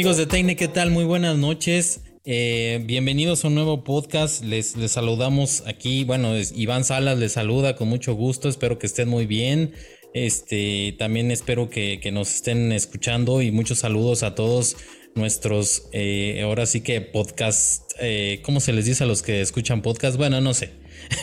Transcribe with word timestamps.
Amigos 0.00 0.16
de 0.16 0.24
Tecne, 0.24 0.56
¿qué 0.56 0.66
tal? 0.66 0.90
Muy 0.90 1.04
buenas 1.04 1.36
noches. 1.36 2.00
Eh, 2.24 2.80
bienvenidos 2.86 3.44
a 3.44 3.48
un 3.48 3.54
nuevo 3.54 3.84
podcast. 3.84 4.42
Les, 4.42 4.74
saludamos 4.86 5.62
aquí. 5.66 6.04
Bueno, 6.04 6.32
Iván 6.54 6.84
Salas 6.84 7.18
les 7.18 7.32
saluda 7.32 7.76
con 7.76 7.88
mucho 7.88 8.14
gusto. 8.14 8.48
Espero 8.48 8.78
que 8.78 8.86
estén 8.86 9.10
muy 9.10 9.26
bien. 9.26 9.74
Este, 10.14 10.96
también 10.98 11.30
espero 11.30 11.68
que, 11.68 12.00
nos 12.14 12.34
estén 12.34 12.72
escuchando 12.72 13.42
y 13.42 13.52
muchos 13.52 13.80
saludos 13.80 14.22
a 14.22 14.34
todos 14.34 14.78
nuestros, 15.14 15.90
eh, 15.92 16.40
ahora 16.44 16.64
sí 16.64 16.80
que 16.80 17.02
podcast, 17.02 17.92
eh, 18.00 18.40
¿cómo 18.42 18.60
se 18.60 18.72
les 18.72 18.86
dice 18.86 19.04
a 19.04 19.06
los 19.06 19.20
que 19.20 19.42
escuchan 19.42 19.82
podcast? 19.82 20.16
Bueno, 20.16 20.40
no 20.40 20.54
sé, 20.54 20.70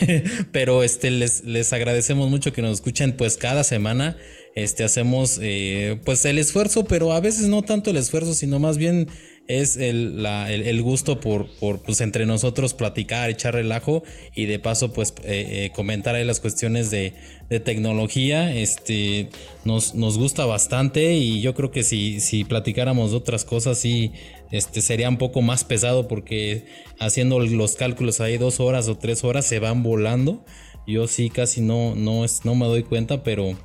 pero 0.52 0.84
este, 0.84 1.10
les, 1.10 1.42
les 1.42 1.72
agradecemos 1.72 2.30
mucho 2.30 2.52
que 2.52 2.62
nos 2.62 2.74
escuchen 2.74 3.16
pues 3.16 3.38
cada 3.38 3.64
semana. 3.64 4.16
Este, 4.54 4.84
hacemos 4.84 5.38
eh, 5.40 6.00
pues 6.04 6.24
el 6.24 6.38
esfuerzo, 6.38 6.84
pero 6.84 7.12
a 7.12 7.20
veces 7.20 7.48
no 7.48 7.62
tanto 7.62 7.90
el 7.90 7.96
esfuerzo, 7.96 8.34
sino 8.34 8.58
más 8.58 8.76
bien 8.76 9.08
es 9.48 9.78
el, 9.78 10.26
el, 10.26 10.82
gusto 10.82 11.20
por, 11.20 11.48
por, 11.58 11.80
pues 11.80 12.02
entre 12.02 12.26
nosotros 12.26 12.74
platicar, 12.74 13.30
echar 13.30 13.54
relajo 13.54 14.02
y 14.34 14.44
de 14.44 14.58
paso 14.58 14.92
pues 14.92 15.14
eh, 15.24 15.64
eh, 15.64 15.72
comentar 15.74 16.14
ahí 16.14 16.24
las 16.24 16.38
cuestiones 16.38 16.90
de, 16.90 17.14
de, 17.48 17.58
tecnología. 17.58 18.54
Este, 18.54 19.30
nos, 19.64 19.94
nos 19.94 20.18
gusta 20.18 20.44
bastante 20.44 21.14
y 21.14 21.40
yo 21.40 21.54
creo 21.54 21.70
que 21.70 21.82
si, 21.82 22.20
si 22.20 22.44
platicáramos 22.44 23.12
de 23.12 23.16
otras 23.16 23.46
cosas 23.46 23.78
sí 23.78 24.12
este, 24.50 24.82
sería 24.82 25.08
un 25.08 25.16
poco 25.16 25.40
más 25.40 25.64
pesado 25.64 26.08
porque 26.08 26.66
haciendo 27.00 27.40
los 27.40 27.74
cálculos 27.76 28.20
ahí 28.20 28.36
dos 28.36 28.60
horas 28.60 28.86
o 28.88 28.98
tres 28.98 29.24
horas 29.24 29.46
se 29.46 29.60
van 29.60 29.82
volando. 29.82 30.44
Yo 30.86 31.06
sí 31.06 31.30
casi 31.30 31.62
no, 31.62 31.94
no, 31.94 32.24
no 32.44 32.54
me 32.54 32.66
doy 32.66 32.82
cuenta, 32.82 33.22
pero, 33.22 33.56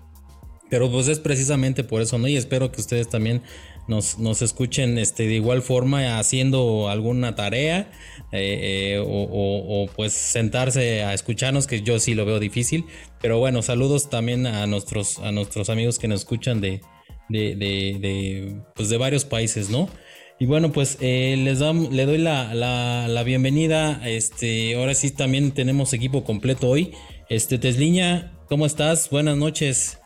pero 0.73 0.89
pues 0.89 1.07
es 1.07 1.19
precisamente 1.19 1.83
por 1.83 2.01
eso, 2.01 2.17
¿no? 2.17 2.27
Y 2.27 2.35
espero 2.35 2.71
que 2.71 2.81
ustedes 2.81 3.07
también 3.07 3.43
nos, 3.87 4.17
nos 4.17 4.41
escuchen 4.41 4.97
este, 4.97 5.27
de 5.27 5.35
igual 5.35 5.61
forma 5.61 6.17
haciendo 6.17 6.89
alguna 6.89 7.35
tarea 7.35 7.91
eh, 8.31 8.95
eh, 8.95 9.03
o, 9.05 9.87
pues 9.95 10.13
sentarse 10.13 11.03
a 11.03 11.13
escucharnos, 11.13 11.67
que 11.67 11.83
yo 11.83 11.99
sí 11.99 12.15
lo 12.15 12.25
veo 12.25 12.39
difícil. 12.39 12.85
Pero 13.21 13.37
bueno, 13.37 13.61
saludos 13.61 14.09
también 14.09 14.47
a 14.47 14.65
nuestros, 14.65 15.19
a 15.19 15.31
nuestros 15.31 15.69
amigos 15.69 15.99
que 15.99 16.07
nos 16.07 16.21
escuchan 16.21 16.59
de, 16.59 16.81
de, 17.29 17.55
de, 17.55 18.55
pues 18.73 18.89
de 18.89 18.97
varios 18.97 19.25
países, 19.25 19.69
¿no? 19.69 19.87
Y 20.39 20.47
bueno, 20.47 20.71
pues 20.71 20.97
eh, 21.01 21.35
les 21.37 21.59
le 21.59 22.05
doy 22.07 22.17
la, 22.17 22.55
la, 22.55 23.23
bienvenida. 23.23 24.01
Este, 24.09 24.73
ahora 24.73 24.95
sí 24.95 25.11
también 25.11 25.51
tenemos 25.51 25.93
equipo 25.93 26.23
completo 26.23 26.67
hoy. 26.67 26.93
Este, 27.29 27.59
Tesliña, 27.59 28.33
¿cómo 28.49 28.65
estás? 28.65 29.11
Buenas 29.11 29.37
noches. 29.37 29.99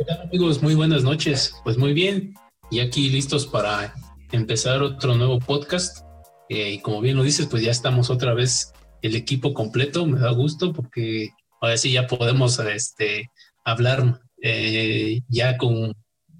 ¿Qué 0.00 0.06
tal 0.06 0.22
amigos? 0.22 0.62
Muy 0.62 0.74
buenas 0.74 1.04
noches. 1.04 1.54
Pues 1.62 1.76
muy 1.76 1.92
bien 1.92 2.32
y 2.70 2.80
aquí 2.80 3.10
listos 3.10 3.46
para 3.46 3.92
empezar 4.32 4.82
otro 4.82 5.14
nuevo 5.14 5.38
podcast. 5.38 6.06
Eh, 6.48 6.70
y 6.70 6.78
como 6.78 7.02
bien 7.02 7.18
lo 7.18 7.22
dices, 7.22 7.46
pues 7.48 7.62
ya 7.62 7.70
estamos 7.70 8.08
otra 8.08 8.32
vez 8.32 8.72
el 9.02 9.14
equipo 9.14 9.52
completo. 9.52 10.06
Me 10.06 10.18
da 10.18 10.30
gusto 10.30 10.72
porque 10.72 11.28
ahora 11.60 11.76
sí 11.76 11.92
ya 11.92 12.06
podemos 12.06 12.58
este, 12.60 13.30
hablar 13.62 14.22
eh, 14.40 15.20
ya, 15.28 15.58
con, 15.58 15.92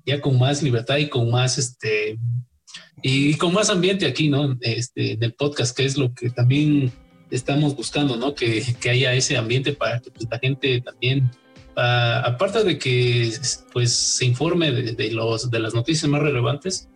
ya 0.07 0.23
con 0.23 0.39
más 0.39 0.63
libertad 0.63 0.97
y 0.97 1.11
con 1.11 1.31
más 1.31 1.59
este 1.59 2.19
y 3.03 3.35
con 3.35 3.53
más 3.53 3.69
ambiente 3.69 4.07
aquí, 4.07 4.31
¿no? 4.31 4.57
Este, 4.63 5.13
en 5.13 5.23
el 5.23 5.35
podcast, 5.35 5.77
que 5.77 5.85
es 5.85 5.99
lo 5.99 6.15
que 6.15 6.31
también 6.31 6.91
estamos 7.31 7.77
buscando, 7.77 8.17
¿no? 8.17 8.35
Que, 8.35 8.65
que 8.81 8.89
haya 8.89 9.13
ese 9.13 9.37
ambiente 9.37 9.75
para 9.75 10.01
que 10.01 10.11
pues, 10.11 10.27
la 10.31 10.39
gente 10.39 10.81
también 10.81 11.31
aparte 11.77 12.65
de 12.65 12.79
que 12.79 13.33
pues 13.73 13.93
se 13.95 14.25
informe 14.25 14.71
de, 14.73 15.11
los, 15.13 15.51
de 15.51 15.59
las 15.59 15.75
noticias 15.75 16.11
más 16.11 16.23
relevantes, 16.23 16.89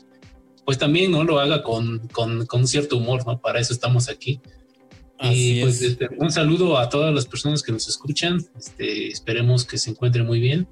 pues 0.65 0.79
también 0.79 1.11
no 1.11 1.25
lo 1.25 1.39
haga 1.39 1.62
con, 1.62 2.09
con, 2.09 2.67
cierto 2.67 2.97
humor, 2.97 3.27
¿no? 3.27 3.41
Para 3.41 3.61
eso 3.61 3.73
estamos 3.73 4.09
aquí. 4.09 4.41
y 5.21 5.63
pues 5.63 5.83
este, 5.83 6.09
un 6.19 6.31
saludo 6.31 6.79
a 6.79 6.89
todas 6.89 7.15
las 7.15 7.27
personas 7.27 7.63
que 7.63 7.73
nos 7.73 7.89
escuchan. 7.89 8.39
Este, 8.57 9.09
esperemos 9.09 9.65
que 9.65 9.79
se 9.79 9.91
encuentren 9.91 10.27
muy 10.27 10.41
bien. 10.41 10.67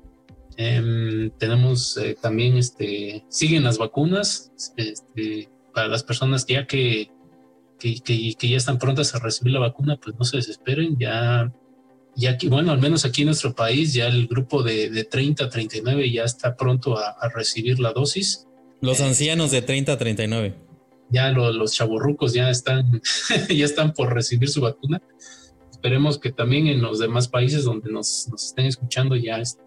Em, 0.57 1.31
tenemos 1.39 1.97
eh, 1.97 2.17
también, 2.21 2.57
este, 2.57 3.25
siguen 3.29 3.65
las 3.65 3.79
vacunas 3.79 4.53
este, 4.77 5.49
para 5.75 5.89
las 5.89 6.03
personas 6.03 6.47
ya 6.47 6.67
que, 6.67 7.11
que, 7.79 8.01
que, 8.01 8.35
que, 8.35 8.49
ya 8.49 8.57
están 8.59 8.79
prontas 8.79 9.15
a 9.15 9.19
recibir 9.19 9.55
la 9.55 9.61
vacuna, 9.61 9.97
pues 9.97 10.15
no 10.19 10.25
se 10.25 10.37
desesperen, 10.37 10.97
ya 10.99 11.53
y 12.15 12.27
aquí, 12.27 12.49
bueno, 12.49 12.73
al 12.73 12.81
menos 12.81 13.05
aquí 13.05 13.23
en 13.23 13.27
nuestro 13.27 13.55
país, 13.55 13.95
ya 13.95 14.06
el 14.06 14.27
grupo 14.27 14.62
de, 14.62 14.91
de 14.91 15.05
30 15.05 15.45
a 15.45 15.49
39 15.49 16.11
ya 16.11 16.25
está 16.25 16.56
pronto 16.56 16.99
a, 16.99 17.28
recibir 17.34 17.81
la 17.81 17.93
dosis. 17.93 18.47
Los 18.81 19.00
eh, 19.00 19.05
ancianos 19.05 19.50
de 19.50 19.62
30 19.62 19.93
a 19.93 19.99
39. 19.99 20.55
Ya 21.09 21.31
los 21.31 21.73
chavorrucos 21.73 22.34
ya 22.34 22.50
están, 22.50 23.00
ya 23.49 23.65
están 23.65 23.93
por 23.93 24.12
recibir 24.12 24.49
su 24.49 24.61
vacuna. 24.61 25.00
Esperemos 25.71 26.19
que 26.19 26.33
también 26.33 26.67
en 26.67 26.83
los 26.83 26.99
demás 26.99 27.28
países 27.28 27.65
donde 27.65 27.91
nos, 27.91 28.29
nos 28.31 28.44
estén 28.44 28.67
escuchando 28.67 29.17
ya 29.17 29.39
este, 29.39 29.62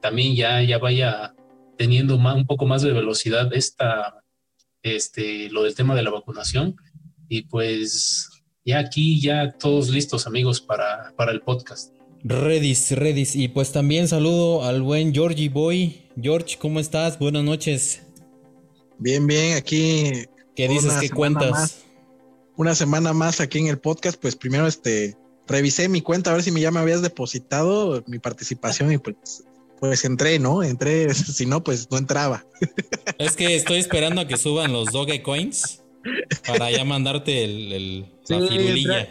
también 0.00 0.34
ya, 0.34 0.62
ya 0.62 0.78
vaya 0.78 1.34
teniendo 1.76 2.18
más, 2.18 2.36
un 2.36 2.46
poco 2.46 2.66
más 2.66 2.82
de 2.82 2.92
velocidad 2.92 3.52
esta, 3.54 4.22
este, 4.82 5.50
lo 5.50 5.62
del 5.62 5.74
tema 5.74 5.94
de 5.94 6.02
la 6.02 6.10
vacunación. 6.10 6.76
Y 7.28 7.42
pues 7.42 8.28
ya 8.64 8.78
aquí, 8.78 9.20
ya 9.20 9.52
todos 9.52 9.88
listos, 9.90 10.26
amigos, 10.26 10.60
para, 10.60 11.12
para 11.16 11.32
el 11.32 11.40
podcast. 11.40 11.94
Redis, 12.24 12.92
Redis. 12.92 13.34
Y 13.34 13.48
pues 13.48 13.72
también 13.72 14.08
saludo 14.08 14.64
al 14.64 14.82
buen 14.82 15.12
Georgie 15.12 15.48
Boy. 15.48 16.02
George, 16.20 16.56
¿cómo 16.58 16.78
estás? 16.78 17.18
Buenas 17.18 17.42
noches. 17.42 18.02
Bien, 18.98 19.26
bien, 19.26 19.56
aquí. 19.56 20.12
¿Qué 20.54 20.68
dices? 20.68 20.92
¿Qué 21.00 21.10
cuentas? 21.10 21.82
una 22.56 22.74
semana 22.74 23.12
más 23.12 23.40
aquí 23.40 23.58
en 23.58 23.66
el 23.66 23.78
podcast. 23.78 24.20
Pues 24.20 24.36
primero, 24.36 24.66
este, 24.66 25.16
revisé 25.46 25.88
mi 25.88 26.00
cuenta 26.00 26.30
a 26.30 26.34
ver 26.34 26.42
si 26.42 26.52
ya 26.60 26.70
me 26.70 26.80
habías 26.80 27.02
depositado 27.02 28.02
mi 28.06 28.18
participación 28.18 28.92
y 28.92 28.98
pues, 28.98 29.44
pues 29.80 30.04
entré, 30.04 30.38
¿no? 30.38 30.62
Entré, 30.62 31.12
si 31.14 31.46
no, 31.46 31.62
pues 31.62 31.90
no 31.90 31.98
entraba. 31.98 32.46
Es 33.18 33.36
que 33.36 33.56
estoy 33.56 33.78
esperando 33.78 34.20
a 34.20 34.28
que 34.28 34.36
suban 34.36 34.72
los 34.72 34.92
Dogecoins 34.92 35.81
para 36.46 36.70
ya 36.70 36.84
mandarte 36.84 37.44
el, 37.44 38.00
la 38.28 38.48
firulilla. 38.48 39.08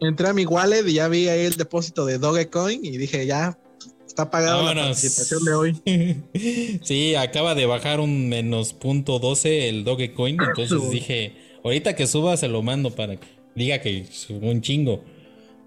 Entré, 0.00 0.28
a 0.28 0.32
mi 0.32 0.46
wallet 0.46 0.86
y 0.86 0.94
ya 0.94 1.08
vi 1.08 1.28
ahí 1.28 1.44
el 1.44 1.56
depósito 1.56 2.06
de 2.06 2.18
Dogecoin 2.18 2.84
y 2.84 2.98
dije, 2.98 3.26
ya, 3.26 3.58
está 4.06 4.30
pagado 4.30 4.62
la 4.62 4.74
participación 4.74 5.44
de 5.44 5.54
hoy. 5.54 6.80
sí, 6.82 7.14
acaba 7.16 7.54
de 7.54 7.66
bajar 7.66 7.98
un 7.98 8.28
menos 8.28 8.72
punto 8.72 9.18
12 9.18 9.68
el 9.68 9.84
Dogecoin, 9.84 10.38
entonces 10.40 10.90
dije, 10.90 11.34
ahorita 11.64 11.96
que 11.96 12.06
suba 12.06 12.36
se 12.36 12.48
lo 12.48 12.62
mando 12.62 12.94
para 12.94 13.16
que 13.16 13.26
diga 13.56 13.80
que 13.80 14.06
subo 14.10 14.48
un 14.48 14.60
chingo. 14.60 15.02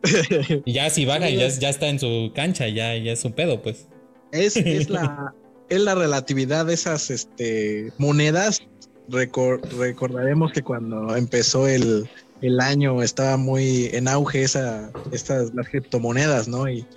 y 0.65 0.73
ya 0.73 0.89
si 0.89 1.05
baja, 1.05 1.29
ya, 1.29 1.47
ya 1.47 1.69
está 1.69 1.89
en 1.89 1.99
su 1.99 2.31
cancha, 2.33 2.67
ya, 2.69 2.95
ya 2.95 3.11
es 3.11 3.23
un 3.25 3.33
pedo, 3.33 3.61
pues. 3.61 3.87
Es, 4.31 4.55
es 4.55 4.89
la, 4.89 5.33
es 5.69 5.81
la 5.81 5.93
relatividad 5.93 6.65
de 6.65 6.73
esas 6.73 7.09
este, 7.09 7.91
monedas 7.97 8.61
recordaremos 9.11 10.51
que 10.51 10.61
cuando 10.61 11.15
empezó 11.15 11.67
el, 11.67 12.09
año 12.59 13.03
estaba 13.03 13.37
muy 13.37 13.91
en 13.93 14.07
auge 14.07 14.41
esa, 14.41 14.91
estas 15.11 15.53
las 15.53 15.69
criptomonedas, 15.69 16.47
¿no? 16.47 16.67
Y, 16.67 16.87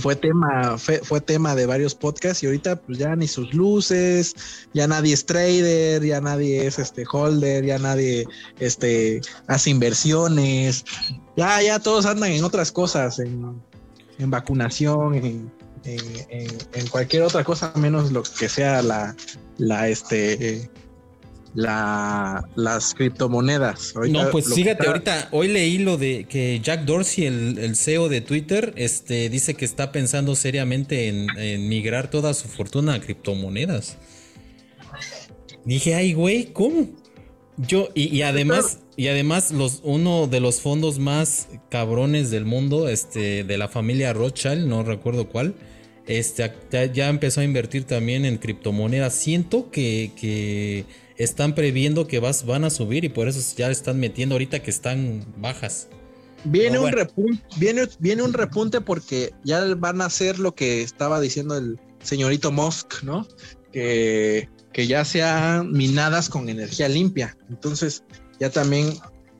fue 0.00 0.16
tema, 0.16 0.78
fue, 0.78 1.20
tema 1.20 1.54
de 1.54 1.66
varios 1.66 1.94
podcasts 1.94 2.42
y 2.42 2.46
ahorita 2.46 2.76
pues 2.76 2.96
ya 2.96 3.14
ni 3.14 3.28
sus 3.28 3.52
luces, 3.52 4.34
ya 4.72 4.86
nadie 4.86 5.12
es 5.12 5.26
trader, 5.26 6.02
ya 6.02 6.22
nadie 6.22 6.66
es 6.66 6.78
este 6.78 7.04
holder, 7.10 7.66
ya 7.66 7.78
nadie 7.78 8.26
este 8.60 9.20
hace 9.46 9.68
inversiones, 9.68 10.86
ya, 11.36 11.60
ya 11.60 11.80
todos 11.80 12.06
andan 12.06 12.30
en 12.30 12.42
otras 12.42 12.72
cosas, 12.72 13.18
en, 13.18 13.60
vacunación, 14.30 15.14
en, 15.16 15.52
en, 15.84 16.86
cualquier 16.88 17.24
otra 17.24 17.44
cosa 17.44 17.72
menos 17.76 18.10
lo 18.10 18.22
que 18.22 18.48
sea 18.48 18.80
la, 18.80 19.14
la 19.58 19.88
este 19.88 20.70
la, 21.54 22.48
las 22.56 22.94
criptomonedas. 22.94 23.94
no, 24.08 24.30
pues 24.30 24.52
fíjate, 24.52 24.86
ahorita 24.86 25.28
hoy 25.30 25.48
leí 25.48 25.78
lo 25.78 25.96
de 25.96 26.24
que 26.24 26.60
Jack 26.60 26.84
Dorsey, 26.84 27.26
el, 27.26 27.76
CEO 27.76 28.08
de 28.08 28.20
Twitter, 28.20 28.72
este, 28.76 29.28
dice 29.28 29.54
que 29.54 29.64
está 29.64 29.92
pensando 29.92 30.34
seriamente 30.34 31.08
en, 31.08 31.68
migrar 31.68 32.10
toda 32.10 32.34
su 32.34 32.48
fortuna 32.48 32.94
a 32.94 33.00
criptomonedas. 33.00 33.96
Dije, 35.64 35.94
ay, 35.94 36.12
güey, 36.12 36.52
¿cómo? 36.52 36.88
Yo, 37.56 37.88
y, 37.94 38.20
además, 38.22 38.80
y 38.96 39.06
además, 39.06 39.52
los, 39.52 39.80
uno 39.84 40.26
de 40.26 40.40
los 40.40 40.60
fondos 40.60 40.98
más 40.98 41.48
cabrones 41.70 42.30
del 42.30 42.44
mundo, 42.44 42.88
este, 42.88 43.44
de 43.44 43.58
la 43.58 43.68
familia 43.68 44.12
Rothschild, 44.12 44.66
no 44.66 44.82
recuerdo 44.82 45.28
cuál, 45.28 45.54
este, 46.06 46.50
ya, 46.92 47.08
empezó 47.08 47.40
a 47.40 47.44
invertir 47.44 47.84
también 47.84 48.24
en 48.24 48.38
criptomonedas. 48.38 49.14
Siento 49.14 49.70
que, 49.70 50.10
que 50.20 50.84
están 51.16 51.54
previendo 51.54 52.06
que 52.06 52.18
vas, 52.18 52.44
van 52.46 52.64
a 52.64 52.70
subir 52.70 53.04
y 53.04 53.08
por 53.08 53.28
eso 53.28 53.40
ya 53.56 53.70
están 53.70 54.00
metiendo 54.00 54.34
ahorita 54.34 54.62
que 54.62 54.70
están 54.70 55.24
bajas. 55.36 55.88
Viene, 56.44 56.78
un 56.78 56.92
repunte, 56.92 57.42
viene, 57.56 57.88
viene 57.98 58.22
un 58.22 58.34
repunte 58.34 58.80
porque 58.80 59.32
ya 59.44 59.64
van 59.76 60.02
a 60.02 60.06
hacer 60.06 60.38
lo 60.38 60.54
que 60.54 60.82
estaba 60.82 61.20
diciendo 61.20 61.56
el 61.56 61.78
señorito 62.02 62.52
Musk, 62.52 63.02
¿no? 63.02 63.26
Que 63.72 64.48
que 64.74 64.88
ya 64.88 65.04
sean 65.06 65.70
minadas 65.72 66.28
con 66.28 66.50
energía 66.50 66.88
limpia. 66.88 67.38
Entonces, 67.48 68.02
ya 68.40 68.50
también 68.50 68.92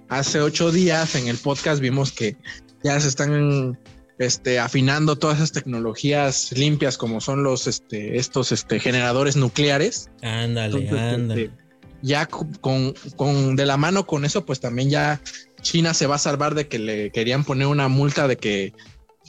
hace 0.08 0.40
ocho 0.40 0.70
días 0.70 1.16
en 1.16 1.26
el 1.26 1.36
podcast 1.36 1.80
vimos 1.82 2.12
que 2.12 2.36
ya 2.84 2.98
se 3.00 3.08
están 3.08 3.76
este, 4.18 4.60
afinando 4.60 5.16
todas 5.16 5.38
esas 5.38 5.52
tecnologías 5.52 6.52
limpias 6.52 6.96
como 6.96 7.20
son 7.20 7.42
los 7.42 7.66
este, 7.66 8.16
estos 8.16 8.52
este, 8.52 8.78
generadores 8.78 9.36
nucleares. 9.36 10.08
Ándale, 10.22 10.88
ándale. 10.88 11.42
Este, 11.42 11.63
ya 12.04 12.26
con, 12.26 12.94
con, 13.16 13.56
de 13.56 13.64
la 13.64 13.78
mano 13.78 14.06
con 14.06 14.26
eso, 14.26 14.44
pues 14.44 14.60
también 14.60 14.90
ya 14.90 15.22
China 15.62 15.94
se 15.94 16.06
va 16.06 16.16
a 16.16 16.18
salvar 16.18 16.54
de 16.54 16.68
que 16.68 16.78
le 16.78 17.10
querían 17.10 17.44
poner 17.44 17.66
una 17.66 17.88
multa 17.88 18.28
de 18.28 18.36
que 18.36 18.74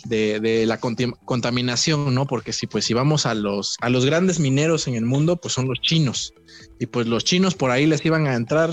de, 0.04 0.42
de 0.42 0.66
la 0.66 0.77
contaminación, 0.81 2.13
¿no? 2.13 2.27
Porque 2.27 2.51
si 2.51 2.68
pues 2.68 2.83
si 2.83 2.94
vamos 2.94 3.25
a 3.25 3.33
los 3.33 3.77
a 3.80 3.89
los 3.89 4.06
grandes 4.06 4.42
mineros 4.42 4.89
en 4.89 4.95
el 4.95 5.06
mundo, 5.06 5.38
pues 5.38 5.54
son 5.54 5.69
los 5.69 5.80
chinos. 5.80 6.33
Y 6.77 6.88
pues 6.88 7.07
los 7.07 7.24
chinos 7.24 7.56
por 7.56 7.72
ahí 7.72 7.86
les 7.86 8.06
iban 8.06 8.27
a 8.27 8.36
entrar 8.36 8.72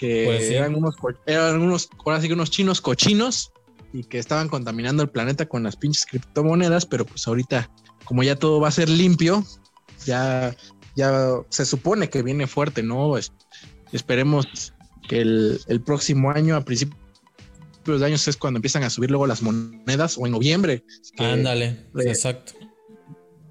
que 0.00 0.24
pues 0.26 0.50
eran 0.50 0.74
unos 0.74 0.96
eran 1.24 1.62
unos 1.62 1.88
ahora 2.04 2.20
sí 2.20 2.26
que 2.26 2.34
unos 2.34 2.50
chinos 2.50 2.80
cochinos 2.80 3.52
y 3.92 4.02
que 4.02 4.18
estaban 4.18 4.48
contaminando 4.48 5.04
el 5.04 5.10
planeta 5.10 5.46
con 5.46 5.62
las 5.62 5.76
pinches 5.76 6.06
criptomonedas, 6.06 6.86
pero 6.86 7.06
pues 7.06 7.28
ahorita 7.28 7.70
como 8.04 8.24
ya 8.24 8.34
todo 8.34 8.58
va 8.58 8.66
a 8.66 8.72
ser 8.72 8.88
limpio, 8.88 9.44
ya 10.04 10.56
ya 10.98 11.30
se 11.48 11.64
supone 11.64 12.10
que 12.10 12.22
viene 12.22 12.48
fuerte, 12.48 12.82
¿no? 12.82 13.14
esperemos 13.92 14.74
que 15.08 15.20
el, 15.20 15.60
el, 15.68 15.80
próximo 15.80 16.32
año, 16.32 16.56
a 16.56 16.64
principios 16.64 18.00
de 18.00 18.04
años, 18.04 18.26
es 18.26 18.36
cuando 18.36 18.58
empiezan 18.58 18.82
a 18.82 18.90
subir 18.90 19.08
luego 19.08 19.28
las 19.28 19.40
monedas, 19.40 20.18
o 20.18 20.26
en 20.26 20.32
noviembre. 20.32 20.84
Ándale, 21.18 21.86
exacto. 22.00 22.54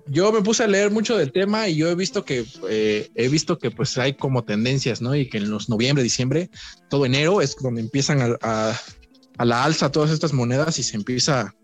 Yo 0.07 0.31
me 0.33 0.41
puse 0.41 0.63
a 0.63 0.67
leer 0.67 0.91
mucho 0.91 1.17
del 1.17 1.31
tema 1.31 1.69
y 1.69 1.77
yo 1.77 1.89
he 1.89 1.95
visto 1.95 2.25
que 2.25 2.45
eh, 2.69 3.09
he 3.15 3.29
visto 3.29 3.57
que 3.57 3.71
pues 3.71 3.97
hay 3.97 4.13
como 4.13 4.43
tendencias, 4.43 5.01
¿no? 5.01 5.15
Y 5.15 5.29
que 5.29 5.37
en 5.37 5.49
los 5.49 5.69
noviembre, 5.69 6.03
diciembre, 6.03 6.49
todo 6.89 7.05
enero 7.05 7.41
es 7.41 7.55
donde 7.61 7.81
empiezan 7.81 8.21
a, 8.21 8.37
a, 8.41 8.79
a 9.37 9.45
la 9.45 9.63
alza 9.63 9.91
todas 9.91 10.11
estas 10.11 10.33
monedas 10.33 10.79
y 10.79 10.83
se 10.83 10.97
empieza 10.97 11.55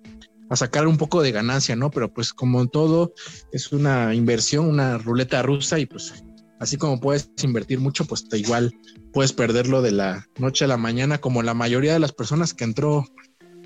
a 0.50 0.56
sacar 0.56 0.88
un 0.88 0.98
poco 0.98 1.22
de 1.22 1.32
ganancia, 1.32 1.76
¿no? 1.76 1.92
Pero 1.92 2.14
pues 2.14 2.34
como 2.34 2.62
en 2.62 2.70
todo 2.70 3.14
es 3.52 3.72
una 3.72 4.14
inversión, 4.14 4.68
una 4.68 4.98
ruleta 4.98 5.42
rusa 5.42 5.80
y 5.80 5.86
pues 5.86 6.24
así 6.60 6.78
como 6.78 7.00
puedes 7.00 7.30
invertir 7.42 7.80
mucho, 7.80 8.06
pues 8.06 8.26
igual 8.34 8.74
puedes 9.12 9.34
perderlo 9.34 9.82
de 9.82 9.92
la 9.92 10.28
noche 10.38 10.66
a 10.66 10.68
la 10.68 10.78
mañana 10.78 11.20
como 11.20 11.44
la 11.44 11.54
mayoría 11.54 11.94
de 11.94 12.00
las 12.00 12.14
personas 12.14 12.54
que 12.54 12.64
entró 12.64 13.06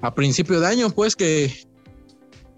a 0.01 0.13
principio 0.13 0.59
de 0.59 0.67
año, 0.67 0.89
pues 0.89 1.15
que 1.15 1.51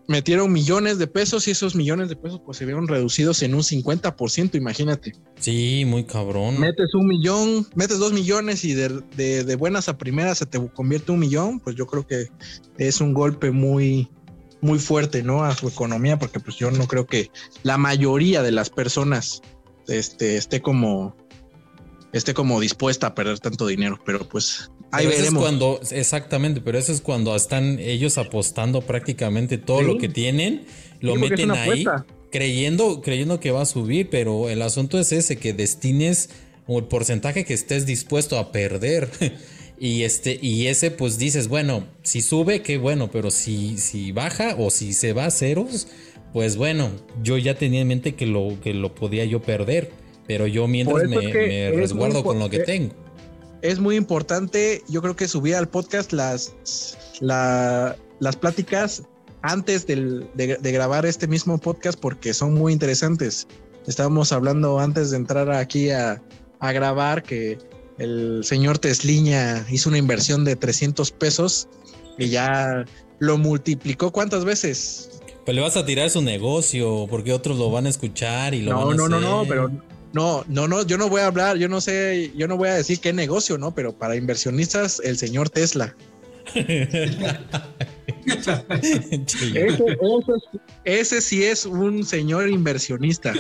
metieron 0.09 0.51
millones 0.51 0.97
de 0.97 1.05
pesos 1.05 1.47
y 1.47 1.51
esos 1.51 1.75
millones 1.75 2.09
de 2.09 2.15
pesos 2.15 2.41
pues 2.43 2.57
se 2.57 2.65
vieron 2.65 2.87
reducidos 2.87 3.43
en 3.43 3.53
un 3.53 3.61
50%, 3.61 4.55
imagínate. 4.55 5.13
Sí, 5.39 5.83
muy 5.85 6.03
cabrón. 6.03 6.59
Metes 6.59 6.95
un 6.95 7.05
millón, 7.05 7.67
metes 7.75 7.99
dos 7.99 8.11
millones 8.11 8.65
y 8.65 8.73
de, 8.73 9.03
de, 9.15 9.55
buenas 9.55 9.87
a 9.87 9.99
primeras 9.99 10.39
se 10.39 10.47
te 10.47 10.59
convierte 10.69 11.11
un 11.11 11.19
millón, 11.19 11.59
pues 11.59 11.75
yo 11.75 11.85
creo 11.85 12.07
que 12.07 12.27
es 12.79 13.01
un 13.01 13.13
golpe 13.13 13.51
muy, 13.51 14.09
muy 14.61 14.79
fuerte, 14.79 15.21
¿no? 15.21 15.43
A 15.43 15.55
su 15.55 15.67
economía, 15.67 16.17
porque 16.17 16.39
pues 16.39 16.57
yo 16.57 16.71
no 16.71 16.87
creo 16.87 17.05
que 17.05 17.29
la 17.61 17.77
mayoría 17.77 18.41
de 18.41 18.51
las 18.51 18.71
personas 18.71 19.43
este, 19.87 20.37
esté 20.37 20.59
como 20.59 21.15
esté 22.13 22.33
como 22.33 22.59
dispuesta 22.59 23.07
a 23.07 23.15
perder 23.15 23.39
tanto 23.39 23.67
dinero, 23.67 23.99
pero 24.05 24.27
pues 24.27 24.71
ahí 24.91 25.07
veremos. 25.07 25.41
cuando, 25.41 25.79
exactamente, 25.91 26.61
pero 26.61 26.77
eso 26.77 26.91
es 26.91 27.01
cuando 27.01 27.35
están 27.35 27.79
ellos 27.79 28.17
apostando 28.17 28.81
prácticamente 28.81 29.57
todo 29.57 29.81
lo 29.81 29.97
que 29.97 30.09
tienen, 30.09 30.65
lo 30.99 31.15
meten 31.15 31.51
ahí, 31.51 31.85
creyendo, 32.31 33.01
creyendo 33.01 33.39
que 33.39 33.51
va 33.51 33.61
a 33.61 33.65
subir, 33.65 34.09
pero 34.09 34.49
el 34.49 34.61
asunto 34.61 34.99
es 34.99 35.11
ese, 35.11 35.37
que 35.37 35.53
destines 35.53 36.29
o 36.67 36.79
el 36.79 36.85
porcentaje 36.85 37.45
que 37.45 37.53
estés 37.53 37.85
dispuesto 37.85 38.37
a 38.37 38.51
perder. 38.51 39.09
y 39.79 40.03
este, 40.03 40.37
y 40.41 40.67
ese, 40.67 40.91
pues 40.91 41.17
dices, 41.17 41.47
bueno, 41.47 41.87
si 42.03 42.21
sube, 42.21 42.61
qué 42.61 42.77
bueno, 42.77 43.09
pero 43.11 43.31
si, 43.31 43.77
si 43.77 44.11
baja 44.11 44.55
o 44.57 44.69
si 44.69 44.93
se 44.93 45.13
va 45.13 45.25
a 45.25 45.31
ceros, 45.31 45.87
pues 46.33 46.57
bueno, 46.57 46.91
yo 47.23 47.37
ya 47.37 47.55
tenía 47.55 47.81
en 47.81 47.87
mente 47.87 48.15
que 48.15 48.27
lo, 48.27 48.59
que 48.61 48.73
lo 48.73 48.93
podía 48.93 49.25
yo 49.25 49.41
perder. 49.41 49.91
Pero 50.29 50.45
yo 50.45 50.67
mientras 50.67 51.09
me, 51.09 51.71
resguardo 51.71 52.23
con 52.23 52.37
lo 52.37 52.51
que 52.51 52.59
tengo. 52.59 52.93
Es 53.63 53.79
muy 53.79 53.95
importante, 53.95 54.83
yo 54.87 55.01
creo 55.01 55.15
que 55.15 55.27
subir 55.27 55.55
al 55.55 55.67
podcast 55.67 56.13
las, 56.13 56.53
las 57.19 58.35
pláticas 58.39 59.01
antes 59.41 59.87
de, 59.87 60.27
grabar 60.61 61.07
este 61.07 61.27
mismo 61.27 61.57
podcast 61.57 61.99
porque 61.99 62.35
son 62.35 62.53
muy 62.53 62.73
interesantes. 62.73 63.47
Estábamos 63.87 64.31
hablando 64.31 64.77
antes 64.77 65.09
de 65.09 65.17
entrar 65.17 65.49
aquí 65.51 65.89
a, 65.89 66.21
grabar 66.61 67.23
que 67.23 67.57
el 67.97 68.43
señor 68.43 68.77
Tesliña 68.77 69.65
hizo 69.71 69.89
una 69.89 69.97
inversión 69.97 70.45
de 70.45 70.55
300 70.55 71.09
pesos 71.09 71.67
y 72.19 72.29
ya 72.29 72.85
lo 73.17 73.39
multiplicó 73.39 74.11
cuántas 74.11 74.45
veces. 74.45 75.21
Pero 75.43 75.55
le 75.55 75.61
vas 75.61 75.75
a 75.75 75.87
tirar 75.87 76.11
su 76.11 76.21
negocio 76.21 77.07
porque 77.09 77.33
otros 77.33 77.57
lo 77.57 77.71
van 77.71 77.87
a 77.87 77.89
escuchar 77.89 78.53
y 78.53 78.61
lo 78.61 78.73
no, 78.73 78.85
van 78.85 78.93
a 78.93 78.95
No, 78.95 79.09
no, 79.09 79.19
no, 79.19 79.45
pero 79.47 79.71
no, 80.13 80.43
no, 80.47 80.67
no, 80.67 80.85
yo 80.85 80.97
no 80.97 81.07
voy 81.09 81.21
a 81.21 81.27
hablar, 81.27 81.57
yo 81.57 81.69
no 81.69 81.81
sé, 81.81 82.31
yo 82.35 82.47
no 82.47 82.57
voy 82.57 82.69
a 82.69 82.75
decir 82.75 82.99
qué 82.99 83.13
negocio, 83.13 83.57
¿no? 83.57 83.73
Pero 83.75 83.93
para 83.97 84.15
inversionistas, 84.15 84.99
el 85.03 85.17
señor 85.17 85.49
Tesla. 85.49 85.95
ese, 90.83 91.21
sí 91.21 91.43
es 91.43 91.65
un 91.65 92.03
señor 92.03 92.49
inversionista. 92.49 93.33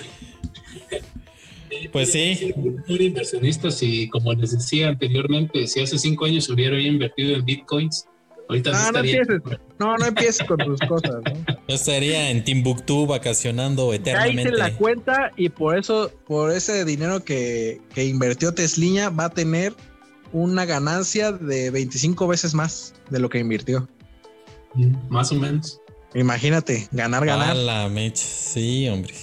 Pues 1.91 2.11
sí. 2.11 2.53
Un 2.55 3.01
inversionista, 3.01 3.71
si 3.71 4.07
como 4.09 4.33
les 4.33 4.51
decía 4.51 4.89
anteriormente, 4.89 5.65
si 5.67 5.79
hace 5.81 5.97
cinco 5.97 6.25
años 6.25 6.49
hubiera 6.49 6.79
invertido 6.79 7.35
en 7.35 7.45
bitcoins, 7.45 8.05
Ahorita 8.49 8.71
no, 8.71 8.91
no, 8.91 8.99
empieces, 8.99 9.41
no, 9.77 9.95
no 9.95 10.05
empieces 10.05 10.47
con 10.47 10.57
tus 10.57 10.79
cosas. 10.81 11.21
¿no? 11.23 11.55
Yo 11.67 11.75
estaría 11.75 12.31
en 12.31 12.43
Timbuktu 12.43 13.05
vacacionando 13.05 13.93
eternamente. 13.93 14.43
Ya 14.43 14.49
hice 14.49 14.57
la 14.57 14.75
cuenta 14.75 15.31
y 15.37 15.49
por 15.49 15.77
eso, 15.77 16.11
por 16.25 16.51
ese 16.51 16.83
dinero 16.83 17.23
que, 17.23 17.79
que 17.93 18.05
invirtió 18.05 18.51
Tesliña, 18.55 19.11
va 19.11 19.25
a 19.25 19.29
tener 19.29 19.75
una 20.31 20.65
ganancia 20.65 21.31
de 21.31 21.69
25 21.69 22.27
veces 22.27 22.55
más 22.55 22.95
de 23.11 23.19
lo 23.19 23.29
que 23.29 23.37
invirtió. 23.37 23.87
Mm, 24.73 24.95
más 25.09 25.31
o 25.31 25.35
menos. 25.35 25.79
Imagínate, 26.15 26.87
ganar, 26.91 27.23
ganar. 27.27 27.51
A 27.51 27.53
la 27.53 27.87
mecha, 27.87 28.25
sí, 28.25 28.89
hombre. 28.89 29.13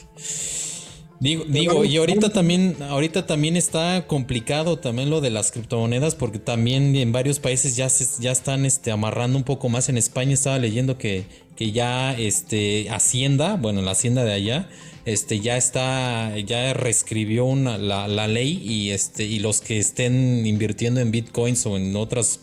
Digo, 1.18 1.44
digo, 1.48 1.84
y 1.84 1.96
ahorita 1.96 2.30
también, 2.30 2.76
ahorita 2.80 3.26
también 3.26 3.56
está 3.56 4.06
complicado 4.06 4.78
también 4.78 5.08
lo 5.08 5.20
de 5.20 5.30
las 5.30 5.50
criptomonedas, 5.50 6.14
porque 6.14 6.38
también 6.38 6.94
en 6.94 7.12
varios 7.12 7.38
países 7.38 7.74
ya 7.74 7.88
se, 7.88 8.22
ya 8.22 8.32
están 8.32 8.66
este, 8.66 8.90
amarrando 8.90 9.38
un 9.38 9.44
poco 9.44 9.68
más. 9.68 9.88
En 9.88 9.96
España 9.96 10.34
estaba 10.34 10.58
leyendo 10.58 10.98
que, 10.98 11.24
que 11.56 11.72
ya 11.72 12.12
este 12.12 12.88
Hacienda, 12.90 13.56
bueno, 13.56 13.80
la 13.80 13.92
Hacienda 13.92 14.24
de 14.24 14.34
allá, 14.34 14.68
este 15.06 15.40
ya 15.40 15.56
está, 15.56 16.36
ya 16.38 16.74
reescribió 16.74 17.46
una, 17.46 17.78
la, 17.78 18.28
ley 18.28 18.60
y 18.62 18.90
este, 18.90 19.24
y 19.24 19.38
los 19.38 19.60
que 19.60 19.78
estén 19.78 20.44
invirtiendo 20.44 21.00
en 21.00 21.12
bitcoins 21.12 21.64
o 21.64 21.76
en 21.76 21.96
otras 21.96 22.40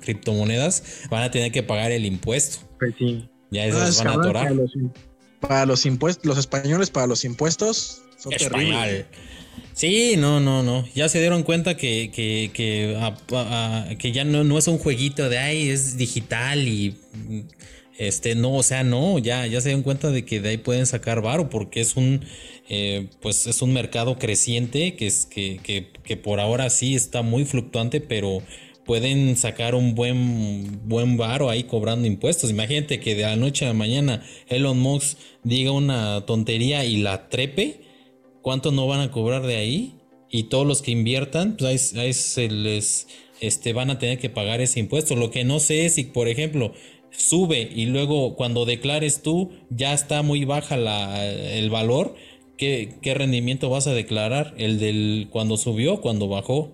criptomonedas 0.00 1.06
van 1.10 1.24
a 1.24 1.30
tener 1.30 1.50
que 1.50 1.62
pagar 1.62 1.90
el 1.90 2.06
impuesto. 2.06 2.58
Pues 2.78 2.94
sí. 2.98 3.28
Ya 3.50 3.64
esos 3.64 3.98
van 3.98 4.08
a 4.08 4.12
atorar 4.12 4.52
para 5.48 5.66
los 5.66 5.86
impuestos, 5.86 6.24
los 6.24 6.38
españoles 6.38 6.90
para 6.90 7.06
los 7.06 7.24
impuestos 7.24 8.02
son 8.18 8.32
Español. 8.32 9.06
Sí, 9.72 10.14
no, 10.16 10.40
no, 10.40 10.62
no. 10.62 10.86
Ya 10.94 11.08
se 11.08 11.20
dieron 11.20 11.42
cuenta 11.42 11.76
que, 11.76 12.10
que, 12.10 12.50
que, 12.54 14.12
ya 14.12 14.24
no, 14.24 14.42
no, 14.42 14.58
es 14.58 14.68
un 14.68 14.78
jueguito 14.78 15.28
de 15.28 15.38
ahí, 15.38 15.68
es 15.68 15.96
digital 15.98 16.66
y 16.66 16.96
este, 17.98 18.34
no, 18.34 18.54
o 18.54 18.62
sea, 18.62 18.84
no, 18.84 19.18
ya, 19.18 19.46
ya 19.46 19.60
se 19.60 19.68
dieron 19.68 19.82
cuenta 19.82 20.10
de 20.10 20.24
que 20.24 20.40
de 20.40 20.50
ahí 20.50 20.56
pueden 20.56 20.86
sacar 20.86 21.20
varo 21.20 21.50
porque 21.50 21.80
es 21.80 21.96
un 21.96 22.24
eh, 22.68 23.08
pues 23.20 23.46
es 23.46 23.62
un 23.62 23.72
mercado 23.72 24.18
creciente 24.18 24.96
que 24.96 25.06
es 25.06 25.24
que, 25.26 25.60
que, 25.62 25.88
que 26.02 26.16
por 26.16 26.40
ahora 26.40 26.68
sí 26.68 26.94
está 26.94 27.22
muy 27.22 27.44
fluctuante, 27.44 28.00
pero 28.00 28.42
pueden 28.86 29.36
sacar 29.36 29.74
un 29.74 29.94
buen, 29.94 30.88
buen 30.88 31.16
varo 31.16 31.50
ahí 31.50 31.64
cobrando 31.64 32.06
impuestos. 32.06 32.50
Imagínate 32.50 33.00
que 33.00 33.14
de 33.14 33.22
la 33.22 33.36
noche 33.36 33.64
a 33.64 33.68
la 33.68 33.74
mañana 33.74 34.22
Elon 34.48 34.78
Musk 34.78 35.18
diga 35.42 35.72
una 35.72 36.24
tontería 36.24 36.84
y 36.84 36.98
la 36.98 37.28
trepe. 37.28 37.80
¿Cuánto 38.42 38.70
no 38.70 38.86
van 38.86 39.00
a 39.00 39.10
cobrar 39.10 39.44
de 39.44 39.56
ahí? 39.56 39.94
Y 40.30 40.44
todos 40.44 40.66
los 40.66 40.82
que 40.82 40.92
inviertan, 40.92 41.56
pues 41.56 41.94
ahí, 41.96 42.12
se 42.12 42.48
les 42.48 43.08
este, 43.40 43.72
van 43.72 43.90
a 43.90 43.98
tener 43.98 44.18
que 44.18 44.30
pagar 44.30 44.60
ese 44.60 44.78
impuesto. 44.78 45.16
Lo 45.16 45.30
que 45.30 45.44
no 45.44 45.58
sé 45.58 45.86
es 45.86 45.94
si, 45.96 46.04
por 46.04 46.28
ejemplo, 46.28 46.72
sube 47.10 47.68
y 47.74 47.86
luego 47.86 48.36
cuando 48.36 48.64
declares 48.64 49.22
tú 49.22 49.50
ya 49.70 49.94
está 49.94 50.22
muy 50.22 50.44
baja 50.44 50.76
la, 50.76 51.26
el 51.26 51.70
valor. 51.70 52.14
¿Qué, 52.56 52.94
¿Qué 53.02 53.14
rendimiento 53.14 53.68
vas 53.68 53.86
a 53.88 53.94
declarar? 53.94 54.54
¿El 54.56 54.78
del 54.78 55.28
cuando 55.30 55.56
subió, 55.56 56.00
cuando 56.00 56.28
bajó? 56.28 56.70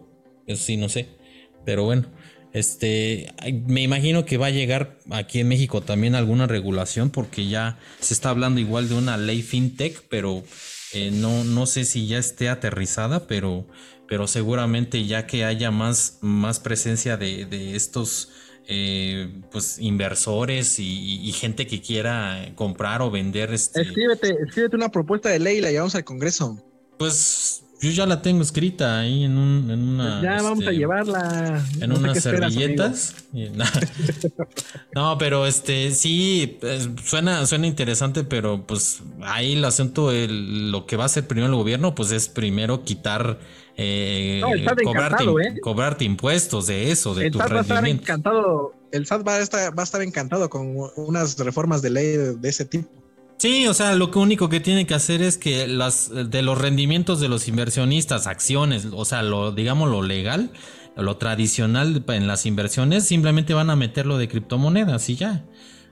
Eso 0.46 0.62
sí, 0.62 0.76
no 0.76 0.88
sé. 0.88 1.21
Pero 1.64 1.84
bueno, 1.84 2.06
Este, 2.52 3.32
me 3.66 3.80
imagino 3.80 4.26
que 4.26 4.36
va 4.36 4.46
a 4.46 4.50
llegar 4.50 4.98
aquí 5.10 5.40
en 5.40 5.48
México 5.48 5.80
también 5.80 6.14
alguna 6.14 6.46
regulación 6.46 7.08
porque 7.08 7.48
ya 7.48 7.78
se 7.98 8.12
está 8.12 8.28
hablando 8.28 8.60
igual 8.60 8.90
de 8.90 8.94
una 8.94 9.16
ley 9.16 9.42
fintech, 9.42 10.04
pero 10.10 10.44
eh, 10.92 11.10
no, 11.10 11.44
no 11.44 11.64
sé 11.64 11.86
si 11.86 12.06
ya 12.06 12.18
esté 12.18 12.50
aterrizada, 12.50 13.26
pero, 13.26 13.66
pero 14.06 14.26
seguramente 14.26 15.06
ya 15.06 15.26
que 15.26 15.46
haya 15.46 15.70
más, 15.70 16.18
más 16.20 16.60
presencia 16.60 17.16
de, 17.16 17.46
de 17.46 17.74
estos 17.74 18.28
eh, 18.68 19.28
pues 19.50 19.78
inversores 19.78 20.78
y, 20.78 21.32
gente 21.32 21.66
que 21.66 21.80
quiera 21.80 22.52
comprar 22.54 23.02
o 23.02 23.10
vender. 23.10 23.52
Este... 23.52 23.82
Escríbete, 23.82 24.36
escríbete 24.46 24.76
una 24.76 24.90
propuesta 24.90 25.30
de 25.30 25.38
ley 25.40 25.58
y 25.58 25.60
la 25.60 25.70
llevamos 25.70 25.94
al 25.94 26.04
Congreso. 26.04 26.62
Pues 26.98 27.64
yo 27.82 27.90
ya 27.90 28.06
la 28.06 28.22
tengo 28.22 28.42
escrita 28.42 29.00
ahí 29.00 29.24
en, 29.24 29.36
un, 29.36 29.68
en 29.68 29.82
una. 29.82 30.22
Ya 30.22 30.40
vamos 30.40 30.60
a 30.60 30.70
este, 30.70 30.76
llevarla. 30.76 31.64
En 31.80 31.90
unas 31.90 32.22
servilletas. 32.22 33.16
no, 34.94 35.18
pero 35.18 35.46
este 35.46 35.90
sí 35.90 36.60
suena, 37.02 37.44
suena 37.44 37.66
interesante, 37.66 38.22
pero 38.22 38.64
pues 38.68 39.02
ahí 39.22 39.54
el 39.54 39.64
asunto, 39.64 40.12
el, 40.12 40.70
lo 40.70 40.86
que 40.86 40.96
va 40.96 41.02
a 41.02 41.06
hacer 41.06 41.26
primero 41.26 41.48
el 41.48 41.56
gobierno, 41.56 41.92
pues 41.96 42.12
es 42.12 42.28
primero 42.28 42.84
quitar. 42.84 43.40
Eh, 43.76 44.42
cobrarte, 44.84 45.24
¿eh? 45.24 45.60
cobrarte, 45.60 46.04
impuestos 46.04 46.68
de 46.68 46.92
eso, 46.92 47.14
de 47.14 47.26
el 47.26 47.34
SAT 47.34 47.52
va 47.52 47.58
a 47.58 47.60
estar 47.62 47.88
encantado, 47.88 48.74
el 48.92 49.06
SAT 49.06 49.26
va 49.26 49.34
a 49.36 49.40
estar, 49.40 49.76
va 49.76 49.82
a 49.82 49.84
estar 49.84 50.02
encantado 50.02 50.48
con 50.50 50.76
unas 50.96 51.36
reformas 51.38 51.82
de 51.82 51.90
ley 51.90 52.16
de 52.38 52.48
ese 52.48 52.64
tipo. 52.64 53.01
Sí, 53.42 53.66
o 53.66 53.74
sea, 53.74 53.96
lo 53.96 54.08
único 54.14 54.48
que 54.48 54.60
tiene 54.60 54.86
que 54.86 54.94
hacer 54.94 55.20
es 55.20 55.36
que 55.36 55.66
las 55.66 56.12
de 56.14 56.42
los 56.42 56.58
rendimientos 56.58 57.18
de 57.18 57.28
los 57.28 57.48
inversionistas, 57.48 58.28
acciones, 58.28 58.86
o 58.92 59.04
sea, 59.04 59.24
lo 59.24 59.50
digamos 59.50 59.90
lo 59.90 60.00
legal, 60.00 60.52
lo 60.94 61.16
tradicional 61.16 62.04
en 62.06 62.28
las 62.28 62.46
inversiones, 62.46 63.04
simplemente 63.04 63.52
van 63.52 63.68
a 63.70 63.74
meterlo 63.74 64.16
de 64.16 64.28
criptomonedas 64.28 65.10
y 65.10 65.16
ya. 65.16 65.44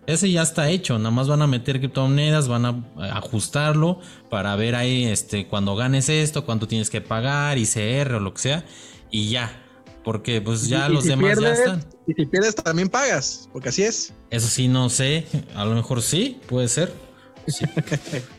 Ese 0.06 0.30
ya 0.30 0.42
está 0.42 0.68
hecho, 0.70 0.96
nada 0.98 1.10
más 1.10 1.26
van 1.26 1.42
a 1.42 1.48
meter 1.48 1.80
criptomonedas, 1.80 2.46
van 2.46 2.66
a 2.66 2.84
ajustarlo 3.16 3.98
para 4.28 4.54
ver 4.54 4.76
ahí 4.76 5.06
este 5.06 5.48
cuando 5.48 5.74
ganes 5.74 6.08
esto, 6.08 6.46
cuánto 6.46 6.68
tienes 6.68 6.88
que 6.88 7.00
pagar, 7.00 7.58
ICR 7.58 8.14
o 8.14 8.20
lo 8.20 8.32
que 8.32 8.42
sea 8.42 8.64
y 9.10 9.28
ya. 9.28 9.60
Porque 10.04 10.40
pues 10.40 10.68
ya 10.68 10.88
los 10.88 11.02
demás 11.02 11.40
ya 11.40 11.52
están. 11.52 11.84
Y 12.06 12.14
si 12.14 12.26
pierdes 12.26 12.54
también 12.54 12.88
pagas, 12.88 13.48
porque 13.52 13.70
así 13.70 13.82
es. 13.82 14.14
Eso 14.30 14.46
sí, 14.46 14.68
no 14.68 14.88
sé. 14.88 15.26
A 15.56 15.64
lo 15.64 15.74
mejor 15.74 16.00
sí, 16.00 16.38
puede 16.46 16.68
ser. 16.68 17.09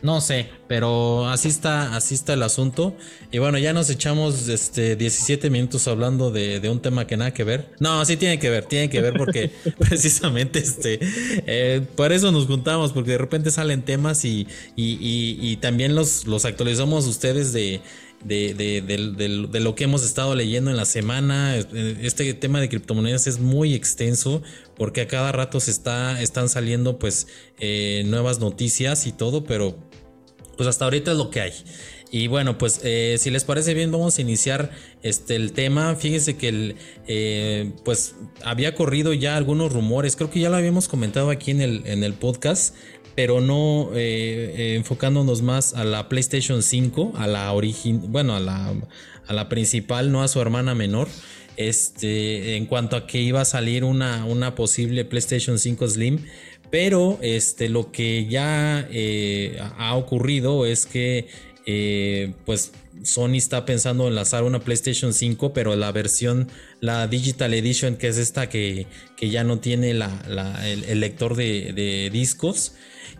No 0.02 0.20
sé, 0.20 0.48
pero 0.68 1.28
así 1.28 1.48
está, 1.48 1.94
así 1.94 2.14
está 2.14 2.34
el 2.34 2.42
asunto. 2.42 2.96
Y 3.30 3.38
bueno, 3.38 3.58
ya 3.58 3.72
nos 3.72 3.90
echamos 3.90 4.48
este 4.48 4.96
17 4.96 5.50
minutos 5.50 5.86
hablando 5.88 6.30
de, 6.30 6.60
un 6.68 6.80
tema 6.80 7.06
que 7.06 7.16
nada 7.16 7.32
que 7.32 7.44
ver. 7.44 7.70
No, 7.78 8.04
sí 8.04 8.16
tiene 8.16 8.38
que 8.38 8.50
ver, 8.50 8.64
tiene 8.64 8.90
que 8.90 9.00
ver 9.00 9.14
porque 9.16 9.50
precisamente 9.78 10.58
este, 10.58 10.98
eh, 11.46 11.82
por 11.96 12.12
eso 12.12 12.32
nos 12.32 12.46
juntamos, 12.46 12.92
porque 12.92 13.12
de 13.12 13.18
repente 13.18 13.50
salen 13.50 13.82
temas 13.82 14.24
y, 14.24 14.46
y, 14.76 15.56
también 15.56 15.94
los, 15.94 16.26
los 16.26 16.44
actualizamos 16.44 17.06
ustedes 17.06 17.52
de 17.52 17.80
de, 18.24 18.54
de, 18.54 18.80
de, 18.82 19.60
lo 19.60 19.74
que 19.74 19.84
hemos 19.84 20.04
estado 20.04 20.34
leyendo 20.34 20.70
en 20.70 20.76
la 20.76 20.84
semana. 20.84 21.56
Este 21.56 22.32
tema 22.34 22.60
de 22.60 22.68
criptomonedas 22.68 23.26
es 23.26 23.38
muy 23.38 23.74
extenso 23.74 24.42
porque 24.76 25.02
a 25.02 25.08
cada 25.08 25.32
rato 25.32 25.60
se 25.60 25.70
está, 25.70 26.20
están 26.20 26.48
saliendo 26.48 26.98
pues 26.98 27.26
eh, 27.58 28.02
nuevas 28.06 28.38
noticias 28.38 29.06
y 29.06 29.12
todo, 29.12 29.44
pero 29.44 29.76
pues 30.56 30.68
hasta 30.68 30.84
ahorita 30.84 31.12
es 31.12 31.18
lo 31.18 31.30
que 31.30 31.40
hay. 31.40 31.52
Y 32.14 32.26
bueno, 32.26 32.58
pues 32.58 32.80
eh, 32.84 33.16
si 33.18 33.30
les 33.30 33.44
parece 33.44 33.72
bien, 33.72 33.90
vamos 33.90 34.18
a 34.18 34.20
iniciar 34.20 34.70
este, 35.02 35.34
el 35.34 35.52
tema. 35.52 35.96
Fíjense 35.96 36.36
que 36.36 36.48
el, 36.48 36.76
eh, 37.08 37.72
pues 37.86 38.16
había 38.44 38.74
corrido 38.74 39.14
ya 39.14 39.38
algunos 39.38 39.72
rumores, 39.72 40.14
creo 40.14 40.28
que 40.28 40.38
ya 40.38 40.50
lo 40.50 40.56
habíamos 40.56 40.88
comentado 40.88 41.30
aquí 41.30 41.52
en 41.52 41.62
el, 41.62 41.82
en 41.86 42.04
el 42.04 42.12
podcast, 42.12 42.74
pero 43.14 43.40
no 43.40 43.90
eh, 43.94 44.54
eh, 44.56 44.74
enfocándonos 44.76 45.42
más 45.42 45.74
a 45.74 45.84
la 45.84 46.08
PlayStation 46.08 46.62
5, 46.62 47.12
a 47.16 47.26
la 47.26 47.52
origen, 47.52 48.12
bueno, 48.12 48.34
a 48.34 48.40
la, 48.40 48.74
a 49.26 49.32
la 49.32 49.48
principal, 49.48 50.12
no 50.12 50.22
a 50.22 50.28
su 50.28 50.40
hermana 50.40 50.74
menor. 50.74 51.08
Este, 51.58 52.56
en 52.56 52.64
cuanto 52.64 52.96
a 52.96 53.06
que 53.06 53.20
iba 53.20 53.42
a 53.42 53.44
salir 53.44 53.84
una, 53.84 54.24
una 54.24 54.54
posible 54.54 55.04
PlayStation 55.04 55.58
5 55.58 55.86
Slim, 55.86 56.24
pero 56.70 57.18
este, 57.20 57.68
lo 57.68 57.92
que 57.92 58.26
ya 58.26 58.88
eh, 58.90 59.58
ha 59.76 59.94
ocurrido 59.94 60.64
es 60.64 60.86
que 60.86 61.26
pues 62.46 62.72
Sony 63.04 63.36
está 63.36 63.64
pensando 63.64 64.08
en 64.08 64.14
lanzar 64.14 64.44
una 64.44 64.60
PlayStation 64.60 65.12
5, 65.12 65.52
pero 65.52 65.76
la 65.76 65.92
versión, 65.92 66.48
la 66.80 67.06
Digital 67.06 67.54
Edition, 67.54 67.96
que 67.96 68.08
es 68.08 68.18
esta 68.18 68.48
que, 68.48 68.86
que 69.16 69.30
ya 69.30 69.44
no 69.44 69.58
tiene 69.58 69.94
la, 69.94 70.10
el, 70.64 71.00
lector 71.00 71.34
de, 71.36 72.10
discos, 72.12 72.74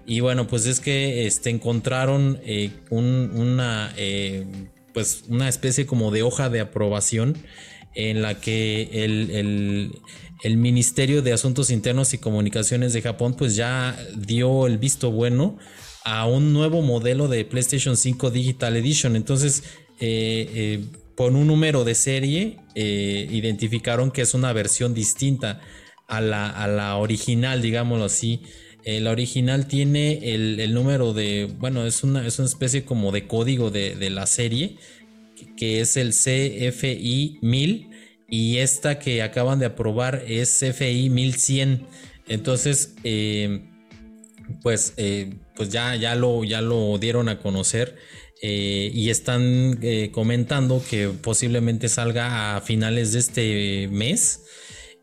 y 0.06 0.20
bueno, 0.20 0.46
pues 0.46 0.66
es 0.66 0.80
que 0.80 1.26
este, 1.26 1.50
encontraron 1.50 2.40
eh, 2.44 2.70
una, 2.90 3.92
eh, 3.96 4.46
pues 4.92 5.24
una 5.28 5.48
especie 5.48 5.86
como 5.86 6.10
de 6.10 6.22
hoja 6.22 6.48
de 6.48 6.60
aprobación 6.60 7.36
en 7.94 8.22
la 8.22 8.40
que 8.40 9.04
el, 9.04 10.56
Ministerio 10.56 11.22
de 11.22 11.32
Asuntos 11.32 11.70
Internos 11.70 12.14
y 12.14 12.18
Comunicaciones 12.18 12.92
de 12.92 13.02
Japón 13.02 13.34
pues 13.34 13.54
ya 13.54 13.96
dio 14.16 14.66
el 14.66 14.78
visto 14.78 15.10
bueno 15.12 15.56
a 16.04 16.26
un 16.26 16.52
nuevo 16.52 16.82
modelo 16.82 17.28
de 17.28 17.44
PlayStation 17.44 17.96
5 17.96 18.30
Digital 18.30 18.76
Edition. 18.76 19.16
Entonces, 19.16 19.62
eh, 20.00 20.84
por 21.16 21.32
un 21.32 21.46
número 21.46 21.84
de 21.84 21.94
serie, 21.94 22.58
identificaron 22.74 24.10
que 24.10 24.22
es 24.22 24.34
una 24.34 24.52
versión 24.52 24.94
distinta 24.94 25.60
a 26.08 26.20
la, 26.20 26.50
a 26.50 26.66
la 26.66 26.96
original, 26.96 27.62
digámoslo 27.62 28.04
así. 28.04 28.42
Eh, 28.84 29.00
la 29.00 29.12
original 29.12 29.68
tiene 29.68 30.34
el, 30.34 30.74
número 30.74 31.12
de, 31.12 31.48
bueno, 31.58 31.86
es 31.86 32.02
una, 32.02 32.26
es 32.26 32.38
una 32.38 32.48
especie 32.48 32.84
como 32.84 33.12
de 33.12 33.28
código 33.28 33.70
de, 33.70 34.10
la 34.10 34.26
serie, 34.26 34.76
que, 35.56 35.80
es 35.80 35.96
el 35.96 36.10
CFI 36.10 37.38
1000, 37.42 37.90
y 38.28 38.58
esta 38.58 38.98
que 38.98 39.22
acaban 39.22 39.60
de 39.60 39.66
aprobar 39.66 40.24
es 40.26 40.58
CFI 40.58 41.10
1100. 41.10 41.86
Entonces, 42.26 42.94
eh, 43.04 43.68
pues, 44.62 44.94
eh, 44.96 45.34
pues 45.56 45.70
ya, 45.70 45.94
ya, 45.96 46.14
lo, 46.14 46.44
ya 46.44 46.60
lo 46.60 46.98
dieron 46.98 47.28
a 47.28 47.38
conocer. 47.38 47.96
y 48.42 49.08
están 49.10 49.78
comentando 50.10 50.82
que 50.90 51.08
posiblemente 51.08 51.88
salga 51.88 52.56
a 52.56 52.60
finales 52.60 53.12
de 53.12 53.18
este 53.20 53.88
mes 53.88 54.40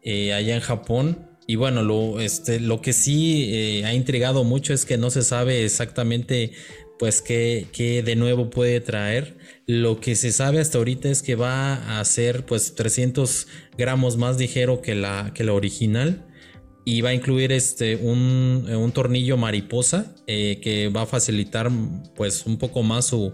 allá 0.03 0.55
en 0.55 0.61
Japón 0.61 1.29
y 1.49 1.55
bueno, 1.55 1.81
lo, 1.81 2.19
este, 2.19 2.59
lo 2.59 2.79
que 2.79 2.93
sí 2.93 3.49
eh, 3.51 3.83
ha 3.83 3.95
intrigado 3.95 4.43
mucho 4.43 4.71
es 4.71 4.85
que 4.85 4.99
no 4.99 5.09
se 5.09 5.23
sabe 5.23 5.65
exactamente 5.65 6.51
pues 6.99 7.23
qué, 7.23 8.03
de 8.05 8.15
nuevo 8.15 8.51
puede 8.51 8.81
traer. 8.81 9.35
Lo 9.65 9.99
que 9.99 10.15
se 10.15 10.31
sabe 10.31 10.59
hasta 10.59 10.77
ahorita 10.77 11.09
es 11.09 11.23
que 11.23 11.33
va 11.33 11.99
a 11.99 12.05
ser 12.05 12.45
pues 12.45 12.75
300 12.75 13.47
gramos 13.79 14.15
más 14.15 14.37
ligero 14.37 14.83
que 14.83 14.93
la, 14.93 15.31
que 15.33 15.43
la 15.43 15.53
original 15.53 16.28
y 16.89 17.01
va 17.01 17.09
a 17.09 17.13
incluir 17.13 17.51
este 17.51 17.95
un, 17.95 18.91
tornillo 18.93 19.37
mariposa 19.37 20.11
eh, 20.25 20.59
que 20.61 20.89
va 20.89 21.03
a 21.03 21.05
facilitar 21.05 21.69
pues 22.15 22.47
un 22.47 22.57
poco 22.57 22.81
más 22.81 23.05
su, 23.05 23.31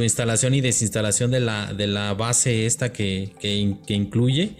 instalación 0.00 0.54
y 0.54 0.60
desinstalación 0.60 1.30
de 1.30 1.38
la, 1.38 1.72
de 1.72 1.86
la 1.86 2.14
base 2.14 2.66
esta 2.66 2.92
que, 2.92 3.32
que 3.40 3.94
incluye. 3.94 4.56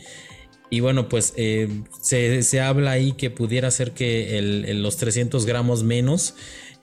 Y 0.68 0.80
bueno, 0.80 1.08
pues 1.08 1.32
eh, 1.36 1.68
se, 2.00 2.60
habla 2.60 2.92
ahí 2.92 3.12
que 3.12 3.30
pudiera 3.30 3.70
ser 3.70 3.92
que 3.92 4.38
el, 4.38 4.82
los 4.82 4.96
300 4.96 5.46
gramos 5.46 5.84
menos, 5.84 6.34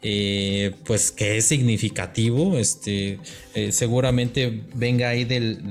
eh, 0.03 0.71
pues 0.85 1.11
que 1.11 1.37
es 1.37 1.45
significativo, 1.45 2.57
este, 2.57 3.19
eh, 3.55 3.71
seguramente 3.71 4.61
venga 4.73 5.09
ahí 5.09 5.23
del, 5.23 5.69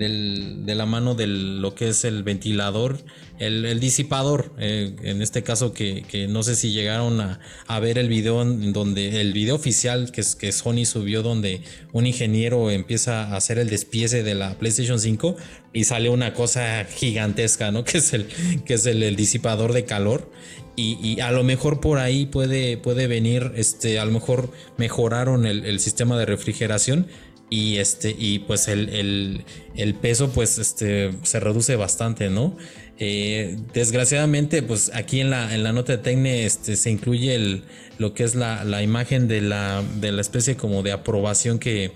de 0.64 0.74
la 0.74 0.86
mano 0.86 1.14
de 1.14 1.26
lo 1.26 1.74
que 1.74 1.88
es 1.88 2.04
el 2.04 2.22
ventilador 2.22 2.98
el, 3.42 3.80
disipador, 3.80 4.52
eh, 4.58 4.94
en 5.02 5.20
este 5.20 5.42
caso 5.42 5.72
que, 5.72 6.26
no 6.28 6.42
sé 6.42 6.54
si 6.54 6.72
llegaron 6.72 7.20
a, 7.20 7.80
ver 7.80 7.98
el 7.98 8.08
video 8.08 8.44
donde 8.44 9.20
el 9.20 9.32
video 9.32 9.56
oficial 9.56 10.12
que, 10.12 10.22
que 10.38 10.52
Sony 10.52 10.84
subió 10.84 11.22
donde 11.22 11.62
un 11.92 12.06
ingeniero 12.06 12.70
empieza 12.70 13.24
a 13.24 13.36
hacer 13.36 13.58
el 13.58 13.68
despiece 13.68 14.22
de 14.22 14.34
la 14.34 14.58
PlayStation 14.58 15.00
5 15.00 15.36
y 15.72 15.84
sale 15.84 16.10
una 16.10 16.34
cosa 16.34 16.84
gigantesca, 16.84 17.70
¿no? 17.70 17.84
Que 17.92 17.98
es 17.98 18.12
el, 18.12 18.26
que 18.64 18.74
es 18.74 18.86
el, 18.86 19.16
disipador 19.16 19.72
de 19.72 19.84
calor. 19.84 20.30
Y, 20.74 21.20
a 21.20 21.30
lo 21.32 21.44
mejor 21.44 21.80
por 21.80 21.98
ahí 21.98 22.24
puede, 22.24 22.78
puede 22.78 23.06
venir, 23.06 23.52
este, 23.56 23.98
a 23.98 24.04
lo 24.06 24.12
mejor 24.12 24.50
mejoraron 24.78 25.44
el, 25.44 25.80
sistema 25.80 26.18
de 26.18 26.24
refrigeración 26.24 27.08
y 27.50 27.76
este 27.76 28.16
y 28.18 28.38
pues 28.38 28.68
el, 28.68 29.44
el, 29.74 29.94
peso 29.96 30.30
pues 30.30 30.56
este 30.56 31.12
se 31.22 31.38
reduce 31.38 31.76
bastante 31.76 32.30
no 32.30 32.56
eh, 33.04 33.56
desgraciadamente, 33.72 34.62
pues 34.62 34.92
aquí 34.94 35.20
en 35.20 35.30
la, 35.30 35.54
en 35.54 35.64
la 35.64 35.72
nota 35.72 35.90
de 35.96 35.98
Tecne 35.98 36.44
este, 36.44 36.76
se 36.76 36.88
incluye 36.88 37.34
el, 37.34 37.64
lo 37.98 38.14
que 38.14 38.22
es 38.22 38.36
la, 38.36 38.80
imagen 38.80 39.26
de 39.26 39.40
la, 39.40 39.82
de 40.00 40.12
la 40.12 40.20
especie 40.20 40.56
como 40.56 40.84
de 40.84 40.92
aprobación 40.92 41.58
que 41.58 41.90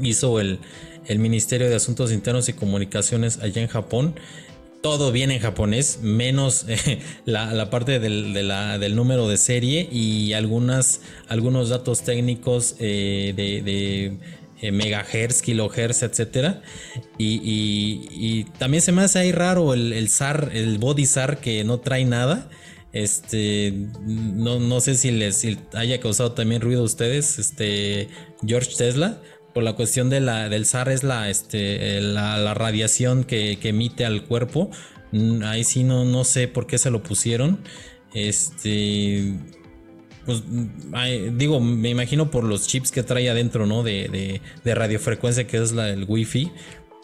hizo 0.00 0.38
el, 0.38 0.60
el 1.06 1.18
Ministerio 1.18 1.68
de 1.68 1.74
Asuntos 1.74 2.12
Internos 2.12 2.48
y 2.48 2.52
Comunicaciones 2.52 3.38
allá 3.38 3.62
en 3.62 3.66
Japón. 3.68 4.14
Todo 4.82 5.12
viene 5.12 5.36
en 5.36 5.40
japonés, 5.40 6.00
menos 6.02 6.66
la, 7.24 7.70
parte 7.70 8.00
del, 8.00 8.94
número 8.94 9.28
de 9.28 9.36
serie 9.36 9.88
y 9.90 10.32
algunas, 10.32 11.00
algunos 11.28 11.68
datos 11.68 12.02
técnicos 12.02 12.76
de, 12.78 13.32
de 14.62 14.70
megahertz, 14.70 15.42
kilohertz, 15.42 16.02
etcétera. 16.02 16.62
Y, 17.18 18.44
también 18.58 18.82
se 18.82 18.92
me 18.92 19.02
hace 19.02 19.18
ahí 19.18 19.32
raro 19.32 19.74
el, 19.74 19.92
el 19.92 20.08
SAR, 20.08 20.50
el 20.52 20.78
body 20.78 21.06
SAR 21.06 21.38
que 21.40 21.64
no 21.64 21.80
trae 21.80 22.04
nada. 22.04 22.48
Este, 22.92 23.72
no, 24.02 24.60
no 24.60 24.80
sé 24.82 24.96
si 24.96 25.10
les 25.10 25.46
haya 25.72 25.98
causado 25.98 26.32
también 26.32 26.60
ruido 26.60 26.82
a 26.82 26.84
ustedes, 26.84 27.38
este, 27.38 28.08
George 28.46 28.72
Tesla, 28.76 29.18
por 29.52 29.62
la 29.62 29.74
cuestión 29.74 30.10
de 30.10 30.20
la, 30.20 30.48
del 30.48 30.66
SAR 30.66 30.88
es 30.88 31.02
la, 31.02 31.28
este, 31.28 32.00
la, 32.00 32.54
radiación 32.54 33.24
que, 33.24 33.58
emite 33.62 34.04
al 34.04 34.24
cuerpo. 34.24 34.70
Mm, 35.12 35.42
ahí 35.44 35.64
sí 35.64 35.84
no, 35.84 36.04
no 36.04 36.24
sé 36.24 36.48
por 36.48 36.66
qué 36.66 36.78
se 36.78 36.90
lo 36.90 37.02
pusieron. 37.02 37.60
Este, 38.14 39.34
pues 40.24 40.42
digo, 41.36 41.60
me 41.60 41.90
imagino 41.90 42.30
por 42.30 42.44
los 42.44 42.66
chips 42.66 42.90
que 42.90 43.02
trae 43.02 43.28
adentro, 43.28 43.66
¿no? 43.66 43.82
De, 43.82 44.40
de, 44.62 44.74
radiofrecuencia, 44.74 45.46
que 45.46 45.58
es 45.58 45.72
la, 45.72 45.90
el 45.90 46.04
wifi, 46.08 46.52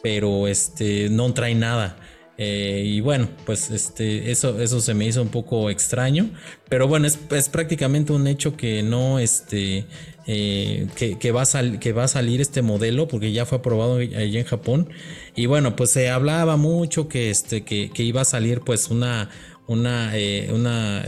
pero 0.03 0.49
este, 0.49 1.09
no 1.11 1.33
trae 1.35 1.55
nada. 1.55 1.97
Eh, 2.41 2.85
y 2.87 3.01
bueno, 3.01 3.29
pues 3.45 3.71
este, 3.71 4.31
eso, 4.31 4.61
eso 4.61 4.81
se 4.81 4.95
me 4.95 5.07
hizo 5.07 5.21
un 5.21 5.29
poco 5.29 5.71
extraño. 5.71 6.31
Pero 6.69 6.87
bueno, 6.87 7.07
es, 7.07 7.19
es 7.33 7.49
prácticamente 7.49 8.13
un 8.13 8.27
hecho 8.29 8.57
que 8.57 8.83
no, 8.85 9.19
este, 9.19 9.87
eh, 10.31 10.87
que, 10.95 11.33
va 11.33 11.43
a 11.43 12.09
salir 12.09 12.41
este 12.41 12.63
modelo, 12.63 13.09
porque 13.09 13.33
ya 13.33 13.47
fue 13.47 13.59
aprobado 13.59 13.97
allí 13.97 14.39
en 14.39 14.45
Japón. 14.45 14.91
Y 15.35 15.47
bueno, 15.47 15.75
pues 15.75 15.91
se 15.91 16.11
hablaba 16.11 16.57
mucho 16.57 17.09
que, 17.09 17.31
este, 17.31 17.65
que, 17.65 17.91
iba 18.03 18.21
a 18.21 18.25
salir 18.25 18.61
pues 18.61 18.89
una, 18.89 19.31
una, 19.67 20.13
eh, 20.15 20.51
una 20.53 21.05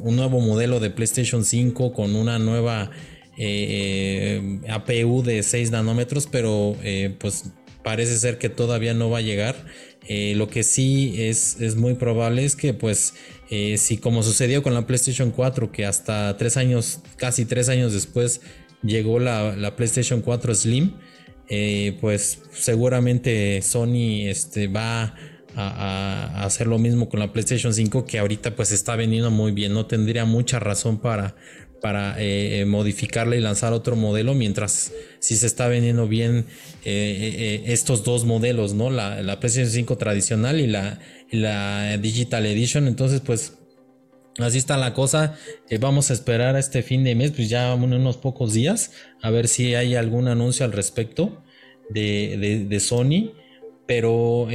un 0.00 0.16
nuevo 0.16 0.40
modelo 0.40 0.80
de 0.80 0.90
PlayStation 0.90 1.44
5 1.44 1.92
con 1.92 2.16
una 2.16 2.38
nueva 2.38 2.90
APU 4.68 5.22
de 5.22 5.42
6 5.42 5.70
nanómetros, 5.70 6.26
pero 6.26 6.76
pues 7.18 7.50
parece 7.84 8.16
ser 8.18 8.38
que 8.38 8.48
todavía 8.48 8.94
no 8.94 9.10
va 9.10 9.18
a 9.18 9.22
llegar. 9.22 9.56
Eh, 10.08 10.34
lo 10.36 10.48
que 10.48 10.64
sí 10.64 11.14
es, 11.16 11.60
es, 11.60 11.76
muy 11.76 11.94
probable 11.94 12.44
es 12.44 12.56
que, 12.56 12.74
pues, 12.74 13.14
eh, 13.54 13.76
si 13.76 13.98
como 13.98 14.22
sucedió 14.22 14.62
con 14.62 14.72
la 14.72 14.86
PlayStation 14.86 15.30
4, 15.30 15.72
que 15.72 15.84
hasta 15.84 16.34
tres 16.38 16.56
años, 16.56 17.00
casi 17.16 17.44
tres 17.44 17.68
años 17.68 17.92
después, 17.92 18.40
llegó 18.82 19.18
la, 19.18 19.74
PlayStation 19.76 20.22
4 20.22 20.54
Slim, 20.54 20.94
eh, 21.50 21.98
pues 22.00 22.38
seguramente 22.52 23.60
Sony 23.60 24.26
este, 24.26 24.68
va 24.68 25.14
a, 25.54 26.44
hacer 26.46 26.66
lo 26.66 26.78
mismo 26.78 27.10
con 27.10 27.20
la 27.20 27.30
PlayStation 27.30 27.74
5, 27.74 28.06
que 28.06 28.18
ahorita 28.18 28.56
pues 28.56 28.72
está 28.72 28.96
vendiendo 28.96 29.30
muy 29.30 29.52
bien. 29.52 29.74
No 29.74 29.84
tendría 29.84 30.24
mucha 30.24 30.58
razón 30.58 30.98
para, 30.98 31.36
para 31.82 32.14
eh, 32.18 32.64
modificarla 32.64 33.36
y 33.36 33.40
lanzar 33.42 33.74
otro 33.74 33.96
modelo, 33.96 34.32
mientras 34.32 34.92
si 35.18 35.36
se 35.36 35.44
está 35.44 35.68
vendiendo 35.68 36.08
bien 36.08 36.46
estos 36.84 38.02
dos 38.02 38.24
modelos, 38.24 38.72
¿no? 38.72 38.88
La, 38.88 39.20
la, 39.20 39.40
PlayStation 39.40 39.70
5 39.70 39.98
tradicional 39.98 40.58
y 40.58 40.68
la, 40.68 41.00
la 41.32 41.96
Digital 41.98 42.46
Edition. 42.46 42.86
Entonces, 42.86 43.20
pues 43.20 43.58
así 44.38 44.58
está 44.58 44.76
la 44.76 44.94
cosa. 44.94 45.36
vamos 45.80 46.10
a 46.10 46.14
esperar 46.14 46.54
a 46.54 46.60
este 46.60 46.82
fin 46.84 47.02
de 47.02 47.16
mes, 47.16 47.32
pues 47.32 47.48
ya 47.48 47.74
unos 47.74 48.16
pocos 48.18 48.52
días, 48.52 48.92
a 49.20 49.30
ver 49.30 49.48
si 49.48 49.74
hay 49.74 49.96
algún 49.96 50.28
anuncio 50.28 50.64
al 50.64 50.72
respecto 50.72 51.42
de, 51.90 52.64
de, 52.68 52.80
Sony. 52.80 53.32
Pero 53.86 54.46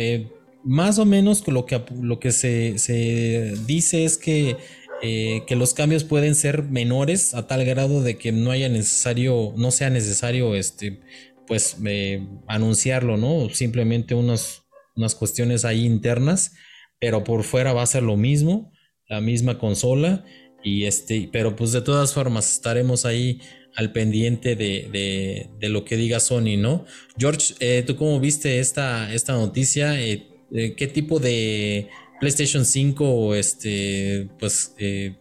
más 0.63 0.97
o 0.99 1.05
menos 1.05 1.45
lo 1.47 1.65
que, 1.65 1.83
lo 2.01 2.19
que 2.19 2.31
se, 2.31 2.77
se 2.77 3.53
dice 3.65 4.05
es 4.05 4.17
que 4.17 4.55
eh, 5.03 5.43
que 5.45 5.55
los 5.55 5.75
cambios 5.75 6.03
pueden 6.03 6.33
ser 6.33 6.63
menores 6.63 7.35
a 7.35 7.45
tal 7.45 7.63
grado 7.65 8.01
de 8.01 8.17
que 8.17 8.31
no 8.31 8.49
haya 8.49 8.67
necesario, 8.67 9.53
no 9.55 9.69
sea 9.69 9.91
necesario 9.91 10.55
este, 10.55 11.01
pues 11.45 11.77
eh, 11.85 12.25
anunciarlo, 12.47 13.15
¿no? 13.15 13.49
Simplemente 13.49 14.15
unas, 14.15 14.63
unas 14.95 15.13
cuestiones 15.13 15.65
ahí 15.65 15.85
internas, 15.85 16.53
pero 16.99 17.23
por 17.23 17.43
fuera 17.43 17.73
va 17.73 17.83
a 17.83 17.87
ser 17.87 18.03
lo 18.03 18.17
mismo, 18.17 18.71
la 19.09 19.21
misma 19.21 19.57
consola, 19.57 20.25
y 20.63 20.85
este, 20.85 21.29
pero 21.31 21.55
pues 21.55 21.71
de 21.71 21.81
todas 21.81 22.13
formas 22.13 22.51
estaremos 22.51 23.05
ahí 23.05 23.39
al 23.75 23.91
pendiente 23.91 24.55
de, 24.55 25.49
lo 25.61 25.85
que 25.85 25.97
diga 25.97 26.19
Sony, 26.19 26.57
¿no? 26.57 26.85
George, 27.17 27.53
eh, 27.59 27.83
¿tú 27.85 27.95
cómo 27.95 28.19
viste 28.19 28.59
esta, 28.59 29.13
esta 29.13 29.33
noticia? 29.33 29.95
¿Qué 29.95 30.91
tipo 30.91 31.19
de 31.19 31.89
PlayStation 32.19 32.65
5, 32.65 33.35
este, 33.35 34.29
pues, 34.39 34.73
eh, 34.79 35.17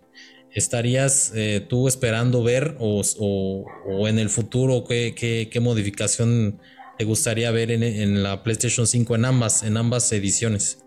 ¿estarías 0.53 1.33
eh, 1.35 1.65
tú 1.69 1.89
esperando 1.89 2.43
ver 2.43 2.77
o, 2.79 3.67
en 4.09 4.19
el 4.19 4.31
futuro 4.31 4.85
qué, 4.85 5.59
modificación 5.61 6.59
te 6.99 7.05
gustaría 7.05 7.51
ver 7.51 7.71
en, 7.71 8.23
la 8.23 8.43
PlayStation 8.43 8.87
5 8.87 9.15
en 9.17 9.25
ambas, 9.27 9.63
en 9.63 9.77
ambas 9.77 10.11
ediciones? 10.13 10.86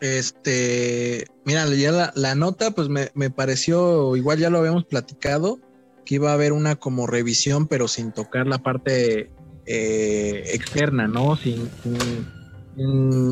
Este, 0.00 1.26
mira, 1.44 1.66
ya 1.68 2.12
la, 2.14 2.34
nota, 2.34 2.70
pues 2.70 2.88
me, 2.88 3.30
pareció, 3.30 4.16
igual 4.16 4.38
ya 4.38 4.50
lo 4.50 4.58
habíamos 4.58 4.84
platicado, 4.84 5.58
que 6.04 6.16
iba 6.16 6.30
a 6.30 6.34
haber 6.34 6.52
una 6.52 6.76
como 6.76 7.06
revisión, 7.06 7.66
pero 7.66 7.86
sin 7.86 8.12
tocar 8.12 8.46
la 8.46 8.58
parte 8.58 9.30
eh, 9.66 10.42
externa, 10.52 11.06
¿no? 11.06 11.36
sin 11.36 11.68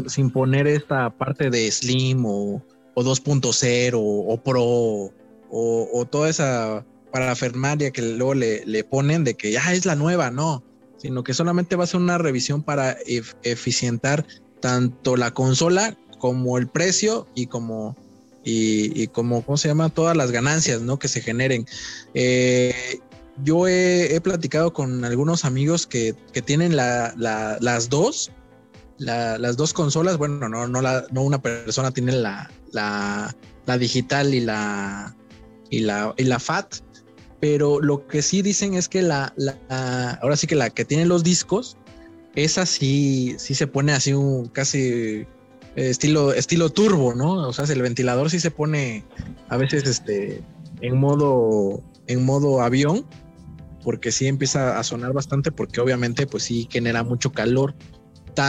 sin, 0.06 0.30
poner 0.30 0.66
esta 0.66 1.10
parte 1.10 1.50
de 1.50 1.70
Slim 1.70 2.24
o, 2.26 2.62
2.0 2.96 3.92
o, 3.94 4.42
Pro 4.42 5.12
o, 5.50 6.06
toda 6.10 6.28
esa 6.28 6.84
parafernalia 7.12 7.90
que 7.90 8.02
luego 8.02 8.34
le, 8.34 8.84
ponen 8.84 9.24
de 9.24 9.34
que 9.34 9.52
ya 9.52 9.72
es 9.72 9.86
la 9.86 9.94
nueva, 9.94 10.30
no, 10.30 10.64
sino 10.96 11.22
que 11.22 11.34
solamente 11.34 11.76
va 11.76 11.84
a 11.84 11.86
ser 11.86 12.00
una 12.00 12.18
revisión 12.18 12.62
para 12.62 12.96
eficientar 13.42 14.26
tanto 14.60 15.16
la 15.16 15.32
consola 15.32 15.96
como 16.18 16.58
el 16.58 16.68
precio 16.68 17.26
y 17.34 17.46
como 17.46 17.96
y, 18.44 19.08
como 19.08 19.42
cómo 19.42 19.58
se 19.58 19.68
llama 19.68 19.90
todas 19.90 20.16
las 20.16 20.30
ganancias 20.30 20.80
¿no? 20.80 20.98
que 20.98 21.08
se 21.08 21.20
generen. 21.20 21.66
Eh, 22.14 22.98
yo 23.44 23.68
he, 23.68 24.20
platicado 24.22 24.72
con 24.72 25.04
algunos 25.04 25.44
amigos 25.44 25.86
que, 25.86 26.14
tienen 26.44 26.74
las 26.76 27.88
dos 27.90 28.30
las 28.98 29.56
dos 29.56 29.72
consolas, 29.72 30.16
bueno, 30.16 30.48
no, 30.48 30.66
no, 30.66 30.82
no 30.82 31.22
una 31.22 31.40
persona 31.40 31.92
tiene 31.92 32.12
la, 32.12 32.50
la, 32.72 33.78
digital 33.78 34.34
y 34.34 34.40
la, 34.40 35.14
y 35.70 35.80
la, 35.80 36.14
y 36.16 36.24
la 36.24 36.38
FAT, 36.40 36.76
pero 37.40 37.80
lo 37.80 38.06
que 38.06 38.22
sí 38.22 38.42
dicen 38.42 38.74
es 38.74 38.88
que 38.88 39.02
la, 39.02 39.32
ahora 40.20 40.36
sí 40.36 40.46
que 40.46 40.56
la 40.56 40.70
que 40.70 40.84
tiene 40.84 41.06
los 41.06 41.22
discos, 41.22 41.76
esa 42.34 42.66
sí, 42.66 43.36
sí 43.38 43.54
se 43.54 43.66
pone 43.66 43.92
así 43.92 44.12
un 44.12 44.48
casi 44.48 45.26
estilo, 45.78 46.32
estilo 46.32 46.70
turbo, 46.70 47.14
¿no? 47.14 47.48
O 47.48 47.52
sea, 47.52 47.64
el 47.64 47.82
ventilador 47.82 48.30
sí 48.30 48.40
se 48.40 48.50
pone 48.50 49.04
a 49.48 49.56
veces 49.56 49.86
este, 49.86 50.42
en 50.80 50.98
modo, 50.98 51.82
en 52.06 52.24
modo 52.24 52.60
avión, 52.62 53.04
porque 53.82 54.12
sí 54.12 54.26
empieza 54.26 54.78
a 54.78 54.84
sonar 54.84 55.12
bastante, 55.12 55.52
porque 55.52 55.80
obviamente 55.80 56.26
pues 56.26 56.44
sí 56.44 56.68
genera 56.70 57.02
mucho 57.02 57.32
calor 57.32 57.74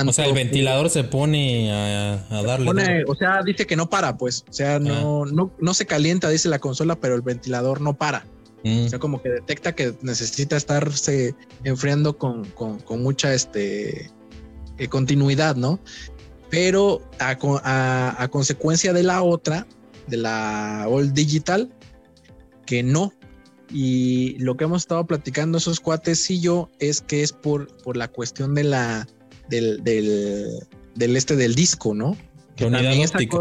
o 0.08 0.14
sea, 0.14 0.26
el 0.26 0.34
ventilador 0.34 0.90
se 0.90 1.04
pone 1.04 1.72
a, 1.72 2.44
darle. 2.44 3.04
o 3.08 3.16
sea, 3.16 3.42
dice 3.44 3.66
que 3.66 3.76
no 3.76 3.90
para, 3.90 4.18
pues. 4.18 4.46
O 4.50 4.54
sea, 4.54 4.80
no, 4.80 5.24
ah. 5.24 5.30
no, 5.32 5.52
no 5.60 5.74
se 5.74 5.86
calienta, 5.86 6.30
dice 6.30 6.50
la 6.50 6.60
consola, 6.60 6.96
pero 6.96 7.16
el 7.16 7.22
ventilador 7.22 7.82
no 7.82 7.96
para. 7.96 8.26
Mm. 8.64 8.86
O 8.86 8.90
sea, 8.90 9.00
como 9.00 9.22
que 9.22 9.30
detecta 9.30 9.74
que 9.74 9.94
necesita 10.02 10.58
estarse 10.58 11.34
enfriando 11.64 12.18
con, 12.18 12.46
mucha 12.90 13.34
este, 13.34 14.12
eh, 14.78 14.88
continuidad, 14.90 15.56
¿no? 15.56 15.80
Pero 16.50 17.02
a, 17.20 18.28
consecuencia 18.32 18.94
de 18.94 19.04
la 19.04 19.22
otra, 19.22 19.68
de 20.08 20.18
la 20.18 20.86
All 20.88 21.14
Digital, 21.14 21.72
que 22.66 22.84
no. 22.84 23.14
Y 23.72 24.36
lo 24.40 24.58
que 24.58 24.64
hemos 24.64 24.82
estado 24.82 25.06
platicando 25.06 25.60
esos 25.60 25.80
cuates 25.80 26.30
y 26.32 26.40
yo 26.40 26.70
es 26.80 27.02
que 27.02 27.22
es 27.22 27.34
por, 27.34 27.68
por 27.84 27.98
la 27.98 28.08
cuestión 28.08 28.56
de 28.56 28.64
la 28.64 29.08
del, 29.48 29.84
del, 29.84 31.16
este 31.16 31.36
del 31.36 31.56
disco, 31.56 31.94
¿no? 31.94 32.18
Que 32.56 32.66
unidad 32.66 32.94
óptica. 33.00 33.38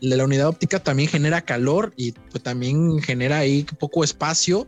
De 0.00 0.16
la 0.16 0.24
unidad 0.24 0.48
óptica 0.48 0.82
también 0.82 1.08
genera 1.10 1.42
calor 1.42 1.92
y 1.96 2.12
pues, 2.12 2.42
también 2.42 3.02
genera 3.02 3.38
ahí 3.38 3.66
poco 3.78 4.02
espacio, 4.02 4.66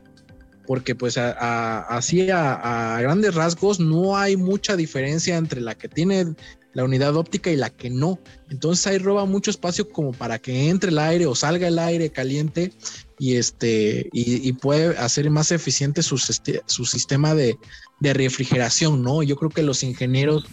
porque 0.67 0.95
pues 0.95 1.17
así 1.17 2.29
a, 2.31 2.99
grandes 3.01 3.35
rasgos 3.35 3.81
no 3.81 4.17
hay 4.17 4.37
mucha 4.37 4.77
diferencia 4.77 5.37
entre 5.37 5.61
la 5.61 5.75
que 5.75 5.89
tiene 5.89 6.35
la 6.75 6.85
unidad 6.85 7.17
óptica 7.17 7.51
y 7.51 7.57
la 7.57 7.71
que 7.71 7.91
no. 7.91 8.19
Entonces 8.51 8.87
ahí 8.87 8.99
roba 8.99 9.25
mucho 9.25 9.51
espacio 9.51 9.89
como 9.89 10.13
para 10.13 10.39
que 10.39 10.69
entre 10.69 10.91
el 10.91 10.99
aire 10.99 11.27
o 11.27 11.35
salga 11.35 11.69
el 11.69 11.79
aire 11.79 12.11
caliente 12.11 12.73
y 13.19 13.37
este 13.37 14.09
y, 14.13 14.53
puede 14.55 14.97
hacer 14.99 15.31
más 15.31 15.53
eficiente 15.53 16.03
su, 16.03 16.19
su 16.19 16.85
sistema 16.85 17.35
de, 17.35 17.57
de, 18.03 18.13
refrigeración, 18.13 19.03
¿no? 19.03 19.23
Yo 19.23 19.37
creo 19.37 19.51
que 19.51 19.63
los 19.63 19.83
ingenieros 19.83 20.47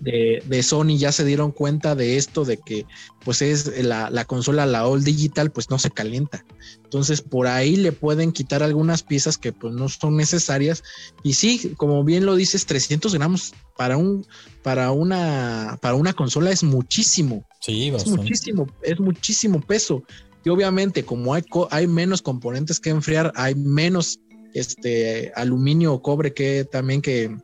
de, 0.00 0.42
de, 0.46 0.62
Sony 0.62 0.96
ya 0.96 1.12
se 1.12 1.24
dieron 1.24 1.52
cuenta 1.52 1.94
de 1.94 2.16
esto, 2.16 2.44
de 2.44 2.58
que 2.58 2.86
pues 3.24 3.42
es 3.42 3.84
la, 3.84 4.10
la, 4.10 4.24
consola, 4.24 4.66
la 4.66 4.86
All 4.86 5.04
Digital, 5.04 5.50
pues 5.50 5.70
no 5.70 5.78
se 5.78 5.90
calienta. 5.90 6.44
Entonces 6.82 7.20
por 7.20 7.46
ahí 7.46 7.76
le 7.76 7.92
pueden 7.92 8.32
quitar 8.32 8.62
algunas 8.62 9.02
piezas 9.02 9.38
que 9.38 9.52
pues 9.52 9.74
no 9.74 9.88
son 9.88 10.16
necesarias. 10.16 10.82
Y 11.22 11.34
sí, 11.34 11.74
como 11.76 12.04
bien 12.04 12.26
lo 12.26 12.36
dices, 12.36 12.66
300 12.66 13.14
gramos 13.14 13.54
para 13.76 13.96
un 13.96 14.26
para 14.62 14.90
una 14.92 15.78
para 15.80 15.94
una 15.94 16.12
consola 16.12 16.50
es 16.50 16.62
muchísimo. 16.62 17.44
Sí, 17.60 17.88
Es 17.88 18.06
muchísimo, 18.06 18.66
es 18.82 19.00
muchísimo 19.00 19.60
peso. 19.60 20.04
Y 20.44 20.50
obviamente, 20.50 21.04
como 21.04 21.32
hay, 21.32 21.42
hay 21.70 21.86
menos 21.86 22.20
componentes 22.20 22.78
que 22.78 22.90
enfriar, 22.90 23.32
hay 23.34 23.54
menos 23.54 24.20
este 24.54 25.32
aluminio 25.34 25.92
o 25.92 26.02
cobre 26.02 26.32
que 26.32 26.64
también 26.64 27.02
que 27.02 27.36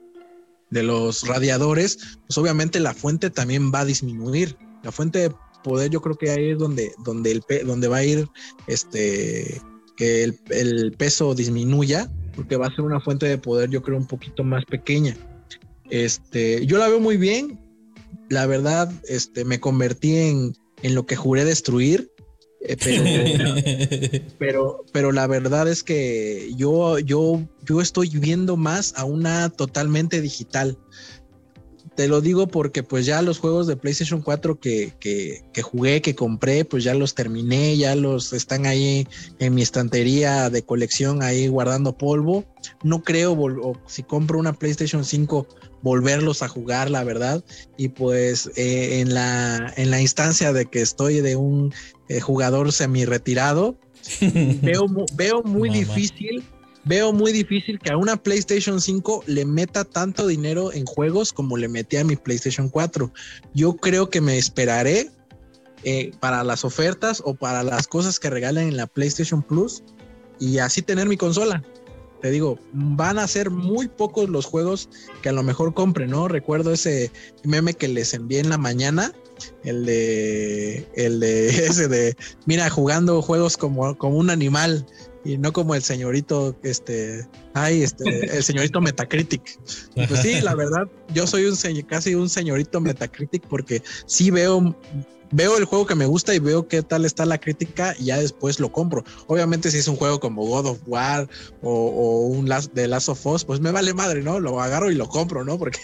de 0.70 0.82
los 0.82 1.26
radiadores, 1.26 2.18
pues 2.26 2.38
obviamente 2.38 2.80
la 2.80 2.94
fuente 2.94 3.28
también 3.28 3.72
va 3.74 3.80
a 3.80 3.84
disminuir. 3.84 4.56
La 4.82 4.92
fuente 4.92 5.18
de 5.18 5.34
poder, 5.62 5.90
yo 5.90 6.00
creo 6.00 6.16
que 6.16 6.30
ahí 6.30 6.50
es 6.50 6.58
donde, 6.58 6.92
donde, 7.04 7.32
el, 7.32 7.44
donde 7.66 7.88
va 7.88 7.98
a 7.98 8.04
ir 8.04 8.28
este 8.66 9.60
que 9.96 10.22
el, 10.22 10.92
peso 10.96 11.34
disminuya, 11.34 12.10
porque 12.34 12.56
va 12.56 12.68
a 12.68 12.74
ser 12.74 12.80
una 12.82 13.00
fuente 13.00 13.26
de 13.26 13.36
poder, 13.36 13.68
yo 13.68 13.82
creo, 13.82 13.98
un 13.98 14.06
poquito 14.06 14.42
más 14.44 14.64
pequeña. 14.64 15.14
Este, 15.90 16.64
yo 16.64 16.78
la 16.78 16.88
veo 16.88 17.00
muy 17.00 17.18
bien. 17.18 17.60
La 18.30 18.46
verdad, 18.46 18.90
este, 19.08 19.44
me 19.44 19.60
convertí 19.60 20.16
en, 20.16 20.56
en 20.82 20.94
lo 20.94 21.04
que 21.04 21.16
juré 21.16 21.44
destruir. 21.44 22.10
Eh, 22.60 24.22
pero, 24.38 24.84
pero, 24.92 25.12
la 25.12 25.26
verdad 25.26 25.68
es 25.68 25.82
que 25.82 26.52
yo, 26.56 26.98
yo, 26.98 27.42
yo 27.64 27.80
estoy 27.80 28.10
viendo 28.10 28.56
más 28.56 28.94
a 28.96 29.04
una 29.04 29.48
totalmente 29.48 30.20
digital. 30.20 30.76
Te 31.96 32.06
lo 32.06 32.20
digo 32.20 32.46
porque 32.46 32.82
pues 32.82 33.04
ya 33.04 33.20
los 33.20 33.38
juegos 33.38 33.66
de 33.66 33.76
PlayStation 33.76 34.22
4 34.22 34.60
que, 34.60 34.94
que, 35.00 35.42
que, 35.52 35.62
jugué, 35.62 36.00
que 36.00 36.14
compré, 36.14 36.64
pues 36.64 36.84
ya 36.84 36.94
los 36.94 37.14
terminé, 37.14 37.76
ya 37.76 37.94
los 37.94 38.32
están 38.32 38.64
ahí 38.64 39.06
en 39.38 39.54
mi 39.54 39.62
estantería 39.62 40.48
de 40.50 40.62
colección, 40.62 41.22
ahí 41.22 41.48
guardando 41.48 41.98
polvo. 41.98 42.44
No 42.82 43.02
creo, 43.02 43.32
o 43.32 43.72
si 43.86 44.02
compro 44.02 44.38
una 44.38 44.52
PlayStation 44.52 45.04
5, 45.04 45.46
volverlos 45.82 46.42
a 46.42 46.48
jugar, 46.48 46.90
la 46.90 47.04
verdad. 47.04 47.44
Y 47.76 47.88
pues 47.88 48.50
eh, 48.56 49.00
en, 49.00 49.14
la, 49.14 49.72
en 49.76 49.90
la 49.90 50.00
instancia 50.00 50.52
de 50.52 50.66
que 50.66 50.80
estoy 50.80 51.20
de 51.20 51.36
un 51.36 51.72
eh, 52.08 52.20
jugador 52.20 52.72
semi 52.72 53.04
retirado, 53.04 53.78
veo, 54.62 54.86
veo 55.14 55.42
muy 55.42 55.70
difícil. 55.70 56.44
Veo 56.82 57.12
muy 57.12 57.32
difícil 57.32 57.78
que 57.78 57.92
a 57.92 57.98
una 57.98 58.16
PlayStation 58.16 58.80
5 58.80 59.24
le 59.26 59.44
meta 59.44 59.84
tanto 59.84 60.26
dinero 60.26 60.72
en 60.72 60.86
juegos 60.86 61.30
como 61.30 61.58
le 61.58 61.68
metí 61.68 61.98
a 61.98 62.04
mi 62.04 62.16
PlayStation 62.16 62.70
4. 62.70 63.12
Yo 63.52 63.76
creo 63.76 64.08
que 64.08 64.22
me 64.22 64.38
esperaré 64.38 65.10
eh, 65.84 66.12
para 66.20 66.42
las 66.42 66.64
ofertas 66.64 67.22
o 67.22 67.34
para 67.34 67.62
las 67.62 67.86
cosas 67.86 68.18
que 68.18 68.30
regalen 68.30 68.68
en 68.68 68.76
la 68.78 68.86
PlayStation 68.86 69.42
Plus 69.42 69.82
y 70.38 70.56
así 70.56 70.80
tener 70.80 71.06
mi 71.06 71.18
consola 71.18 71.62
te 72.20 72.30
digo, 72.30 72.58
van 72.72 73.18
a 73.18 73.26
ser 73.26 73.50
muy 73.50 73.88
pocos 73.88 74.28
los 74.28 74.46
juegos 74.46 74.88
que 75.22 75.30
a 75.30 75.32
lo 75.32 75.42
mejor 75.42 75.74
compren, 75.74 76.10
¿no? 76.10 76.28
Recuerdo 76.28 76.72
ese 76.72 77.10
meme 77.44 77.74
que 77.74 77.88
les 77.88 78.14
envié 78.14 78.40
en 78.40 78.50
la 78.50 78.58
mañana, 78.58 79.12
el 79.64 79.86
de, 79.86 80.86
el 80.94 81.20
de 81.20 81.48
ese 81.66 81.88
de, 81.88 82.16
mira, 82.46 82.68
jugando 82.70 83.22
juegos 83.22 83.56
como, 83.56 83.96
como 83.96 84.16
un 84.16 84.30
animal 84.30 84.86
y 85.24 85.38
no 85.38 85.52
como 85.52 85.74
el 85.74 85.82
señorito, 85.82 86.56
este, 86.62 87.26
ay, 87.54 87.82
este, 87.82 88.36
el 88.36 88.42
señorito 88.42 88.80
Metacritic. 88.82 89.58
Pues 89.94 90.20
sí, 90.20 90.40
la 90.40 90.54
verdad, 90.54 90.88
yo 91.14 91.26
soy 91.26 91.44
un 91.44 91.56
casi 91.82 92.14
un 92.14 92.28
señorito 92.28 92.80
Metacritic 92.80 93.46
porque 93.46 93.82
sí 94.06 94.30
veo 94.30 94.74
veo 95.32 95.56
el 95.56 95.64
juego 95.64 95.86
que 95.86 95.94
me 95.94 96.06
gusta 96.06 96.34
y 96.34 96.38
veo 96.38 96.68
qué 96.68 96.82
tal 96.82 97.04
está 97.04 97.24
la 97.24 97.38
crítica 97.38 97.94
y 97.98 98.06
ya 98.06 98.18
después 98.18 98.60
lo 98.60 98.72
compro. 98.72 99.04
Obviamente 99.26 99.70
si 99.70 99.78
es 99.78 99.88
un 99.88 99.96
juego 99.96 100.20
como 100.20 100.44
God 100.44 100.66
of 100.66 100.78
War 100.86 101.28
o, 101.62 102.26
un 102.26 102.48
Last, 102.48 102.72
de 102.72 102.88
Last 102.88 103.08
of 103.08 103.24
Us, 103.26 103.44
pues 103.44 103.60
me 103.60 103.70
vale 103.70 103.94
madre, 103.94 104.22
¿no? 104.22 104.40
Lo 104.40 104.60
agarro 104.60 104.90
y 104.90 104.94
lo 104.94 105.08
compro, 105.08 105.44
¿no? 105.44 105.58
Porque 105.58 105.80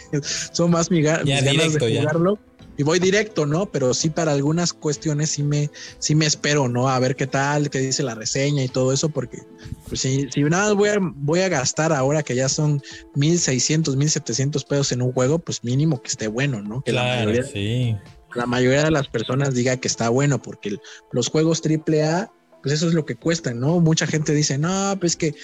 son 0.52 0.70
más 0.70 0.90
mi, 0.90 1.02
ganas 1.02 1.24
de 1.26 1.98
jugarlo. 1.98 2.38
Y 2.78 2.82
voy 2.82 2.98
directo, 2.98 3.46
¿no? 3.46 3.72
Pero 3.72 3.94
sí 3.94 4.10
para 4.10 4.32
algunas 4.32 4.74
cuestiones 4.74 5.30
sí 5.30 5.42
me, 5.42 5.70
sí 5.98 6.14
me 6.14 6.26
espero, 6.26 6.68
¿no? 6.68 6.90
A 6.90 6.98
ver 6.98 7.16
qué 7.16 7.26
tal, 7.26 7.70
qué 7.70 7.78
dice 7.78 8.02
la 8.02 8.14
reseña 8.14 8.62
y 8.62 8.68
todo 8.68 8.92
eso, 8.92 9.08
porque 9.08 9.38
pues 9.88 10.02
si, 10.02 10.28
si 10.30 10.42
nada 10.42 10.74
voy 10.74 10.90
a, 10.90 10.98
voy 11.00 11.40
a 11.40 11.48
gastar 11.48 11.94
ahora 11.94 12.22
que 12.22 12.34
ya 12.34 12.50
son 12.50 12.82
1600, 13.14 13.96
1700 13.96 14.64
pesos 14.66 14.92
en 14.92 15.00
un 15.00 15.12
juego, 15.12 15.38
pues 15.38 15.64
mínimo 15.64 16.02
que 16.02 16.08
esté 16.08 16.28
bueno, 16.28 16.60
¿no? 16.60 16.82
Que 16.82 16.92
claro, 16.92 17.08
la 17.08 17.16
mayoría, 17.16 17.50
sí 17.50 17.96
la 18.36 18.46
mayoría 18.46 18.84
de 18.84 18.90
las 18.90 19.08
personas 19.08 19.54
diga 19.54 19.76
que 19.76 19.88
está 19.88 20.08
bueno, 20.08 20.40
porque 20.40 20.76
los 21.12 21.28
juegos 21.28 21.62
AAA, 21.64 22.30
pues 22.66 22.74
eso 22.74 22.88
es 22.88 22.94
lo 22.94 23.06
que 23.06 23.14
cuestan, 23.14 23.60
¿no? 23.60 23.78
Mucha 23.78 24.08
gente 24.08 24.34
dice, 24.34 24.58
no, 24.58 24.96
pues 24.98 25.14
que 25.14 25.28
eh, 25.28 25.34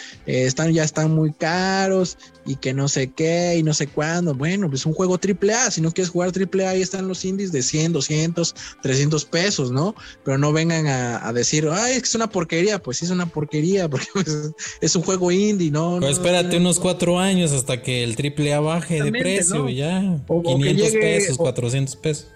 están, 0.44 0.72
ya 0.72 0.82
están 0.82 1.14
muy 1.14 1.32
caros 1.32 2.18
y 2.44 2.56
que 2.56 2.74
no 2.74 2.88
sé 2.88 3.12
qué 3.12 3.54
y 3.56 3.62
no 3.62 3.74
sé 3.74 3.86
cuándo. 3.86 4.34
Bueno, 4.34 4.68
pues 4.68 4.84
un 4.86 4.92
juego 4.92 5.20
AAA, 5.22 5.70
si 5.70 5.80
no 5.80 5.92
quieres 5.92 6.10
jugar 6.10 6.32
AAA, 6.36 6.70
ahí 6.70 6.82
están 6.82 7.06
los 7.06 7.24
indies 7.24 7.52
de 7.52 7.62
100, 7.62 7.92
200, 7.92 8.56
300 8.82 9.24
pesos, 9.26 9.70
¿no? 9.70 9.94
Pero 10.24 10.36
no 10.36 10.52
vengan 10.52 10.88
a, 10.88 11.32
decir, 11.32 11.68
ay, 11.70 11.92
es 11.92 12.00
que 12.00 12.08
es 12.08 12.14
una 12.16 12.28
porquería. 12.28 12.82
Pues 12.82 12.96
sí, 12.96 13.04
es 13.04 13.12
una 13.12 13.26
porquería, 13.26 13.88
porque 13.90 14.08
pues, 14.12 14.50
es 14.80 14.96
un 14.96 15.02
juego 15.02 15.30
indie, 15.30 15.70
¿no? 15.70 15.98
Pues 16.00 16.14
espérate 16.14 16.56
unos 16.56 16.80
cuatro 16.80 17.20
años 17.20 17.52
hasta 17.52 17.82
que 17.82 18.02
el 18.02 18.16
AAA 18.16 18.58
baje 18.58 19.00
de 19.00 19.12
precio, 19.12 19.68
y 19.68 19.76
ya. 19.76 20.18
500 20.26 20.90
pesos, 20.90 21.36
400 21.36 21.94
pesos. 21.94 22.26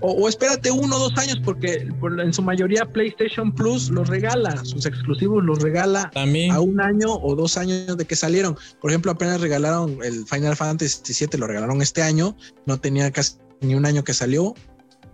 O, 0.00 0.28
espérate 0.28 0.70
uno 0.70 0.96
o 0.96 0.98
dos 0.98 1.16
años, 1.16 1.40
porque 1.42 1.88
en 2.22 2.32
su 2.32 2.42
mayoría 2.42 2.84
PlayStation 2.84 3.52
Plus 3.52 3.88
los 3.88 4.08
regala, 4.08 4.62
sus 4.64 4.84
exclusivos 4.84 5.42
los 5.42 5.60
regala 5.62 6.10
a 6.14 6.60
un 6.60 6.80
año 6.80 7.14
o 7.14 7.34
dos 7.34 7.56
años 7.56 7.96
de 7.96 8.04
que 8.04 8.14
salieron. 8.14 8.56
Por 8.80 8.90
ejemplo, 8.90 9.12
apenas 9.12 9.40
regalaron 9.40 9.98
el 10.02 10.26
Final 10.26 10.54
Fantasy 10.54 11.26
VII, 11.26 11.40
lo 11.40 11.46
regalaron 11.46 11.80
este 11.80 12.02
año, 12.02 12.36
no 12.66 12.78
tenía 12.78 13.10
casi 13.10 13.36
ni 13.62 13.74
un 13.74 13.86
año 13.86 14.04
que 14.04 14.12
salió, 14.12 14.54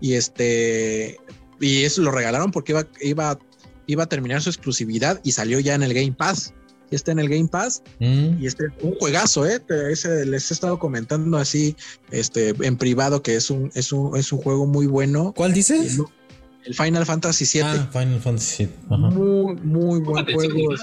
y 0.01 0.15
este, 0.15 1.17
y 1.61 1.85
eso 1.85 2.03
lo 2.03 2.11
regalaron 2.11 2.51
porque 2.51 2.73
iba, 2.73 2.87
iba, 3.01 3.39
iba 3.87 4.03
a 4.03 4.09
terminar 4.09 4.43
su 4.43 4.51
exclusividad 4.51 5.21
y 5.23 5.33
salió 5.33 5.61
ya 5.61 5.75
en 5.75 5.85
el 5.85 5.95
Game 5.95 6.13
Pass 6.13 6.53
está 6.97 7.13
en 7.13 7.19
el 7.19 7.29
Game 7.29 7.49
Pass 7.49 7.83
mm. 8.01 8.41
y 8.41 8.47
este 8.47 8.65
un 8.83 8.95
juegazo, 8.97 9.47
¿eh? 9.47 9.61
les 10.27 10.51
he 10.51 10.55
estado 10.55 10.79
comentando 10.79 11.37
así 11.39 11.77
este, 12.11 12.55
en 12.61 12.77
privado 12.77 13.23
que 13.23 13.37
es 13.37 13.51
un, 13.51 13.71
es 13.75 13.93
un, 13.93 14.17
es 14.17 14.33
un 14.33 14.41
juego 14.41 14.67
muy 14.67 14.87
bueno. 14.87 15.33
¿Cuál 15.37 15.53
dices? 15.53 15.99
El, 16.65 16.75
Final 16.75 17.05
Fantasy 17.05 17.45
VII. 17.45 17.63
Ah, 17.63 17.89
Final 17.93 18.21
Fantasy 18.21 18.67
VII. 18.67 18.97
Muy, 18.99 19.57
muy 19.57 20.01
buen 20.01 20.25
juego. 20.25 20.75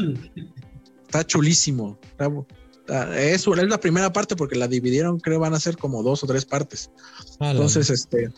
Está 1.05 1.25
chulísimo. 1.25 1.97
es, 3.15 3.47
es, 3.47 3.47
la 3.47 3.79
primera 3.79 4.11
parte 4.11 4.35
porque 4.35 4.57
la 4.57 4.67
dividieron, 4.67 5.19
creo 5.19 5.39
van 5.39 5.53
a 5.53 5.59
ser 5.59 5.77
como 5.77 6.03
dos 6.03 6.23
o 6.23 6.27
tres 6.27 6.45
partes. 6.45 6.91
Entonces, 7.39 7.89
este, 7.89 8.29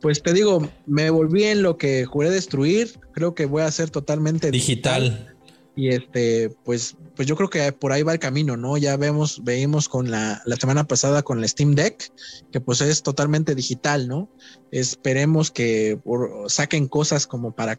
pues 0.00 0.22
te 0.22 0.32
digo, 0.32 0.70
me 0.86 1.10
volví 1.10 1.44
en 1.44 1.62
lo 1.62 1.76
que 1.76 2.04
juré 2.04 2.30
destruir. 2.30 3.00
Creo 3.12 3.34
que 3.34 3.46
voy 3.46 3.62
a 3.62 3.70
ser 3.70 3.90
totalmente 3.90 4.50
digital. 4.50 5.35
Y 5.76 5.90
este, 5.90 6.50
pues 6.64 6.96
pues 7.14 7.26
yo 7.28 7.36
creo 7.36 7.48
que 7.48 7.72
por 7.72 7.92
ahí 7.92 8.02
va 8.02 8.12
el 8.12 8.18
camino, 8.18 8.56
¿no? 8.56 8.76
Ya 8.76 8.96
vemos, 8.96 9.42
veíamos 9.42 9.88
con 9.88 10.10
la, 10.10 10.42
la 10.44 10.56
semana 10.56 10.84
pasada 10.84 11.22
con 11.22 11.38
el 11.38 11.48
Steam 11.48 11.74
Deck, 11.74 12.12
que 12.52 12.60
pues 12.60 12.80
es 12.82 13.02
totalmente 13.02 13.54
digital, 13.54 14.08
¿no? 14.08 14.30
Esperemos 14.70 15.50
que 15.50 15.98
saquen 16.48 16.88
cosas 16.88 17.26
como 17.26 17.54
para 17.54 17.78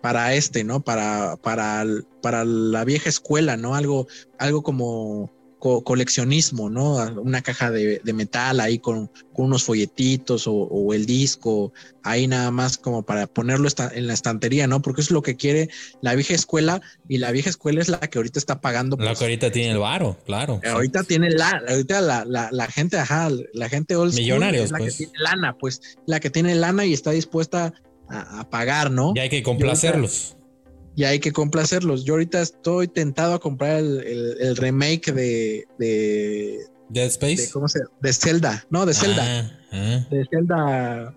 para 0.00 0.34
este, 0.34 0.62
¿no? 0.62 0.84
Para, 0.84 1.36
para, 1.36 1.84
para 2.22 2.44
la 2.44 2.84
vieja 2.84 3.08
escuela, 3.08 3.56
¿no? 3.56 3.74
Algo, 3.74 4.06
algo 4.38 4.62
como 4.62 5.32
coleccionismo, 5.58 6.68
¿no? 6.68 6.96
Una 7.20 7.42
caja 7.42 7.70
de, 7.70 8.00
metal 8.12 8.60
ahí 8.60 8.78
con, 8.78 9.10
unos 9.34 9.64
folletitos 9.64 10.44
o, 10.46 10.92
el 10.92 11.06
disco, 11.06 11.72
ahí 12.02 12.26
nada 12.26 12.50
más 12.50 12.78
como 12.78 13.04
para 13.04 13.26
ponerlo 13.26 13.68
en 13.92 14.06
la 14.06 14.12
estantería, 14.12 14.66
¿no? 14.66 14.82
Porque 14.82 15.00
es 15.00 15.10
lo 15.10 15.22
que 15.22 15.36
quiere 15.36 15.68
la 16.02 16.14
vieja 16.14 16.34
escuela 16.34 16.80
y 17.08 17.18
la 17.18 17.32
vieja 17.32 17.50
escuela 17.50 17.80
es 17.80 17.88
la 17.88 17.98
que 17.98 18.18
ahorita 18.18 18.38
está 18.38 18.60
pagando. 18.60 18.96
La 18.96 19.06
pues, 19.06 19.18
que 19.18 19.24
ahorita 19.24 19.50
tiene 19.50 19.72
el 19.72 19.78
varo, 19.78 20.18
claro. 20.26 20.60
Ahorita 20.64 21.04
tiene 21.04 21.30
la, 21.30 21.62
ahorita 21.68 22.00
la, 22.00 22.24
la, 22.24 22.66
gente, 22.66 22.98
ajá, 22.98 23.30
la 23.52 23.68
gente 23.68 23.96
old 23.96 24.14
Millonarios, 24.14 24.70
la 24.70 24.78
pues. 24.78 24.96
que 24.96 25.04
tiene 25.04 25.18
lana, 25.18 25.56
pues 25.58 25.80
la 26.06 26.20
que 26.20 26.30
tiene 26.30 26.54
lana 26.54 26.84
y 26.84 26.92
está 26.92 27.10
dispuesta 27.10 27.72
a, 28.08 28.48
pagar, 28.50 28.90
¿no? 28.90 29.12
Y 29.16 29.18
hay 29.18 29.28
que 29.28 29.42
complacerlos 29.42 30.35
y 30.96 31.04
hay 31.04 31.20
que 31.20 31.30
complacerlos. 31.30 32.04
Yo 32.04 32.14
ahorita 32.14 32.40
estoy 32.40 32.88
tentado 32.88 33.34
a 33.34 33.38
comprar 33.38 33.78
el, 33.78 34.56
remake 34.56 35.12
de, 35.12 35.68
de 35.78 36.58
Dead 36.88 37.06
Space. 37.06 37.42
De, 37.42 37.50
¿Cómo 37.50 37.68
se 37.68 37.80
De 38.00 38.12
Zelda. 38.12 38.64
No, 38.70 38.86
de 38.86 38.94
Zelda. 38.94 39.22
Ah, 39.22 39.50
ah. 39.72 40.06
De 40.10 40.26
Zelda 40.30 41.14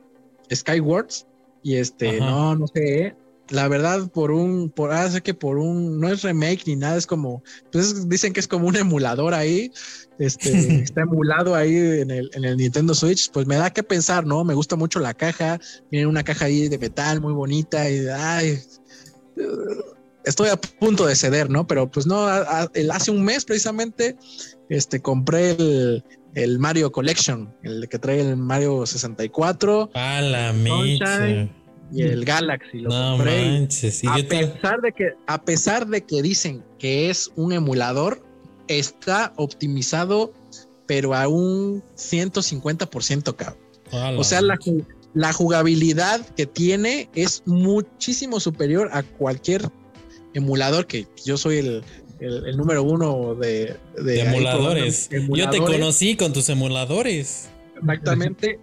Skywards. 0.53 1.25
Y 1.63 1.75
este, 1.75 2.19
no, 2.19 2.55
no 2.55 2.67
sé. 2.67 3.15
la 3.49 3.67
verdad, 3.67 4.09
por 4.11 4.31
un, 4.31 4.69
por 4.69 4.91
hace 4.91 5.21
que 5.21 5.33
por 5.33 5.57
un, 5.57 5.99
no 5.99 6.09
es 6.09 6.21
remake 6.23 6.63
ni 6.67 6.75
nada, 6.77 6.97
es 6.97 7.05
como, 7.05 7.43
pues 7.71 8.07
dicen 8.07 8.31
que 8.31 8.39
es 8.39 8.47
como 8.47 8.67
un 8.67 8.77
emulador 8.77 9.33
ahí, 9.33 9.71
este, 10.19 10.51
está 10.83 11.01
emulado 11.01 11.53
ahí 11.53 11.75
en 11.75 12.11
el, 12.11 12.31
en 12.33 12.45
el 12.45 12.55
Nintendo 12.55 12.95
Switch, 12.95 13.29
pues 13.31 13.45
me 13.45 13.57
da 13.57 13.73
que 13.73 13.83
pensar, 13.83 14.25
¿no? 14.25 14.45
Me 14.45 14.53
gusta 14.53 14.77
mucho 14.77 14.99
la 14.99 15.13
caja, 15.13 15.59
viene 15.91 16.07
una 16.07 16.23
caja 16.23 16.45
ahí 16.45 16.69
de 16.69 16.77
metal 16.77 17.19
muy 17.19 17.33
bonita 17.33 17.89
y, 17.89 18.07
ay, 18.07 18.57
estoy 20.23 20.49
a 20.49 20.57
punto 20.57 21.05
de 21.05 21.15
ceder, 21.15 21.49
¿no? 21.49 21.67
Pero 21.67 21.89
pues 21.89 22.05
no, 22.05 22.27
hace 22.27 23.11
un 23.11 23.23
mes 23.23 23.45
precisamente, 23.45 24.15
este, 24.69 25.01
compré 25.01 25.51
el, 25.51 26.03
el 26.35 26.59
Mario 26.59 26.91
Collection, 26.91 27.53
el 27.63 27.87
que 27.89 27.99
trae 27.99 28.21
el 28.21 28.37
Mario 28.37 28.85
64. 28.85 29.91
A 29.93 30.21
la 30.21 30.53
y 31.91 32.03
el 32.03 32.23
Galaxy. 32.23 32.79
Lo 32.79 32.89
no 32.89 33.17
manches. 33.17 34.03
a, 34.05 34.15
pesar 34.17 34.81
de 34.81 34.91
que, 34.91 35.13
a 35.25 35.41
pesar 35.41 35.87
de 35.87 36.01
que 36.03 36.21
dicen 36.21 36.63
que 36.77 37.09
es 37.09 37.31
un 37.35 37.51
emulador, 37.51 38.23
está 38.67 39.33
optimizado, 39.37 40.33
pero 40.85 41.15
a 41.15 41.27
un 41.27 41.83
150%, 41.95 43.35
cabrón. 43.35 44.19
o 44.19 44.23
sea, 44.23 44.41
la, 44.41 44.57
la, 45.13 45.33
jugabilidad 45.33 46.25
que 46.35 46.45
tiene 46.45 47.09
es 47.15 47.43
muchísimo 47.45 48.39
superior 48.39 48.89
a 48.93 49.03
cualquier 49.03 49.69
emulador 50.33 50.87
que 50.87 51.07
yo 51.25 51.37
soy 51.37 51.57
el, 51.57 51.83
el, 52.19 52.57
número 52.57 52.83
uno 52.83 53.35
de, 53.35 53.77
emuladores. 53.97 55.09
Yo 55.29 55.49
te 55.49 55.59
conocí 55.59 56.15
con 56.15 56.33
tus 56.33 56.49
emuladores. 56.49 57.49
Exactamente. 57.77 58.59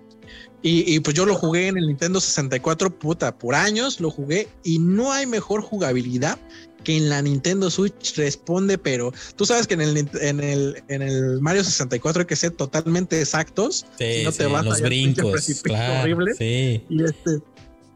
Y, 0.62 0.98
pues 1.00 1.14
yo 1.14 1.26
lo 1.26 1.37
jugué 1.37 1.68
en 1.68 1.78
el 1.78 1.87
Nintendo 1.87 2.20
64, 2.20 2.90
puta, 2.90 3.38
por 3.38 3.54
años 3.54 4.00
lo 4.00 4.11
jugué 4.11 4.48
y 4.64 4.80
no 4.80 5.12
hay 5.12 5.24
mejor 5.24 5.61
jugabilidad 5.61 6.40
que 6.87 6.96
en 6.96 7.09
la 7.09 7.20
Nintendo 7.20 7.68
Switch 7.68 8.14
responde, 8.14 8.79
pero 8.79 9.12
tú 9.35 9.44
sabes 9.44 9.66
que 9.66 9.75
en 9.75 9.81
el, 9.81 10.09
en 10.20 10.38
el, 10.38 10.85
en 10.87 11.03
el 11.03 11.40
Mario 11.40 11.64
64 11.64 12.20
hay 12.20 12.27
que 12.27 12.37
ser 12.37 12.53
totalmente 12.53 13.20
exactos. 13.20 13.85
Sí, 13.99 14.22
no 14.22 14.31
te 14.31 14.46
vas 14.46 14.64
los 14.64 14.81
brincos, 14.81 15.62
claro, 15.64 16.03
horrible. 16.03 16.35
Sí. 16.35 16.85
Y 16.88 17.03
este, 17.03 17.42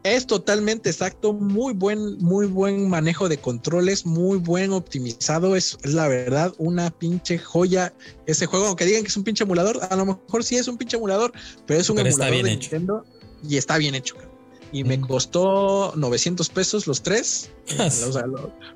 es 0.03 0.27
totalmente 0.27 0.89
exacto, 0.89 1.31
muy 1.31 1.73
buen, 1.73 2.17
muy 2.17 2.47
buen 2.47 2.89
manejo 2.89 3.29
de 3.29 3.37
controles, 3.37 4.05
muy 4.05 4.37
buen 4.37 4.73
optimizado. 4.73 5.55
Es, 5.55 5.77
la 5.85 6.09
verdad 6.09 6.53
una 6.57 6.91
pinche 6.91 7.37
joya 7.37 7.93
ese 8.25 8.45
juego. 8.45 8.65
Aunque 8.65 8.83
digan 8.83 9.03
que 9.03 9.07
es 9.07 9.15
un 9.15 9.23
pinche 9.23 9.45
emulador, 9.45 9.79
a 9.89 9.95
lo 9.95 10.05
mejor 10.05 10.43
sí 10.43 10.57
es 10.57 10.67
un 10.67 10.77
pinche 10.77 10.97
emulador, 10.97 11.31
pero 11.65 11.79
es 11.79 11.89
un 11.89 11.97
emulador 11.97 12.43
de 12.43 12.57
Nintendo 12.57 13.05
y 13.47 13.55
está 13.55 13.77
bien 13.77 13.95
hecho. 13.95 14.17
Y 14.71 14.83
me 14.83 15.01
costó 15.01 15.93
900 15.95 16.49
pesos 16.49 16.87
los 16.87 17.01
tres. 17.01 17.51
los, 17.77 18.17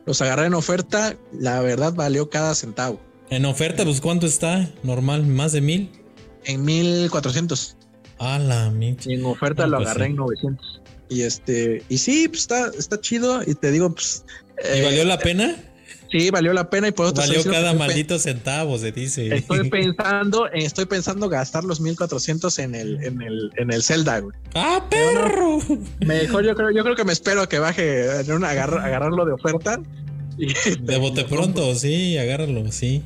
los, 0.05 0.21
agarré 0.21 0.47
en 0.47 0.53
oferta. 0.53 1.15
La 1.31 1.61
verdad 1.61 1.93
valió 1.93 2.29
cada 2.29 2.53
centavo. 2.55 2.99
En 3.29 3.45
oferta, 3.45 3.83
pues 3.83 4.01
¿cuánto 4.01 4.27
está? 4.27 4.69
Normal, 4.83 5.25
más 5.25 5.51
de 5.51 5.61
mil. 5.61 5.89
En 6.43 6.63
1400. 6.63 7.77
A 8.17 8.39
la 8.39 8.73
Y 9.05 9.13
en 9.13 9.25
oferta 9.25 9.67
lo 9.67 9.77
pues 9.77 9.89
agarré 9.89 10.07
en 10.07 10.15
900. 10.15 10.81
Y 11.09 11.21
este, 11.21 11.83
y 11.89 11.97
sí, 11.97 12.27
pues 12.27 12.41
está, 12.41 12.71
está 12.77 12.99
chido. 12.99 13.41
Y 13.45 13.55
te 13.55 13.71
digo, 13.71 13.93
pues. 13.93 14.25
¿Y 14.75 14.81
valió 14.81 15.03
la 15.05 15.15
eh, 15.15 15.19
pena? 15.21 15.55
Sí, 16.11 16.29
valió 16.29 16.53
la 16.53 16.69
pena 16.69 16.87
y 16.87 16.91
por 16.91 17.07
otro 17.07 17.23
Valió 17.23 17.43
cada 17.43 17.73
maldito 17.73 18.19
centavo, 18.19 18.77
se 18.77 18.91
dice. 18.91 19.35
Estoy 19.35 19.69
pensando, 19.69 20.47
estoy 20.51 20.85
pensando 20.85 21.29
gastar 21.29 21.63
los 21.63 21.81
1400 21.81 22.59
en 22.59 22.75
el, 22.75 23.03
en 23.03 23.21
el, 23.21 23.51
en 23.57 23.71
el 23.71 23.83
Zelda, 23.83 24.21
¡Ah, 24.53 24.85
perro! 24.89 25.59
mejor 25.99 26.45
yo 26.45 26.55
creo, 26.55 26.71
yo 26.71 26.83
creo 26.83 26.95
que 26.95 27.03
me 27.03 27.13
espero 27.13 27.41
a 27.41 27.49
que 27.49 27.59
baje 27.59 28.21
en 28.21 28.31
una 28.31 28.49
agarrarlo 28.49 29.25
de 29.25 29.33
oferta. 29.33 29.81
Y 30.37 30.53
de 30.79 30.97
bote 30.97 31.23
pronto, 31.29 31.73
sí, 31.75 32.17
agárralo, 32.17 32.71
sí. 32.71 33.01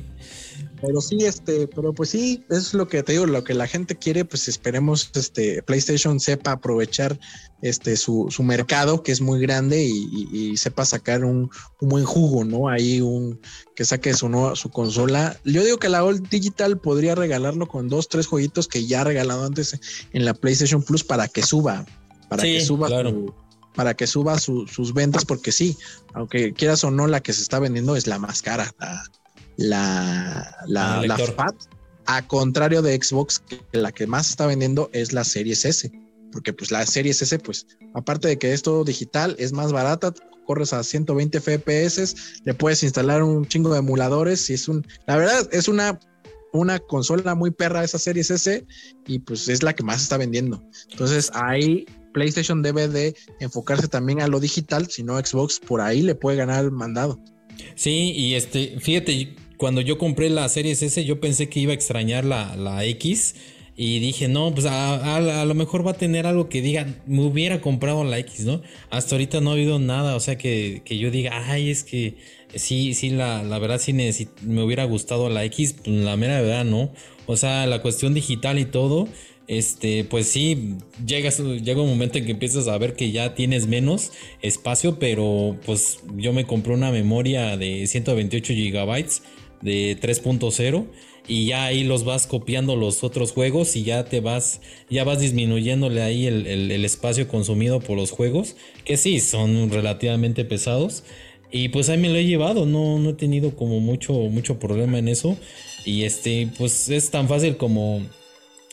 Pero 0.82 1.00
sí, 1.00 1.18
este, 1.24 1.66
pero 1.68 1.92
pues 1.92 2.10
sí, 2.10 2.44
es 2.48 2.72
lo 2.72 2.88
que 2.88 3.02
te 3.02 3.12
digo, 3.12 3.26
lo 3.26 3.44
que 3.44 3.54
la 3.54 3.66
gente 3.66 3.96
quiere, 3.96 4.24
pues 4.24 4.48
esperemos 4.48 5.10
este 5.14 5.62
PlayStation 5.62 6.18
sepa 6.20 6.52
aprovechar 6.52 7.18
este 7.60 7.96
su, 7.96 8.28
su 8.30 8.42
mercado, 8.42 9.02
que 9.02 9.12
es 9.12 9.20
muy 9.20 9.40
grande, 9.40 9.84
y, 9.84 10.56
sepa 10.56 10.84
sacar 10.84 11.24
un, 11.24 11.50
buen 11.80 12.04
jugo, 12.04 12.44
¿no? 12.44 12.68
Ahí 12.68 13.00
un 13.00 13.40
que 13.74 13.84
saque 13.84 14.14
su 14.14 14.30
su 14.54 14.70
consola. 14.70 15.38
Yo 15.44 15.64
digo 15.64 15.78
que 15.78 15.88
la 15.88 16.04
Old 16.04 16.28
Digital 16.28 16.78
podría 16.78 17.14
regalarlo 17.14 17.68
con 17.68 17.88
dos, 17.88 18.08
tres 18.08 18.26
jueguitos 18.26 18.68
que 18.68 18.86
ya 18.86 19.02
ha 19.02 19.04
regalado 19.04 19.44
antes 19.44 19.78
en 20.12 20.24
la 20.24 20.34
PlayStation 20.34 20.82
Plus 20.82 21.04
para 21.04 21.28
que 21.28 21.42
suba, 21.42 21.84
para 22.28 22.42
que 22.42 22.60
suba 22.60 22.88
para 23.74 23.94
que 23.94 24.06
suba 24.06 24.38
sus 24.38 24.94
ventas, 24.94 25.24
porque 25.24 25.52
sí, 25.52 25.76
aunque 26.12 26.52
quieras 26.52 26.82
o 26.84 26.90
no, 26.90 27.06
la 27.06 27.20
que 27.20 27.32
se 27.32 27.42
está 27.42 27.58
vendiendo 27.58 27.96
es 27.96 28.06
la 28.06 28.18
más 28.18 28.42
cara, 28.42 28.74
la, 29.56 30.56
la, 30.66 31.02
la 31.06 31.18
FAT, 31.18 31.54
a 32.06 32.26
contrario 32.26 32.82
de 32.82 33.00
Xbox, 33.00 33.40
que 33.40 33.60
la 33.72 33.92
que 33.92 34.06
más 34.06 34.30
está 34.30 34.46
vendiendo 34.46 34.90
es 34.92 35.12
la 35.12 35.24
Series 35.24 35.64
S, 35.64 35.90
porque 36.32 36.52
pues 36.52 36.70
la 36.70 36.84
Series 36.86 37.22
S, 37.22 37.38
pues 37.38 37.66
aparte 37.94 38.28
de 38.28 38.38
que 38.38 38.52
es 38.52 38.62
todo 38.62 38.84
digital, 38.84 39.36
es 39.38 39.52
más 39.52 39.72
barata, 39.72 40.12
corres 40.46 40.72
a 40.72 40.82
120 40.82 41.40
FPS, 41.40 42.42
le 42.44 42.54
puedes 42.54 42.82
instalar 42.82 43.22
un 43.22 43.46
chingo 43.46 43.72
de 43.72 43.78
emuladores 43.78 44.48
y 44.50 44.54
es 44.54 44.68
un, 44.68 44.86
la 45.06 45.16
verdad 45.16 45.48
es 45.52 45.68
una 45.68 45.98
una 46.52 46.78
consola 46.78 47.34
muy 47.34 47.50
perra 47.50 47.84
esa 47.84 47.98
Series 47.98 48.30
S 48.30 48.66
y 49.06 49.18
pues 49.20 49.48
es 49.48 49.62
la 49.62 49.74
que 49.74 49.82
más 49.82 50.02
está 50.02 50.16
vendiendo. 50.16 50.62
Entonces 50.90 51.30
ahí 51.34 51.86
PlayStation 52.12 52.62
debe 52.62 52.88
de 52.88 53.14
enfocarse 53.38 53.88
también 53.88 54.20
a 54.20 54.26
lo 54.26 54.40
digital, 54.40 54.88
si 54.88 55.02
no 55.02 55.18
Xbox 55.18 55.60
por 55.60 55.80
ahí 55.80 56.02
le 56.02 56.14
puede 56.14 56.36
ganar 56.36 56.64
el 56.64 56.72
mandado. 56.72 57.20
Sí, 57.74 58.12
y 58.14 58.34
este, 58.34 58.76
fíjate, 58.78 59.34
cuando 59.56 59.80
yo 59.80 59.98
compré 59.98 60.30
la 60.30 60.48
Series 60.48 60.82
S, 60.82 61.04
yo 61.04 61.20
pensé 61.20 61.48
que 61.48 61.60
iba 61.60 61.72
a 61.72 61.74
extrañar 61.74 62.24
la, 62.24 62.56
la 62.56 62.84
X. 62.84 63.34
Y 63.76 63.98
dije, 63.98 64.28
no, 64.28 64.52
pues 64.52 64.66
a, 64.66 65.44
lo 65.46 65.54
mejor 65.54 65.86
va 65.86 65.92
a 65.92 65.94
tener 65.94 66.26
algo 66.26 66.50
que 66.50 66.60
diga, 66.60 66.86
me 67.06 67.22
hubiera 67.22 67.62
comprado 67.62 68.04
la 68.04 68.18
X, 68.18 68.44
¿no? 68.44 68.60
Hasta 68.90 69.14
ahorita 69.14 69.40
no 69.40 69.50
ha 69.50 69.52
habido 69.54 69.78
nada, 69.78 70.16
o 70.16 70.20
sea, 70.20 70.36
que, 70.36 70.82
yo 70.86 71.10
diga, 71.10 71.50
ay, 71.50 71.70
es 71.70 71.82
que 71.82 72.16
sí, 72.54 72.92
sí, 72.92 73.08
la, 73.08 73.42
la 73.42 73.58
verdad 73.58 73.80
sí 73.80 73.94
me 73.94 74.62
hubiera 74.62 74.84
gustado 74.84 75.30
la 75.30 75.44
X, 75.46 75.76
pues 75.82 75.96
la 75.96 76.16
mera 76.18 76.42
verdad 76.42 76.66
no. 76.66 76.92
O 77.24 77.36
sea, 77.36 77.66
la 77.66 77.80
cuestión 77.80 78.12
digital 78.12 78.58
y 78.58 78.64
todo, 78.64 79.08
este, 79.50 80.04
pues 80.04 80.28
sí, 80.28 80.76
llega 81.04 81.32
un 81.82 81.88
momento 81.88 82.18
en 82.18 82.24
que 82.24 82.30
empiezas 82.30 82.68
a 82.68 82.78
ver 82.78 82.94
que 82.94 83.10
ya 83.10 83.34
tienes 83.34 83.66
menos 83.66 84.12
espacio, 84.42 85.00
pero 85.00 85.58
pues 85.66 85.98
yo 86.14 86.32
me 86.32 86.46
compré 86.46 86.72
una 86.72 86.92
memoria 86.92 87.56
de 87.56 87.84
128 87.88 88.54
gigabytes 88.54 89.24
de 89.60 89.98
3.0 90.00 90.86
y 91.26 91.46
ya 91.46 91.64
ahí 91.64 91.82
los 91.82 92.04
vas 92.04 92.28
copiando 92.28 92.76
los 92.76 93.02
otros 93.02 93.32
juegos 93.32 93.74
y 93.74 93.82
ya 93.82 94.04
te 94.04 94.20
vas, 94.20 94.60
ya 94.88 95.02
vas 95.02 95.18
disminuyéndole 95.18 96.00
ahí 96.00 96.28
el, 96.28 96.84
espacio 96.84 97.26
consumido 97.26 97.80
por 97.80 97.96
los 97.96 98.12
juegos, 98.12 98.54
que 98.84 98.96
sí, 98.96 99.18
son 99.18 99.68
relativamente 99.72 100.44
pesados. 100.44 101.02
Y 101.50 101.70
pues 101.70 101.88
ahí 101.88 101.98
me 101.98 102.08
lo 102.08 102.14
he 102.14 102.24
llevado, 102.24 102.66
no, 102.66 103.00
no 103.00 103.10
he 103.10 103.14
tenido 103.14 103.56
como 103.56 103.80
mucho, 103.80 104.12
mucho 104.12 104.60
problema 104.60 105.00
en 105.00 105.08
eso. 105.08 105.36
Y 105.84 106.04
este, 106.04 106.48
pues 106.56 106.88
es 106.88 107.10
tan 107.10 107.26
fácil 107.26 107.56
como 107.56 108.02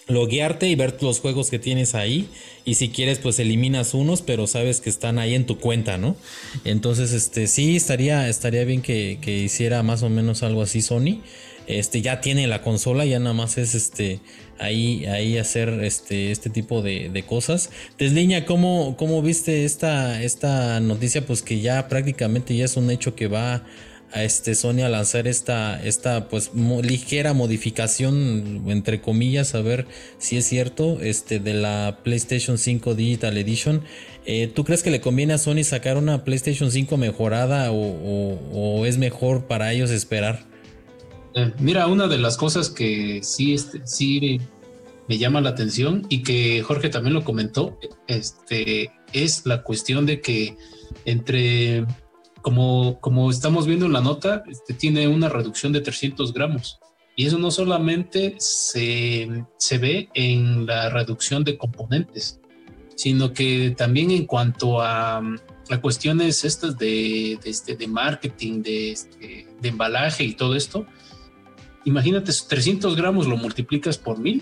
loguearte 0.07 0.67
y 0.67 0.75
ver 0.75 0.97
los 1.01 1.19
juegos 1.19 1.49
que 1.49 1.59
tienes 1.59 1.95
ahí. 1.95 2.29
Y 2.65 2.75
si 2.75 2.89
quieres 2.89 3.19
pues 3.19 3.39
eliminas 3.39 3.93
unos 3.93 4.21
pero 4.21 4.47
sabes 4.47 4.81
que 4.81 4.89
están 4.89 5.19
ahí 5.19 5.35
en 5.35 5.45
tu 5.45 5.57
cuenta 5.59 5.97
no 5.97 6.17
entonces 6.65 7.13
este 7.13 7.47
sí 7.47 7.77
estaría 7.77 8.27
estaría 8.27 8.65
bien 8.65 8.81
que, 8.81 9.17
hiciera 9.25 9.83
más 9.83 10.03
o 10.03 10.09
menos 10.09 10.43
algo 10.43 10.61
así 10.61 10.81
Sony. 10.81 11.21
Este 11.67 12.01
ya 12.01 12.21
tiene 12.21 12.47
la 12.47 12.61
consola 12.61 13.05
ya 13.05 13.19
nada 13.19 13.33
más 13.33 13.57
es 13.57 13.75
este 13.75 14.21
ahí 14.57 15.05
ahí 15.05 15.37
hacer 15.37 15.69
este 15.83 16.31
este 16.31 16.49
tipo 16.49 16.81
de, 16.81 17.09
de 17.09 17.23
cosas. 17.23 17.69
Desliña 17.97 18.45
¿cómo, 18.45 18.95
cómo 18.97 19.21
viste 19.21 19.65
esta 19.65 20.21
esta 20.21 20.79
noticia 20.79 21.25
pues 21.25 21.41
que 21.41 21.59
ya 21.59 21.87
prácticamente 21.87 22.55
ya 22.55 22.65
es 22.65 22.77
un 22.77 22.89
hecho 22.89 23.15
que 23.15 23.27
va 23.27 23.65
a 24.13 24.23
este 24.23 24.55
Sony 24.55 24.81
a 24.83 24.89
lanzar 24.89 25.27
esta, 25.27 25.81
esta 25.83 26.29
pues 26.29 26.51
ligera 26.53 27.33
modificación 27.33 28.63
entre 28.67 29.01
comillas 29.01 29.53
a 29.53 29.61
ver 29.61 29.85
si 30.17 30.37
es 30.37 30.45
cierto 30.45 30.99
este 31.01 31.39
de 31.39 31.53
la 31.53 31.99
PlayStation 32.03 32.57
5 32.57 32.95
Digital 32.95 33.37
Edition 33.37 33.83
eh, 34.25 34.47
¿tú 34.47 34.63
crees 34.63 34.83
que 34.83 34.91
le 34.91 35.01
conviene 35.01 35.33
a 35.33 35.37
Sony 35.37 35.63
sacar 35.63 35.97
una 35.97 36.23
PlayStation 36.23 36.71
5 36.71 36.97
mejorada 36.97 37.71
o, 37.71 38.85
es 38.85 38.97
mejor 38.97 39.45
para 39.45 39.71
ellos 39.73 39.89
esperar? 39.89 40.45
Eh, 41.35 41.53
mira 41.59 41.87
una 41.87 42.07
de 42.07 42.17
las 42.17 42.37
cosas 42.37 42.69
que 42.69 43.21
sí 43.23 43.53
este, 43.53 43.81
sí 43.85 44.39
me 45.07 45.17
llama 45.17 45.41
la 45.41 45.49
atención 45.49 46.05
y 46.09 46.23
que 46.23 46.61
Jorge 46.63 46.89
también 46.89 47.13
lo 47.13 47.23
comentó 47.23 47.77
este 48.07 48.91
es 49.13 49.45
la 49.45 49.63
cuestión 49.63 50.05
de 50.05 50.21
que 50.21 50.57
entre 51.05 51.85
como, 52.47 52.97
como 53.01 53.29
estamos 53.29 53.67
viendo 53.67 53.87
en 53.87 53.91
la 53.91 53.99
nota, 53.99 54.41
este, 54.49 54.73
tiene 54.73 55.05
una 55.09 55.27
reducción 55.27 55.73
de 55.73 55.81
300 55.81 56.33
gramos. 56.33 56.79
Y 57.13 57.25
eso 57.25 57.37
no 57.37 57.51
solamente 57.51 58.35
se, 58.37 59.43
se 59.57 59.77
ve 59.77 60.07
en 60.13 60.65
la 60.65 60.89
reducción 60.89 61.43
de 61.43 61.57
componentes, 61.57 62.39
sino 62.95 63.33
que 63.33 63.75
también 63.77 64.11
en 64.11 64.25
cuanto 64.25 64.79
a, 64.79 65.17
a 65.17 65.81
cuestiones 65.81 66.45
estas 66.45 66.77
de, 66.77 67.37
de, 67.43 67.49
este, 67.49 67.75
de 67.75 67.85
marketing, 67.85 68.61
de, 68.61 68.91
este, 68.93 69.45
de 69.59 69.67
embalaje 69.67 70.23
y 70.23 70.33
todo 70.33 70.55
esto, 70.55 70.85
imagínate, 71.83 72.31
300 72.47 72.95
gramos 72.95 73.27
lo 73.27 73.35
multiplicas 73.35 73.97
por 73.97 74.19
mil, 74.19 74.41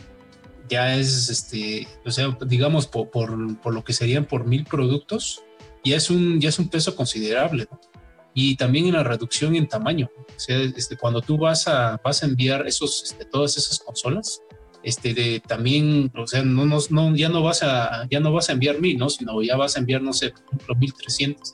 ya 0.70 0.96
es, 0.96 1.28
este, 1.30 1.88
o 2.06 2.12
sea, 2.12 2.38
digamos, 2.46 2.86
por, 2.86 3.10
por, 3.10 3.60
por, 3.62 3.74
lo 3.74 3.84
que 3.84 3.94
serían 3.94 4.26
por 4.26 4.46
mil 4.46 4.64
productos, 4.64 5.42
ya 5.84 5.96
es 5.96 6.12
un, 6.12 6.40
ya 6.40 6.50
es 6.50 6.60
un 6.60 6.70
peso 6.70 6.96
considerable. 6.96 7.68
¿no? 7.72 7.95
Y 8.36 8.58
también 8.58 8.86
en 8.88 8.94
la 8.94 9.04
reducción 9.04 9.56
en 9.56 9.68
tamaño. 9.68 10.12
O 10.16 10.40
sea, 10.40 10.60
este, 10.60 10.98
cuando 10.98 11.22
tú 11.22 11.38
vas 11.38 11.68
a, 11.68 12.00
vas 12.04 12.22
a 12.22 12.28
enviar 12.28 12.68
esos, 12.68 13.04
este, 13.04 13.26
todas 13.26 13.58
esas 13.58 13.80
consolas, 13.80 14.42
este, 14.84 15.16
de 15.16 15.40
también, 15.40 16.12
o 16.16 16.28
sea, 16.28 16.44
no, 16.44 16.66
no, 16.66 16.78
no, 16.92 17.16
ya 17.16 17.30
no 17.30 17.42
vas 17.42 17.64
a, 17.64 18.08
ya 18.12 18.20
no 18.20 18.32
vas 18.32 18.50
a 18.50 18.52
enviar 18.52 18.80
mil, 18.80 18.98
¿no? 18.98 19.10
Sino 19.10 19.42
ya 19.42 19.56
vas 19.56 19.78
a 19.78 19.80
enviar, 19.80 20.02
no 20.04 20.14
sé, 20.14 20.30
por 20.32 20.44
ejemplo, 20.48 20.76
1300. 20.76 21.54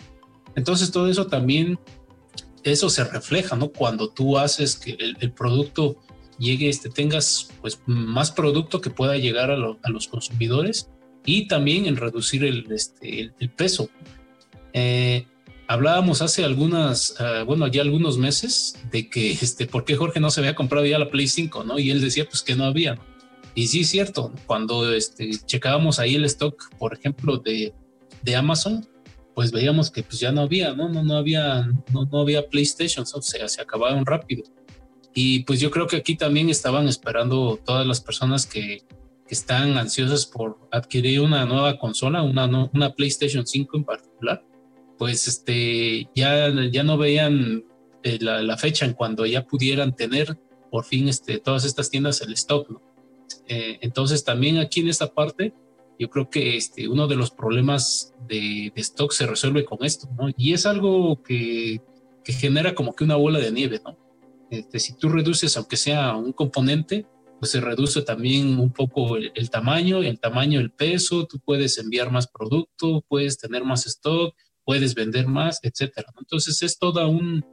Entonces 0.55 0.91
todo 0.91 1.07
eso 1.07 1.27
también, 1.27 1.79
eso 2.63 2.89
se 2.89 3.03
refleja, 3.05 3.55
¿no? 3.55 3.69
Cuando 3.69 4.09
tú 4.09 4.37
haces 4.37 4.75
que 4.75 4.97
el, 4.99 5.15
el 5.21 5.31
producto 5.31 5.97
llegue, 6.41 6.67
este, 6.67 6.89
tengas 6.89 7.51
pues 7.61 7.79
más 7.85 8.31
producto 8.31 8.81
que 8.81 8.89
pueda 8.89 9.15
llegar 9.17 9.51
a, 9.51 9.55
lo, 9.55 9.79
a 9.83 9.89
los 9.89 10.07
consumidores 10.07 10.89
y 11.25 11.47
también 11.47 11.85
en 11.85 11.95
reducir 11.95 12.43
el, 12.43 12.69
este, 12.71 13.21
el, 13.21 13.33
el 13.39 13.49
peso. 13.51 13.89
Eh, 14.73 15.27
hablábamos 15.71 16.21
hace 16.21 16.43
algunas, 16.43 17.15
uh, 17.21 17.45
bueno, 17.45 17.65
ya 17.67 17.81
algunos 17.81 18.17
meses 18.17 18.77
de 18.91 19.09
que, 19.09 19.31
este, 19.31 19.67
¿por 19.67 19.85
qué 19.85 19.95
Jorge 19.95 20.19
no 20.19 20.29
se 20.29 20.41
había 20.41 20.53
comprado 20.53 20.85
ya 20.85 20.99
la 20.99 21.09
Play 21.09 21.27
5, 21.27 21.63
no? 21.63 21.79
Y 21.79 21.91
él 21.91 22.01
decía, 22.01 22.25
pues 22.25 22.43
que 22.43 22.55
no 22.55 22.65
había. 22.65 22.99
Y 23.55 23.67
sí, 23.67 23.81
es 23.81 23.89
cierto, 23.89 24.33
cuando 24.45 24.93
este, 24.93 25.31
checábamos 25.45 25.97
ahí 25.99 26.15
el 26.15 26.25
stock, 26.25 26.75
por 26.77 26.93
ejemplo, 26.93 27.37
de, 27.37 27.73
de 28.21 28.35
Amazon, 28.35 28.85
pues 29.33 29.53
veíamos 29.53 29.89
que 29.89 30.03
pues 30.03 30.19
ya 30.19 30.33
no 30.33 30.41
había, 30.41 30.73
¿no? 30.73 30.89
No, 30.89 31.03
no 31.03 31.15
había, 31.15 31.65
no, 31.93 32.05
no 32.11 32.19
había 32.19 32.49
PlayStation, 32.49 33.05
o 33.09 33.21
sea, 33.21 33.47
se 33.47 33.61
acabaron 33.61 34.05
rápido. 34.05 34.43
Y 35.13 35.43
pues 35.43 35.61
yo 35.61 35.71
creo 35.71 35.87
que 35.87 35.95
aquí 35.95 36.17
también 36.17 36.49
estaban 36.49 36.89
esperando 36.89 37.57
todas 37.65 37.87
las 37.87 38.01
personas 38.01 38.45
que, 38.45 38.83
que 39.25 39.33
están 39.33 39.77
ansiosas 39.77 40.25
por 40.25 40.57
adquirir 40.69 41.21
una 41.21 41.45
nueva 41.45 41.79
consola, 41.79 42.23
una, 42.23 42.69
una 42.73 42.93
PlayStation 42.93 43.47
5 43.47 43.77
en 43.77 43.83
particular, 43.85 44.43
pues 45.01 45.27
este, 45.27 46.11
ya, 46.13 46.53
ya 46.71 46.83
no 46.83 46.95
veían 46.95 47.65
eh, 48.03 48.19
la, 48.21 48.55
fecha 48.55 48.85
en 48.85 48.93
cuando 48.93 49.25
ya 49.25 49.47
pudieran 49.47 49.95
tener 49.95 50.37
por 50.69 50.85
fin 50.85 51.07
este, 51.07 51.39
todas 51.39 51.65
estas 51.65 51.89
tiendas 51.89 52.21
el 52.21 52.33
stock. 52.33 52.79
Eh, 53.47 53.79
entonces 53.81 54.23
también 54.23 54.59
aquí 54.59 54.81
en 54.81 54.89
esta 54.89 55.11
parte, 55.11 55.55
yo 55.97 56.07
creo 56.11 56.29
que 56.29 56.55
este, 56.55 56.87
uno 56.87 57.07
de 57.07 57.15
los 57.15 57.31
problemas 57.31 58.13
de, 58.27 58.71
de, 58.75 58.81
stock 58.81 59.11
se 59.11 59.25
resuelve 59.25 59.65
con 59.65 59.83
esto. 59.83 60.07
Y 60.37 60.53
es 60.53 60.67
algo 60.67 61.23
que, 61.23 61.81
que 62.23 62.33
genera 62.33 62.75
como 62.75 62.93
que 62.93 63.03
una 63.03 63.15
bola 63.15 63.39
de 63.39 63.51
nieve, 63.51 63.81
¿no? 63.83 63.97
Este, 64.51 64.77
si 64.79 64.95
tú 64.97 65.09
reduces, 65.09 65.57
aunque 65.57 65.77
sea 65.77 66.15
un 66.15 66.31
componente, 66.31 67.07
pues 67.39 67.53
se 67.53 67.59
reduce 67.59 68.03
también 68.03 68.59
un 68.59 68.71
poco 68.71 69.17
el, 69.17 69.31
el, 69.33 69.49
tamaño, 69.49 70.03
el 70.03 70.19
tamaño, 70.19 70.59
el 70.59 70.69
peso, 70.69 71.25
tú 71.25 71.39
puedes 71.39 71.79
enviar 71.79 72.11
más 72.11 72.27
producto, 72.27 73.03
puedes 73.09 73.39
tener 73.39 73.63
más 73.63 73.87
stock, 73.87 74.35
puedes 74.65 74.95
vender 74.95 75.27
más, 75.27 75.59
etcétera. 75.63 76.11
Entonces 76.19 76.61
es 76.63 76.77
todo 76.77 77.07
un, 77.07 77.45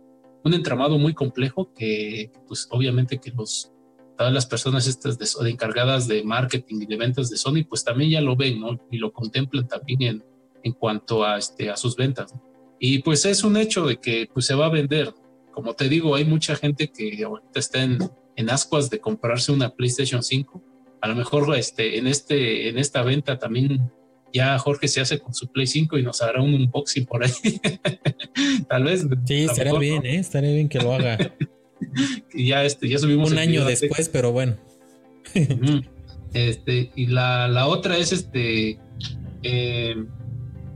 un 0.45 0.55
entramado 0.55 0.99
muy 0.99 1.15
complejo 1.15 1.73
que, 1.75 2.31
pues 2.47 2.69
obviamente 2.71 3.19
que 3.19 3.31
los, 3.31 3.73
todas 4.17 4.33
las 4.33 4.47
personas 4.47 4.87
estas 4.87 5.19
de, 5.19 5.51
encargadas 5.51 6.09
de 6.09 6.23
marketing 6.23 6.83
y 6.83 6.87
de 6.87 6.97
ventas 6.97 7.31
de 7.31 7.37
Sony, 7.37 7.65
pues 7.69 7.85
también 7.85 8.11
ya 8.11 8.21
lo 8.21 8.37
ven, 8.37 8.61
¿no? 8.61 8.79
Y 8.91 8.99
lo 8.99 9.13
contemplan 9.13 9.69
también 9.69 10.03
en, 10.03 10.25
en 10.63 10.73
cuanto 10.73 11.25
a, 11.25 11.39
este, 11.39 11.71
a 11.71 11.77
sus 11.77 11.97
ventas. 11.97 12.35
¿no? 12.35 12.43
Y 12.81 13.01
pues 13.01 13.25
es 13.25 13.45
un 13.45 13.57
hecho 13.57 13.87
de 13.87 13.99
que 13.99 14.29
pues 14.33 14.47
se 14.47 14.55
va 14.55 14.67
a 14.67 14.71
vender, 14.71 15.13
como 15.53 15.75
te 15.75 15.89
digo, 15.89 16.15
hay 16.15 16.25
mucha 16.25 16.55
gente 16.57 16.91
que 16.93 17.25
ahorita 17.25 17.59
está 17.59 17.83
en, 17.83 17.99
en 18.37 18.51
ascuas 18.51 18.89
de 18.91 19.01
comprarse 19.01 19.53
una 19.53 19.75
PlayStation 19.75 20.23
5. 20.23 20.63
A 21.01 21.09
lo 21.09 21.17
mejor 21.17 21.57
este, 21.57 21.99
en, 21.99 22.07
este, 22.07 22.69
en 22.69 22.79
esta 22.79 23.03
venta 23.03 23.39
también 23.39 23.91
ya 24.33 24.59
Jorge 24.59 24.89
se 24.89 25.01
hace 25.01 25.19
con 25.19 25.35
su 25.35 25.49
Play 25.49 25.67
5 25.67 25.99
y 25.99 26.03
nos 26.03 26.23
hará 26.23 26.43
un 26.43 26.55
unboxing 26.55 27.07
por 27.07 27.25
ahí. 27.25 27.33
Tal 28.69 28.85
vez. 28.85 29.07
Sí, 29.25 29.45
estaría 29.45 29.79
bien, 29.79 30.05
¿eh? 30.05 30.19
Estaría 30.19 30.53
bien 30.53 30.69
que 30.69 30.79
lo 30.79 30.93
haga. 30.93 31.19
y 32.35 32.49
ya, 32.49 32.65
este, 32.65 32.89
ya 32.89 32.99
subimos. 32.99 33.31
Un 33.31 33.39
año 33.39 33.65
después, 33.65 34.09
pero 34.09 34.33
bueno. 34.33 34.57
este, 36.33 36.91
y 36.95 37.07
la, 37.07 37.49
la, 37.49 37.67
otra 37.67 37.97
es 37.97 38.13
este. 38.13 38.79
Eh, 39.43 39.97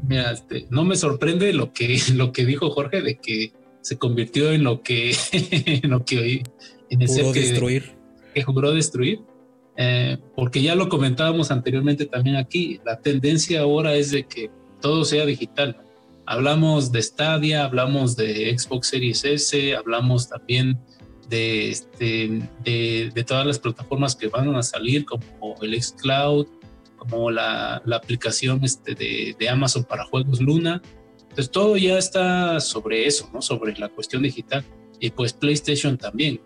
mira, 0.06 0.32
este, 0.32 0.66
no 0.70 0.84
me 0.84 0.96
sorprende 0.96 1.52
lo 1.52 1.72
que, 1.72 1.98
lo 2.14 2.32
que 2.32 2.44
dijo 2.44 2.70
Jorge 2.70 3.02
de 3.02 3.16
que 3.16 3.52
se 3.80 3.98
convirtió 3.98 4.52
en 4.52 4.62
lo 4.64 4.82
que, 4.82 5.14
en 5.32 5.90
lo 5.90 6.04
que 6.04 6.42
en 6.90 7.02
ese 7.02 7.22
juró 7.22 7.32
que, 7.32 7.40
destruir. 7.40 7.92
que 8.34 8.42
juró 8.42 8.72
destruir. 8.72 9.20
Eh, 9.76 10.18
porque 10.36 10.60
ya 10.60 10.74
lo 10.74 10.88
comentábamos 10.88 11.50
anteriormente 11.50 12.06
también 12.06 12.36
aquí, 12.36 12.80
la 12.84 13.00
tendencia 13.00 13.62
ahora 13.62 13.94
es 13.94 14.10
de 14.10 14.24
que 14.24 14.50
todo 14.80 15.04
sea 15.04 15.24
digital. 15.24 15.78
Hablamos 16.26 16.92
de 16.92 17.02
Stadia, 17.02 17.64
hablamos 17.64 18.16
de 18.16 18.56
Xbox 18.56 18.88
Series 18.88 19.24
S, 19.24 19.74
hablamos 19.74 20.28
también 20.28 20.78
de, 21.28 21.70
este, 21.70 22.42
de, 22.62 23.10
de 23.14 23.24
todas 23.24 23.46
las 23.46 23.58
plataformas 23.58 24.14
que 24.14 24.28
van 24.28 24.54
a 24.54 24.62
salir, 24.62 25.04
como 25.04 25.56
el 25.62 25.82
xCloud, 25.82 26.46
como 26.96 27.30
la, 27.30 27.82
la 27.84 27.96
aplicación 27.96 28.62
este 28.62 28.94
de, 28.94 29.34
de 29.38 29.48
Amazon 29.48 29.84
para 29.84 30.04
juegos 30.04 30.40
Luna. 30.40 30.80
Entonces 31.22 31.50
todo 31.50 31.76
ya 31.76 31.98
está 31.98 32.60
sobre 32.60 33.06
eso, 33.06 33.30
¿no? 33.32 33.40
Sobre 33.40 33.76
la 33.76 33.88
cuestión 33.88 34.22
digital. 34.22 34.64
Y 35.00 35.10
pues 35.10 35.32
PlayStation 35.32 35.96
también. 35.96 36.40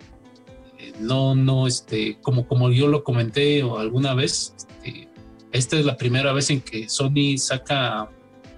No, 1.01 1.35
no, 1.35 1.67
este, 1.67 2.19
como, 2.23 2.47
como 2.47 2.71
yo 2.71 2.89
lo 2.89 3.05
comenté 3.05 3.63
alguna 3.63 4.15
vez, 4.15 4.55
este, 4.57 5.09
esta 5.53 5.79
es 5.79 5.85
la 5.85 5.97
primera 5.97 6.33
vez 6.33 6.51
en 6.51 6.61
que 6.61 6.89
Sony 6.89 7.39
saca 7.39 8.11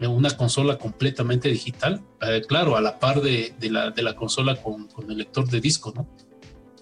una 0.07 0.31
consola 0.37 0.79
completamente 0.79 1.49
digital, 1.49 2.03
eh, 2.23 2.43
claro, 2.47 2.77
a 2.77 2.81
la 2.81 2.99
par 3.01 3.21
de, 3.21 3.53
de, 3.59 3.71
la, 3.71 3.91
de 3.91 4.03
la 4.03 4.15
consola 4.15 4.55
con, 4.57 4.87
con, 4.89 5.11
el 5.11 5.19
lector 5.19 5.49
de 5.49 5.61
disco, 5.61 5.93
¿no? 5.95 6.09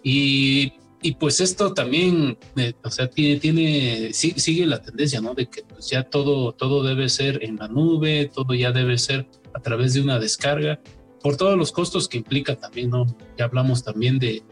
Y, 0.03 0.75
y 1.01 1.13
pues 1.13 1.41
esto 1.41 1.73
también, 1.73 2.37
eh, 2.57 2.75
o 2.85 2.91
sea, 2.91 3.09
tiene, 3.09 3.41
tiene 3.41 4.13
sigue 4.13 4.67
la 4.67 4.83
tendencia, 4.83 5.21
¿no? 5.21 5.35
De 5.35 5.47
que 5.47 5.63
pues 5.63 5.89
ya 5.89 6.03
todo, 6.03 6.53
todo 6.53 6.83
debe 6.83 7.09
ser 7.09 7.43
en 7.43 7.57
la 7.57 7.69
nube, 7.69 8.31
todo 8.35 8.55
ya 8.55 8.73
debe 8.73 8.99
ser 8.99 9.27
a 9.55 9.61
través 9.61 9.95
de 9.95 10.03
una 10.03 10.19
descarga, 10.19 10.81
por 11.23 11.37
todos 11.37 11.57
los 11.57 11.73
costos 11.73 12.09
que 12.09 12.19
implica 12.19 12.57
también, 12.57 12.91
¿no? 12.91 13.07
Ya 13.39 13.47
hablamos 13.47 13.83
también 13.83 14.19
de, 14.19 14.43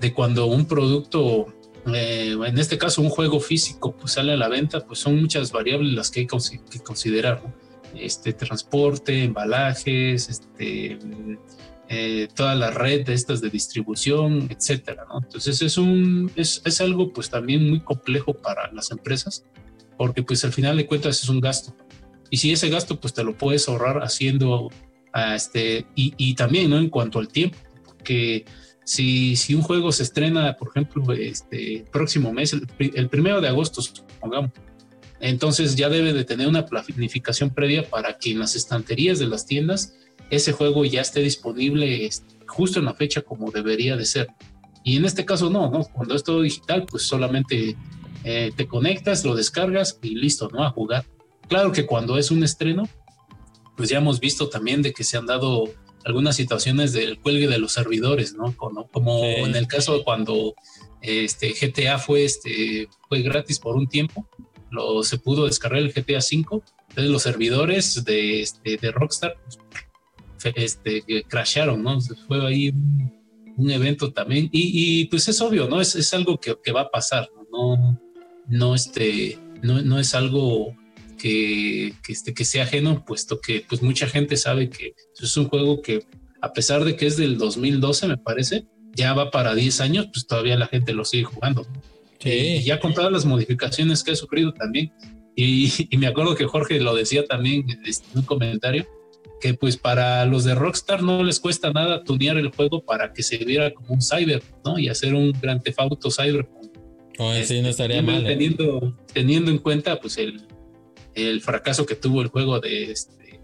de 0.00 0.12
cuando 0.12 0.46
un 0.46 0.66
producto, 0.66 1.46
eh, 1.86 2.36
en 2.46 2.58
este 2.58 2.78
caso 2.78 3.02
un 3.02 3.10
juego 3.10 3.40
físico, 3.40 3.96
pues 3.96 4.12
sale 4.12 4.32
a 4.32 4.36
la 4.36 4.48
venta, 4.48 4.80
pues 4.86 4.98
son 4.98 5.20
muchas 5.20 5.52
variables 5.52 5.92
las 5.94 6.10
que 6.10 6.20
hay 6.20 6.26
que 6.26 6.80
considerar. 6.80 7.42
Este 7.94 8.32
transporte, 8.34 9.24
embalajes, 9.24 10.28
este, 10.28 10.98
eh, 11.88 12.28
toda 12.34 12.54
la 12.54 12.70
red 12.70 13.06
de 13.06 13.14
estas 13.14 13.40
de 13.40 13.48
distribución, 13.48 14.48
etcétera. 14.50 15.06
Entonces 15.22 15.62
es 15.62 15.78
un, 15.78 16.30
es, 16.36 16.60
es 16.64 16.80
algo 16.80 17.12
pues 17.12 17.30
también 17.30 17.68
muy 17.68 17.80
complejo 17.80 18.34
para 18.34 18.70
las 18.72 18.90
empresas, 18.90 19.44
porque 19.96 20.22
pues 20.22 20.44
al 20.44 20.52
final 20.52 20.76
de 20.76 20.86
cuentas 20.86 21.22
es 21.22 21.28
un 21.28 21.40
gasto. 21.40 21.74
Y 22.28 22.36
si 22.38 22.52
ese 22.52 22.68
gasto 22.68 23.00
pues 23.00 23.14
te 23.14 23.24
lo 23.24 23.36
puedes 23.38 23.68
ahorrar 23.68 24.02
haciendo, 24.02 24.66
uh, 24.66 25.34
este, 25.34 25.86
y, 25.94 26.12
y 26.18 26.34
también, 26.34 26.70
¿no? 26.70 26.78
En 26.78 26.90
cuanto 26.90 27.18
al 27.18 27.28
tiempo, 27.28 27.56
porque 27.86 28.44
si, 28.86 29.54
un 29.54 29.62
juego 29.62 29.90
se 29.90 30.04
estrena, 30.04 30.56
por 30.56 30.68
ejemplo, 30.68 31.12
este 31.12 31.84
próximo 31.92 32.32
mes, 32.32 32.52
el, 32.52 32.66
el 32.78 33.08
primero 33.08 33.40
de 33.40 33.48
agosto, 33.48 33.82
supongamos, 33.82 34.52
entonces 35.20 35.74
ya 35.74 35.88
debe 35.88 36.12
de 36.12 36.24
tener 36.24 36.46
una 36.46 36.66
planificación 36.66 37.50
previa 37.50 37.88
para 37.88 38.16
que 38.18 38.30
en 38.30 38.38
las 38.38 38.54
estanterías 38.54 39.18
de 39.18 39.26
las 39.26 39.44
tiendas 39.44 39.94
ese 40.30 40.52
juego 40.52 40.84
ya 40.84 41.00
esté 41.00 41.20
disponible 41.20 42.06
este, 42.06 42.36
justo 42.46 42.78
en 42.78 42.84
la 42.84 42.94
fecha 42.94 43.22
como 43.22 43.50
debería 43.50 43.96
de 43.96 44.04
ser. 44.04 44.28
Y 44.84 44.96
en 44.96 45.04
este 45.04 45.24
caso 45.24 45.50
no, 45.50 45.68
¿no? 45.68 45.82
Cuando 45.84 46.14
es 46.14 46.22
todo 46.22 46.42
digital, 46.42 46.86
pues 46.88 47.04
solamente 47.04 47.76
eh, 48.22 48.52
te 48.54 48.68
conectas, 48.68 49.24
lo 49.24 49.34
descargas 49.34 49.98
y 50.00 50.14
listo, 50.14 50.48
¿no? 50.52 50.62
A 50.64 50.70
jugar. 50.70 51.04
Claro 51.48 51.72
que 51.72 51.86
cuando 51.86 52.18
es 52.18 52.30
un 52.30 52.44
estreno, 52.44 52.88
pues 53.76 53.88
ya 53.88 53.98
hemos 53.98 54.20
visto 54.20 54.48
también 54.48 54.82
de 54.82 54.92
que 54.92 55.02
se 55.02 55.16
han 55.16 55.26
dado 55.26 55.64
algunas 56.06 56.36
situaciones 56.36 56.92
del 56.92 57.18
cuelgue 57.18 57.48
de 57.48 57.58
los 57.58 57.72
servidores, 57.72 58.34
¿no? 58.34 58.56
Como, 58.56 58.86
como 58.86 59.18
sí. 59.22 59.40
en 59.40 59.56
el 59.56 59.66
caso 59.66 59.98
de 59.98 60.04
cuando 60.04 60.54
este, 61.02 61.52
GTA 61.52 61.98
fue, 61.98 62.24
este, 62.24 62.88
fue 63.08 63.22
gratis 63.22 63.58
por 63.58 63.74
un 63.74 63.88
tiempo, 63.88 64.24
lo, 64.70 65.02
se 65.02 65.18
pudo 65.18 65.46
descargar 65.46 65.80
el 65.80 65.92
GTA 65.92 66.18
V, 66.18 66.62
entonces 66.90 67.10
los 67.10 67.22
servidores 67.22 68.04
de, 68.04 68.40
este, 68.40 68.76
de 68.76 68.92
Rockstar 68.92 69.36
pues, 69.44 70.54
este, 70.54 71.02
crasharon, 71.26 71.82
¿no? 71.82 71.98
Fue 72.28 72.46
ahí 72.46 72.72
un, 73.56 73.70
evento 73.70 74.12
también, 74.12 74.48
y, 74.52 75.00
y, 75.00 75.04
pues 75.06 75.26
es 75.26 75.40
obvio, 75.40 75.68
¿no? 75.68 75.80
Es, 75.80 75.96
es 75.96 76.14
algo 76.14 76.38
que, 76.38 76.54
que, 76.62 76.70
va 76.70 76.82
a 76.82 76.90
pasar, 76.90 77.28
¿no? 77.50 77.98
No, 78.46 78.76
este, 78.76 79.40
no, 79.60 79.82
no 79.82 79.98
es 79.98 80.14
algo 80.14 80.72
que, 81.16 81.94
este, 82.08 82.34
que 82.34 82.44
sea 82.44 82.64
ajeno, 82.64 83.04
puesto 83.04 83.40
que 83.40 83.64
pues 83.68 83.82
mucha 83.82 84.06
gente 84.06 84.36
sabe 84.36 84.70
que 84.70 84.94
es 85.20 85.36
un 85.36 85.48
juego 85.48 85.82
que 85.82 86.06
a 86.40 86.52
pesar 86.52 86.84
de 86.84 86.96
que 86.96 87.06
es 87.06 87.16
del 87.16 87.38
2012 87.38 88.08
me 88.08 88.18
parece, 88.18 88.66
ya 88.94 89.12
va 89.14 89.30
para 89.30 89.54
10 89.54 89.80
años, 89.80 90.06
pues 90.12 90.26
todavía 90.26 90.56
la 90.56 90.66
gente 90.66 90.92
lo 90.92 91.04
sigue 91.04 91.24
jugando. 91.24 91.66
Y 92.24 92.62
ya 92.62 92.80
con 92.80 92.94
todas 92.94 93.12
las 93.12 93.24
modificaciones 93.24 94.02
que 94.02 94.12
ha 94.12 94.16
sufrido 94.16 94.52
también. 94.52 94.92
Y, 95.34 95.70
me 95.98 96.06
acuerdo 96.06 96.34
que 96.34 96.46
Jorge 96.46 96.80
lo 96.80 96.94
decía 96.94 97.24
también 97.24 97.66
este, 97.84 98.06
en 98.12 98.20
un 98.20 98.24
comentario, 98.24 98.86
que 99.40 99.54
pues 99.54 99.76
para 99.76 100.24
los 100.24 100.44
de 100.44 100.54
Rockstar 100.54 101.02
no 101.02 101.22
les 101.22 101.40
cuesta 101.40 101.70
nada 101.70 102.02
tunear 102.02 102.38
el 102.38 102.48
juego 102.48 102.84
para 102.84 103.12
que 103.12 103.22
se 103.22 103.36
viera 103.38 103.72
como 103.72 103.94
un 103.94 104.02
cyber, 104.02 104.42
¿no? 104.64 104.78
Y 104.78 104.88
hacer 104.88 105.14
un 105.14 105.32
gran 105.32 105.62
tefauto 105.62 106.10
cyber. 106.10 106.48
Oh, 107.18 107.32
sí, 107.44 107.60
no 107.60 107.68
estaría 107.68 108.02
mal. 108.02 108.24
¿eh? 108.24 108.28
Teniendo, 108.28 108.96
teniendo 109.12 109.50
en 109.50 109.58
cuenta 109.58 110.00
pues 110.00 110.16
el, 110.18 110.45
el 111.16 111.40
fracaso 111.40 111.86
que 111.86 111.96
tuvo 111.96 112.22
el 112.22 112.28
juego 112.28 112.60
de, 112.60 112.92
este, 112.92 113.40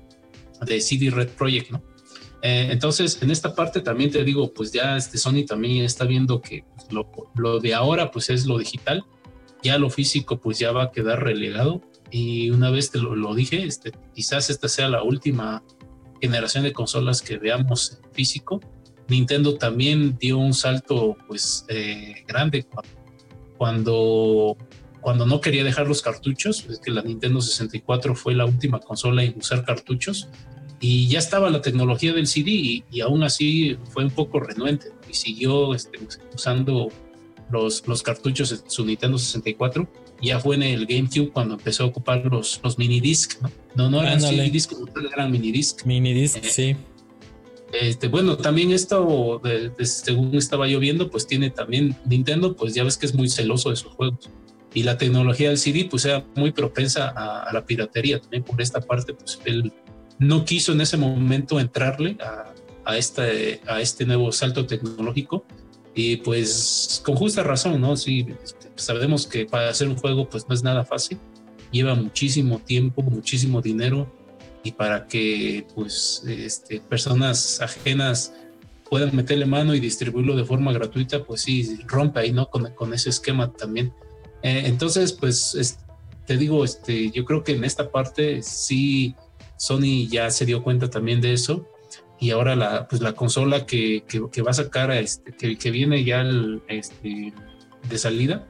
de 0.64 0.80
CD 0.80 1.10
Red 1.10 1.30
Project, 1.30 1.70
¿no? 1.70 1.82
Eh, 2.42 2.68
entonces, 2.70 3.22
en 3.22 3.30
esta 3.30 3.54
parte 3.54 3.80
también 3.80 4.10
te 4.10 4.24
digo, 4.24 4.52
pues 4.52 4.72
ya 4.72 4.96
este 4.96 5.16
Sony 5.16 5.44
también 5.46 5.84
está 5.84 6.04
viendo 6.04 6.40
que 6.40 6.64
lo, 6.90 7.08
lo, 7.36 7.60
de 7.60 7.72
ahora 7.72 8.10
pues 8.10 8.30
es 8.30 8.46
lo 8.46 8.58
digital, 8.58 9.04
ya 9.62 9.78
lo 9.78 9.90
físico 9.90 10.40
pues 10.40 10.58
ya 10.58 10.72
va 10.72 10.84
a 10.84 10.90
quedar 10.90 11.22
relegado 11.22 11.80
y 12.10 12.50
una 12.50 12.70
vez 12.70 12.90
te 12.90 12.98
lo, 12.98 13.14
lo 13.14 13.34
dije, 13.34 13.62
este, 13.64 13.92
quizás 14.12 14.50
esta 14.50 14.68
sea 14.68 14.88
la 14.88 15.04
última 15.04 15.62
generación 16.20 16.64
de 16.64 16.72
consolas 16.72 17.22
que 17.22 17.38
veamos 17.38 18.00
en 18.02 18.12
físico. 18.12 18.60
Nintendo 19.08 19.56
también 19.56 20.18
dio 20.18 20.38
un 20.38 20.52
salto 20.52 21.16
pues 21.28 21.64
eh, 21.68 22.24
grande 22.26 22.64
cuando 22.64 23.02
cuando 23.62 24.56
no 25.26 25.40
quería 25.40 25.64
dejar 25.64 25.88
los 25.88 26.02
cartuchos, 26.02 26.66
es 26.70 26.78
que 26.78 26.90
la 26.90 27.02
Nintendo 27.02 27.40
64 27.40 28.14
fue 28.14 28.34
la 28.34 28.44
última 28.44 28.78
consola 28.80 29.24
en 29.24 29.36
usar 29.38 29.64
cartuchos 29.64 30.28
y 30.80 31.06
ya 31.08 31.20
estaba 31.20 31.48
la 31.50 31.60
tecnología 31.60 32.12
del 32.12 32.26
CD 32.26 32.84
y, 32.90 33.00
aún 33.00 33.22
así 33.22 33.76
fue 33.90 34.04
un 34.04 34.10
poco 34.10 34.40
renuente 34.40 34.88
y 35.08 35.14
siguió 35.14 35.74
este, 35.74 35.98
usando 36.34 36.88
los, 37.50 37.86
los 37.86 38.02
cartuchos 38.02 38.50
de 38.50 38.58
su 38.68 38.84
Nintendo 38.84 39.18
64. 39.18 39.88
Ya 40.20 40.38
fue 40.38 40.54
en 40.56 40.62
el 40.62 40.86
GameCube 40.86 41.30
cuando 41.32 41.54
empezó 41.54 41.84
a 41.84 41.86
ocupar 41.86 42.24
los, 42.26 42.60
los 42.62 42.78
mini 42.78 43.00
disc, 43.00 43.40
¿no? 43.42 43.50
No, 43.74 43.90
no 43.90 44.02
eran 44.02 44.20
CD 44.20 44.50
disc, 44.50 44.72
eran 45.12 45.30
mini 45.30 45.50
disc. 45.50 45.84
Mini 45.84 46.12
disc, 46.14 46.36
eh, 46.36 46.48
sí. 46.48 46.76
Este, 47.72 48.08
bueno, 48.08 48.36
también 48.36 48.70
esto, 48.70 49.40
según 49.82 50.36
estaba 50.36 50.68
yo 50.68 50.78
viendo, 50.78 51.10
pues 51.10 51.26
tiene 51.26 51.50
también 51.50 51.96
Nintendo, 52.04 52.54
pues 52.54 52.74
ya 52.74 52.84
ves 52.84 52.96
que 52.96 53.06
es 53.06 53.14
muy 53.14 53.28
celoso 53.28 53.70
de 53.70 53.76
sus 53.76 53.92
juegos. 53.92 54.30
Y 54.74 54.84
la 54.84 54.96
tecnología 54.96 55.48
del 55.48 55.58
CD, 55.58 55.86
pues 55.90 56.04
era 56.04 56.24
muy 56.34 56.52
propensa 56.52 57.12
a, 57.14 57.42
a 57.42 57.52
la 57.52 57.64
piratería 57.64 58.20
también 58.20 58.42
por 58.42 58.60
esta 58.60 58.80
parte, 58.80 59.12
pues 59.14 59.38
él 59.44 59.72
no 60.22 60.44
quiso 60.44 60.72
en 60.72 60.80
ese 60.80 60.96
momento 60.96 61.58
entrarle 61.58 62.16
a, 62.84 62.96
este, 62.96 63.60
a 63.66 63.80
este 63.80 64.04
nuevo 64.04 64.32
salto 64.32 64.66
tecnológico 64.66 65.44
y 65.94 66.16
pues 66.18 67.02
con 67.04 67.16
justa 67.16 67.42
razón, 67.42 67.80
¿no? 67.80 67.96
Sí, 67.96 68.26
sabemos 68.76 69.26
que 69.26 69.46
para 69.46 69.68
hacer 69.68 69.88
un 69.88 69.96
juego 69.96 70.28
pues 70.28 70.48
no 70.48 70.54
es 70.54 70.62
nada 70.62 70.84
fácil, 70.84 71.18
lleva 71.70 71.94
muchísimo 71.94 72.58
tiempo, 72.60 73.02
muchísimo 73.02 73.60
dinero 73.60 74.10
y 74.62 74.72
para 74.72 75.06
que 75.06 75.66
pues 75.74 76.22
este, 76.26 76.80
personas 76.80 77.60
ajenas 77.60 78.32
puedan 78.88 79.14
meterle 79.14 79.46
mano 79.46 79.74
y 79.74 79.80
distribuirlo 79.80 80.36
de 80.36 80.44
forma 80.44 80.72
gratuita, 80.72 81.24
pues 81.24 81.42
sí, 81.42 81.80
rompe 81.86 82.20
ahí, 82.20 82.32
¿no? 82.32 82.46
Con, 82.48 82.72
con 82.74 82.94
ese 82.94 83.10
esquema 83.10 83.52
también. 83.52 83.92
Eh, 84.42 84.62
entonces, 84.66 85.12
pues 85.12 85.78
te 86.26 86.36
digo, 86.36 86.64
este, 86.64 87.10
yo 87.10 87.24
creo 87.24 87.44
que 87.44 87.52
en 87.52 87.64
esta 87.64 87.90
parte 87.90 88.42
sí 88.42 89.14
Sony 89.56 90.08
ya 90.08 90.30
se 90.30 90.46
dio 90.46 90.62
cuenta 90.62 90.90
también 90.90 91.20
de 91.20 91.32
eso 91.32 91.68
y 92.18 92.30
ahora 92.30 92.54
la, 92.54 92.88
pues 92.88 93.02
la 93.02 93.14
consola 93.14 93.66
que, 93.66 94.04
que, 94.06 94.42
va 94.42 94.52
a 94.52 94.54
sacar, 94.54 94.90
este, 94.92 95.32
que, 95.32 95.56
que 95.56 95.70
viene 95.70 96.04
ya 96.04 96.24
este, 96.68 97.32
de 97.88 97.98
salida, 97.98 98.46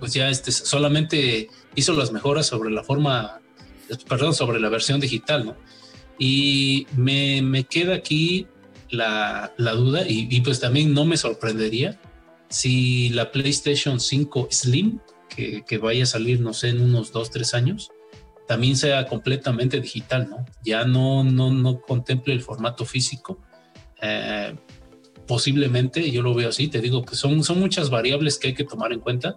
pues 0.00 0.14
ya 0.14 0.28
este, 0.28 0.50
solamente 0.50 1.48
hizo 1.76 1.92
las 1.92 2.10
mejoras 2.10 2.46
sobre 2.46 2.70
la 2.70 2.82
forma, 2.82 3.40
perdón, 4.08 4.34
sobre 4.34 4.58
la 4.58 4.68
versión 4.68 4.98
digital, 4.98 5.46
¿no? 5.46 5.56
Y 6.18 6.88
me, 6.96 7.40
me 7.40 7.64
queda 7.64 7.94
aquí 7.94 8.48
la, 8.90 9.52
la 9.56 9.72
duda 9.72 10.02
y, 10.06 10.40
pues 10.40 10.60
también 10.60 10.92
no 10.92 11.04
me 11.04 11.16
sorprendería 11.16 12.00
si 12.52 13.08
la 13.08 13.32
PlayStation 13.32 13.98
5 13.98 14.48
Slim, 14.50 15.00
que, 15.28 15.64
que 15.66 15.78
vaya 15.78 16.04
a 16.04 16.06
salir, 16.06 16.40
no 16.40 16.52
sé, 16.52 16.68
en 16.68 16.80
unos 16.82 17.10
2, 17.10 17.30
3 17.30 17.54
años, 17.54 17.90
también 18.46 18.76
sea 18.76 19.06
completamente 19.06 19.80
digital, 19.80 20.28
¿no? 20.28 20.44
Ya 20.62 20.84
no, 20.84 21.24
no, 21.24 21.50
no 21.50 21.80
contemple 21.80 22.34
el 22.34 22.42
formato 22.42 22.84
físico. 22.84 23.40
Eh, 24.02 24.54
posiblemente, 25.26 26.10
yo 26.10 26.20
lo 26.20 26.34
veo 26.34 26.50
así, 26.50 26.68
te 26.68 26.80
digo 26.80 27.04
que 27.04 27.16
son, 27.16 27.42
son 27.44 27.58
muchas 27.60 27.88
variables 27.88 28.38
que 28.38 28.48
hay 28.48 28.54
que 28.54 28.64
tomar 28.64 28.92
en 28.92 29.00
cuenta 29.00 29.34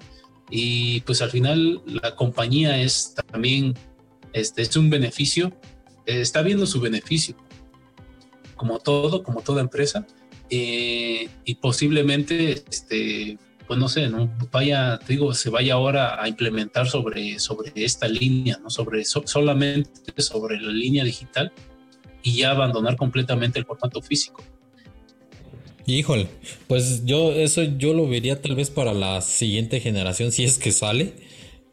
y 0.49 1.01
pues 1.01 1.21
al 1.21 1.31
final 1.31 1.81
la 1.85 2.15
compañía 2.15 2.81
es 2.81 3.15
también, 3.31 3.73
este, 4.33 4.63
es 4.63 4.75
un 4.75 4.89
beneficio, 4.89 5.53
eh, 6.05 6.19
está 6.19 6.41
viendo 6.41 6.65
su 6.65 6.81
beneficio, 6.81 7.35
como 8.55 8.79
todo, 8.79 9.23
como 9.23 9.41
toda 9.41 9.61
empresa, 9.61 10.05
eh, 10.49 11.27
y 11.43 11.55
posiblemente 11.55 12.63
este, 12.69 13.37
pues 13.67 13.79
no 13.79 13.89
sé, 13.89 14.09
¿no? 14.09 14.31
Vaya, 14.51 14.99
digo, 15.07 15.33
se 15.33 15.49
vaya 15.49 15.73
ahora 15.73 16.21
a 16.21 16.27
implementar 16.27 16.87
sobre, 16.87 17.39
sobre 17.39 17.71
esta 17.75 18.07
línea, 18.07 18.59
¿no? 18.61 18.69
Sobre 18.69 19.03
solamente 19.05 20.21
sobre 20.21 20.59
la 20.59 20.71
línea 20.71 21.03
digital 21.03 21.51
y 22.21 22.37
ya 22.37 22.51
abandonar 22.51 22.95
completamente 22.95 23.59
el 23.59 23.65
formato 23.65 24.01
físico. 24.01 24.43
Híjole, 25.87 26.27
pues 26.67 27.05
yo 27.05 27.31
eso 27.31 27.61
yo 27.63 27.93
lo 27.93 28.07
vería 28.07 28.41
tal 28.41 28.55
vez 28.55 28.71
para 28.71 28.93
la 28.93 29.21
siguiente 29.21 29.79
generación, 29.79 30.31
si 30.31 30.43
es 30.43 30.57
que 30.57 30.71
sale, 30.71 31.13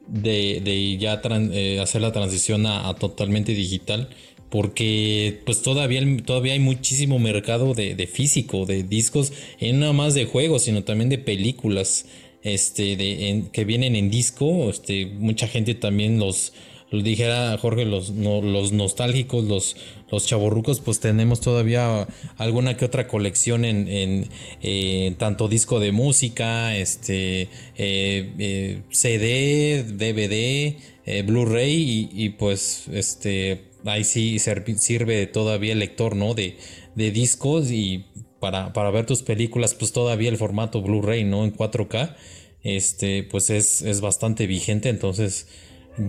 de, 0.07 0.99
ya 0.99 1.21
eh, 1.25 1.81
hacer 1.81 2.03
la 2.03 2.13
transición 2.13 2.67
a 2.67 2.93
totalmente 2.95 3.53
digital 3.53 4.11
porque 4.53 5.41
pues 5.47 5.63
todavía, 5.63 6.03
todavía 6.27 6.53
hay 6.53 6.59
muchísimo 6.59 7.19
mercado 7.19 7.73
de, 7.73 8.07
físico, 8.07 8.67
de 8.67 8.83
discos, 8.83 9.33
y 9.59 9.73
nada 9.73 9.95
más 9.95 10.13
de 10.13 10.27
juegos, 10.27 10.65
sino 10.65 10.85
también 10.85 11.09
de 11.09 11.17
películas 11.17 12.05
este, 12.43 12.97
de, 12.97 13.45
que 13.51 13.65
vienen 13.65 13.97
en 13.97 14.11
disco. 14.11 14.69
Este, 14.69 15.07
mucha 15.07 15.49
gente 15.49 15.75
también 15.75 16.19
los, 16.19 16.53
lo 16.91 17.03
dijera 17.03 17.57
Jorge, 17.57 17.87
los, 17.87 18.11
los 18.11 18.73
nostálgicos, 18.73 19.45
los, 19.45 19.75
los 20.11 20.27
chavorrucos, 20.27 20.81
pues 20.81 21.01
tenemos 21.01 21.41
todavía 21.41 22.07
alguna 22.37 22.77
que 22.77 22.85
otra 22.85 23.09
colección 23.09 23.65
en, 23.65 23.89
en 23.89 24.29
eh, 24.61 25.15
tanto 25.17 25.49
disco 25.49 25.81
de 25.81 25.93
música, 25.93 26.77
este, 26.77 27.49
eh, 27.79 28.33
eh, 28.39 28.83
CD, 28.91 29.83
DVD, 29.83 31.25
Blu-ray 31.25 32.11
y, 32.13 32.29
pues 32.29 32.85
este 32.93 33.72
ahí 33.85 34.05
sí 34.05 34.39
sirve 34.39 35.27
todavía 35.27 35.73
el 35.73 35.79
lector, 35.79 36.17
¿no? 36.17 36.35
De, 36.35 36.57
de 36.95 37.11
discos 37.11 37.71
y 37.71 38.07
para, 38.41 38.73
para, 38.73 38.91
ver 38.91 39.07
tus 39.07 39.23
películas, 39.23 39.75
pues 39.75 39.93
todavía 39.93 40.29
el 40.29 40.37
formato 40.37 40.83
Blu-ray, 40.83 41.25
¿no? 41.25 41.45
En 41.45 41.55
4K, 41.55 42.17
este, 42.63 43.23
pues 43.23 43.51
es, 43.51 43.83
es 43.83 44.01
bastante 44.01 44.47
vigente, 44.47 44.89
entonces 44.89 45.49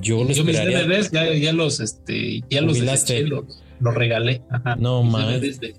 yo 0.01 0.23
los 0.23 0.37
esperaría. 0.37 0.85
Mis 0.85 1.11
DVDs 1.11 1.41
ya, 1.41 1.53
los, 1.53 1.79
este, 1.79 2.41
ya 2.49 2.61
los, 2.61 2.79
los, 2.79 3.93
regalé. 3.93 4.41
No 4.77 5.03
más. 5.03 5.41
De, 5.41 5.75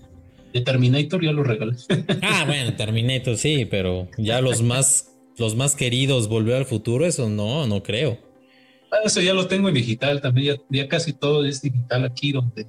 de, 0.52 0.60
Terminator 0.60 1.24
ya 1.24 1.32
los 1.32 1.46
regalé. 1.46 1.76
Ah, 2.22 2.44
bueno, 2.46 2.74
Terminator 2.76 3.36
sí, 3.36 3.64
pero 3.64 4.08
ya 4.18 4.40
los 4.40 4.62
más, 4.62 5.12
los 5.38 5.56
más 5.56 5.74
queridos, 5.74 6.28
Volver 6.28 6.56
al 6.56 6.66
Futuro, 6.66 7.06
eso 7.06 7.28
no, 7.28 7.66
no 7.66 7.82
creo. 7.82 8.18
Eso 9.04 9.20
ya 9.20 9.34
lo 9.34 9.46
tengo 9.46 9.68
en 9.68 9.74
digital 9.74 10.20
también, 10.20 10.60
ya, 10.70 10.88
casi 10.88 11.12
todo 11.12 11.44
es 11.44 11.62
digital 11.62 12.04
aquí, 12.04 12.32
donde 12.32 12.66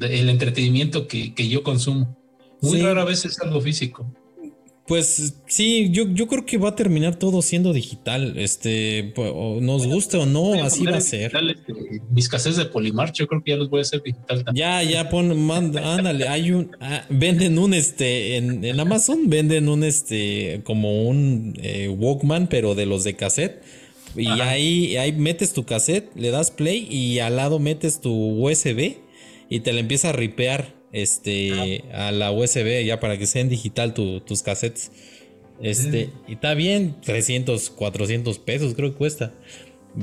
el 0.00 0.28
entretenimiento 0.28 1.06
que, 1.06 1.32
yo 1.48 1.62
consumo. 1.62 2.16
Muy 2.60 2.80
rara 2.82 3.04
vez 3.04 3.24
es 3.24 3.40
algo 3.40 3.60
físico. 3.60 4.12
Pues 4.90 5.34
sí, 5.46 5.88
yo, 5.92 6.08
yo 6.08 6.26
creo 6.26 6.44
que 6.44 6.58
va 6.58 6.70
a 6.70 6.74
terminar 6.74 7.14
todo 7.14 7.42
siendo 7.42 7.72
digital. 7.72 8.36
Este, 8.36 9.14
nos 9.60 9.86
guste 9.86 10.16
o 10.16 10.26
no, 10.26 10.54
así 10.64 10.84
va 10.84 10.96
a 10.96 11.00
ser. 11.00 11.32
Este, 11.32 11.72
mis 12.10 12.28
cassettes 12.28 12.56
de 12.56 12.64
Polimar, 12.64 13.12
yo 13.12 13.28
creo 13.28 13.40
que 13.40 13.52
ya 13.52 13.56
los 13.56 13.70
voy 13.70 13.78
a 13.78 13.82
hacer 13.82 14.02
digital 14.02 14.44
también. 14.44 14.66
Ya, 14.66 14.82
ya 14.82 15.08
pon, 15.08 15.40
manda, 15.46 15.94
ándale, 15.94 16.26
hay 16.26 16.50
un, 16.50 16.72
ah, 16.80 17.04
venden 17.08 17.56
un 17.60 17.72
este, 17.72 18.36
en, 18.36 18.80
Amazon 18.80 19.30
venden 19.30 19.68
un 19.68 19.84
este, 19.84 20.60
como 20.64 21.08
un 21.08 21.54
eh, 21.62 21.88
Walkman, 21.88 22.48
pero 22.48 22.74
de 22.74 22.86
los 22.86 23.04
de 23.04 23.14
cassette 23.14 23.62
y 24.16 24.28
ahí, 24.28 24.96
ahí 24.96 25.12
metes 25.12 25.52
tu 25.52 25.64
cassette, 25.64 26.10
le 26.14 26.30
das 26.30 26.50
play 26.50 26.86
y 26.90 27.20
al 27.20 27.36
lado 27.36 27.58
metes 27.58 28.00
tu 28.00 28.12
USB 28.12 28.96
y 29.48 29.60
te 29.60 29.72
la 29.72 29.80
empieza 29.80 30.10
a 30.10 30.12
ripear 30.12 30.74
este, 30.92 31.84
a 31.92 32.10
la 32.12 32.32
USB 32.32 32.84
ya 32.84 33.00
para 33.00 33.18
que 33.18 33.26
sea 33.26 33.42
en 33.42 33.48
digital 33.48 33.94
tus 33.94 34.42
cassettes. 34.42 34.90
Este, 35.62 36.08
y 36.26 36.34
está 36.34 36.54
bien, 36.54 36.96
300, 37.02 37.70
400 37.70 38.38
pesos 38.38 38.74
creo 38.74 38.92
que 38.92 38.96
cuesta. 38.96 39.34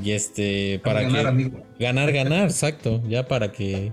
Y 0.04 0.12
este, 0.12 0.80
para 0.84 1.02
ganar, 1.02 1.36
que... 1.36 1.50
Ganar, 1.78 2.12
ganar, 2.12 2.44
exacto. 2.44 3.02
Ya 3.08 3.26
para 3.26 3.52
que 3.52 3.92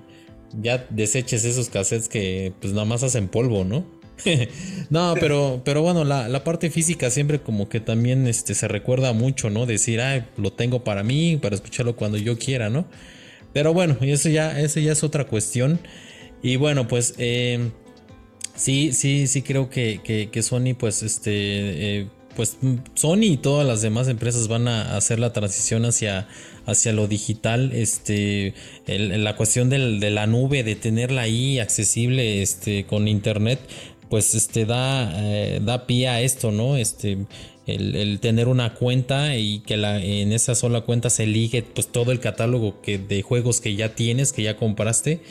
ya 0.61 0.86
deseches 0.89 1.43
esos 1.43 1.70
cassettes 1.70 2.07
que 2.07 2.53
pues 2.61 2.74
nada 2.74 2.86
más 2.86 3.03
hacen 3.03 3.28
polvo, 3.28 3.63
¿no? 3.63 3.86
no, 4.89 5.16
pero, 5.20 5.61
pero 5.66 5.82
bueno, 5.82 6.03
la, 6.03 6.43
parte 6.43 6.70
física 6.70 7.09
siempre 7.09 7.41
como 7.41 7.70
que 7.70 7.80
también 7.80 8.28
este, 8.28 8.55
se 8.55 8.68
recuerda 8.68 9.13
mucho, 9.13 9.49
¿no? 9.49 9.66
Decir, 9.66 10.01
ah, 10.01 10.28
lo 10.38 10.51
tengo 10.53 10.84
para 10.84 11.03
mí, 11.03 11.38
para 11.38 11.55
escucharlo 11.55 11.95
cuando 11.95 12.18
yo 12.18 12.38
quiera, 12.38 12.70
¿no? 12.70 12.86
Pero 13.53 13.74
bueno, 13.74 13.97
eso 14.01 14.30
ya, 14.30 14.59
eso 14.59 14.80
ya 14.80 14.91
es 14.91 15.03
otra 15.03 15.26
cuestión. 15.26 15.80
Y 16.43 16.57
bueno, 16.57 16.88
pues 16.88 17.16
eh, 17.18 17.72
sí, 18.55 18.91
sí, 18.91 19.28
sí 19.28 19.41
creo 19.41 19.70
que, 19.70 20.30
que, 20.32 20.43
Sony, 20.43 20.76
pues, 20.78 21.03
este, 21.03 21.32
eh, 21.32 22.07
pues 22.36 22.57
Sony 22.95 23.24
y 23.24 23.38
todas 23.38 23.66
las 23.66 23.82
demás 23.82 24.09
empresas 24.09 24.47
van 24.47 24.68
a 24.68 24.97
hacer 24.97 25.20
la 25.20 25.32
transición 25.32 25.86
hacia, 25.86 26.28
hacia 26.66 26.91
lo 26.91 27.07
digital. 27.07 27.72
Este, 27.74 28.53
la 28.88 29.36
cuestión 29.36 29.70
de 29.70 30.11
la 30.11 30.28
nube, 30.28 30.63
de 30.63 30.76
tenerla 30.76 31.22
ahí 31.22 31.59
accesible, 31.59 32.41
este, 32.41 32.86
con 32.86 33.07
internet, 33.07 33.59
pues 34.10 34.36
este 34.36 34.66
da, 34.66 35.12
eh, 35.16 35.60
da 35.64 35.86
pie 35.86 36.08
a 36.08 36.22
esto, 36.22 36.51
¿no? 36.51 36.78
Este, 36.78 37.18
el, 37.66 38.20
tener 38.20 38.47
una 38.47 38.74
cuenta 38.74 39.38
y 39.38 39.60
que 39.60 39.74
en 39.74 40.32
esa 40.32 40.56
sola 40.56 40.82
cuenta 40.82 41.10
se 41.10 41.26
ligue 41.26 41.64
pues 41.64 41.88
todo 41.88 42.12
el 42.12 42.20
catálogo 42.20 42.82
que, 42.82 42.97
de 42.97 43.22
juegos 43.22 43.62
que 43.62 43.76
ya 43.76 43.95
tienes, 43.95 44.34
que 44.34 44.43
ya 44.43 44.58
compraste. 44.58 45.22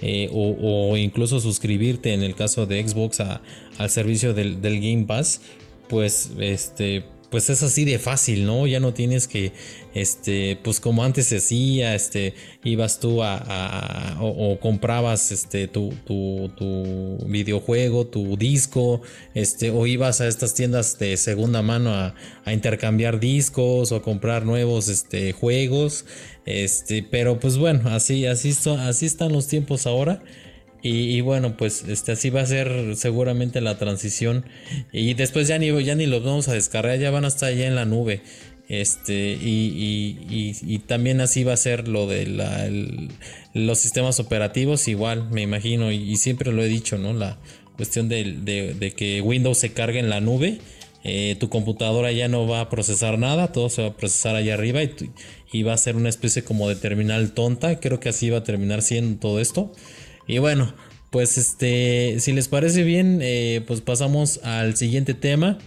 Eh, 0.00 0.28
o, 0.32 0.96
incluso 0.96 1.40
suscribirte 1.40 2.14
en 2.14 2.22
el 2.22 2.36
caso 2.36 2.66
de 2.66 2.86
Xbox 2.86 3.20
al 3.20 3.90
servicio 3.90 4.32
del, 4.32 4.60
del 4.62 4.80
Game 4.80 5.06
Pass, 5.06 5.40
pues 5.88 6.30
este 6.38 7.04
pues 7.30 7.50
es 7.50 7.62
así 7.62 7.84
de 7.84 7.98
fácil, 7.98 8.46
¿no? 8.46 8.66
Ya 8.66 8.80
no 8.80 8.94
tienes 8.94 9.28
que, 9.28 9.52
este, 9.94 10.58
pues 10.62 10.80
como 10.80 11.04
antes 11.04 11.26
se 11.26 11.36
hacía, 11.36 11.94
este, 11.94 12.34
ibas 12.64 13.00
tú 13.00 13.22
a, 13.22 14.16
o, 14.20 14.58
comprabas, 14.60 15.30
este, 15.32 15.68
tu, 15.68 15.92
tu, 16.06 16.50
tu, 16.56 17.18
videojuego, 17.26 18.06
tu 18.06 18.36
disco, 18.36 19.02
este, 19.34 19.70
o 19.70 19.86
ibas 19.86 20.20
a 20.20 20.28
estas 20.28 20.54
tiendas 20.54 20.98
de 20.98 21.16
segunda 21.16 21.62
mano 21.62 21.92
a, 21.92 22.14
a 22.44 22.52
intercambiar 22.52 23.20
discos 23.20 23.92
o 23.92 23.96
a 23.96 24.02
comprar 24.02 24.46
nuevos, 24.46 24.88
este, 24.88 25.32
juegos, 25.32 26.06
este, 26.46 27.02
pero 27.02 27.38
pues 27.38 27.58
bueno, 27.58 27.90
así, 27.90 28.24
así, 28.26 28.54
así 28.78 29.06
están 29.06 29.32
los 29.32 29.48
tiempos 29.48 29.86
ahora. 29.86 30.22
Y, 30.80 31.20
bueno, 31.22 31.56
pues 31.56 31.84
este, 31.88 32.12
así 32.12 32.30
va 32.30 32.42
a 32.42 32.46
ser 32.46 32.94
seguramente 32.96 33.60
la 33.60 33.78
transición. 33.78 34.44
Y 34.92 35.14
después 35.14 35.48
ya 35.48 35.58
ni, 35.58 35.84
ya 35.84 35.94
ni 35.96 36.06
los 36.06 36.22
vamos 36.22 36.48
a 36.48 36.52
descargar, 36.52 36.98
ya 36.98 37.10
van 37.10 37.24
a 37.24 37.28
estar 37.28 37.48
allá 37.48 37.66
en 37.66 37.74
la 37.74 37.84
nube. 37.84 38.22
Este, 38.68 39.38
y, 39.40 40.78
también 40.86 41.20
así 41.20 41.42
va 41.42 41.54
a 41.54 41.56
ser 41.56 41.88
lo 41.88 42.06
de 42.06 42.26
la, 42.26 42.68
los 43.54 43.78
sistemas 43.78 44.20
operativos, 44.20 44.86
igual, 44.88 45.28
me 45.30 45.42
imagino, 45.42 45.90
y, 45.90 46.16
siempre 46.16 46.52
lo 46.52 46.62
he 46.62 46.68
dicho, 46.68 46.96
¿no? 46.96 47.12
La 47.12 47.38
cuestión 47.76 48.08
de, 48.08 48.94
que 48.96 49.20
Windows 49.20 49.58
se 49.58 49.72
cargue 49.72 49.98
en 49.98 50.10
la 50.10 50.20
nube. 50.20 50.58
Eh, 51.04 51.36
tu 51.38 51.48
computadora 51.48 52.10
ya 52.12 52.28
no 52.28 52.46
va 52.46 52.60
a 52.60 52.68
procesar 52.68 53.18
nada, 53.18 53.52
todo 53.52 53.70
se 53.70 53.82
va 53.82 53.88
a 53.88 53.96
procesar 53.96 54.34
allá 54.34 54.54
arriba 54.54 54.82
y, 54.82 54.92
y 55.52 55.62
va 55.62 55.72
a 55.72 55.76
ser 55.76 55.94
una 55.96 56.08
especie 56.08 56.42
como 56.42 56.68
de 56.68 56.74
terminal 56.74 57.32
tonta. 57.32 57.80
Creo 57.80 58.00
que 58.00 58.10
así 58.10 58.30
va 58.30 58.38
a 58.38 58.44
terminar 58.44 58.82
siendo 58.82 59.18
todo 59.18 59.40
esto. 59.40 59.72
Y 60.28 60.38
bueno, 60.38 60.74
pues 61.10 61.38
este, 61.38 62.20
si 62.20 62.32
les 62.32 62.48
parece 62.48 62.82
bien, 62.84 63.20
eh, 63.22 63.64
pues 63.66 63.80
pasamos 63.80 64.40
al 64.44 64.76
siguiente 64.76 65.14
tema. 65.14 65.58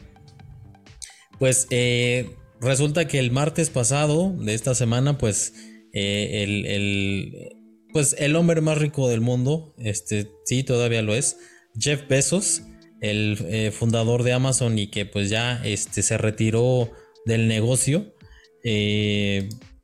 Pues 1.39 1.65
eh, 1.71 2.35
resulta 2.61 3.07
que 3.07 3.17
el 3.17 3.31
martes 3.31 3.71
pasado 3.71 4.35
de 4.37 4.53
esta 4.53 4.75
semana, 4.75 5.17
pues 5.17 5.53
eh, 5.93 6.43
el, 6.43 7.49
pues 7.91 8.15
el 8.19 8.35
hombre 8.35 8.61
más 8.61 8.77
rico 8.77 9.09
del 9.09 9.21
mundo, 9.21 9.73
este, 9.79 10.29
sí, 10.45 10.63
todavía 10.63 11.01
lo 11.01 11.15
es, 11.15 11.37
Jeff 11.77 12.07
Bezos, 12.07 12.61
el 13.01 13.71
fundador 13.71 14.21
de 14.21 14.33
Amazon 14.33 14.77
y 14.77 14.91
que 14.91 15.07
pues 15.07 15.31
ya 15.31 15.59
este, 15.65 16.03
se 16.03 16.19
retiró 16.19 16.91
del 17.25 17.47
negocio, 17.47 18.13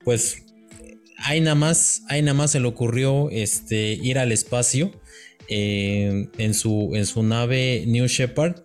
pues 0.03 0.46
ahí 1.17 1.41
nada 1.41 1.55
más, 1.55 2.03
nada 2.09 2.33
más 2.33 2.51
se 2.51 2.59
le 2.59 2.67
ocurrió 2.67 3.29
este, 3.29 3.93
ir 3.93 4.19
al 4.19 4.31
espacio 4.31 4.91
eh, 5.49 6.27
en, 6.37 6.53
su, 6.53 6.91
en 6.93 7.05
su 7.05 7.23
nave 7.23 7.83
New 7.87 8.07
Shepard. 8.07 8.61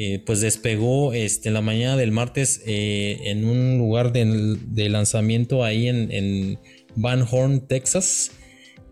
Eh, 0.00 0.22
pues 0.24 0.40
despegó 0.40 1.12
este, 1.12 1.48
en 1.48 1.54
la 1.54 1.60
mañana 1.60 1.96
del 1.96 2.12
martes 2.12 2.62
eh, 2.66 3.18
en 3.24 3.44
un 3.44 3.78
lugar 3.78 4.12
de, 4.12 4.88
lanzamiento 4.88 5.64
ahí 5.64 5.88
en, 5.88 6.58
Van 6.94 7.26
Horn, 7.28 7.66
Texas. 7.66 8.32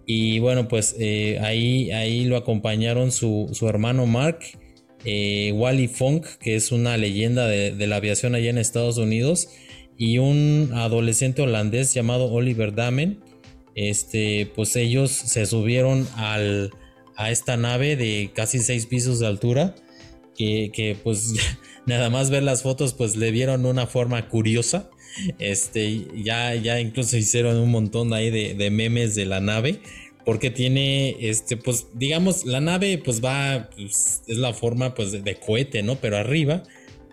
Y 0.04 0.40
bueno, 0.40 0.68
pues 0.68 0.96
ahí, 1.40 1.90
ahí 1.90 2.24
lo 2.24 2.36
acompañaron 2.36 3.12
su, 3.12 3.48
hermano 3.68 4.06
Mark, 4.06 4.40
Wally 5.04 5.88
Funk, 5.88 6.26
que 6.40 6.56
es 6.56 6.72
una 6.72 6.96
leyenda 6.96 7.46
de, 7.46 7.72
de 7.72 7.86
la 7.86 7.96
aviación 7.96 8.34
allá 8.34 8.50
en 8.50 8.58
Estados 8.58 8.98
Unidos 8.98 9.48
y 9.98 10.18
un 10.18 10.70
adolescente 10.74 11.42
holandés 11.42 11.94
llamado 11.94 12.30
Oliver 12.30 12.74
Damen. 12.74 13.20
Este, 13.74 14.50
pues 14.54 14.76
ellos 14.76 15.10
se 15.10 15.46
subieron 15.46 16.06
al, 16.16 16.72
a 17.16 17.30
esta 17.30 17.56
nave 17.56 17.96
de 17.96 18.30
casi 18.34 18.58
seis 18.58 18.86
pisos 18.86 19.20
de 19.20 19.26
altura. 19.26 19.74
Que, 20.36 20.96
pues 21.02 21.32
nada 21.86 22.10
más 22.10 22.30
ver 22.30 22.42
las 22.42 22.62
fotos 22.62 22.92
pues 22.92 23.16
le 23.16 23.30
vieron 23.30 23.64
una 23.64 23.86
forma 23.86 24.28
curiosa. 24.28 24.90
Este, 25.38 26.06
ya, 26.14 26.54
ya 26.54 26.78
incluso 26.78 27.16
hicieron 27.16 27.56
un 27.56 27.70
montón 27.70 28.12
ahí 28.12 28.30
de, 28.30 28.70
memes 28.70 29.14
de 29.14 29.26
la 29.26 29.40
nave. 29.40 29.80
Porque 30.26 30.50
tiene, 30.50 31.16
este, 31.20 31.56
pues 31.56 31.86
digamos, 31.94 32.44
la 32.44 32.60
nave 32.60 32.98
pues 32.98 33.24
va, 33.24 33.70
pues, 33.76 34.22
es 34.26 34.36
la 34.38 34.52
forma 34.52 34.92
pues 34.92 35.12
de 35.12 35.36
cohete, 35.36 35.84
¿no? 35.84 35.96
Pero 35.96 36.16
arriba 36.16 36.64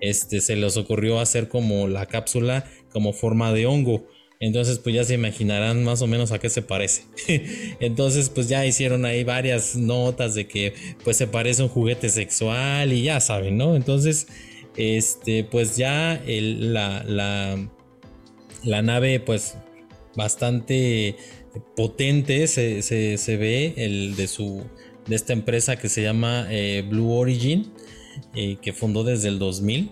este, 0.04 0.42
se 0.42 0.58
les 0.58 0.76
ocurrió 0.76 1.22
hacer 1.22 1.48
como 1.48 1.88
la 1.88 2.06
cápsula 2.08 2.66
como 2.92 3.14
forma 3.14 3.54
de 3.54 3.66
hongo. 3.66 4.06
Entonces, 4.42 4.78
pues 4.80 4.94
ya 4.94 5.06
se 5.06 5.14
imaginarán 5.14 5.86
más 5.86 6.02
o 6.02 6.08
menos 6.08 6.34
a 6.34 6.40
qué 6.40 6.50
se 6.50 6.62
parece. 6.62 7.04
Entonces, 7.80 8.30
pues 8.30 8.50
ya 8.50 8.66
hicieron 8.66 9.06
ahí 9.06 9.24
varias 9.24 9.78
notas 9.78 10.36
de 10.36 10.46
que 10.46 10.74
pues 11.06 11.16
se 11.16 11.28
parece 11.28 11.64
un 11.64 11.70
juguete 11.70 12.10
sexual 12.10 12.92
y 12.92 13.04
ya 13.04 13.22
saben, 13.22 13.58
¿no? 13.58 13.78
Entonces, 13.78 14.28
este, 14.76 15.46
pues 15.46 15.78
ya 15.78 16.22
la, 16.26 17.06
la, 18.64 18.82
nave, 18.82 19.22
pues 19.22 19.56
bastante 20.18 21.16
potente 21.78 22.48
se, 22.48 23.38
ve 23.38 23.74
el 23.78 24.18
de 24.18 24.28
su 24.28 24.66
de 25.08 25.16
esta 25.16 25.32
empresa 25.32 25.78
que 25.78 25.88
se 25.88 26.02
llama 26.02 26.48
eh, 26.50 26.84
Blue 26.86 27.14
Origin 27.14 27.72
eh, 28.36 28.58
que 28.62 28.74
fundó 28.74 29.04
desde 29.04 29.30
el 29.30 29.40
2000, 29.40 29.92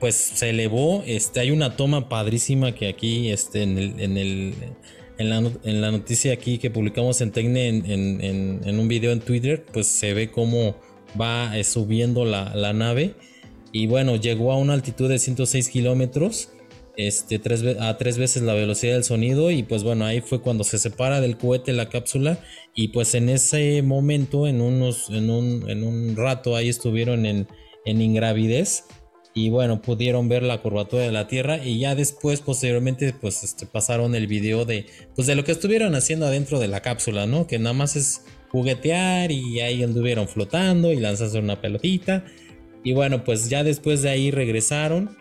pues 0.00 0.14
se 0.14 0.50
elevó. 0.50 1.02
Este, 1.06 1.40
hay 1.40 1.50
una 1.50 1.76
toma 1.76 2.08
padrísima 2.08 2.74
que 2.74 2.88
aquí 2.88 3.30
este, 3.30 3.62
en, 3.62 3.78
el, 3.78 4.54
en, 5.18 5.30
la, 5.30 5.38
en 5.64 5.80
la 5.80 5.90
noticia 5.90 6.32
aquí 6.32 6.58
que 6.58 6.70
publicamos 6.70 7.20
en 7.20 7.32
Tecne 7.32 7.68
en, 7.68 8.78
un 8.78 8.88
video 8.88 9.12
en 9.12 9.20
Twitter, 9.20 9.64
pues 9.72 9.86
se 9.86 10.14
ve 10.14 10.30
cómo 10.30 10.76
va 11.20 11.56
eh, 11.58 11.64
subiendo 11.64 12.24
la, 12.24 12.54
la, 12.54 12.72
nave. 12.72 13.14
Y 13.72 13.86
bueno, 13.86 14.16
llegó 14.16 14.52
a 14.52 14.56
una 14.56 14.74
altitud 14.74 15.08
de 15.08 15.18
106 15.18 15.68
kilómetros 15.68 16.50
este, 16.98 17.38
tres, 17.38 17.64
a 17.78 17.96
tres 17.96 18.18
veces 18.18 18.42
la 18.42 18.54
velocidad 18.54 18.94
del 18.94 19.04
sonido 19.04 19.52
y 19.52 19.62
pues 19.62 19.84
bueno, 19.84 20.04
ahí 20.04 20.20
fue 20.20 20.40
cuando 20.40 20.64
se 20.64 20.78
separa 20.78 21.20
del 21.20 21.38
cohete 21.38 21.72
la 21.72 21.88
cápsula 21.88 22.40
y 22.74 22.88
pues 22.88 23.14
en 23.14 23.28
ese 23.28 23.82
momento, 23.82 24.48
en, 24.48 24.60
unos, 24.60 25.08
en, 25.08 25.30
un, 25.30 25.70
en 25.70 25.84
un 25.84 26.16
rato 26.16 26.56
ahí 26.56 26.68
estuvieron 26.68 27.24
en, 27.24 27.46
en 27.84 28.02
ingravidez 28.02 28.82
y 29.32 29.50
bueno, 29.50 29.80
pudieron 29.80 30.28
ver 30.28 30.42
la 30.42 30.60
curvatura 30.60 31.04
de 31.04 31.12
la 31.12 31.28
Tierra 31.28 31.64
y 31.64 31.78
ya 31.78 31.94
después, 31.94 32.40
posteriormente, 32.40 33.12
pues 33.12 33.44
este, 33.44 33.66
pasaron 33.66 34.16
el 34.16 34.26
video 34.26 34.64
de, 34.64 34.86
pues 35.14 35.28
de 35.28 35.36
lo 35.36 35.44
que 35.44 35.52
estuvieron 35.52 35.94
haciendo 35.94 36.26
adentro 36.26 36.58
de 36.58 36.66
la 36.66 36.80
cápsula, 36.80 37.26
¿no? 37.26 37.46
Que 37.46 37.60
nada 37.60 37.74
más 37.74 37.94
es 37.94 38.24
juguetear 38.48 39.30
y 39.30 39.60
ahí 39.60 39.84
anduvieron 39.84 40.26
flotando 40.26 40.90
y 40.90 40.96
lanzarse 40.96 41.38
una 41.38 41.60
pelotita. 41.60 42.24
Y 42.82 42.94
bueno, 42.94 43.22
pues 43.22 43.48
ya 43.48 43.62
después 43.62 44.02
de 44.02 44.10
ahí 44.10 44.32
regresaron 44.32 45.16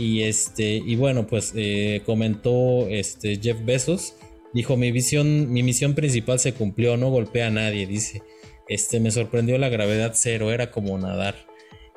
y 0.00 0.22
este, 0.22 0.82
y 0.84 0.96
bueno, 0.96 1.26
pues 1.26 1.52
eh, 1.54 2.00
comentó 2.06 2.88
este 2.88 3.38
Jeff 3.40 3.58
Bezos, 3.62 4.14
dijo 4.54 4.78
mi 4.78 4.92
visión, 4.92 5.52
mi 5.52 5.62
misión 5.62 5.94
principal 5.94 6.38
se 6.38 6.54
cumplió, 6.54 6.96
no 6.96 7.10
golpea 7.10 7.48
a 7.48 7.50
nadie, 7.50 7.86
dice. 7.86 8.22
Este, 8.66 8.98
me 8.98 9.10
sorprendió 9.10 9.58
la 9.58 9.68
gravedad 9.68 10.12
cero, 10.14 10.52
era 10.52 10.70
como 10.70 10.96
nadar. 10.96 11.34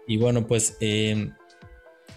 Y 0.05 0.17
bueno, 0.17 0.47
pues 0.47 0.75
em, 0.81 1.31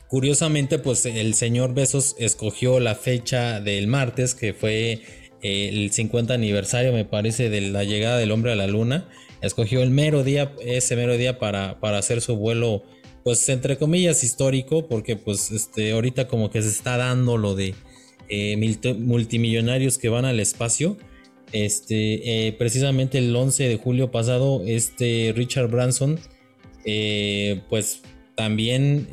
curiosamente, 0.09 0.81
pues 0.81 1.07
el 1.07 1.35
señor 1.35 1.73
Bezos 1.73 2.17
escogió 2.19 2.81
la 2.81 2.97
fecha 2.97 3.61
del 3.61 3.87
martes, 3.87 4.35
que 4.35 4.55
fue 4.55 5.03
eh, 5.43 5.69
el 5.69 5.93
50 5.93 6.35
aniversario, 6.35 6.93
me 6.93 7.05
parece, 7.05 7.49
de 7.49 7.61
la 7.61 7.85
llegada 7.85 8.19
del 8.19 8.33
hombre 8.33 8.51
a 8.51 8.57
la 8.57 8.67
luna. 8.67 9.09
Escogió 9.41 9.83
el 9.85 9.91
mero 9.91 10.25
día, 10.25 10.53
ese 10.65 10.97
mero 10.97 11.17
día 11.17 11.39
para, 11.39 11.79
para 11.79 11.99
hacer 11.99 12.21
su 12.23 12.35
vuelo 12.35 12.83
pues 13.27 13.49
entre 13.49 13.77
comillas 13.77 14.23
histórico, 14.23 14.87
porque 14.87 15.17
pues 15.17 15.51
este 15.51 15.91
ahorita 15.91 16.29
como 16.29 16.49
que 16.49 16.63
se 16.63 16.69
está 16.69 16.97
dando 16.97 17.37
lo 17.37 17.57
de 17.57 17.75
eh, 18.29 18.57
multimillonarios 19.01 19.99
que 19.99 20.09
van 20.09 20.25
al 20.25 20.39
espacio. 20.39 20.97
Este, 21.51 22.55
precisamente 22.57 23.19
el 23.19 23.35
11 23.35 23.67
de 23.67 23.77
julio 23.79 24.13
pasado, 24.13 24.63
este 24.65 25.33
Richard 25.35 25.69
Branson, 25.69 26.21
pues 27.69 28.03
también 28.37 29.09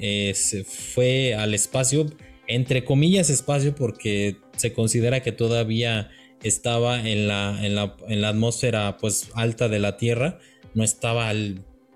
fue 0.63 1.33
al 1.33 1.55
espacio, 1.55 2.05
entre 2.47 2.85
comillas 2.85 3.31
espacio, 3.31 3.73
porque 3.73 4.35
se 4.57 4.73
considera 4.73 5.23
que 5.23 5.31
todavía 5.31 6.11
estaba 6.43 6.99
en 6.99 7.27
la, 7.27 7.57
en 7.65 8.21
la, 8.21 8.29
atmósfera 8.29 8.95
pues 8.99 9.31
alta 9.33 9.69
de 9.69 9.79
la 9.79 9.97
Tierra, 9.97 10.37
no 10.75 10.83
estaba 10.83 11.33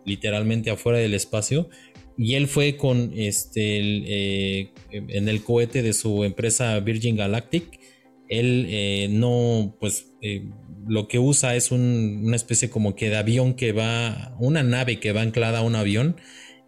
literalmente 0.08 0.72
afuera 0.72 0.98
del 0.98 1.14
espacio. 1.14 1.70
Y 2.18 2.34
él 2.34 2.48
fue 2.48 2.78
con 2.78 3.12
este 3.16 3.80
eh, 3.80 4.72
en 4.92 5.30
el 5.30 5.44
cohete 5.44 5.84
de 5.84 5.94
su 5.94 6.24
empresa 6.24 6.80
Virgin 6.80 7.16
Galactic. 7.16 7.80
Él 8.28 8.66
eh, 8.70 9.08
no, 9.12 9.78
pues 9.80 10.08
eh, 10.22 10.50
lo 10.88 11.08
que 11.08 11.20
usa 11.20 11.56
es 11.56 11.72
una 11.72 12.36
especie 12.36 12.72
como 12.72 12.96
que 12.96 13.10
de 13.10 13.18
avión 13.18 13.54
que 13.54 13.72
va, 13.72 14.36
una 14.40 14.64
nave 14.64 15.00
que 15.00 15.12
va 15.12 15.22
anclada 15.22 15.60
a 15.60 15.62
un 15.62 15.76
avión. 15.76 16.18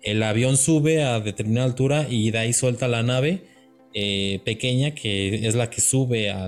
El 0.04 0.22
avión 0.22 0.56
sube 0.56 1.04
a 1.04 1.20
determinada 1.20 1.66
altura 1.66 2.08
y 2.10 2.30
de 2.30 2.38
ahí 2.38 2.54
suelta 2.54 2.88
la 2.88 3.04
nave 3.04 3.44
pequeña 4.46 4.94
que 4.94 5.48
es 5.48 5.56
la 5.56 5.70
que 5.70 5.82
sube 5.82 6.30
a, 6.30 6.48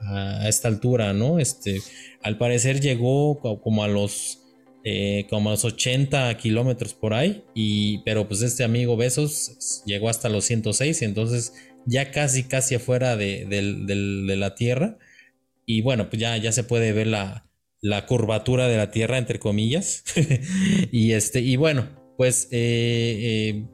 a, 0.00 0.48
esta 0.48 0.68
altura, 0.68 1.12
¿no? 1.12 1.38
Este, 1.38 1.80
al 2.22 2.38
parecer 2.38 2.80
llegó 2.80 3.38
como 3.60 3.84
a 3.84 3.88
los 3.88 4.45
eh, 4.88 5.26
como 5.28 5.48
a 5.48 5.54
los 5.54 5.64
80 5.64 6.32
kilómetros 6.36 6.94
por 6.94 7.12
ahí, 7.12 7.42
y, 7.56 8.04
pero 8.04 8.28
pues 8.28 8.42
este 8.42 8.62
amigo 8.62 8.96
Besos 8.96 9.82
llegó 9.84 10.08
hasta 10.08 10.28
los 10.28 10.44
106, 10.44 11.02
entonces 11.02 11.54
ya 11.86 12.12
casi, 12.12 12.44
casi 12.44 12.76
afuera 12.76 13.16
de, 13.16 13.48
la 13.48 14.54
Tierra, 14.54 14.96
y 15.66 15.82
bueno, 15.82 16.08
pues 16.08 16.22
ya, 16.22 16.36
ya 16.36 16.52
se 16.52 16.62
puede 16.62 16.92
ver 16.92 17.08
la, 17.08 17.48
curvatura 18.06 18.68
de 18.68 18.76
la 18.76 18.92
Tierra, 18.92 19.18
entre 19.18 19.40
comillas, 19.40 20.04
y 20.92 21.14
este, 21.14 21.40
y 21.40 21.56
bueno, 21.56 21.88
pues 22.16 22.46
eh, 22.52 23.58
eh, 23.58 23.64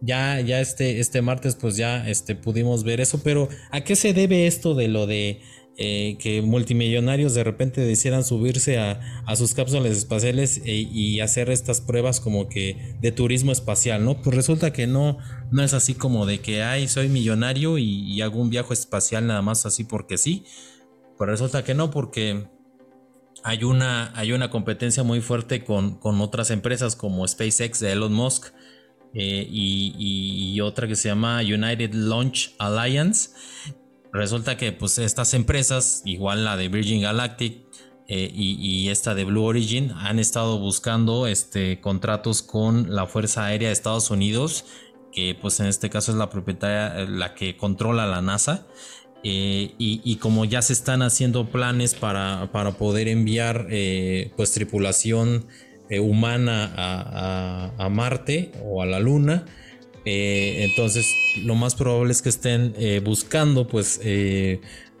ya, 0.00 0.40
ya 0.40 0.60
este, 0.60 1.00
este 1.00 1.20
martes 1.20 1.56
pues 1.56 1.76
ya 1.76 2.08
este, 2.08 2.36
pudimos 2.36 2.84
ver 2.84 3.00
eso, 3.00 3.20
pero 3.24 3.48
¿a 3.72 3.82
qué 3.82 3.96
se 3.96 4.12
debe 4.12 4.46
esto 4.46 4.76
de 4.76 4.86
lo 4.86 5.08
de 5.08 5.40
eh, 5.80 6.16
que 6.18 6.42
multimillonarios 6.42 7.34
de 7.34 7.44
repente 7.44 7.80
decidieran 7.80 8.24
subirse 8.24 8.78
a, 8.78 9.00
sus 9.36 9.54
cápsulas 9.54 9.92
espaciales 9.92 10.60
e, 10.64 10.72
y 10.74 11.20
hacer 11.20 11.50
estas 11.50 11.80
pruebas 11.80 12.20
como 12.20 12.48
que 12.48 12.96
de 13.00 13.12
turismo 13.12 13.52
espacial, 13.52 14.04
¿no? 14.04 14.20
Pues 14.20 14.34
resulta 14.34 14.72
que 14.72 14.86
no, 14.86 15.18
no 15.52 15.62
es 15.62 15.74
así 15.74 15.94
como 15.94 16.26
de 16.26 16.40
que, 16.40 16.62
ay, 16.64 16.88
soy 16.88 17.08
millonario 17.08 17.78
y, 17.78 18.20
hago 18.20 18.40
un 18.40 18.50
viaje 18.50 18.74
espacial 18.74 19.26
nada 19.26 19.40
más 19.40 19.64
así 19.66 19.84
porque 19.84 20.18
sí. 20.18 20.44
Pues 21.16 21.30
resulta 21.30 21.62
que 21.62 21.74
no, 21.74 21.90
porque 21.90 22.48
hay 23.44 23.62
una, 23.64 24.12
hay 24.18 24.32
una 24.32 24.50
competencia 24.50 25.04
muy 25.04 25.20
fuerte 25.20 25.64
con, 25.64 25.98
con 25.98 26.20
otras 26.20 26.50
empresas 26.50 26.96
como 26.96 27.26
SpaceX 27.26 27.78
de 27.78 27.92
Elon 27.92 28.12
Musk 28.12 28.52
eh, 29.14 29.46
y, 29.50 30.60
otra 30.60 30.86
que 30.86 30.96
se 30.96 31.08
llama 31.08 31.40
United 31.40 31.92
Launch 31.94 32.54
Alliance. 32.58 33.30
Resulta 34.12 34.56
que 34.56 34.72
pues 34.72 34.98
estas 34.98 35.34
empresas, 35.34 36.02
igual 36.04 36.44
la 36.44 36.56
de 36.56 36.68
Virgin 36.68 37.02
Galactic 37.02 37.62
eh, 38.08 38.30
y, 38.34 38.88
esta 38.88 39.14
de 39.14 39.24
Blue 39.24 39.44
Origin, 39.44 39.92
han 39.92 40.18
estado 40.18 40.58
buscando 40.58 41.26
este, 41.26 41.80
contratos 41.80 42.42
con 42.42 42.94
la 42.94 43.06
Fuerza 43.06 43.44
Aérea 43.44 43.68
de 43.68 43.74
Estados 43.74 44.10
Unidos, 44.10 44.64
que 45.12 45.36
pues 45.38 45.60
en 45.60 45.66
este 45.66 45.90
caso 45.90 46.12
es 46.12 46.18
la 46.18 46.30
propietaria, 46.30 47.04
la 47.06 47.34
que 47.34 47.56
controla 47.56 48.06
la 48.06 48.22
NASA. 48.22 48.66
Eh, 49.24 49.74
y, 49.78 50.16
como 50.16 50.44
ya 50.44 50.62
se 50.62 50.72
están 50.72 51.02
haciendo 51.02 51.50
planes 51.50 51.94
para, 51.94 52.50
para 52.52 52.72
poder 52.78 53.08
enviar 53.08 53.66
pues 54.36 54.52
tripulación 54.52 55.44
eh, 55.90 56.00
humana 56.00 56.70
a, 56.76 57.88
Marte 57.88 58.52
o 58.62 58.82
a 58.82 58.86
la 58.86 59.00
Luna. 59.00 59.46
Eh, 60.10 60.64
entonces, 60.64 61.14
lo 61.44 61.54
más 61.54 61.74
probable 61.74 62.12
es 62.12 62.22
que 62.22 62.30
estén 62.30 62.72
eh, 62.78 63.02
buscando, 63.04 63.66
pues, 63.68 64.00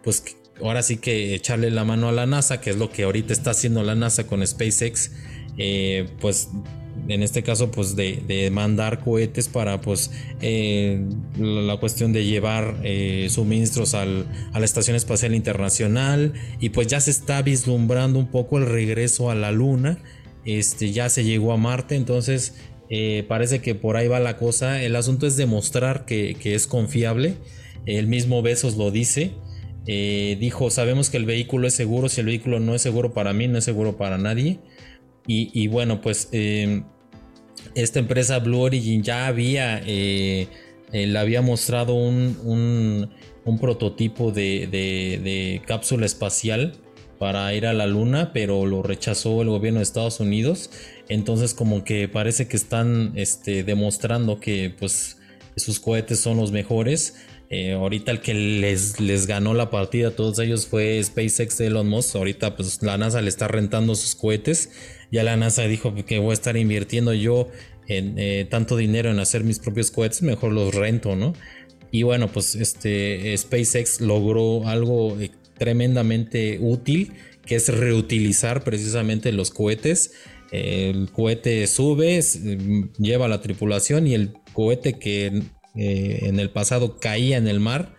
pues 0.04 0.36
ahora 0.60 0.82
sí 0.82 0.98
que 0.98 1.34
echarle 1.34 1.70
la 1.70 1.84
mano 1.84 2.10
a 2.10 2.12
la 2.12 2.26
NASA, 2.26 2.60
que 2.60 2.68
es 2.68 2.76
lo 2.76 2.90
que 2.90 3.04
ahorita 3.04 3.32
está 3.32 3.52
haciendo 3.52 3.82
la 3.82 3.94
NASA 3.94 4.26
con 4.26 4.46
SpaceX, 4.46 5.12
pues 6.20 6.50
en 7.08 7.22
este 7.22 7.42
caso 7.42 7.70
pues 7.70 7.96
de, 7.96 8.50
mandar 8.52 9.00
cohetes 9.00 9.48
para 9.48 9.80
pues 9.80 10.10
la, 11.38 11.76
cuestión 11.78 12.12
de 12.12 12.26
llevar 12.26 12.76
suministros 13.28 13.94
a 13.94 14.04
la 14.04 14.64
Estación 14.64 14.94
Espacial 14.94 15.34
Internacional. 15.34 16.34
Y 16.60 16.68
pues 16.68 16.86
ya 16.86 17.00
se 17.00 17.12
está 17.12 17.40
vislumbrando 17.40 18.18
un 18.18 18.30
poco 18.30 18.58
el 18.58 18.66
regreso 18.66 19.30
a 19.30 19.34
la 19.34 19.52
Luna. 19.52 19.98
Este, 20.44 20.92
ya 20.92 21.08
se 21.08 21.24
llegó 21.24 21.52
a 21.52 21.56
Marte, 21.56 21.94
entonces 21.94 22.54
eh, 22.90 23.24
parece 23.28 23.60
que 23.60 23.74
por 23.74 23.96
ahí 23.96 24.08
va 24.08 24.20
la 24.20 24.36
cosa. 24.36 24.82
El 24.82 24.96
asunto 24.96 25.26
es 25.26 25.36
demostrar 25.36 26.04
que, 26.04 26.36
es 26.42 26.66
confiable. 26.66 27.34
El 27.86 28.06
mismo 28.06 28.42
Besos 28.42 28.76
lo 28.76 28.90
dice. 28.90 29.32
Eh, 29.86 30.36
dijo, 30.40 30.70
sabemos 30.70 31.10
que 31.10 31.16
el 31.16 31.24
vehículo 31.24 31.66
es 31.66 31.74
seguro, 31.74 32.08
si 32.08 32.20
el 32.20 32.26
vehículo 32.26 32.60
no 32.60 32.74
es 32.74 32.82
seguro 32.82 33.14
para 33.14 33.32
mí, 33.32 33.48
no 33.48 33.58
es 33.58 33.64
seguro 33.64 33.96
para 33.96 34.18
nadie. 34.18 34.60
Y, 35.30 35.68
bueno, 35.68 36.00
pues 36.00 36.30
em, 36.32 36.84
esta 37.74 37.98
empresa 37.98 38.38
Blue 38.38 38.60
Origin 38.60 39.02
ya 39.02 39.26
había, 39.26 39.82
eh, 39.86 40.48
le 40.90 41.18
había 41.18 41.42
mostrado 41.42 41.94
un, 41.94 43.10
prototipo 43.60 44.30
de 44.30 45.62
cápsula 45.66 46.06
espacial 46.06 46.78
para 47.18 47.52
ir 47.54 47.66
a 47.66 47.72
la 47.72 47.86
luna, 47.86 48.32
pero 48.32 48.64
lo 48.64 48.82
rechazó 48.82 49.42
el 49.42 49.48
gobierno 49.48 49.80
de 49.80 49.84
Estados 49.84 50.20
Unidos. 50.20 50.70
Entonces 51.08 51.54
como 51.54 51.84
que 51.84 52.08
parece 52.08 52.48
que 52.48 52.56
están 52.56 53.12
este, 53.14 53.62
demostrando 53.64 54.40
que 54.40 54.74
pues 54.78 55.16
sus 55.56 55.80
cohetes 55.80 56.20
son 56.20 56.36
los 56.36 56.52
mejores. 56.52 57.16
Eh, 57.50 57.72
ahorita 57.72 58.12
el 58.12 58.20
que 58.20 58.34
les, 58.34 59.00
les 59.00 59.26
ganó 59.26 59.54
la 59.54 59.70
partida 59.70 60.08
a 60.08 60.10
todos 60.10 60.38
ellos 60.38 60.66
fue 60.66 61.02
SpaceX 61.02 61.58
de 61.58 61.66
Elon 61.66 61.88
Musk. 61.88 62.16
Ahorita 62.16 62.56
pues 62.56 62.82
la 62.82 62.98
NASA 62.98 63.22
le 63.22 63.28
está 63.28 63.48
rentando 63.48 63.94
sus 63.94 64.14
cohetes. 64.14 64.70
Ya 65.10 65.22
la 65.22 65.36
NASA 65.36 65.62
dijo 65.62 65.94
que 66.04 66.18
voy 66.18 66.30
a 66.30 66.34
estar 66.34 66.56
invirtiendo 66.56 67.14
yo 67.14 67.48
en 67.86 68.18
eh, 68.18 68.46
tanto 68.48 68.76
dinero 68.76 69.10
en 69.10 69.18
hacer 69.18 69.44
mis 69.44 69.58
propios 69.58 69.90
cohetes, 69.90 70.20
mejor 70.20 70.52
los 70.52 70.74
rento, 70.74 71.16
¿no? 71.16 71.32
Y 71.90 72.02
bueno, 72.02 72.28
pues 72.30 72.54
este 72.54 73.34
SpaceX 73.36 74.02
logró 74.02 74.68
algo 74.68 75.16
tremendamente 75.56 76.58
útil, 76.60 77.12
que 77.46 77.54
es 77.56 77.68
reutilizar 77.68 78.62
precisamente 78.62 79.32
los 79.32 79.50
cohetes. 79.50 80.12
El 80.50 81.10
cohete 81.10 81.66
sube, 81.66 82.20
lleva 82.98 83.28
la 83.28 83.40
tripulación 83.40 84.06
y 84.06 84.14
el 84.14 84.32
cohete 84.52 84.98
que 84.98 85.42
eh, 85.74 86.18
en 86.22 86.40
el 86.40 86.50
pasado 86.50 86.98
caía 86.98 87.36
en 87.36 87.48
el 87.48 87.60
mar, 87.60 87.94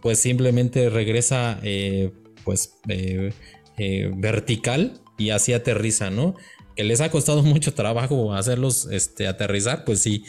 pues 0.00 0.18
simplemente 0.18 0.88
regresa 0.90 1.58
eh, 1.62 2.12
pues 2.44 2.74
eh, 2.88 3.32
vertical 4.16 5.00
y 5.18 5.30
así 5.30 5.52
aterriza, 5.52 6.10
¿no? 6.10 6.36
Que 6.76 6.84
les 6.84 7.00
ha 7.00 7.10
costado 7.10 7.42
mucho 7.42 7.74
trabajo 7.74 8.32
hacerlos 8.32 8.88
este, 8.90 9.26
aterrizar, 9.26 9.84
pues 9.84 10.00
sí, 10.00 10.24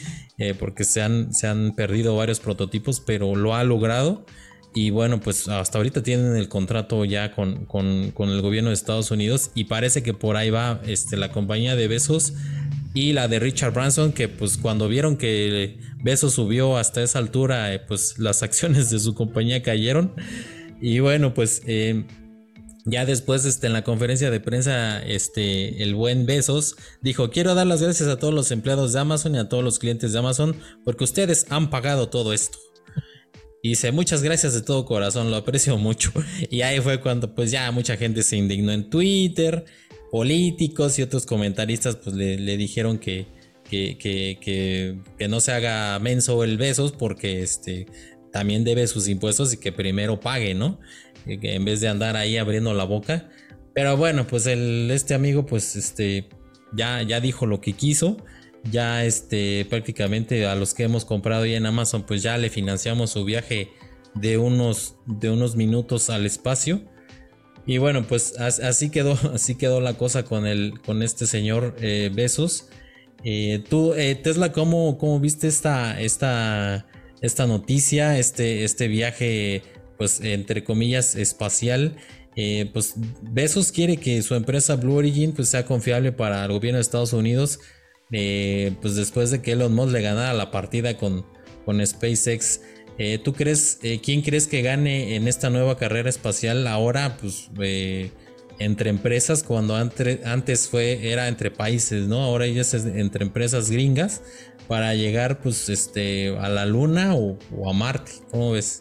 porque 0.58 0.84
se 0.84 1.00
han, 1.00 1.32
se 1.32 1.46
han 1.46 1.74
perdido 1.76 2.16
varios 2.16 2.40
prototipos, 2.40 3.00
pero 3.00 3.36
lo 3.36 3.54
ha 3.54 3.64
logrado 3.64 4.26
y 4.74 4.90
bueno, 4.90 5.20
pues 5.20 5.46
hasta 5.46 5.78
ahorita 5.78 6.02
tienen 6.02 6.34
el 6.34 6.48
contrato 6.48 7.04
ya 7.04 7.30
con, 7.30 7.68
el 7.72 8.42
gobierno 8.42 8.70
de 8.70 8.74
Estados 8.74 9.12
Unidos 9.12 9.52
y 9.54 9.64
parece 9.64 10.02
que 10.02 10.14
por 10.14 10.36
ahí 10.36 10.50
va 10.50 10.80
este, 10.84 11.16
la 11.16 11.30
compañía 11.30 11.76
de 11.76 11.86
Besos 11.86 12.32
y 12.92 13.12
la 13.12 13.28
de 13.28 13.38
Richard 13.38 13.72
Branson, 13.72 14.12
que 14.12 14.28
pues 14.28 14.56
cuando 14.56 14.88
vieron 14.88 15.16
que 15.16 15.78
Besos 16.02 16.34
subió 16.34 16.76
hasta 16.76 17.02
esa 17.02 17.20
altura, 17.20 17.72
eh, 17.72 17.78
pues 17.78 18.18
las 18.18 18.42
acciones 18.42 18.90
de 18.90 18.98
su 18.98 19.14
compañía 19.14 19.62
cayeron. 19.62 20.12
Y 20.80 20.98
bueno, 20.98 21.34
pues 21.34 21.62
eh, 21.66 22.04
ya 22.84 23.06
después 23.06 23.44
este, 23.44 23.68
en 23.68 23.74
la 23.74 23.84
conferencia 23.84 24.30
de 24.30 24.40
prensa, 24.40 25.00
este, 25.04 25.84
el 25.84 25.94
buen 25.94 26.26
Besos 26.26 26.74
dijo, 27.00 27.30
quiero 27.30 27.54
dar 27.54 27.68
las 27.68 27.80
gracias 27.80 28.08
a 28.08 28.18
todos 28.18 28.34
los 28.34 28.50
empleados 28.50 28.92
de 28.92 28.98
Amazon 28.98 29.36
y 29.36 29.38
a 29.38 29.48
todos 29.48 29.62
los 29.62 29.78
clientes 29.78 30.12
de 30.12 30.18
Amazon 30.18 30.56
porque 30.84 31.04
ustedes 31.04 31.46
han 31.50 31.70
pagado 31.70 32.08
todo 32.08 32.32
esto. 32.32 32.58
Y 33.64 33.70
dice, 33.70 33.92
muchas 33.92 34.22
gracias 34.22 34.52
de 34.52 34.60
todo 34.60 34.84
corazón, 34.84 35.30
lo 35.30 35.38
aprecio 35.38 35.78
mucho. 35.78 36.12
Y 36.50 36.60
ahí 36.60 36.80
fue 36.80 37.00
cuando 37.00 37.34
pues 37.34 37.50
ya 37.50 37.72
mucha 37.72 37.96
gente 37.96 38.22
se 38.22 38.36
indignó 38.36 38.72
en 38.72 38.90
Twitter, 38.90 39.64
políticos 40.10 40.98
y 40.98 41.02
otros 41.02 41.24
comentaristas 41.24 41.96
pues 41.96 42.14
le, 42.14 42.58
dijeron 42.58 42.98
que, 42.98 43.26
que, 43.70 43.96
que, 43.96 44.98
que, 45.18 45.28
no 45.28 45.40
se 45.40 45.52
haga 45.52 45.98
menso 45.98 46.44
el 46.44 46.58
besos 46.58 46.92
porque 46.92 47.40
este, 47.40 47.86
también 48.30 48.64
debe 48.64 48.86
sus 48.86 49.08
impuestos 49.08 49.54
y 49.54 49.56
que 49.56 49.72
primero 49.72 50.20
pague, 50.20 50.54
¿no? 50.54 50.78
en 51.24 51.64
vez 51.64 51.80
de 51.80 51.88
andar 51.88 52.18
ahí 52.18 52.36
abriendo 52.36 52.74
la 52.74 52.84
boca. 52.84 53.30
Pero 53.74 53.96
bueno, 53.96 54.26
pues 54.26 54.46
el, 54.46 54.90
este 54.90 55.14
amigo 55.14 55.46
pues 55.46 55.74
este, 55.74 56.28
ya, 56.74 57.00
ya 57.00 57.18
dijo 57.18 57.46
lo 57.46 57.62
que 57.62 57.72
quiso 57.72 58.18
ya 58.70 59.04
este 59.04 59.66
prácticamente 59.68 60.46
a 60.46 60.54
los 60.54 60.74
que 60.74 60.84
hemos 60.84 61.04
comprado 61.04 61.46
ya 61.46 61.56
en 61.56 61.66
Amazon 61.66 62.04
pues 62.04 62.22
ya 62.22 62.38
le 62.38 62.50
financiamos 62.50 63.10
su 63.10 63.24
viaje 63.24 63.70
de 64.14 64.38
unos, 64.38 64.96
de 65.06 65.30
unos 65.30 65.56
minutos 65.56 66.10
al 66.10 66.26
espacio. 66.26 66.82
Y 67.66 67.78
bueno, 67.78 68.06
pues 68.06 68.38
así 68.38 68.90
quedó, 68.90 69.18
así 69.34 69.56
quedó 69.56 69.80
la 69.80 69.94
cosa 69.94 70.24
con, 70.24 70.46
el, 70.46 70.80
con 70.84 71.02
este 71.02 71.26
señor 71.26 71.76
eh, 71.80 72.10
Besos. 72.12 72.68
Eh, 73.24 73.64
tú, 73.68 73.94
eh, 73.94 74.14
Tesla, 74.16 74.52
¿cómo, 74.52 74.98
¿cómo, 74.98 75.18
viste 75.18 75.48
esta, 75.48 75.98
esta, 76.00 76.86
esta 77.22 77.46
noticia, 77.46 78.18
este, 78.18 78.64
este 78.64 78.86
viaje, 78.86 79.62
pues 79.96 80.20
entre 80.20 80.64
comillas, 80.64 81.14
espacial? 81.16 81.96
pues 82.72 82.94
Besos 83.22 83.70
quiere 83.70 83.96
que 83.96 84.20
su 84.20 84.34
empresa 84.34 84.74
Blue 84.74 84.96
Origin 84.96 85.30
pues, 85.30 85.50
sea 85.50 85.64
confiable 85.64 86.10
para 86.10 86.44
el 86.44 86.50
gobierno 86.50 86.78
de 86.78 86.82
Estados 86.82 87.12
Unidos, 87.12 87.60
pues 88.80 88.94
después 88.94 89.30
de 89.30 89.42
que 89.42 89.52
Elon 89.52 89.74
Musk 89.74 89.92
le 89.92 90.02
ganara 90.02 90.32
la 90.34 90.50
partida 90.50 90.96
con, 90.96 91.24
con 91.64 91.84
SpaceX. 91.84 92.60
Eh, 92.96 93.18
¿Tú 93.18 93.32
crees, 93.32 93.80
eh, 93.82 94.00
quién 94.02 94.22
crees 94.22 94.46
que 94.46 94.62
gane 94.62 95.16
en 95.16 95.26
esta 95.26 95.50
nueva 95.50 95.76
carrera 95.76 96.08
espacial 96.08 96.66
ahora, 96.66 97.16
pues, 97.20 97.50
eh, 97.60 98.12
entre 98.60 98.88
empresas, 98.90 99.42
cuando 99.42 99.74
antes 99.74 100.68
fue, 100.68 101.10
era 101.10 101.26
entre 101.26 101.50
países, 101.50 102.06
¿no? 102.06 102.22
Ahora 102.22 102.46
ya 102.46 102.60
es 102.60 102.72
entre 102.72 103.24
empresas 103.24 103.68
gringas 103.68 104.22
para 104.68 104.94
llegar, 104.94 105.40
pues, 105.40 105.68
este, 105.68 106.36
a 106.38 106.48
la 106.48 106.66
Luna 106.66 107.16
o, 107.16 107.36
a 107.68 107.72
Marte. 107.72 108.12
¿Cómo 108.30 108.52
ves? 108.52 108.80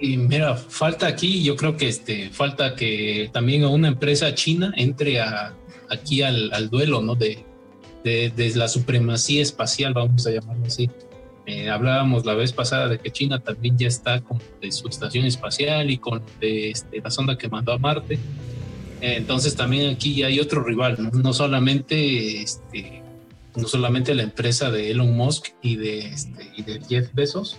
Y 0.00 0.16
mira, 0.16 0.56
falta 0.56 1.06
aquí, 1.06 1.44
yo 1.44 1.54
creo 1.54 1.76
que 1.76 1.88
este, 1.88 2.28
falta 2.30 2.74
que 2.74 3.30
también 3.32 3.64
una 3.64 3.88
empresa 3.88 4.34
china 4.34 4.74
entre 4.76 5.20
a, 5.20 5.54
aquí 5.88 6.22
al, 6.22 6.68
duelo, 6.70 7.00
¿no? 7.02 7.14
De, 8.06 8.52
la 8.54 8.68
supremacía 8.68 9.42
espacial, 9.42 9.94
vamos 9.94 10.26
a 10.26 10.30
llamarlo 10.30 10.66
así. 10.66 10.88
Eh, 11.46 11.68
hablábamos 11.68 12.24
la 12.24 12.34
vez 12.34 12.52
pasada 12.52 12.88
de 12.88 12.98
que 12.98 13.10
China 13.10 13.40
también 13.40 13.78
ya 13.78 13.86
está 13.86 14.20
con 14.20 14.40
su 14.70 14.88
estación 14.88 15.26
espacial 15.26 15.90
y 15.90 15.98
con 15.98 16.22
este, 16.40 17.00
la 17.00 17.10
sonda 17.10 17.38
que 17.38 17.48
mandó 17.48 17.72
a 17.72 17.78
Marte. 17.78 18.14
Eh, 19.00 19.14
entonces 19.16 19.54
también 19.54 19.94
aquí 19.94 20.22
hay 20.22 20.40
otro 20.40 20.62
rival, 20.62 21.10
no, 21.12 21.32
solamente 21.32 22.42
este, 22.42 23.02
no 23.54 23.68
solamente 23.68 24.14
la 24.14 24.22
empresa 24.22 24.70
de 24.70 24.90
Elon 24.90 25.16
Musk 25.16 25.48
y 25.62 25.76
de, 25.76 26.06
este, 26.06 26.50
y 26.56 26.62
de 26.62 26.80
Jeff 26.88 27.10
Bezos, 27.12 27.58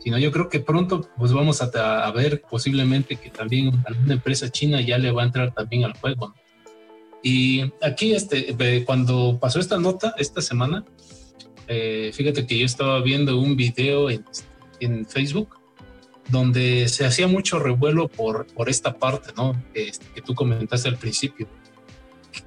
sino 0.00 0.18
yo 0.18 0.32
creo 0.32 0.48
que 0.48 0.60
pronto 0.60 1.08
pues 1.16 1.32
vamos 1.32 1.62
a, 1.62 2.10
ver 2.10 2.42
posiblemente 2.50 3.16
que 3.16 3.30
también 3.30 3.82
alguna 3.86 4.14
empresa 4.14 4.50
china 4.50 4.80
ya 4.80 4.98
le 4.98 5.12
va 5.12 5.22
a 5.22 5.26
entrar 5.26 5.54
también 5.54 5.84
al 5.84 5.92
juego. 5.92 6.34
Y 7.22 7.62
aquí 7.80 8.14
este, 8.14 8.56
cuando 8.84 9.38
pasó 9.40 9.60
esta 9.60 9.78
nota 9.78 10.14
esta 10.18 10.42
semana, 10.42 10.84
eh, 11.68 12.10
fíjate 12.12 12.46
que 12.46 12.58
yo 12.58 12.66
estaba 12.66 13.00
viendo 13.00 13.38
un 13.38 13.56
video 13.56 14.10
en, 14.10 14.24
Facebook 15.06 15.60
donde 16.28 16.88
se 16.88 17.06
hacía 17.06 17.28
mucho 17.28 17.60
revuelo 17.60 18.08
por, 18.08 18.46
por 18.46 18.68
esta 18.68 18.98
parte, 18.98 19.32
¿no? 19.36 19.62
Este, 19.74 20.04
que 20.12 20.22
tú 20.22 20.34
comentaste 20.34 20.88
al 20.88 20.98
principio, 20.98 21.46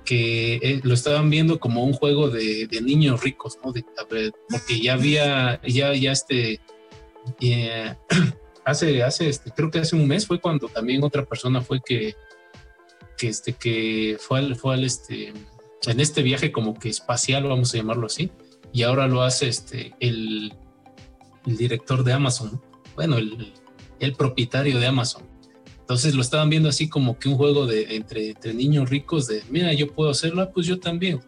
que 0.03 0.55
eh, 0.55 0.82
lo 0.84 0.93
estaban 0.93 1.30
viendo 1.30 1.61
como 1.61 1.86
un 1.86 1.93
juego 1.93 2.30
de, 2.30 2.67
niños 2.82 3.23
ricos, 3.23 3.57
¿no? 3.63 3.71
porque 3.71 4.82
ya 4.82 4.93
había, 4.93 5.61
ya, 5.65 5.93
ya 5.93 6.11
este, 6.11 6.59
eh, 7.39 7.95
hace, 8.65 9.01
hace, 9.01 9.30
este, 9.30 9.51
creo 9.51 9.71
que 9.71 9.80
hace 9.80 9.95
un 9.95 10.07
mes 10.07 10.28
fue 10.28 10.41
cuando 10.41 10.67
también 10.67 11.03
otra 11.03 11.23
persona 11.23 11.61
fue 11.61 11.80
que, 11.86 12.15
que 13.18 13.28
este, 13.28 13.53
que 13.53 14.18
fue 14.20 14.39
al, 14.39 14.55
fue 14.55 14.76
al, 14.76 14.84
este, 14.84 15.34
en 15.88 15.99
este 15.99 16.22
viaje 16.22 16.51
como 16.51 16.78
que 16.78 16.89
espacial, 16.89 17.43
vamos 17.43 17.74
a 17.74 17.78
llamarlo 17.78 18.07
así, 18.07 18.32
y 18.74 18.84
ahora 18.84 19.07
lo 19.07 19.22
hace 19.22 19.47
este, 19.47 19.93
el, 19.99 20.53
director 21.45 22.03
de 22.03 22.13
Amazon, 22.13 22.61
bueno, 22.95 23.18
el, 23.18 24.13
propietario 24.18 24.80
de 24.80 24.88
Amazon. 24.88 25.24
Entonces 25.80 26.16
lo 26.16 26.22
estaban 26.22 26.49
viendo 26.49 26.70
así 26.70 26.89
como 26.89 27.18
que 27.20 27.30
un 27.30 27.38
juego 27.38 27.68
de 27.68 27.95
entre, 27.95 28.36
niños 28.53 28.89
ricos 28.89 29.28
de, 29.28 29.43
mira, 29.49 29.72
yo 29.74 29.91
puedo 29.93 30.09
hacerlo, 30.09 30.41
ah, 30.41 30.51
pues 30.51 30.66
yo 30.68 30.80
también. 30.80 31.22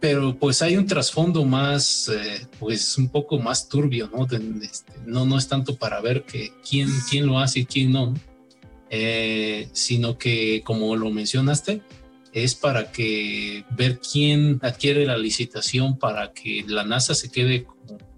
Pero 0.00 0.36
pues 0.38 0.62
hay 0.62 0.76
un 0.76 0.86
trasfondo 0.86 1.44
más, 1.44 2.08
eh, 2.08 2.46
pues 2.58 2.96
un 2.98 3.08
poco 3.08 3.38
más 3.38 3.68
turbio, 3.68 4.08
¿no? 4.12 4.24
Este, 4.62 4.92
no, 5.04 5.26
no 5.26 5.38
es 5.38 5.48
tanto 5.48 5.76
para 5.76 6.00
ver 6.00 6.24
que 6.24 6.52
quién, 6.68 6.88
quién 7.10 7.26
lo 7.26 7.38
hace 7.38 7.60
y 7.60 7.66
quién 7.66 7.92
no, 7.92 8.14
eh, 8.96 9.68
sino 9.72 10.18
que 10.18 10.62
como 10.62 10.94
lo 10.94 11.10
mencionaste, 11.10 11.82
es 12.32 12.54
para 12.54 12.92
que 12.92 13.64
ver 13.70 13.98
quién 13.98 14.60
adquiere 14.62 15.04
la 15.04 15.18
licitación 15.18 15.98
para 15.98 16.32
que 16.32 16.64
la 16.68 16.84
NASA 16.84 17.12
se 17.12 17.28
quede 17.28 17.66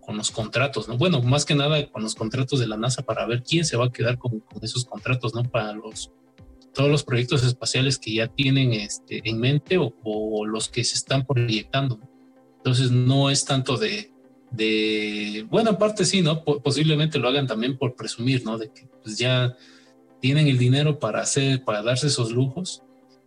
con, 0.00 0.18
los 0.18 0.30
contratos, 0.30 0.86
¿no? 0.86 0.98
Bueno, 0.98 1.22
más 1.22 1.46
que 1.46 1.54
nada 1.54 1.90
con 1.90 2.02
los 2.02 2.14
contratos 2.14 2.60
de 2.60 2.66
la 2.66 2.76
NASA 2.76 3.02
para 3.02 3.24
ver 3.24 3.42
quién 3.42 3.64
se 3.64 3.78
va 3.78 3.86
a 3.86 3.90
quedar 3.90 4.18
con, 4.18 4.44
esos 4.60 4.84
contratos, 4.84 5.34
¿no? 5.34 5.44
Para 5.44 5.72
los 5.72 6.12
todos 6.74 6.90
los 6.90 7.04
proyectos 7.04 7.42
espaciales 7.42 7.98
que 7.98 8.12
ya 8.12 8.26
tienen 8.26 8.74
este, 8.74 9.22
en 9.24 9.40
mente 9.40 9.78
o, 9.78 10.44
los 10.44 10.68
que 10.68 10.84
se 10.84 10.96
están 10.96 11.24
proyectando. 11.24 11.98
Entonces 12.58 12.90
no 12.90 13.30
es 13.30 13.46
tanto 13.46 13.78
de, 13.78 14.12
de 14.50 15.46
bueno, 15.48 15.70
aparte 15.70 16.04
sí, 16.04 16.20
¿no? 16.20 16.44
posiblemente 16.44 17.18
lo 17.18 17.28
hagan 17.28 17.46
también 17.46 17.78
por 17.78 17.96
presumir, 17.96 18.44
¿no? 18.44 18.58
De 18.58 18.70
que 18.70 18.86
pues 19.02 19.16
ya 19.16 19.56
tienen 20.26 20.48
el 20.48 20.58
dinero 20.58 20.98
para 20.98 21.20
hacer, 21.20 21.62
para 21.62 21.84
darse 21.84 22.08
esos 22.08 22.32
lujos 22.32 22.82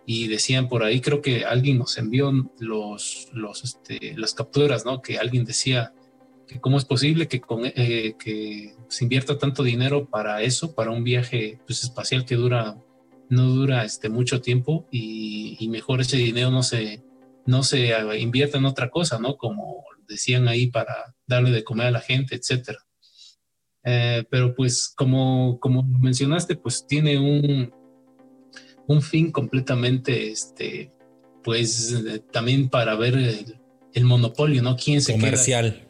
y 0.06 0.28
decían 0.28 0.68
por 0.68 0.84
ahí, 0.84 1.00
creo 1.00 1.22
que 1.22 1.46
alguien 1.46 1.78
nos 1.78 1.98
envió 1.98 2.30
los, 2.60 3.30
los, 3.32 3.64
este, 3.64 4.16
las 4.18 4.34
capturas, 4.34 4.84
¿no? 4.84 5.02
Que 5.02 5.18
alguien 5.18 5.46
decía 5.46 5.94
que 6.46 6.60
cómo 6.60 6.78
es 6.78 6.84
posible 6.84 7.30
que, 7.30 7.40
con, 7.40 7.62
eh, 7.64 8.16
que 8.20 8.76
se 8.90 9.06
invierta 9.06 9.38
tanto 9.38 9.64
dinero 9.64 10.10
para 10.10 10.42
eso, 10.42 10.76
para 10.76 10.92
un 10.92 11.06
viaje 11.06 11.62
pues, 11.66 11.86
espacial 11.86 12.26
que 12.26 12.36
dura, 12.36 12.78
no 13.30 13.44
dura 13.44 13.86
este, 13.86 14.10
mucho 14.10 14.42
tiempo 14.42 14.86
y, 14.92 15.66
mejor 15.72 16.02
ese 16.02 16.18
dinero 16.18 16.52
no 16.52 16.64
se, 16.64 17.02
no 17.46 17.64
se 17.64 17.94
invierta 18.20 18.58
en 18.58 18.66
otra 18.66 18.90
cosa, 18.90 19.20
¿no? 19.20 19.38
Como 19.38 19.86
decían 20.06 20.50
ahí 20.50 20.68
para 20.68 21.16
darle 21.26 21.52
de 21.52 21.64
comer 21.64 21.88
a 21.88 21.92
la 21.92 22.02
gente, 22.02 22.36
etcétera. 22.36 22.80
Eh, 23.84 24.24
pero 24.30 24.54
pues 24.56 24.92
como, 24.96 25.60
como 25.60 25.84
mencionaste, 25.84 26.56
pues 26.56 26.86
tiene 26.86 27.18
un, 27.18 27.74
un 28.88 29.02
fin 29.02 29.32
completamente, 29.32 30.32
este, 30.32 30.92
pues 31.44 31.94
eh, 31.94 32.20
también 32.32 32.70
para 32.70 32.96
ver 32.96 33.16
el, 33.16 34.04
monopolio, 34.04 34.62
¿no? 34.62 34.76
¿Quién 34.76 35.02
se 35.02 35.12
Comercial. 35.12 35.88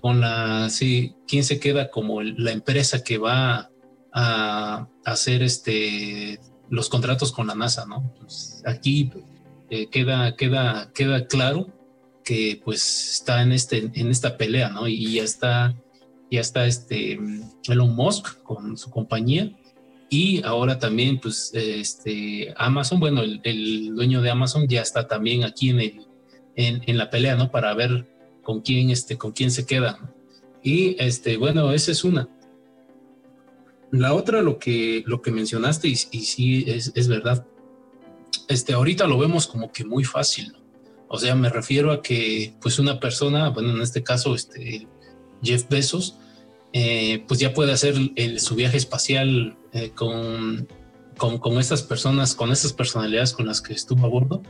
con 0.00 0.20
la, 0.20 0.68
sí, 0.70 1.14
quién 1.28 1.44
se 1.44 1.60
queda 1.60 1.90
como 1.90 2.22
la 2.22 2.52
empresa 2.52 3.04
que 3.04 3.18
va 3.18 3.70
a, 4.12 4.88
hacer 5.04 5.42
este, 5.42 6.40
los 6.70 6.88
contratos 6.88 7.32
con 7.32 7.46
la 7.46 7.54
NASA, 7.54 7.84
¿no? 7.86 8.14
Pues, 8.18 8.62
aquí 8.66 9.10
eh, 9.70 9.88
queda, 9.90 10.36
queda, 10.36 10.90
queda 10.94 11.26
claro 11.26 11.68
que 12.24 12.60
pues 12.64 13.12
está 13.12 13.42
en, 13.42 13.52
este, 13.52 13.90
en 13.94 14.10
esta 14.10 14.36
pelea, 14.36 14.70
¿no? 14.70 14.88
Y 14.88 15.14
ya 15.14 15.22
está, 15.22 15.76
ya 16.34 16.40
está 16.40 16.66
este 16.66 17.18
Elon 17.68 17.94
Musk 17.94 18.42
con 18.42 18.76
su 18.76 18.90
compañía 18.90 19.54
y 20.08 20.44
ahora 20.44 20.78
también, 20.78 21.18
pues, 21.18 21.50
este, 21.54 22.54
Amazon, 22.56 23.00
bueno, 23.00 23.22
el, 23.22 23.94
dueño 23.96 24.22
de 24.22 24.30
Amazon 24.30 24.68
ya 24.68 24.80
está 24.80 25.08
también 25.08 25.42
aquí 25.42 25.70
en, 25.70 25.80
el, 25.80 26.06
en, 26.54 26.98
la 26.98 27.10
pelea, 27.10 27.34
¿no? 27.34 27.50
Para 27.50 27.74
ver 27.74 28.06
con 28.44 28.60
quién, 28.60 28.90
este, 28.90 29.16
con 29.18 29.32
quién 29.32 29.50
se 29.50 29.66
queda. 29.66 29.98
Y, 30.62 30.94
este, 31.02 31.36
bueno, 31.36 31.72
esa 31.72 31.90
es 31.90 32.04
una. 32.04 32.28
La 33.90 34.14
otra, 34.14 34.40
lo 34.40 34.58
que, 34.58 35.02
lo 35.06 35.20
que 35.20 35.32
mencionaste, 35.32 35.88
y, 35.88 35.98
y 36.12 36.20
sí 36.20 36.64
es, 36.68 36.92
es, 36.94 37.08
verdad, 37.08 37.46
este, 38.48 38.72
ahorita 38.72 39.08
lo 39.08 39.18
vemos 39.18 39.48
como 39.48 39.72
que 39.72 39.84
muy 39.84 40.04
fácil, 40.04 40.52
¿no? 40.52 40.58
O 41.08 41.18
sea, 41.18 41.34
me 41.34 41.48
refiero 41.48 41.92
a 41.92 42.02
que, 42.02 42.54
pues, 42.60 42.78
una 42.78 43.00
persona, 43.00 43.48
bueno, 43.48 43.70
en 43.70 43.82
este 43.82 44.04
caso, 44.04 44.34
este, 44.34 44.86
Jeff 45.42 45.68
Bezos, 45.68 46.18
eh, 46.76 47.24
pues 47.28 47.38
ya 47.38 47.54
puede 47.54 47.70
hacer 47.70 47.94
su 48.38 48.56
viaje 48.56 48.76
espacial 48.76 49.56
eh, 49.72 49.92
con, 49.94 50.66
con, 51.16 51.58
estas 51.60 51.82
personas, 51.82 52.34
con 52.34 52.50
estas 52.50 52.72
personalidades 52.72 53.32
con 53.32 53.46
las 53.46 53.60
que 53.62 53.74
estuvo 53.74 54.04
a 54.04 54.08
bordo. 54.08 54.42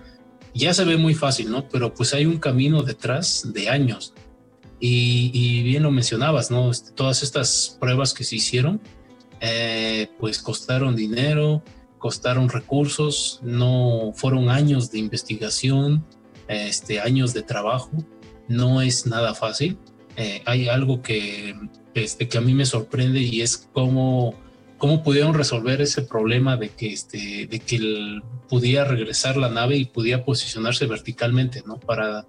Ya 0.54 0.72
se 0.72 0.84
ve 0.84 0.96
muy 0.96 1.14
fácil, 1.14 1.50
¿no? 1.50 1.68
Pero 1.68 1.92
pues 1.92 2.14
hay 2.14 2.24
un 2.24 2.38
camino 2.38 2.82
detrás 2.82 3.52
de 3.52 3.68
años. 3.68 4.14
Y, 4.80 5.62
bien 5.64 5.82
lo 5.82 5.90
mencionabas, 5.90 6.50
¿no? 6.50 6.70
Este, 6.70 6.92
todas 6.92 7.22
estas 7.22 7.76
pruebas 7.78 8.14
que 8.14 8.24
se 8.24 8.36
hicieron, 8.36 8.80
eh, 9.40 10.08
pues 10.18 10.38
costaron 10.38 10.96
dinero, 10.96 11.62
costaron 11.98 12.48
recursos, 12.48 13.40
no 13.42 14.12
fueron 14.14 14.48
años 14.48 14.90
de 14.90 14.98
investigación, 14.98 16.06
este, 16.48 17.00
años 17.00 17.34
de 17.34 17.42
trabajo, 17.42 17.90
no 18.48 18.80
es 18.80 19.06
nada 19.06 19.34
fácil. 19.34 19.76
hay 20.46 20.68
algo 20.68 21.02
que 21.02 21.54
este, 21.94 22.28
que 22.28 22.38
a 22.38 22.40
mí 22.40 22.54
me 22.54 22.66
sorprende 22.66 23.20
y 23.20 23.40
es 23.40 23.68
cómo, 23.72 24.34
cómo 24.78 25.02
pudieron 25.02 25.34
resolver 25.34 25.80
ese 25.80 26.02
problema 26.02 26.56
de 26.56 26.70
que, 26.70 26.92
este, 26.92 27.46
de 27.46 27.60
que 27.60 28.20
pudiera 28.48 28.84
regresar 28.84 29.36
la 29.36 29.48
nave 29.48 29.76
y 29.76 29.84
pudiera 29.86 30.24
posicionarse 30.24 30.86
verticalmente, 30.86 31.62
¿no? 31.66 31.78
Para, 31.78 32.26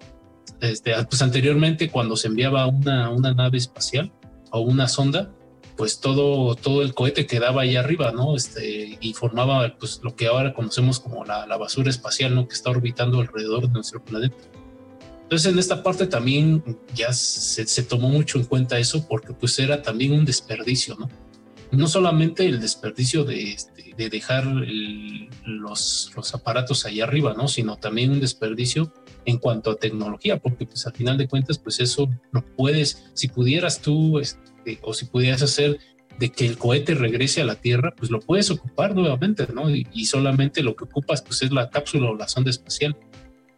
este, 0.60 0.94
pues 1.04 1.20
anteriormente 1.22 1.90
cuando 1.90 2.16
se 2.16 2.28
enviaba 2.28 2.66
una, 2.66 3.10
una 3.10 3.34
nave 3.34 3.58
espacial 3.58 4.12
o 4.50 4.60
una 4.60 4.88
sonda, 4.88 5.32
pues 5.76 6.00
todo, 6.00 6.54
todo 6.54 6.82
el 6.82 6.94
cohete 6.94 7.26
quedaba 7.26 7.62
ahí 7.62 7.76
arriba, 7.76 8.12
¿no? 8.12 8.34
Este, 8.34 8.96
y 9.00 9.12
formaba 9.12 9.76
pues 9.78 10.00
lo 10.02 10.16
que 10.16 10.26
ahora 10.26 10.54
conocemos 10.54 11.00
como 11.00 11.24
la, 11.24 11.46
la 11.46 11.56
basura 11.58 11.90
espacial, 11.90 12.34
¿no? 12.34 12.48
Que 12.48 12.54
está 12.54 12.70
orbitando 12.70 13.20
alrededor 13.20 13.66
de 13.66 13.74
nuestro 13.74 14.02
planeta. 14.02 14.36
Entonces 15.26 15.52
en 15.52 15.58
esta 15.58 15.82
parte 15.82 16.06
también 16.06 16.62
ya 16.94 17.12
se, 17.12 17.82
tomó 17.82 18.08
mucho 18.08 18.38
en 18.38 18.44
cuenta 18.44 18.78
eso 18.78 19.08
porque 19.08 19.32
pues 19.32 19.58
era 19.58 19.82
también 19.82 20.12
un 20.12 20.24
desperdicio, 20.24 20.94
¿no? 20.96 21.08
No 21.72 21.88
solamente 21.88 22.46
el 22.46 22.60
desperdicio 22.60 23.24
de, 23.24 23.50
este, 23.54 23.92
de 23.96 24.08
dejar 24.08 24.46
los, 25.44 26.12
aparatos 26.32 26.86
ahí 26.86 27.00
arriba, 27.00 27.34
¿no? 27.36 27.48
Sino 27.48 27.76
también 27.76 28.12
un 28.12 28.20
desperdicio 28.20 28.94
en 29.24 29.38
cuanto 29.38 29.72
a 29.72 29.74
tecnología, 29.74 30.38
porque 30.38 30.64
pues 30.64 30.86
al 30.86 30.92
final 30.92 31.18
de 31.18 31.26
cuentas 31.26 31.58
pues 31.58 31.80
eso 31.80 32.08
lo 32.30 32.44
puedes, 32.54 33.10
si 33.14 33.26
pudieras 33.26 33.80
tú 33.80 34.20
este, 34.20 34.78
o 34.82 34.94
si 34.94 35.06
pudieras 35.06 35.42
hacer 35.42 35.80
de 36.20 36.30
que 36.30 36.46
el 36.46 36.56
cohete 36.56 36.94
regrese 36.94 37.42
a 37.42 37.46
la 37.46 37.56
Tierra, 37.56 37.92
pues 37.96 38.12
lo 38.12 38.20
puedes 38.20 38.48
ocupar 38.52 38.94
nuevamente, 38.94 39.48
¿no? 39.52 39.68
Y, 39.74 39.88
y 39.92 40.06
solamente 40.06 40.62
lo 40.62 40.76
que 40.76 40.84
ocupas 40.84 41.20
pues 41.22 41.42
es 41.42 41.50
la 41.50 41.68
cápsula 41.68 42.10
o 42.10 42.14
la 42.14 42.28
sonda 42.28 42.50
espacial 42.50 42.96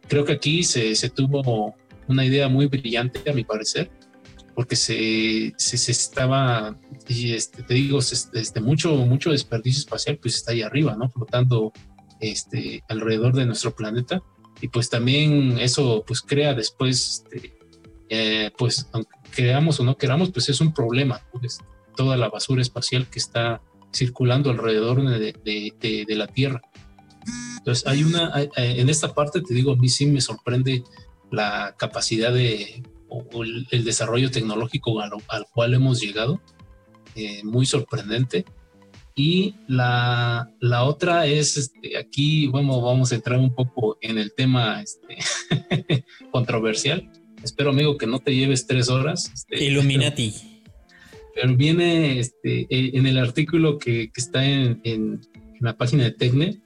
creo 0.09 0.25
que 0.25 0.33
aquí 0.33 0.63
se, 0.63 1.09
tuvo 1.09 1.75
una 2.07 2.25
idea 2.25 2.49
muy 2.49 2.65
brillante, 2.65 3.29
a 3.29 3.33
mi 3.33 3.45
parecer, 3.45 3.89
porque 4.55 4.75
se, 4.75 5.53
se, 5.55 5.91
estaba, 5.91 6.75
este, 7.07 7.63
te 7.63 7.73
digo, 7.75 7.99
este, 7.99 8.59
mucho, 8.59 8.93
mucho 8.97 9.31
desperdicio 9.31 9.79
espacial, 9.79 10.17
pues 10.17 10.35
está 10.35 10.51
ahí 10.51 10.63
arriba, 10.63 10.97
¿no? 10.97 11.09
Flotando 11.09 11.71
este, 12.19 12.83
alrededor 12.89 13.33
de 13.35 13.45
nuestro 13.45 13.73
planeta. 13.73 14.21
Y 14.59 14.67
pues 14.67 14.89
también 14.89 15.57
eso 15.59 16.03
pues 16.05 16.21
crea 16.21 16.53
después, 16.53 17.23
este, 17.31 17.53
eh, 18.09 18.51
pues 18.57 18.89
aunque 18.91 19.11
creamos 19.33 19.79
o 19.79 19.85
no 19.85 19.95
queramos, 19.95 20.31
pues 20.31 20.49
es 20.49 20.59
un 20.59 20.73
problema, 20.73 21.21
toda 21.95 22.17
la 22.17 22.27
basura 22.27 22.61
espacial 22.61 23.07
que 23.07 23.19
está 23.19 23.61
circulando 23.93 24.49
alrededor 24.49 25.01
de, 25.07 25.33
de, 25.43 26.05
de 26.05 26.15
la 26.15 26.27
Tierra. 26.27 26.61
Entonces, 27.57 27.85
hay 27.87 28.03
una, 28.03 28.31
en 28.55 28.89
esta 28.89 29.13
parte, 29.13 29.41
te 29.41 29.53
digo, 29.53 29.73
a 29.73 29.75
mí 29.75 29.89
sí 29.89 30.05
me 30.05 30.21
sorprende 30.21 30.83
la 31.31 31.75
capacidad 31.77 32.33
de, 32.33 32.83
o, 33.09 33.43
el, 33.43 33.83
desarrollo 33.83 34.31
tecnológico 34.31 35.01
al, 35.01 35.11
cual 35.53 35.73
hemos 35.73 35.99
llegado, 35.99 36.41
eh, 37.15 37.43
muy 37.43 37.65
sorprendente. 37.65 38.45
Y 39.15 39.55
la, 39.67 40.49
la 40.61 40.83
otra 40.85 41.25
es, 41.25 41.57
este, 41.57 41.97
aquí 41.97 42.47
bueno, 42.47 42.79
vamos 42.81 43.11
a 43.11 43.15
entrar 43.15 43.37
un 43.37 43.53
poco 43.53 43.97
en 44.01 44.17
el 44.17 44.33
tema 44.33 44.81
este, 44.81 46.05
controversial. 46.31 47.11
Espero, 47.43 47.71
amigo, 47.71 47.97
que 47.97 48.07
no 48.07 48.19
te 48.19 48.35
lleves 48.35 48.67
tres 48.67 48.89
horas. 48.89 49.31
Este, 49.33 49.63
Illuminati. 49.63 50.33
Pero, 51.35 51.55
viene 51.55 52.19
este, 52.19 52.61
eh, 52.69 52.91
en 52.93 53.07
el 53.07 53.17
artículo 53.17 53.77
que, 53.77 54.09
que 54.11 54.21
está 54.21 54.45
en, 54.45 54.79
en, 54.83 55.21
la 55.59 55.75
página 55.75 56.05
de 56.05 56.11
Tecne, 56.11 56.61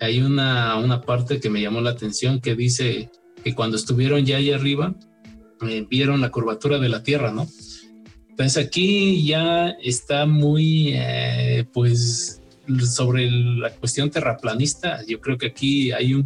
hay 0.00 0.20
una, 0.20 0.76
una 0.76 1.00
parte 1.00 1.40
que 1.40 1.50
me 1.50 1.60
llamó 1.60 1.80
la 1.80 1.90
atención 1.90 2.40
que 2.40 2.54
dice 2.54 3.10
que 3.42 3.54
cuando 3.54 3.76
estuvieron 3.76 4.24
ya 4.24 4.36
ahí 4.36 4.50
arriba, 4.50 4.94
eh, 5.66 5.86
vieron 5.88 6.20
la 6.20 6.30
curvatura 6.30 6.78
de 6.78 6.88
la 6.88 7.02
Tierra, 7.02 7.32
¿no? 7.32 7.46
Entonces 8.30 8.66
aquí 8.66 9.26
ya 9.26 9.70
está 9.82 10.26
muy, 10.26 10.92
eh, 10.94 11.64
pues, 11.72 12.42
sobre 12.84 13.30
la 13.30 13.70
cuestión 13.70 14.10
terraplanista, 14.10 15.04
yo 15.06 15.20
creo 15.20 15.38
que 15.38 15.46
aquí 15.46 15.92
hay 15.92 16.14
un, 16.14 16.24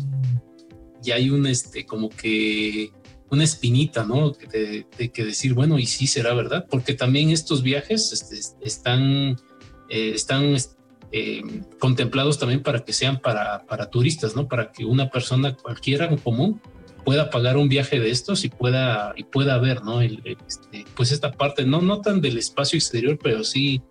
ya 1.03 1.15
hay 1.17 1.31
un, 1.31 1.47
este, 1.47 1.87
como 1.87 2.09
que 2.09 2.91
una 3.31 3.45
espinita, 3.45 4.05
¿no? 4.05 4.33
De, 4.33 4.87
que 5.13 5.25
decir, 5.25 5.55
bueno, 5.55 5.79
y 5.79 5.87
sí 5.87 6.07
será 6.07 6.35
verdad, 6.35 6.67
porque 6.69 6.95
también 6.95 7.31
estos 7.31 7.63
viajes 7.63 8.13
este, 8.13 8.41
están, 8.67 9.37
eh, 9.89 10.13
están 10.15 10.57
eh, 11.13 11.43
contemplados 11.79 12.39
también 12.39 12.63
para 12.63 12.85
que 12.85 12.93
sean 12.93 13.21
para, 13.21 13.67
para 13.67 13.91
turistas, 13.91 14.37
¿no? 14.37 14.47
Para 14.47 14.71
que 14.71 14.85
una 14.85 15.11
persona 15.11 15.57
cualquiera 15.57 16.07
en 16.07 16.17
común 16.17 16.61
pueda 17.05 17.31
pagar 17.31 17.57
un 17.57 17.69
viaje 17.69 17.99
de 17.99 18.11
estos 18.11 18.45
y 18.45 18.49
pueda, 18.49 19.13
y 19.17 19.25
pueda 19.25 19.59
ver, 19.59 19.83
¿no? 19.83 20.01
Este, 20.03 20.85
pues 20.95 21.11
esta 21.11 21.33
parte, 21.33 21.65
no, 21.65 21.81
no 21.81 22.01
tan 22.01 22.21
del 22.21 22.39
espacio 22.39 22.77
exterior, 22.77 23.19
pero 23.21 23.43
sí 23.43 23.83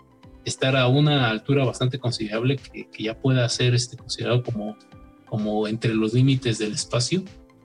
estar 0.45 0.77
a 0.77 0.87
una 0.87 1.29
altura 1.29 1.65
bastante 1.65 1.99
considerable 1.99 2.57
que, 2.57 2.87
ya 2.97 3.19
pueda 3.19 3.47
ser 3.49 3.75
este, 3.75 3.97
considerado 3.97 4.41
como, 4.41 4.77
como 5.25 5.67
entre 5.67 5.93
los 5.93 6.13
límites 6.13 6.57
del 6.57 6.73
espacio. 6.73 7.23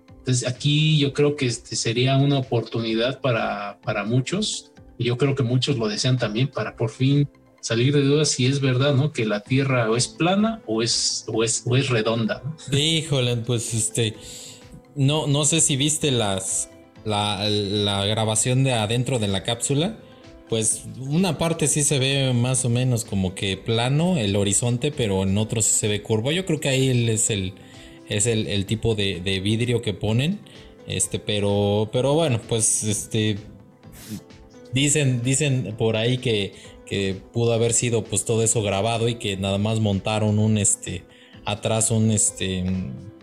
Entonces 0.08 0.48
aquí 0.48 0.98
yo 0.98 1.12
creo 1.12 1.36
que 1.36 1.46
este 1.46 1.76
sería 1.76 2.16
una 2.16 2.38
oportunidad 2.38 3.20
para, 3.20 3.78
para 3.82 4.04
muchos, 4.04 4.72
y 4.98 5.04
yo 5.04 5.16
creo 5.16 5.34
que 5.34 5.42
muchos 5.42 5.76
lo 5.76 5.86
desean 5.86 6.18
también, 6.18 6.48
para 6.48 6.74
por 6.74 6.90
fin 6.90 7.28
salir 7.64 7.94
de 7.94 8.02
dudas 8.02 8.28
si 8.28 8.44
es 8.44 8.60
verdad, 8.60 8.94
¿no? 8.94 9.10
Que 9.10 9.24
la 9.24 9.40
Tierra 9.40 9.90
o 9.90 9.96
es 9.96 10.06
plana 10.06 10.60
o 10.66 10.82
es, 10.82 11.24
o 11.28 11.42
es, 11.42 11.62
o 11.64 11.78
es 11.78 11.88
redonda. 11.88 12.42
¿no? 12.44 12.78
Híjole, 12.78 13.38
pues 13.38 13.72
este, 13.72 14.14
no, 14.94 15.26
no 15.26 15.46
sé 15.46 15.62
si 15.62 15.76
viste 15.76 16.10
las, 16.10 16.68
la, 17.06 17.48
la, 17.48 18.04
grabación 18.04 18.64
de 18.64 18.74
adentro 18.74 19.18
de 19.18 19.28
la 19.28 19.44
cápsula. 19.44 19.98
Pues 20.50 20.84
una 20.98 21.38
parte 21.38 21.66
sí 21.66 21.84
se 21.84 21.98
ve 21.98 22.34
más 22.34 22.66
o 22.66 22.68
menos 22.68 23.06
como 23.06 23.34
que 23.34 23.56
plano 23.56 24.18
el 24.18 24.36
horizonte, 24.36 24.92
pero 24.92 25.22
en 25.22 25.38
otro 25.38 25.62
sí 25.62 25.72
se 25.72 25.88
ve 25.88 26.02
curvo. 26.02 26.32
Yo 26.32 26.44
creo 26.44 26.60
que 26.60 26.68
ahí 26.68 27.08
es 27.08 27.30
el, 27.30 27.54
es 28.10 28.26
el, 28.26 28.66
tipo 28.66 28.94
de, 28.94 29.22
de, 29.24 29.40
vidrio 29.40 29.80
que 29.80 29.94
ponen. 29.94 30.38
Este, 30.86 31.18
pero, 31.18 31.88
pero 31.90 32.12
bueno, 32.12 32.42
pues 32.46 32.84
este, 32.84 33.38
dicen, 34.74 35.22
dicen 35.22 35.74
por 35.78 35.96
ahí 35.96 36.18
que 36.18 36.52
que 36.86 37.14
pudo 37.32 37.52
haber 37.52 37.72
sido 37.72 38.04
pues 38.04 38.24
todo 38.24 38.42
eso 38.42 38.62
grabado 38.62 39.08
y 39.08 39.16
que 39.16 39.36
nada 39.36 39.58
más 39.58 39.80
montaron 39.80 40.38
un 40.38 40.58
este 40.58 41.04
atrás 41.44 41.90
un 41.90 42.10
este 42.10 42.64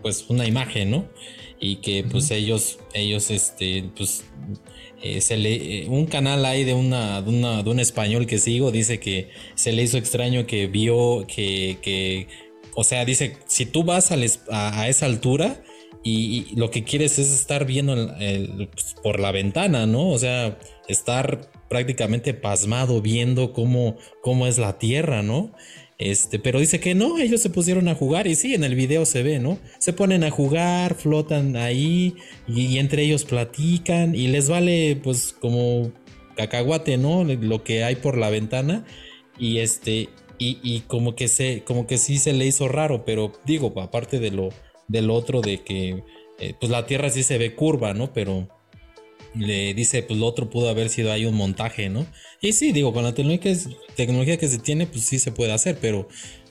pues 0.01 0.25
una 0.29 0.47
imagen, 0.47 0.91
¿no? 0.91 1.09
Y 1.59 1.77
que 1.77 2.03
pues 2.03 2.31
ellos 2.31 2.79
ellos 2.93 3.29
este 3.29 3.85
pues 3.95 4.23
eh, 5.03 5.21
se 5.21 5.35
le, 5.37 5.83
eh, 5.83 5.87
un 5.89 6.05
canal 6.05 6.45
ahí 6.45 6.63
de 6.63 6.75
una, 6.75 7.23
de 7.23 7.29
una, 7.29 7.63
de 7.63 7.69
un 7.71 7.79
español 7.79 8.27
que 8.27 8.37
sigo 8.37 8.71
dice 8.71 8.99
que 8.99 9.29
se 9.55 9.71
le 9.71 9.81
hizo 9.81 9.97
extraño 9.97 10.45
que 10.45 10.67
vio 10.67 11.25
que, 11.27 11.79
que 11.81 12.27
o 12.75 12.83
sea, 12.83 13.03
dice, 13.05 13.37
si 13.47 13.65
tú 13.65 13.83
vas 13.83 14.11
a, 14.11 14.17
a, 14.49 14.87
esa 14.89 15.05
altura 15.05 15.63
y, 16.03 16.55
lo 16.55 16.71
que 16.71 16.83
quieres 16.83 17.19
es 17.19 17.31
estar 17.31 17.65
viendo 17.65 17.93
el, 17.93 18.69
pues, 18.71 18.95
por 19.03 19.19
la 19.19 19.31
ventana, 19.31 19.85
¿no? 19.85 20.09
O 20.09 20.17
sea, 20.17 20.57
estar 20.87 21.51
prácticamente 21.71 22.33
pasmado 22.33 23.01
viendo 23.01 23.53
cómo, 23.53 23.95
cómo 24.21 24.45
es 24.45 24.57
la 24.57 24.77
Tierra, 24.77 25.23
¿no? 25.23 25.53
Este, 25.97 26.37
pero 26.37 26.59
dice 26.59 26.81
que 26.81 26.95
no, 26.95 27.17
ellos 27.17 27.41
se 27.41 27.49
pusieron 27.49 27.87
a 27.87 27.95
jugar 27.95 28.27
y 28.27 28.35
sí, 28.35 28.53
en 28.53 28.65
el 28.65 28.75
video 28.75 29.05
se 29.05 29.23
ve, 29.23 29.39
¿no? 29.39 29.57
Se 29.79 29.93
ponen 29.93 30.25
a 30.25 30.31
jugar, 30.31 30.95
flotan 30.95 31.55
ahí 31.55 32.15
y, 32.45 32.77
entre 32.77 33.03
ellos 33.03 33.23
platican 33.23 34.15
y 34.15 34.27
les 34.27 34.49
vale 34.49 34.99
pues 35.01 35.33
como 35.39 35.93
cacahuate, 36.35 36.97
¿no? 36.97 37.23
Lo 37.23 37.63
que 37.63 37.85
hay 37.85 37.95
por 37.95 38.17
la 38.17 38.29
ventana 38.29 38.83
y 39.39 39.59
este 39.59 40.09
y, 40.37 40.81
como 40.87 41.15
que 41.15 41.29
se 41.29 41.63
como 41.63 41.87
que 41.87 41.97
sí 41.97 42.17
se 42.17 42.33
le 42.33 42.45
hizo 42.47 42.67
raro, 42.67 43.05
pero 43.05 43.31
digo, 43.45 43.71
aparte 43.79 44.19
de 44.19 44.31
lo 44.31 44.49
del 44.89 45.09
otro 45.09 45.39
de 45.39 45.63
que 45.63 46.03
eh, 46.37 46.53
pues 46.59 46.69
la 46.69 46.85
Tierra 46.85 47.09
sí 47.09 47.23
se 47.23 47.37
ve 47.37 47.55
curva, 47.55 47.93
¿no? 47.93 48.11
Pero 48.11 48.49
le 49.35 49.73
dice, 49.73 50.03
pues 50.03 50.19
lo 50.19 50.25
otro 50.25 50.49
pudo 50.49 50.69
haber 50.69 50.89
sido 50.89 51.11
ahí 51.11 51.25
un 51.25 51.35
montaje, 51.35 51.89
¿no? 51.89 52.05
Y 52.41 52.53
sí, 52.53 52.71
digo, 52.71 52.93
con 52.93 53.03
la 53.03 53.13
tecnología, 53.13 54.37
que 54.37 54.47
se 54.47 54.57
tiene, 54.59 54.87
pues 54.87 55.05
sí 55.05 55.19
se 55.19 55.31
puede 55.31 55.51
hacer, 55.51 55.77
pero, 55.79 56.07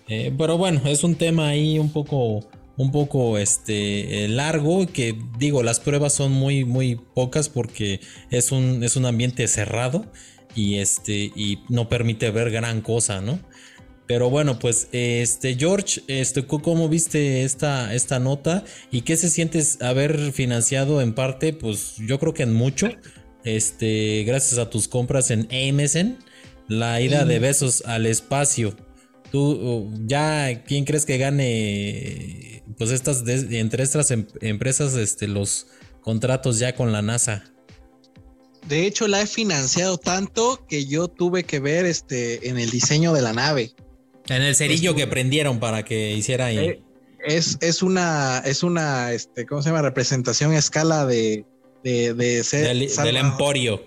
eh, 0.09 0.33
pero 0.37 0.57
bueno, 0.57 0.83
es 0.87 1.05
un 1.05 1.15
tema 1.15 1.49
ahí 1.49 1.79
un 1.79 1.93
poco, 1.93 2.41
un 2.77 2.93
poco 2.93 3.39
este, 3.39 4.25
eh, 4.25 4.29
largo, 4.29 4.87
que 4.87 5.17
digo, 5.39 5.63
las 5.63 5.81
pruebas 5.81 6.15
son 6.15 6.33
muy, 6.33 6.65
muy 6.65 6.97
pocas 6.97 7.49
porque 7.49 8.01
es 8.31 8.53
un, 8.53 8.83
es 8.83 8.97
un 8.97 9.07
ambiente 9.07 9.47
cerrado 9.49 10.07
y, 10.55 10.77
este, 10.77 11.31
y 11.37 11.61
no 11.69 11.89
permite 11.89 12.31
ver 12.31 12.51
gran 12.51 12.81
cosa, 12.81 13.21
¿no? 13.21 13.39
Pero 14.11 14.29
bueno, 14.29 14.59
pues 14.59 14.89
este 14.91 15.55
George, 15.55 16.03
este, 16.09 16.45
¿cómo 16.45 16.89
viste 16.89 17.45
esta, 17.45 17.95
esta 17.95 18.19
nota? 18.19 18.65
¿Y 18.91 19.03
qué 19.03 19.17
se 19.17 19.31
sientes 19.31 19.81
haber 19.83 20.33
financiado 20.33 21.01
en 21.01 21.15
parte? 21.15 21.53
Pues 21.53 21.95
yo 21.97 22.19
creo 22.19 22.35
que 22.35 22.43
en 22.43 22.53
mucho. 22.53 22.89
Este, 23.45 24.25
gracias 24.25 24.59
a 24.59 24.69
tus 24.69 24.89
compras 24.89 25.31
en 25.31 25.47
Amazon, 25.53 26.19
la 26.67 27.01
ida 27.01 27.25
de 27.25 27.39
besos 27.39 27.85
al 27.87 28.05
espacio. 28.05 28.75
Tú, 29.31 29.89
ya, 30.07 30.65
¿quién 30.65 30.85
crees 30.85 31.07
que 31.07 31.17
gane? 31.17 32.65
Pues 32.79 32.91
estas, 32.91 33.23
entre 33.29 33.85
estas 33.85 34.11
em, 34.11 34.27
empresas, 34.41 34.97
este, 34.97 35.29
los 35.29 35.69
contratos 36.01 36.59
ya 36.59 36.75
con 36.75 36.91
la 36.91 37.01
NASA. 37.01 37.45
De 38.67 38.89
hecho, 38.89 39.07
la 39.07 39.23
he 39.23 39.27
financiado 39.29 39.99
tanto 39.99 40.67
que 40.69 40.87
yo 40.87 41.07
tuve 41.07 41.45
que 41.45 41.61
ver 41.61 41.87
este 41.87 42.49
en 42.49 42.59
el 42.59 42.71
diseño 42.71 43.13
de 43.13 43.23
la 43.23 43.33
nave. 43.33 43.73
En 44.31 44.43
el 44.43 44.55
cerillo 44.55 44.95
que 44.95 45.07
prendieron 45.07 45.59
para 45.59 45.85
que 45.85 46.13
hiciera 46.13 46.47
ahí. 46.47 46.59
Eh, 46.59 46.83
es, 47.25 47.59
es 47.61 47.83
una, 47.83 48.39
es 48.47 48.63
una, 48.63 49.13
este, 49.13 49.45
¿cómo 49.45 49.61
se 49.61 49.71
llama? 49.71 49.83
Representación 49.83 50.53
a 50.53 50.59
escala 50.59 51.05
de, 51.05 51.45
de, 51.83 52.15
de 52.15 52.45
ser, 52.45 52.67
del, 52.67 53.17
emporio. 53.17 53.83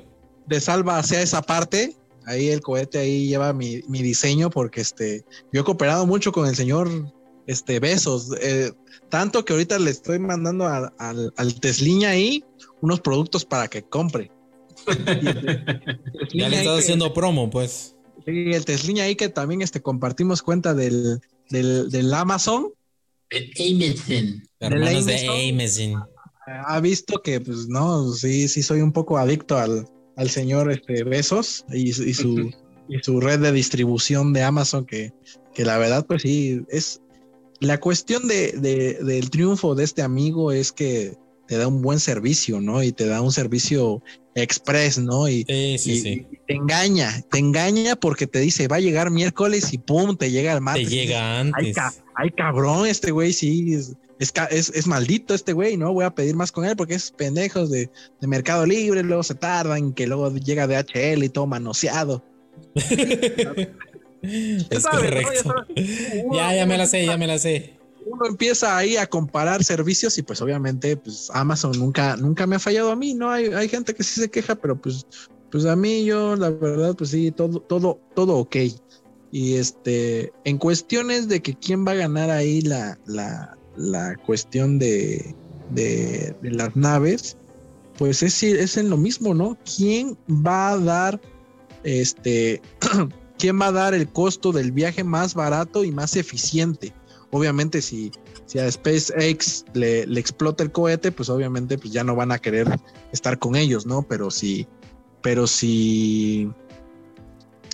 De 0.45 0.59
salva 0.59 0.97
hacia 0.99 1.21
esa 1.21 1.41
parte. 1.41 1.95
ahí 2.25 2.49
el 2.49 2.61
cohete 2.61 2.99
ahí 2.99 3.27
lleva 3.27 3.53
mi, 3.53 3.81
diseño 3.87 4.49
porque 4.49 4.81
este, 4.81 5.23
yo 5.51 5.61
he 5.61 5.63
cooperado 5.63 6.05
mucho 6.05 6.31
con 6.31 6.47
el 6.47 6.55
señor 6.55 6.89
este, 7.47 7.79
Besos, 7.79 8.29
eh, 8.41 8.71
tanto 9.09 9.45
que 9.45 9.53
ahorita 9.53 9.79
le 9.79 9.91
estoy 9.91 10.19
mandando 10.19 10.67
al, 10.67 10.91
al 11.35 11.59
Tesliña 11.59 12.09
ahí 12.09 12.43
unos 12.81 12.99
productos 12.99 13.45
para 13.45 13.69
que 13.69 13.81
compre. 13.81 14.29
ya 16.33 16.49
le 16.49 16.57
estás 16.57 16.79
haciendo 16.79 17.13
promo, 17.13 17.49
pues. 17.49 17.95
Sí, 18.25 18.51
el 18.53 18.65
Tesliña 18.65 19.03
ahí 19.03 19.15
que 19.15 19.29
también 19.29 19.61
este, 19.61 19.81
compartimos 19.81 20.41
cuenta 20.41 20.73
del, 20.73 21.19
del, 21.49 22.13
Amazon. 22.13 22.71
El 23.29 23.51
Amazon. 23.57 24.43
Hermanos 24.59 25.05
de 25.05 25.49
Amazon. 25.49 26.03
Ha 26.45 26.79
visto 26.79 27.21
que, 27.21 27.39
pues, 27.39 27.67
no, 27.67 28.11
sí, 28.13 28.47
sí 28.47 28.63
soy 28.63 28.81
un 28.81 28.91
poco 28.91 29.17
adicto 29.17 29.57
al, 29.57 29.87
al 30.17 30.29
señor 30.29 30.71
este, 30.71 31.03
Besos 31.03 31.65
y, 31.69 31.89
y 31.89 32.13
su, 32.13 32.51
y 32.89 32.99
su 33.01 33.19
red 33.19 33.39
de 33.39 33.51
distribución 33.51 34.33
de 34.33 34.43
Amazon, 34.43 34.85
que, 34.85 35.13
que 35.53 35.65
la 35.65 35.77
verdad, 35.77 36.05
pues 36.05 36.21
sí, 36.21 36.61
es 36.69 37.01
la 37.59 37.79
cuestión 37.79 38.27
de, 38.27 38.51
de, 38.51 38.95
del 39.03 39.29
triunfo 39.29 39.73
de 39.73 39.85
este 39.85 40.01
amigo 40.01 40.51
es 40.51 40.71
que 40.71 41.17
te 41.47 41.57
da 41.57 41.67
un 41.67 41.81
buen 41.81 41.99
servicio, 41.99 42.61
¿no? 42.61 42.83
Y 42.83 42.91
te 42.91 43.05
da 43.05 43.21
un 43.21 43.31
servicio 43.31 44.01
express, 44.35 44.97
¿no? 44.97 45.27
Y, 45.27 45.43
sí, 45.43 45.77
sí, 45.77 46.01
sí. 46.01 46.27
te 46.47 46.55
engaña, 46.55 47.21
te 47.29 47.39
engaña 47.39 47.95
porque 47.95 48.27
te 48.27 48.39
dice, 48.39 48.67
va 48.67 48.77
a 48.77 48.81
llegar 48.81 49.11
miércoles 49.11 49.73
y 49.73 49.77
pum, 49.77 50.17
te 50.17 50.31
llega 50.31 50.53
el 50.53 50.61
martes. 50.61 50.89
Te 50.89 50.95
llega 50.95 51.39
antes. 51.39 51.75
Ay, 52.15 52.31
cabrón, 52.31 52.87
este 52.87 53.11
güey 53.11 53.33
sí, 53.33 53.73
es, 53.73 53.95
es, 54.19 54.69
es, 54.69 54.87
maldito 54.87 55.33
este 55.33 55.53
güey, 55.53 55.77
¿no? 55.77 55.93
Voy 55.93 56.05
a 56.05 56.13
pedir 56.13 56.35
más 56.35 56.51
con 56.51 56.65
él 56.65 56.75
porque 56.75 56.95
es 56.95 57.11
pendejos 57.11 57.69
de, 57.69 57.89
de 58.21 58.27
Mercado 58.27 58.65
Libre, 58.65 59.03
luego 59.03 59.23
se 59.23 59.35
tardan, 59.35 59.93
que 59.93 60.07
luego 60.07 60.33
llega 60.35 60.67
de 60.67 60.77
HL 60.77 61.23
y 61.23 61.29
todo 61.29 61.47
manoseado. 61.47 62.23
es 62.75 64.85
correcto. 64.85 65.53
Ya, 66.33 66.55
ya 66.55 66.65
me 66.65 66.77
la 66.77 66.85
sé, 66.85 67.05
ya 67.05 67.17
me 67.17 67.27
la 67.27 67.37
sé 67.37 67.82
uno 68.13 68.27
empieza 68.27 68.77
ahí 68.77 68.95
a 68.97 69.07
comparar 69.07 69.63
servicios 69.63 70.17
y 70.17 70.21
pues 70.21 70.41
obviamente 70.41 70.95
pues 70.97 71.29
Amazon 71.33 71.73
nunca, 71.77 72.15
nunca 72.15 72.45
me 72.45 72.55
ha 72.55 72.59
fallado 72.59 72.91
a 72.91 72.95
mí, 72.95 73.13
¿no? 73.13 73.29
Hay, 73.31 73.47
hay 73.47 73.67
gente 73.67 73.93
que 73.93 74.03
sí 74.03 74.21
se 74.21 74.29
queja, 74.29 74.55
pero 74.55 74.79
pues, 74.79 75.05
pues 75.51 75.65
a 75.65 75.75
mí 75.75 76.05
yo 76.05 76.35
la 76.35 76.49
verdad 76.49 76.95
pues 76.95 77.09
sí, 77.09 77.31
todo, 77.31 77.59
todo, 77.59 77.99
todo 78.15 78.37
ok. 78.37 78.55
Y 79.31 79.55
este, 79.55 80.31
en 80.43 80.59
cuestiones 80.59 81.27
de 81.27 81.41
que 81.41 81.55
quién 81.55 81.85
va 81.85 81.93
a 81.93 81.95
ganar 81.95 82.29
ahí 82.29 82.61
la, 82.61 82.99
la, 83.07 83.57
la 83.75 84.15
cuestión 84.17 84.77
de, 84.77 85.35
de, 85.71 86.35
las 86.43 86.75
naves, 86.75 87.35
pues 87.97 88.21
es, 88.21 88.43
es 88.43 88.77
en 88.77 88.91
lo 88.91 88.97
mismo, 88.97 89.33
¿no? 89.33 89.57
¿Quién 89.65 90.15
va 90.29 90.69
a 90.69 90.77
dar 90.77 91.21
este, 91.83 92.61
quién 93.39 93.59
va 93.59 93.67
a 93.67 93.71
dar 93.71 93.93
el 93.93 94.07
costo 94.07 94.51
del 94.51 94.71
viaje 94.71 95.03
más 95.03 95.33
barato 95.33 95.83
y 95.83 95.91
más 95.91 96.15
eficiente? 96.15 96.93
Obviamente 97.33 97.81
si, 97.81 98.11
si 98.45 98.59
a 98.59 98.71
SpaceX 98.71 99.65
le, 99.73 100.05
le, 100.05 100.19
explota 100.19 100.63
el 100.63 100.71
cohete, 100.71 101.11
pues 101.11 101.29
obviamente 101.29 101.77
pues 101.77 101.91
ya 101.91 102.03
no 102.03 102.15
van 102.15 102.31
a 102.31 102.37
querer 102.37 102.67
estar 103.11 103.39
con 103.39 103.55
ellos, 103.55 103.85
¿no? 103.85 104.03
Pero 104.03 104.29
si, 104.29 104.67
pero 105.21 105.47
si, 105.47 106.49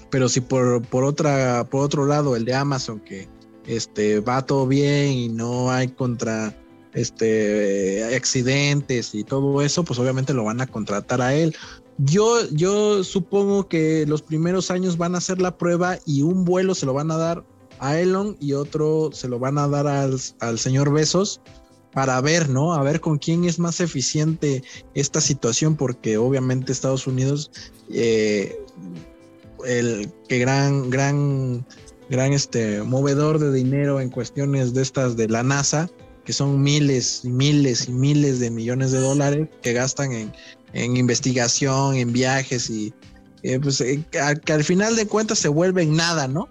pero 0.09 0.29
si 0.29 0.39
por, 0.39 0.81
por 0.81 1.03
otra, 1.03 1.67
por 1.69 1.83
otro 1.83 2.05
lado 2.05 2.37
el 2.37 2.45
de 2.45 2.55
Amazon 2.55 3.01
que 3.01 3.27
este 3.67 4.21
va 4.21 4.45
todo 4.45 4.65
bien 4.65 5.11
y 5.11 5.27
no 5.27 5.69
hay 5.69 5.89
contra 5.89 6.55
este 6.93 8.15
accidentes 8.15 9.13
y 9.13 9.25
todo 9.25 9.61
eso, 9.61 9.83
pues 9.83 9.99
obviamente 9.99 10.33
lo 10.33 10.45
van 10.45 10.61
a 10.61 10.67
contratar 10.67 11.21
a 11.21 11.35
él. 11.35 11.53
Yo, 11.97 12.49
yo 12.51 13.03
supongo 13.03 13.67
que 13.67 14.05
los 14.07 14.21
primeros 14.21 14.71
años 14.71 14.97
van 14.97 15.15
a 15.15 15.17
hacer 15.17 15.41
la 15.41 15.57
prueba 15.57 15.99
y 16.05 16.21
un 16.21 16.45
vuelo 16.45 16.73
se 16.73 16.85
lo 16.85 16.93
van 16.93 17.11
a 17.11 17.17
dar 17.17 17.43
a 17.79 17.97
Elon 17.97 18.37
y 18.39 18.53
otro 18.53 19.09
se 19.13 19.27
lo 19.27 19.39
van 19.39 19.57
a 19.57 19.67
dar 19.67 19.87
al, 19.87 20.59
señor 20.59 20.91
Besos 20.91 21.41
para 21.93 22.19
ver, 22.21 22.49
¿no? 22.49 22.73
A 22.73 22.83
ver 22.83 23.01
con 23.01 23.17
quién 23.17 23.45
es 23.45 23.57
más 23.57 23.79
eficiente 23.79 24.63
esta 24.93 25.21
situación, 25.21 25.75
porque 25.75 26.17
obviamente 26.17 26.71
Estados 26.71 27.07
Unidos, 27.07 27.51
eh, 27.89 28.63
el 29.65 30.11
que 30.27 30.39
gran, 30.39 30.89
gran, 30.89 31.65
gran 32.09 32.33
este, 32.33 32.83
movedor 32.83 33.39
de 33.39 33.51
dinero 33.51 33.99
en 33.99 34.09
cuestiones 34.09 34.73
de 34.73 34.83
estas 34.83 35.17
de 35.17 35.27
la 35.27 35.41
NASA, 35.41 35.89
que 36.25 36.33
son 36.33 36.61
miles 36.61 37.21
y 37.23 37.29
miles 37.29 37.87
y 37.87 37.91
miles 37.91 38.39
de 38.39 38.51
millones 38.51 38.91
de 38.91 38.99
dólares 38.99 39.49
que 39.63 39.73
gastan 39.73 40.11
en, 40.11 40.97
investigación, 40.97 41.95
en 41.95 42.13
viajes 42.13 42.69
y 42.69 42.93
eh, 43.41 43.59
pues 43.59 43.81
eh, 43.81 44.03
que 44.11 44.53
al 44.53 44.63
final 44.63 44.95
de 44.95 45.07
cuentas 45.07 45.39
se 45.39 45.47
vuelven 45.47 45.95
nada, 45.95 46.27
¿no? 46.27 46.47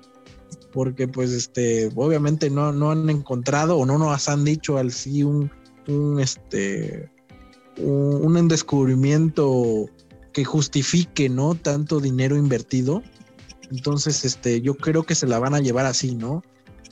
Porque 0.73 1.09
pues 1.09 1.31
este, 1.33 1.91
obviamente 1.95 2.51
no, 2.51 2.73
no 2.73 2.91
han 2.91 3.09
encontrado 3.11 3.79
o 3.79 3.87
no 3.87 3.99
nos 3.99 4.29
han 4.29 4.45
dicho 4.45 4.79
al 4.79 4.93
sí 4.93 5.23
un, 5.23 5.51
un 5.87 6.21
este, 6.21 7.11
un, 7.79 8.37
un 8.37 8.49
descubrimiento 8.49 9.87
que 10.33 10.45
justifique, 10.45 11.29
¿no? 11.29 11.55
Tanto 11.55 12.01
dinero 12.01 12.37
invertido. 12.37 13.03
Entonces, 13.71 14.25
este, 14.25 14.61
yo 14.61 14.75
creo 14.75 15.03
que 15.03 15.15
se 15.15 15.27
la 15.27 15.39
van 15.39 15.55
a 15.55 15.61
llevar 15.61 15.87
así, 15.87 16.15
¿no? 16.15 16.43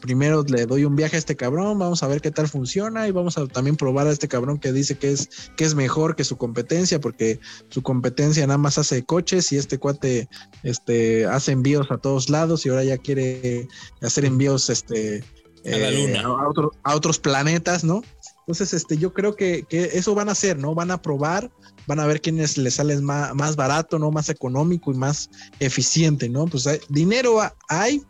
Primero 0.01 0.45
le 0.45 0.67
doy 0.67 0.85
un 0.85 0.97
viaje 0.97 1.17
a 1.17 1.19
este 1.19 1.37
cabrón, 1.37 1.79
vamos 1.79 2.03
a 2.03 2.09
ver 2.09 2.21
qué 2.21 2.31
tal 2.31 2.49
funciona 2.49 3.09
y 3.09 3.13
vamos 3.13 3.39
a 3.39 3.47
también 3.47 3.77
probar 3.77 4.07
a 4.07 4.11
este 4.11 4.29
cabrón 4.29 4.59
que 4.59 4.73
dice 4.73 4.97
que 4.97 5.13
es, 5.13 5.51
que 5.57 5.65
es 5.65 5.75
mejor 5.75 6.17
que 6.17 6.25
su 6.25 6.37
competencia, 6.37 7.01
porque 7.01 7.41
su 7.69 7.83
competencia 7.83 8.47
nada 8.47 8.59
más 8.59 8.79
hace 8.79 9.05
coches 9.05 9.53
y 9.53 9.57
este 9.57 9.79
cuate 9.79 10.29
este, 10.63 11.27
hace 11.27 11.53
envíos 11.53 11.91
a 11.91 11.99
todos 11.99 12.31
lados 12.31 12.65
y 12.65 12.69
ahora 12.69 12.85
ya 12.85 12.99
quiere 12.99 13.69
hacer 14.03 14.25
envíos 14.25 14.71
este, 14.71 15.25
a, 15.65 15.77
la 15.77 15.91
luna. 15.91 16.21
Eh, 16.21 16.71
a, 16.83 16.95
otros 16.95 17.19
planetas, 17.19 17.85
¿no? 17.85 18.03
Entonces, 18.47 18.75
este, 18.75 18.97
yo 18.97 19.13
creo 19.13 19.35
que, 19.35 19.65
que, 19.69 19.85
eso 19.95 20.15
van 20.15 20.29
a 20.29 20.33
hacer, 20.33 20.57
¿no? 20.57 20.73
Van 20.75 20.93
a 20.93 21.03
probar, 21.03 21.51
van 21.89 21.99
a 21.99 22.07
ver 22.07 22.21
quiénes 22.21 22.57
les 22.57 22.75
sale 22.75 23.01
más, 23.01 23.35
más 23.35 23.57
barato, 23.57 23.99
¿no? 23.99 24.13
Más 24.13 24.29
económico 24.29 24.93
y 24.93 24.95
más 24.95 25.29
eficiente, 25.59 26.29
¿no? 26.29 26.47
Pues 26.47 26.67
hay, 26.69 26.79
dinero 26.89 27.41
hay, 27.69 28.03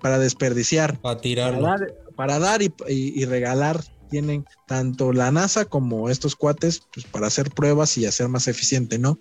para 0.00 0.18
desperdiciar. 0.18 1.00
Para 1.00 1.20
tirar. 1.20 1.58
Para 2.16 2.38
dar, 2.38 2.60
y, 2.62 3.24
regalar. 3.24 3.82
Tienen 4.08 4.44
tanto 4.68 5.12
la 5.12 5.32
NASA 5.32 5.64
como 5.64 6.08
estos 6.10 6.36
cuates 6.36 6.82
pues, 6.94 7.04
para 7.06 7.26
hacer 7.26 7.50
pruebas 7.50 7.98
y 7.98 8.06
hacer 8.06 8.28
más 8.28 8.46
eficiente, 8.46 9.00
¿no? 9.00 9.18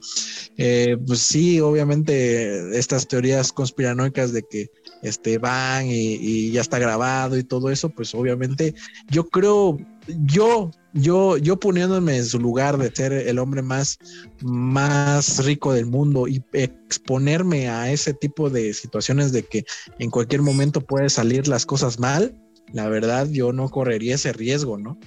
Eh, 0.57 0.95
pues 1.07 1.21
sí, 1.21 1.59
obviamente 1.59 2.77
estas 2.77 3.07
teorías 3.07 3.51
conspiranoicas 3.51 4.31
de 4.31 4.43
que 4.43 4.69
este, 5.01 5.37
van 5.37 5.87
y, 5.87 6.51
ya 6.51 6.61
está 6.61 6.79
grabado 6.79 7.37
y 7.37 7.43
todo 7.43 7.69
eso, 7.69 7.89
pues 7.89 8.13
obviamente 8.15 8.73
yo 9.09 9.27
creo, 9.27 9.77
yo, 10.07 10.71
yo, 10.93 11.37
yo 11.37 11.59
poniéndome 11.59 12.17
en 12.17 12.25
su 12.25 12.39
lugar 12.39 12.77
de 12.77 12.91
ser 12.93 13.13
el 13.13 13.39
hombre 13.39 13.61
más, 13.61 13.97
más 14.41 15.43
rico 15.45 15.73
del 15.73 15.85
mundo 15.85 16.27
y 16.27 16.43
exponerme 16.53 17.69
a 17.69 17.91
ese 17.91 18.13
tipo 18.13 18.49
de 18.49 18.73
situaciones 18.73 19.31
de 19.31 19.43
que 19.43 19.65
en 19.99 20.09
cualquier 20.09 20.41
momento 20.41 20.81
puede 20.81 21.09
salir 21.09 21.47
las 21.47 21.65
cosas 21.65 21.99
mal, 21.99 22.35
la 22.73 22.89
verdad 22.89 23.27
yo 23.29 23.53
no 23.53 23.69
correría 23.69 24.15
ese 24.15 24.33
riesgo, 24.33 24.77
¿no? 24.77 24.97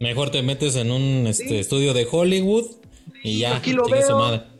Mejor 0.00 0.30
te 0.30 0.42
metes 0.42 0.76
en 0.76 0.90
un 0.90 1.26
este, 1.26 1.58
estudio 1.58 1.94
de 1.94 2.06
Hollywood 2.10 2.66
y 3.22 3.38
ya. 3.38 3.56
Aquí 3.56 3.72
lo 3.72 3.86
veo 3.86 4.57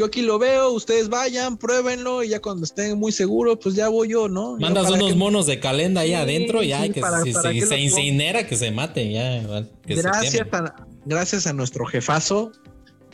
yo 0.00 0.06
aquí 0.06 0.22
lo 0.22 0.38
veo, 0.38 0.70
ustedes 0.70 1.10
vayan, 1.10 1.58
pruébenlo 1.58 2.22
y 2.22 2.30
ya 2.30 2.40
cuando 2.40 2.64
estén 2.64 2.98
muy 2.98 3.12
seguros, 3.12 3.58
pues 3.62 3.74
ya 3.74 3.90
voy 3.90 4.08
yo, 4.08 4.30
¿no? 4.30 4.56
Mandas 4.56 4.90
unos 4.90 5.14
monos 5.14 5.44
de 5.44 5.60
calenda 5.60 6.00
ahí 6.00 6.14
adentro, 6.14 6.62
ya, 6.62 6.88
que 6.88 7.02
si, 7.22 7.34
se 7.60 7.78
incinera, 7.78 8.46
que 8.46 8.56
se 8.56 8.70
mate, 8.70 9.12
ya. 9.12 9.42
gracias, 9.84 10.46
a, 10.52 10.86
gracias 11.04 11.46
a 11.46 11.52
nuestro 11.52 11.84
jefazo, 11.84 12.50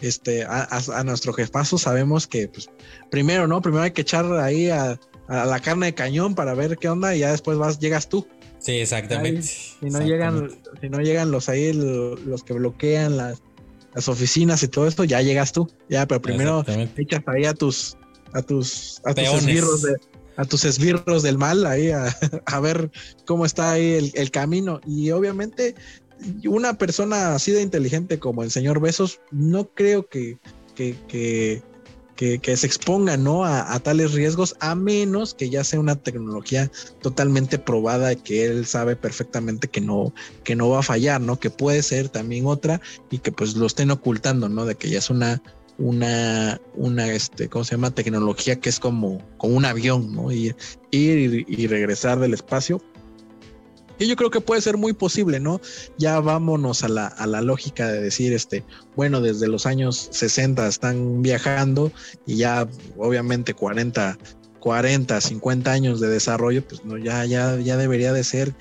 este, 0.00 0.44
a, 0.44 1.02
nuestro 1.04 1.32
jefazo 1.32 1.76
sabemos 1.76 2.28
que, 2.28 2.46
pues, 2.46 2.70
primero, 3.10 3.48
¿no? 3.48 3.60
Primero 3.60 3.82
hay 3.82 3.90
que 3.90 4.02
echar 4.02 4.32
ahí 4.34 4.70
a, 4.70 5.00
la 5.26 5.58
carne 5.58 5.86
de 5.86 5.94
cañón 5.94 6.36
para 6.36 6.54
ver 6.54 6.78
qué 6.78 6.88
onda 6.88 7.16
y 7.16 7.18
ya 7.18 7.32
después 7.32 7.58
vas, 7.58 7.80
llegas 7.80 8.08
tú. 8.08 8.28
Sí, 8.60 8.78
exactamente. 8.78 9.42
si 9.42 9.74
no 9.80 10.02
llegan, 10.02 10.52
si 10.80 10.88
no 10.88 11.00
llegan 11.00 11.32
los 11.32 11.48
ahí, 11.48 11.72
los 11.72 12.44
que 12.44 12.52
bloquean 12.52 13.16
las 13.16 13.42
las 13.96 14.08
oficinas 14.08 14.62
y 14.62 14.68
todo 14.68 14.86
esto, 14.86 15.04
ya 15.04 15.22
llegas 15.22 15.52
tú. 15.52 15.68
Ya, 15.88 16.06
pero 16.06 16.20
primero 16.20 16.64
echas 16.96 17.22
ahí 17.26 17.46
a 17.46 17.54
tus, 17.54 17.96
a 18.34 18.42
tus, 18.42 19.00
a 19.04 19.14
tus 19.14 19.24
esbirros 19.24 19.82
de, 19.82 19.96
a 20.36 20.44
tus 20.44 20.66
esbirros 20.66 21.22
del 21.22 21.38
mal 21.38 21.64
ahí 21.64 21.90
a, 21.90 22.14
a 22.46 22.60
ver 22.60 22.90
cómo 23.24 23.46
está 23.46 23.72
ahí 23.72 24.12
el, 24.14 24.30
camino. 24.30 24.82
Y 24.86 25.10
obviamente, 25.12 25.74
una 26.44 26.74
persona 26.74 27.34
así 27.34 27.52
de 27.52 27.62
inteligente 27.62 28.18
como 28.18 28.42
el 28.42 28.50
señor 28.50 28.80
Besos, 28.80 29.20
no 29.30 29.70
creo 29.70 30.06
que, 30.06 30.38
que, 30.74 30.94
que 31.08 31.62
que, 32.16 32.56
se 32.56 32.66
exponga 32.66 33.16
¿no? 33.16 33.44
A, 33.44 33.78
tales 33.80 34.12
riesgos, 34.12 34.56
a 34.60 34.74
menos 34.74 35.34
que 35.34 35.50
ya 35.50 35.62
sea 35.62 35.78
una 35.78 35.96
tecnología 35.96 36.70
totalmente 37.00 37.58
probada 37.58 38.14
que 38.14 38.46
él 38.46 38.66
sabe 38.66 38.96
perfectamente 38.96 39.68
que 39.68 39.80
no, 39.80 40.12
que 40.42 40.56
no 40.56 40.70
va 40.70 40.80
a 40.80 40.82
fallar, 40.82 41.20
¿no? 41.20 41.38
Que 41.38 41.50
puede 41.50 41.82
ser 41.82 42.08
también 42.08 42.46
otra 42.46 42.80
y 43.10 43.18
que 43.18 43.32
pues 43.32 43.54
lo 43.54 43.66
estén 43.66 43.90
ocultando, 43.90 44.48
¿no? 44.48 44.64
De 44.64 44.74
que 44.74 44.88
ya 44.88 44.98
es 44.98 45.10
una, 45.10 45.42
una, 45.78 46.60
una, 46.74 47.12
este, 47.12 47.48
¿cómo 47.48 47.64
se 47.64 47.72
llama? 47.72 47.90
Tecnología 47.90 48.56
que 48.56 48.68
es 48.68 48.80
como, 48.80 49.22
como 49.36 49.56
un 49.56 49.64
avión, 49.64 50.14
¿no? 50.14 50.32
Y, 50.32 50.54
ir 50.90 51.44
y, 51.46 51.66
regresar 51.66 52.18
del 52.18 52.34
espacio. 52.34 52.82
Y 53.98 54.06
yo 54.06 54.16
creo 54.16 54.30
que 54.30 54.40
puede 54.40 54.60
ser 54.60 54.76
muy 54.76 54.92
posible, 54.92 55.40
¿no? 55.40 55.60
Ya 55.98 56.20
vámonos 56.20 56.84
a 56.84 56.88
la, 56.88 57.06
a 57.06 57.26
la 57.26 57.40
lógica 57.40 57.88
de 57.88 58.00
decir, 58.00 58.32
este, 58.32 58.64
bueno, 58.94 59.20
desde 59.20 59.48
los 59.48 59.66
años 59.66 60.08
60 60.10 60.66
están 60.66 61.22
viajando 61.22 61.92
y 62.26 62.36
ya 62.36 62.68
obviamente 62.98 63.54
40, 63.54 64.18
40, 64.60 65.20
50 65.20 65.72
años 65.72 66.00
de 66.00 66.08
desarrollo, 66.08 66.66
pues 66.66 66.84
no, 66.84 66.98
ya, 66.98 67.24
ya, 67.24 67.56
ya 67.56 67.76
debería 67.76 68.12
de 68.12 68.24
ser 68.24 68.54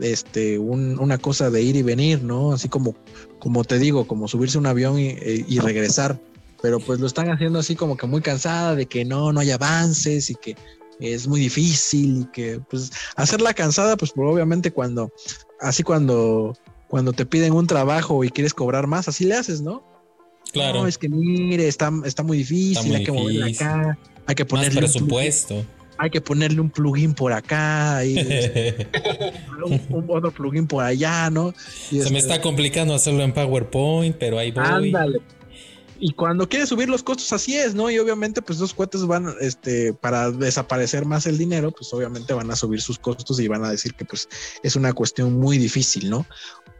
este, 0.00 0.58
una 0.58 1.18
cosa 1.18 1.50
de 1.50 1.62
ir 1.62 1.76
y 1.76 1.82
venir, 1.82 2.22
¿no? 2.22 2.52
Así 2.52 2.68
como, 2.68 2.94
como 3.38 3.64
te 3.64 3.78
digo, 3.78 4.06
como 4.06 4.28
subirse 4.28 4.58
un 4.58 4.66
avión 4.66 4.98
y, 4.98 5.16
y 5.48 5.58
regresar 5.58 6.20
pero 6.62 6.80
pues 6.80 7.00
lo 7.00 7.06
están 7.06 7.30
haciendo 7.30 7.58
así 7.58 7.76
como 7.76 7.96
que 7.96 8.06
muy 8.06 8.20
cansada 8.20 8.74
de 8.74 8.86
que 8.86 9.04
no, 9.04 9.32
no 9.32 9.40
hay 9.40 9.50
avances 9.50 10.30
y 10.30 10.34
que 10.34 10.56
es 11.00 11.26
muy 11.26 11.40
difícil 11.40 12.22
y 12.22 12.24
que 12.32 12.60
pues 12.70 12.90
hacerla 13.16 13.54
cansada, 13.54 13.96
pues 13.96 14.12
obviamente 14.16 14.70
cuando, 14.70 15.12
así 15.60 15.82
cuando, 15.82 16.56
cuando 16.88 17.12
te 17.12 17.26
piden 17.26 17.52
un 17.52 17.66
trabajo 17.66 18.24
y 18.24 18.30
quieres 18.30 18.54
cobrar 18.54 18.86
más, 18.86 19.08
así 19.08 19.24
le 19.24 19.34
haces, 19.34 19.60
¿no? 19.60 19.84
Claro. 20.52 20.80
No, 20.80 20.86
es 20.86 20.96
que 20.96 21.08
mire, 21.08 21.68
está, 21.68 21.92
está 22.04 22.22
muy 22.22 22.38
difícil, 22.38 22.94
hay 22.94 23.04
que 23.04 23.12
moverle 23.12 23.52
acá, 23.52 23.98
hay 24.26 24.34
que 24.34 24.44
ponerle 24.44 24.80
presupuesto. 24.80 25.64
hay 25.98 26.10
que 26.10 26.20
ponerle 26.20 26.60
un 26.60 26.70
plugin 26.70 27.14
por 27.14 27.32
acá 27.32 28.04
y 28.04 28.16
un, 29.64 30.04
otro 30.08 30.30
plugin 30.30 30.66
por 30.66 30.84
allá, 30.84 31.28
¿no? 31.30 31.52
Se 31.90 31.96
me 31.96 32.00
este 32.00 32.18
está 32.18 32.40
complicando 32.40 32.94
hacerlo 32.94 33.22
en 33.22 33.32
PowerPoint, 33.32 34.16
pero 34.16 34.38
ahí 34.38 34.52
voy. 34.52 34.64
Ándale, 34.64 35.20
y 35.98 36.12
cuando 36.12 36.48
quieres 36.48 36.68
subir 36.68 36.88
los 36.88 37.02
costos, 37.02 37.32
así 37.32 37.56
es, 37.56 37.74
¿no? 37.74 37.90
Y 37.90 37.98
obviamente, 37.98 38.42
pues 38.42 38.58
los 38.58 38.74
cuates 38.74 39.06
van, 39.06 39.34
este, 39.40 39.92
para 39.92 40.30
desaparecer 40.30 41.04
más 41.04 41.26
el 41.26 41.38
dinero, 41.38 41.70
pues 41.72 41.92
obviamente 41.92 42.34
van 42.34 42.50
a 42.50 42.56
subir 42.56 42.80
sus 42.80 42.98
costos 42.98 43.40
y 43.40 43.48
van 43.48 43.64
a 43.64 43.70
decir 43.70 43.94
que 43.94 44.04
pues 44.04 44.28
es 44.62 44.76
una 44.76 44.92
cuestión 44.92 45.34
muy 45.34 45.58
difícil, 45.58 46.10
¿no? 46.10 46.26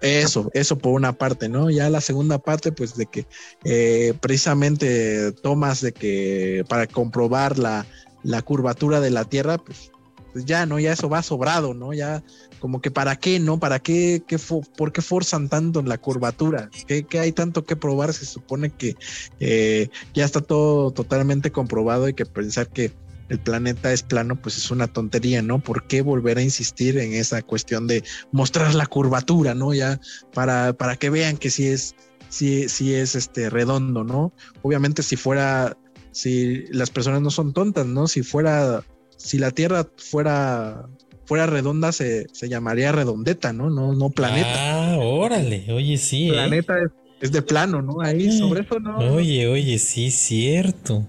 Eso, 0.01 0.51
eso 0.53 0.77
por 0.77 0.93
una 0.93 1.13
parte, 1.13 1.49
¿no? 1.49 1.71
Ya 1.71 1.89
la 1.89 2.01
segunda 2.01 2.39
parte, 2.39 2.73
pues 2.73 2.97
de 2.97 3.07
que 3.07 3.27
eh, 3.65 4.15
precisamente 4.21 5.33
tomas 5.33 5.81
de 5.81 5.93
que 5.93 6.65
para 6.69 6.87
comprobar 6.87 7.59
la, 7.59 7.87
la 8.23 8.43
curvatura 8.43 9.01
de 9.01 9.11
la 9.11 9.25
Tierra, 9.25 9.59
pues 9.59 9.91
pues 10.37 10.45
ya, 10.45 10.67
¿no? 10.67 10.79
Ya 10.79 10.93
eso 10.93 11.09
va 11.09 11.23
sobrado, 11.23 11.73
¿no? 11.73 11.95
Ya 11.95 12.23
como 12.59 12.81
que 12.81 12.91
para 12.91 13.17
qué, 13.17 13.39
¿no? 13.39 13.59
¿Para 13.59 13.79
qué, 13.79 14.23
qué 14.27 14.39
por 14.77 14.93
qué 14.93 15.03
forzan 15.03 15.49
tanto 15.49 15.83
la 15.83 15.99
curvatura? 15.99 16.71
¿Qué, 16.87 17.07
hay 17.19 17.33
tanto 17.33 17.65
que 17.65 17.77
probar? 17.77 18.13
Se 18.13 18.27
supone 18.27 18.71
que 18.71 18.97
eh, 19.41 19.89
ya 20.15 20.25
está 20.25 20.41
todo 20.41 20.91
totalmente 20.91 21.51
comprobado 21.51 22.09
y 22.09 22.15
que 22.15 22.27
pensar 22.27 22.69
que 22.69 22.93
el 23.29 23.41
planeta 23.41 23.93
es 23.93 24.03
plano, 24.03 24.41
pues 24.41 24.57
es 24.57 24.71
una 24.71 24.87
tontería, 24.87 25.43
¿no? 25.43 25.59
¿Por 25.59 25.87
qué 25.87 26.03
volver 26.03 26.39
a 26.39 26.43
insistir 26.43 26.99
en 26.99 27.13
esa 27.13 27.43
cuestión 27.43 27.87
de 27.87 28.05
mostrar 28.31 28.75
la 28.75 28.87
curvatura, 28.87 29.55
¿no? 29.55 29.75
Ya 29.75 30.01
para, 30.33 30.73
para 30.73 30.97
que 30.97 31.11
vean 31.11 31.37
que 31.37 31.51
sí 31.51 31.67
es, 31.67 31.95
sí, 32.29 32.69
sí 32.69 32.95
es 32.95 33.15
este 33.15 33.51
redondo, 33.51 34.05
¿no? 34.05 34.33
Obviamente 34.63 35.03
si 35.03 35.17
fuera, 35.17 35.77
si 36.13 36.67
las 36.71 36.91
personas 36.91 37.21
no 37.21 37.31
son 37.31 37.53
tontas, 37.53 37.87
¿no? 37.87 38.07
Si 38.07 38.23
fuera 38.23 38.85
si 39.17 39.39
la 39.39 39.51
Tierra 39.51 39.89
fuera 39.97 40.89
fuera 41.27 41.47
redonda 41.47 41.93
se, 41.93 42.27
llamaría 42.43 42.93
redondeta, 42.93 43.53
¿no? 43.53 43.69
No, 43.69 43.93
no 43.93 44.11
planeta. 44.11 44.95
Ah, 44.95 44.99
órale, 44.99 45.67
oye, 45.73 45.99
sí. 45.99 46.29
¿eh? 46.29 46.33
Planeta 46.33 46.77
es, 47.21 47.33
de 47.33 47.43
plano, 47.43 47.83
¿no? 47.83 48.01
Ahí 48.01 48.29
eh, 48.29 48.39
sobre 48.39 48.63
eso 48.63 48.79
no. 48.79 48.97
Oye, 48.99 49.49
oye, 49.49 49.79
sí, 49.79 50.11
cierto. 50.11 51.07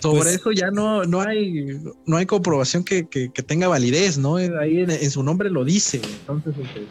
Sobre 0.00 0.22
pues 0.22 0.34
eso 0.36 0.52
ya 0.52 0.70
no, 0.70 1.04
no 1.04 1.20
hay, 1.20 1.78
no 2.06 2.16
hay 2.16 2.26
comprobación 2.26 2.84
que, 2.84 3.04
tenga 3.46 3.68
validez, 3.68 4.18
¿no? 4.18 4.36
Ahí 4.36 4.80
en, 4.80 5.10
su 5.10 5.22
nombre 5.22 5.50
lo 5.50 5.64
dice. 5.64 6.00
Entonces, 6.20 6.54
este, 6.58 6.86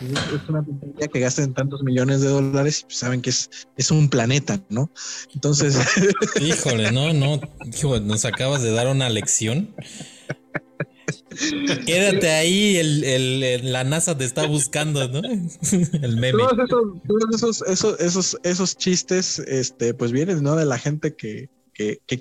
es 0.00 0.48
una 0.48 0.64
tontería 0.64 1.08
que 1.08 1.20
gasten 1.20 1.52
tantos 1.52 1.82
millones 1.82 2.20
de 2.20 2.28
dólares 2.28 2.80
y 2.80 2.84
pues 2.84 2.96
saben 2.96 3.20
que 3.20 3.30
es, 3.30 3.50
es 3.76 3.90
un 3.90 4.08
planeta, 4.08 4.60
¿no? 4.70 4.90
Entonces. 5.34 5.78
Híjole, 6.40 6.90
no, 6.90 7.12
no, 7.12 7.40
nos 8.00 8.24
acabas 8.24 8.62
de 8.62 8.72
dar 8.72 8.88
una 8.88 9.08
lección. 9.08 9.74
Quédate 11.86 12.30
ahí, 12.30 12.76
el, 12.76 13.72
la 13.72 13.84
NASA 13.84 14.16
te 14.16 14.24
está 14.24 14.46
buscando, 14.46 15.08
¿no? 15.08 15.20
el 16.02 16.16
meme. 16.16 16.42
Todos 16.68 17.60
esos, 17.62 17.98
esos, 17.98 18.38
esos, 18.42 18.76
chistes, 18.76 19.38
este, 19.38 19.94
pues 19.94 20.12
vienen. 20.12 20.44
De 20.44 20.64
la 20.66 20.78
gente 20.78 21.14
que, 21.14 21.48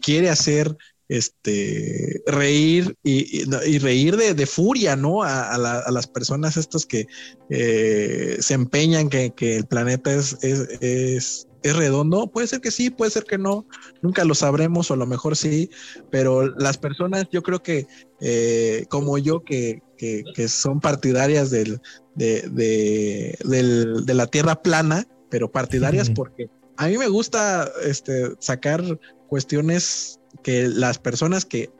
quiere 0.01 0.29
hacer 0.29 0.75
este 1.09 2.21
reír 2.25 2.95
y, 3.03 3.43
reír 3.79 4.17
de, 4.17 4.45
furia, 4.45 4.95
¿no? 4.95 5.23
A, 5.23 5.57
las 5.57 6.07
personas 6.07 6.57
estas 6.57 6.85
que 6.85 7.07
eh, 7.49 8.37
se 8.39 8.53
empeñan 8.53 9.09
que, 9.09 9.31
que, 9.31 9.55
el 9.57 9.65
planeta 9.65 10.13
¿Es 10.13 11.47
redondo? 11.71 12.27
Puede 12.27 12.47
ser 12.47 12.59
que 12.59 12.71
sí, 12.71 12.89
puede 12.89 13.11
ser 13.11 13.23
que 13.23 13.37
no, 13.37 13.65
nunca 14.01 14.25
lo 14.25 14.35
sabremos 14.35 14.91
o 14.91 14.95
a 14.95 14.97
lo 14.97 15.05
mejor 15.05 15.37
sí, 15.37 15.69
pero 16.11 16.47
las 16.57 16.77
personas 16.77 17.27
yo 17.31 17.41
creo 17.41 17.63
que 17.63 17.87
eh, 18.19 18.85
como 18.89 19.17
yo 19.17 19.43
que, 19.43 19.81
son 20.49 20.81
partidarias 20.81 21.49
del, 21.49 21.79
de, 22.15 23.37
la 24.05 24.27
tierra 24.27 24.61
plana, 24.61 25.07
pero 25.29 25.49
partidarias 25.49 26.09
porque 26.09 26.49
a 26.75 26.87
mí 26.87 26.97
me 26.97 27.07
gusta 27.07 27.71
este, 27.83 28.33
sacar 28.39 28.83
cuestiones 29.27 30.19
que 30.43 30.67
las 30.67 30.99
personas 30.99 31.45
que 31.45 31.71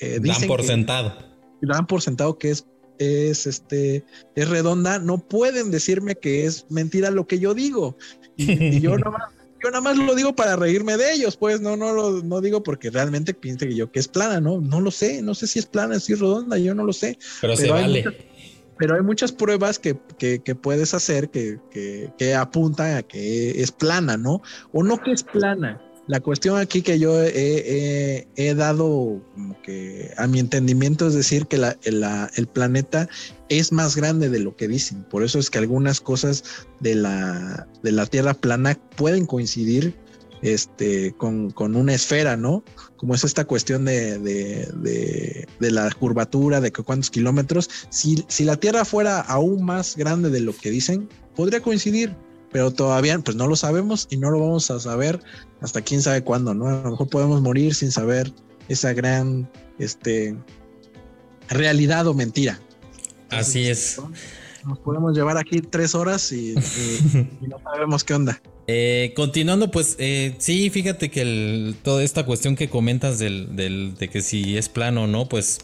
eh, 0.00 0.18
dan 0.20 0.46
por 0.46 0.62
sentado. 0.62 1.14
Dan 1.62 1.86
por 1.86 2.02
sentado 2.02 2.38
que 2.38 2.50
es 2.50 2.66
es 3.00 3.46
este 3.46 4.04
es 4.34 4.48
redonda, 4.48 4.98
no 4.98 5.18
pueden 5.18 5.70
decirme 5.70 6.16
que 6.16 6.44
es 6.44 6.66
mentira 6.70 7.10
lo 7.10 7.26
que 7.26 7.38
yo 7.38 7.54
digo. 7.54 7.96
Y, 8.36 8.80
yo 8.80 8.96
nada 8.98 9.10
más 9.10 9.30
yo 9.62 9.70
nada 9.70 9.82
más 9.82 9.98
lo 9.98 10.14
digo 10.14 10.34
para 10.34 10.56
reírme 10.56 10.96
de 10.96 11.12
ellos, 11.12 11.36
pues 11.36 11.60
no, 11.60 11.76
no 11.76 11.92
lo 11.92 12.22
no 12.22 12.40
digo 12.40 12.62
porque 12.62 12.90
realmente 12.90 13.34
piense 13.34 13.68
que 13.68 13.74
yo 13.74 13.90
que 13.90 14.00
es 14.00 14.08
plana, 14.08 14.40
no, 14.40 14.60
no 14.60 14.80
lo 14.80 14.90
sé, 14.90 15.22
no 15.22 15.34
sé 15.34 15.46
si 15.46 15.58
es 15.58 15.66
plana, 15.66 16.00
si 16.00 16.14
es 16.14 16.20
redonda, 16.20 16.56
yo 16.58 16.74
no 16.74 16.84
lo 16.84 16.92
sé. 16.92 17.18
Pero, 17.40 17.56
se 17.56 17.70
vale. 17.70 18.04
pero 18.78 18.94
hay 18.94 19.02
muchas 19.02 19.32
pruebas 19.32 19.78
que, 19.78 19.98
que, 20.18 20.54
puedes 20.54 20.94
hacer 20.94 21.30
que, 21.30 21.58
que, 22.16 22.34
apuntan 22.34 22.96
a 22.96 23.02
que 23.02 23.60
es 23.60 23.70
plana, 23.70 24.16
¿no? 24.16 24.40
O 24.72 24.82
no 24.82 25.02
que 25.02 25.12
es 25.12 25.22
plana, 25.22 25.80
la 26.10 26.18
cuestión 26.18 26.58
aquí 26.58 26.82
que 26.82 26.98
yo 26.98 27.22
he, 27.22 28.54
dado 28.56 29.22
como 29.32 29.62
que 29.62 30.12
a 30.16 30.26
mi 30.26 30.40
entendimiento 30.40 31.06
es 31.06 31.14
decir 31.14 31.46
que 31.46 31.56
la, 31.56 31.76
el 32.34 32.48
planeta 32.48 33.08
es 33.48 33.70
más 33.70 33.94
grande 33.94 34.28
de 34.28 34.40
lo 34.40 34.56
que 34.56 34.66
dicen. 34.66 35.04
Por 35.04 35.22
eso 35.22 35.38
es 35.38 35.50
que 35.50 35.58
algunas 35.58 36.00
cosas 36.00 36.42
de 36.80 36.96
la, 36.96 37.68
de 37.84 37.92
la 37.92 38.06
Tierra 38.06 38.34
plana 38.34 38.76
pueden 38.96 39.24
coincidir 39.24 39.94
este, 40.42 41.14
con, 41.16 41.54
una 41.56 41.94
esfera, 41.94 42.36
¿no? 42.36 42.64
Como 42.96 43.14
es 43.14 43.22
esta 43.22 43.44
cuestión 43.44 43.84
de, 43.84 44.18
de, 44.18 45.70
la 45.70 45.92
curvatura, 45.92 46.60
de 46.60 46.72
que 46.72 46.82
cuántos 46.82 47.10
kilómetros. 47.10 47.70
Si, 47.90 48.24
si 48.26 48.42
la 48.42 48.56
Tierra 48.56 48.84
fuera 48.84 49.20
aún 49.20 49.64
más 49.64 49.96
grande 49.96 50.28
de 50.30 50.40
lo 50.40 50.56
que 50.56 50.70
dicen, 50.70 51.08
podría 51.36 51.60
coincidir 51.60 52.16
pero 52.52 52.70
todavía 52.70 53.18
pues 53.18 53.36
no 53.36 53.46
lo 53.46 53.56
sabemos 53.56 54.06
y 54.10 54.16
no 54.16 54.30
lo 54.30 54.40
vamos 54.40 54.70
a 54.70 54.80
saber 54.80 55.20
hasta 55.60 55.82
quién 55.82 56.02
sabe 56.02 56.22
cuándo, 56.22 56.54
¿no? 56.54 56.68
A 56.68 56.82
lo 56.82 56.90
mejor 56.90 57.08
podemos 57.08 57.40
morir 57.40 57.74
sin 57.74 57.90
saber 57.90 58.32
esa 58.68 58.92
gran 58.92 59.50
este 59.78 60.36
realidad 61.48 62.06
o 62.06 62.14
mentira. 62.14 62.60
Así 63.30 63.66
es. 63.66 64.00
Nos 64.66 64.78
podemos 64.80 65.16
llevar 65.16 65.38
aquí 65.38 65.60
tres 65.60 65.94
horas 65.94 66.32
y, 66.32 66.54
no 67.40 67.58
sabemos 67.62 68.04
qué 68.04 68.14
onda. 68.14 68.40
Eh, 68.66 69.12
continuando, 69.16 69.70
pues 69.70 69.96
eh, 69.98 70.36
sí, 70.38 70.70
fíjate 70.70 71.10
que 71.10 71.74
toda 71.82 72.02
esta 72.02 72.24
cuestión 72.24 72.56
que 72.56 72.68
comentas 72.68 73.18
del, 73.18 73.56
del, 73.56 73.94
de 73.96 74.08
que 74.08 74.22
si 74.22 74.56
es 74.56 74.68
plano 74.68 75.04
o 75.04 75.06
no, 75.06 75.28
pues 75.28 75.58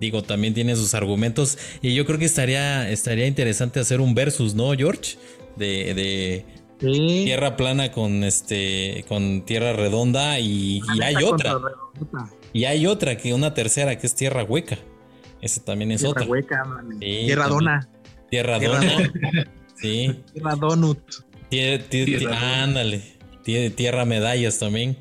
digo, 0.00 0.22
también 0.22 0.52
tiene 0.52 0.74
sus 0.74 0.94
argumentos 0.94 1.56
y 1.80 1.94
yo 1.94 2.04
creo 2.04 2.18
que 2.18 2.24
estaría, 2.24 2.90
estaría 2.90 3.26
interesante 3.26 3.78
hacer 3.78 4.00
un 4.00 4.14
versus, 4.14 4.54
¿no, 4.54 4.72
George? 4.72 5.16
De, 5.56 6.44
tierra 6.78 7.56
plana 7.56 7.92
con 7.92 8.24
este 8.24 9.04
con 9.08 9.44
tierra 9.44 9.72
redonda 9.72 10.38
y, 10.38 10.80
hay 11.02 11.16
otra. 11.24 11.58
Y 12.52 12.64
hay 12.64 12.86
otra 12.86 13.16
que 13.16 13.32
una 13.32 13.54
tercera 13.54 13.96
que 13.96 14.06
es 14.06 14.14
tierra 14.14 14.44
hueca. 14.44 14.78
Esa 15.40 15.64
también 15.64 15.92
es 15.92 16.00
tierra 16.00 16.22
otra. 16.22 16.26
Hueca, 16.26 16.62
tierra 17.00 17.48
dona. 17.48 17.88
Tierra, 18.30 18.58
dona. 18.58 19.12
sí. 19.76 20.22
Tierra 20.32 20.56
donut. 20.56 20.98
ándale. 22.30 23.02
Tierra 23.44 24.04
medallas 24.04 24.58
también. 24.58 24.96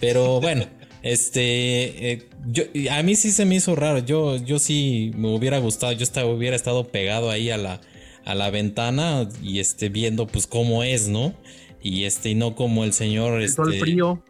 Pero 0.00 0.40
bueno, 0.42 0.66
este 1.02 2.12
eh, 2.12 2.28
yo, 2.46 2.64
a 2.90 3.02
mí 3.02 3.14
sí 3.14 3.30
se 3.30 3.44
me 3.44 3.56
hizo 3.56 3.74
raro. 3.74 3.98
Yo, 3.98 4.36
yo 4.36 4.58
sí 4.58 5.12
me 5.16 5.34
hubiera 5.34 5.58
gustado. 5.58 5.92
Yo 5.92 6.02
estaba, 6.02 6.28
hubiera 6.30 6.56
estado 6.56 6.84
pegado 6.88 7.30
ahí 7.30 7.50
a 7.50 7.56
la, 7.56 7.80
a 8.24 8.34
la 8.34 8.50
ventana 8.50 9.28
y 9.42 9.60
esté 9.60 9.88
viendo 9.88 10.26
pues 10.26 10.46
cómo 10.46 10.82
es, 10.82 11.08
¿no? 11.08 11.34
Y 11.82 12.04
este, 12.04 12.30
y 12.30 12.34
no 12.34 12.54
como 12.54 12.84
el 12.84 12.92
señor. 12.92 13.42
Este, 13.42 13.62
el 13.62 13.80
frío. 13.80 14.22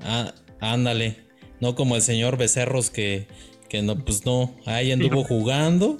Ah, 0.00 0.34
ándale. 0.60 1.28
No 1.60 1.74
como 1.74 1.96
el 1.96 2.02
señor 2.02 2.36
Becerros 2.38 2.90
que, 2.90 3.28
que 3.68 3.82
no, 3.82 3.98
pues 4.04 4.24
no, 4.24 4.54
ahí 4.64 4.92
anduvo 4.92 5.24
jugando 5.24 5.98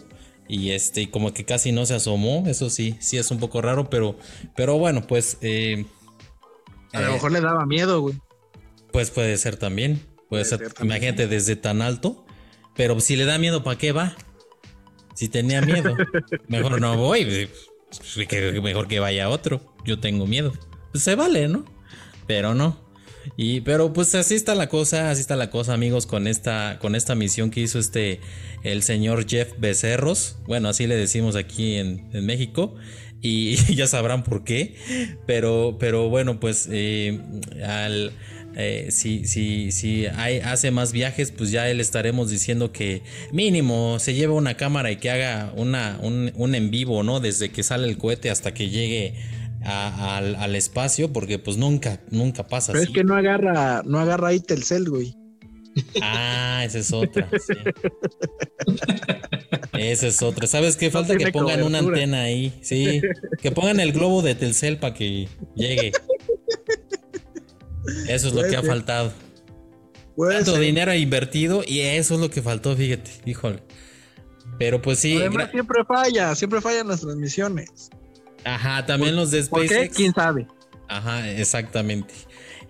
y 0.48 0.70
este, 0.70 1.10
como 1.10 1.34
que 1.34 1.44
casi 1.44 1.72
no 1.72 1.84
se 1.84 1.94
asomó. 1.94 2.44
Eso 2.46 2.70
sí, 2.70 2.96
sí 3.00 3.18
es 3.18 3.30
un 3.30 3.38
poco 3.38 3.60
raro, 3.60 3.90
pero, 3.90 4.16
pero 4.56 4.78
bueno, 4.78 5.06
pues. 5.06 5.36
Eh, 5.42 5.84
a 6.92 7.02
lo 7.02 7.12
mejor 7.12 7.32
le 7.32 7.40
daba 7.42 7.66
miedo, 7.66 8.00
güey. 8.00 8.14
Pues 8.90 9.10
puede 9.10 9.36
ser 9.36 9.56
también. 9.56 10.00
Puede, 10.30 10.46
ser, 10.46 10.72
imagínate, 10.82 11.26
desde 11.26 11.55
tan 11.55 11.82
alto. 11.82 12.24
Pero 12.74 12.98
si 13.00 13.16
le 13.16 13.26
da 13.26 13.38
miedo, 13.38 13.62
¿para 13.62 13.76
qué 13.76 13.92
va? 13.92 14.16
Si 15.18 15.28
tenía 15.28 15.60
miedo, 15.60 15.96
mejor 16.46 16.80
no 16.80 16.96
voy. 16.96 17.48
Pues, 18.06 18.62
mejor 18.62 18.86
que 18.86 19.00
vaya 19.00 19.28
otro. 19.28 19.74
Yo 19.84 19.98
tengo 19.98 20.28
miedo. 20.28 20.52
Pues 20.92 21.02
se 21.02 21.16
vale, 21.16 21.48
¿no? 21.48 21.64
Pero 22.28 22.54
no. 22.54 22.88
Y, 23.36 23.62
pero 23.62 23.92
pues 23.92 24.14
así 24.14 24.36
está 24.36 24.54
la 24.54 24.68
cosa, 24.68 25.10
así 25.10 25.20
está 25.20 25.34
la 25.34 25.50
cosa, 25.50 25.74
amigos, 25.74 26.06
con 26.06 26.28
esta, 26.28 26.78
con 26.80 26.94
esta 26.94 27.16
misión 27.16 27.50
que 27.50 27.62
hizo 27.62 27.80
este 27.80 28.20
el 28.62 28.84
señor 28.84 29.28
Jeff 29.28 29.54
Becerros. 29.58 30.36
Bueno, 30.46 30.68
así 30.68 30.86
le 30.86 30.94
decimos 30.94 31.34
aquí 31.34 31.74
en, 31.74 32.08
México. 32.24 32.76
Y 33.20 33.56
ya 33.74 33.88
sabrán 33.88 34.22
por 34.22 34.44
qué. 34.44 34.76
Pero, 35.26 35.78
pero 35.80 36.08
bueno, 36.10 36.38
pues 36.38 36.68
eh, 36.70 37.20
al 37.66 38.12
eh, 38.60 38.89
si, 38.90 39.24
si, 39.24 39.70
si 39.70 40.06
hay, 40.06 40.40
hace 40.40 40.72
más 40.72 40.90
viajes, 40.90 41.30
pues 41.30 41.52
ya 41.52 41.66
le 41.66 41.80
estaremos 41.80 42.28
diciendo 42.28 42.72
que 42.72 43.02
mínimo 43.30 44.01
se 44.01 44.14
lleve 44.14 44.32
una 44.32 44.56
cámara 44.56 44.90
y 44.90 44.97
que 44.97 45.12
haga 45.12 45.52
una, 45.55 45.97
un, 46.02 46.55
en 46.56 46.70
vivo, 46.72 47.05
¿no? 47.05 47.20
Desde 47.20 47.51
que 47.51 47.62
sale 47.62 47.86
el 47.86 47.98
cohete 47.98 48.30
hasta 48.30 48.52
que 48.55 48.68
llegue 48.68 49.14
al, 49.62 50.56
espacio, 50.56 51.12
porque 51.12 51.39
pues 51.39 51.56
nunca, 51.56 52.01
nunca 52.10 52.48
pasa 52.48 52.72
Pero 52.72 52.82
es 52.82 52.90
que 52.90 53.05
no 53.05 53.14
agarra, 53.14 53.82
no 53.85 54.01
agarra 54.01 54.28
ahí 54.28 54.40
Telcel, 54.40 54.90
güey. 54.90 55.14
Ah, 56.02 56.62
esa 56.64 56.80
es 56.80 56.93
otra. 56.93 57.28
Esa 59.78 60.09
es 60.09 60.22
otra. 60.22 60.48
¿Sabes 60.48 60.76
qué? 60.76 60.90
Falta 60.90 61.16
que 61.16 61.30
pongan 61.30 61.62
una 61.62 61.78
antena 61.78 62.22
ahí. 62.22 62.52
Sí. 62.62 63.01
Que 63.40 63.52
pongan 63.52 63.78
el 63.78 63.93
globo 63.93 64.22
de 64.22 64.35
Telcel 64.35 64.78
para 64.78 64.94
que 64.94 65.28
llegue. 65.55 65.93
Eso 68.09 68.28
es 68.28 68.35
lo 68.35 68.43
que 68.43 68.56
ha 68.56 68.62
faltado. 68.62 69.12
Tanto 70.31 70.59
dinero 70.59 70.93
invertido 70.94 71.62
y 71.66 71.81
eso 71.81 72.15
es 72.15 72.20
lo 72.20 72.31
que 72.31 72.43
faltó, 72.43 72.74
fíjate, 72.77 73.10
híjole. 73.24 73.62
Pero 74.59 74.82
pues 74.82 74.98
sí. 74.98 75.16
Además, 75.16 75.51
siempre 75.52 75.85
falla, 75.85 76.35
siempre 76.35 76.60
fallan 76.60 76.89
las 76.89 77.01
transmisiones. 77.01 77.90
Ajá, 78.44 78.85
también 78.86 79.15
los 79.15 79.31
de 79.31 79.43
SpaceX. 79.43 79.73
¿Por 79.73 79.82
qué? 79.82 79.90
¿Quién 79.90 80.12
sabe? 80.12 80.48
Ajá, 80.89 81.31
exactamente. 81.31 82.15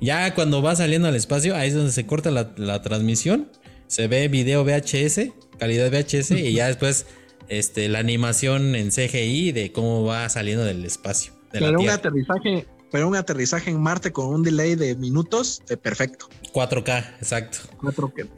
Ya 0.01 0.35
cuando 0.35 0.63
va 0.63 0.77
saliendo 0.77 1.09
al 1.09 1.17
espacio, 1.17 1.57
ahí 1.57 1.69
es 1.69 1.75
donde 1.75 1.93
se 1.93 2.07
corta 2.07 2.31
la, 2.31 2.83
transmisión. 2.83 3.51
Se 3.87 4.07
ve 4.07 4.29
video 4.29 4.65
VHS, 4.65 5.33
calidad 5.59 5.91
VHS, 5.91 6.33
y 6.33 6.53
ya 6.53 6.67
después 6.67 7.07
este, 7.49 7.89
la 7.89 8.01
animación 8.01 8.75
en 8.75 8.91
CGI 8.91 9.53
de 9.53 9.73
cómo 9.73 10.05
va 10.05 10.29
saliendo 10.29 10.65
del 10.65 10.85
espacio. 10.85 11.33
Pero 11.51 11.81
un 11.81 11.89
aterrizaje 11.89 12.67
pero 12.91 13.09
un 13.09 13.17
aterrizaje 13.17 13.71
en 13.71 13.81
Marte 13.81 14.13
con 14.13 14.27
un 14.27 14.43
delay 14.43 14.75
de 14.75 14.97
minutos, 14.97 15.63
eh, 15.69 15.77
perfecto. 15.77 16.29
4K, 16.53 17.17
exacto. 17.19 17.59
4K. 17.81 18.29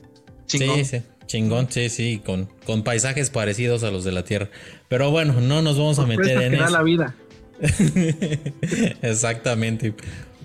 Chingón. 0.46 0.76
Sí, 0.76 0.84
sí. 0.84 1.02
Chingón, 1.26 1.68
sí, 1.70 1.88
sí, 1.90 2.20
con, 2.24 2.48
con 2.66 2.82
paisajes 2.82 3.30
parecidos 3.30 3.84
a 3.84 3.92
los 3.92 4.02
de 4.02 4.10
la 4.10 4.24
Tierra. 4.24 4.50
Pero 4.88 5.12
bueno, 5.12 5.40
no 5.40 5.62
nos 5.62 5.78
vamos 5.78 6.00
a 6.00 6.06
meter 6.06 6.42
en 6.42 6.54
eso. 6.54 6.68
la 6.68 6.82
vida. 6.82 7.14
Exactamente. 9.02 9.94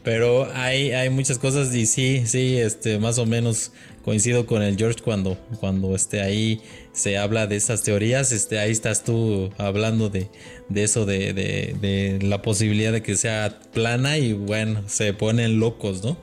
Pero 0.05 0.47
hay, 0.53 0.91
hay 0.91 1.09
muchas 1.09 1.39
cosas 1.39 1.73
y 1.73 1.87
sí, 1.87 2.21
sí, 2.27 2.57
este, 2.57 2.99
más 2.99 3.17
o 3.17 3.25
menos 3.25 3.71
coincido 4.03 4.45
con 4.45 4.61
el 4.61 4.77
George 4.77 5.01
cuando, 5.03 5.35
cuando 5.59 5.95
esté 5.95 6.21
ahí 6.21 6.61
se 6.93 7.17
habla 7.17 7.47
de 7.47 7.55
esas 7.55 7.81
teorías, 7.81 8.31
este, 8.31 8.59
ahí 8.59 8.69
estás 8.69 9.03
tú 9.03 9.49
hablando 9.57 10.09
de, 10.09 10.29
eso, 10.75 11.07
de, 11.07 12.19
la 12.21 12.43
posibilidad 12.43 12.91
de 12.91 13.01
que 13.01 13.17
sea 13.17 13.59
plana 13.73 14.19
y 14.19 14.33
bueno, 14.33 14.83
se 14.85 15.11
ponen 15.13 15.59
locos, 15.59 16.03
¿no? 16.03 16.17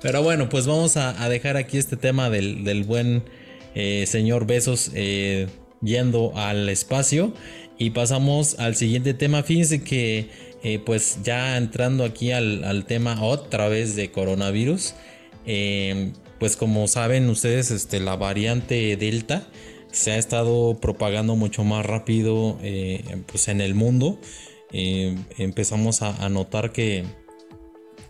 Pero 0.00 0.22
bueno, 0.22 0.48
pues 0.48 0.66
vamos 0.66 0.96
a, 0.96 1.28
dejar 1.28 1.58
aquí 1.58 1.76
este 1.76 1.98
tema 1.98 2.30
del, 2.30 2.84
buen 2.84 3.22
eh, 3.74 4.06
señor 4.06 4.46
Besos 4.46 4.92
eh, 4.94 5.48
yendo 5.82 6.32
al 6.36 6.70
espacio 6.70 7.34
y 7.76 7.90
pasamos 7.90 8.58
al 8.58 8.76
siguiente 8.76 9.12
tema. 9.12 9.42
Fíjense 9.42 9.82
que 9.84 10.30
eh, 10.66 10.78
pues 10.78 11.20
ya 11.22 11.56
entrando 11.56 12.04
aquí 12.04 12.32
al, 12.32 12.84
tema 12.86 13.22
otra 13.22 13.68
vez 13.68 13.96
de 13.96 14.10
coronavirus, 14.10 14.94
pues 16.38 16.56
como 16.56 16.88
saben 16.88 17.28
ustedes, 17.30 17.70
este, 17.70 18.00
la 18.00 18.16
variante 18.16 18.96
Delta, 18.96 19.46
se 19.96 20.12
ha 20.12 20.18
estado 20.18 20.78
propagando 20.78 21.36
mucho 21.36 21.64
más 21.64 21.86
rápido 21.86 22.58
eh, 22.62 23.02
pues 23.26 23.48
en 23.48 23.60
el 23.62 23.74
mundo. 23.74 24.20
Eh, 24.72 25.16
empezamos 25.38 26.02
a, 26.02 26.28
notar 26.28 26.72
que, 26.72 27.04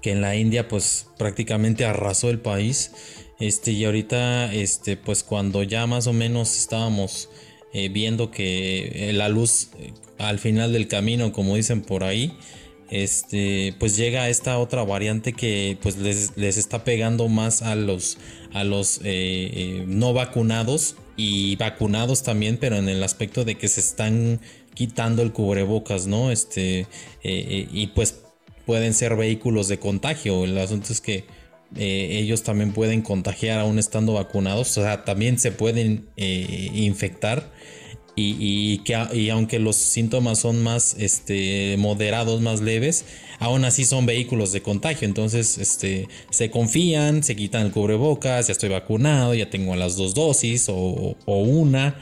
que, 0.03 0.11
en 0.11 0.20
la 0.20 0.35
India 0.35 0.66
pues 0.66 1.07
prácticamente 1.16 1.85
arrasó 1.85 2.28
el 2.28 2.41
país. 2.41 2.93
Este, 3.39 3.70
y 3.70 3.85
ahorita 3.85 4.53
este, 4.53 4.97
pues 4.97 5.23
cuando 5.23 5.62
ya 5.62 5.87
más 5.87 6.07
o 6.09 6.12
menos 6.12 6.57
estábamos 6.57 7.28
eh, 7.77 7.89
viendo 7.89 8.31
que 8.31 9.11
la 9.12 9.28
luz 9.28 9.70
al 10.19 10.39
final 10.39 10.73
del 10.73 10.89
camino, 10.89 11.32
como 11.32 11.57
dicen 11.57 11.82
por 11.82 12.05
ahí, 12.05 12.32
este, 12.90 13.74
pues 13.78 13.97
llega 13.97 14.28
esta 14.28 14.59
otra 14.59 14.85
variante 14.85 15.32
que 15.32 15.77
pues 15.82 15.97
les, 15.98 16.36
les 16.36 16.57
está 16.57 16.85
pegando 16.85 17.28
más 17.28 17.62
a 17.62 17.74
los, 17.74 18.19
a 18.53 18.65
los 18.65 19.01
no 19.86 20.12
vacunados 20.12 20.97
y 21.16 21.57
vacunados 21.57 22.23
también, 22.23 22.59
pero 22.59 22.77
en 22.77 22.89
el 22.89 23.03
aspecto 23.03 23.44
de 23.44 23.57
que 23.57 23.69
se 23.69 23.81
están 23.81 24.40
quitando 24.74 25.23
el 25.23 25.32
cubrebocas, 25.32 26.07
¿no? 26.07 26.31
Este, 26.31 26.81
eh, 26.81 26.86
eh, 27.23 27.69
y 27.73 27.89
pues 27.89 28.20
pueden 28.66 28.94
ser 28.94 29.16
vehículos 29.16 29.69
de 29.69 29.78
contagio. 29.78 30.44
El 30.44 30.57
asunto 30.59 30.93
es 30.93 31.01
que 31.01 31.24
eh, 31.74 32.18
ellos 32.20 32.43
también 32.43 32.72
pueden 32.72 33.02
contagiar 33.02 33.60
aún 33.60 33.78
estando 33.78 34.12
vacunados, 34.14 34.76
o 34.78 34.82
sea, 34.82 35.05
también 35.05 35.38
se 35.38 35.52
pueden 35.52 36.09
infectar. 36.16 37.51
Y, 38.18 38.78
que, 38.78 38.97
y 39.12 39.28
aunque 39.28 39.59
los 39.59 39.76
síntomas 39.76 40.38
son 40.38 40.62
más 40.62 40.97
este, 40.98 41.76
moderados, 41.76 42.40
más 42.40 42.62
leves, 42.62 43.05
aún 43.38 43.66
así 43.66 43.84
son 43.84 44.06
vehículos 44.06 44.52
de 44.52 44.62
contagio. 44.62 45.06
Entonces, 45.06 45.59
este, 45.59 46.09
se 46.30 46.51
confían, 46.51 47.22
se 47.22 47.36
quitan 47.36 47.66
el 47.66 47.72
cubrebocas, 47.72 48.47
ya 48.47 48.52
estoy 48.52 48.70
vacunado, 48.70 49.34
ya 49.34 49.51
tengo 49.51 49.76
las 49.76 49.97
dos 49.97 50.14
dosis 50.14 50.68
o, 50.70 51.16
una. 51.26 51.98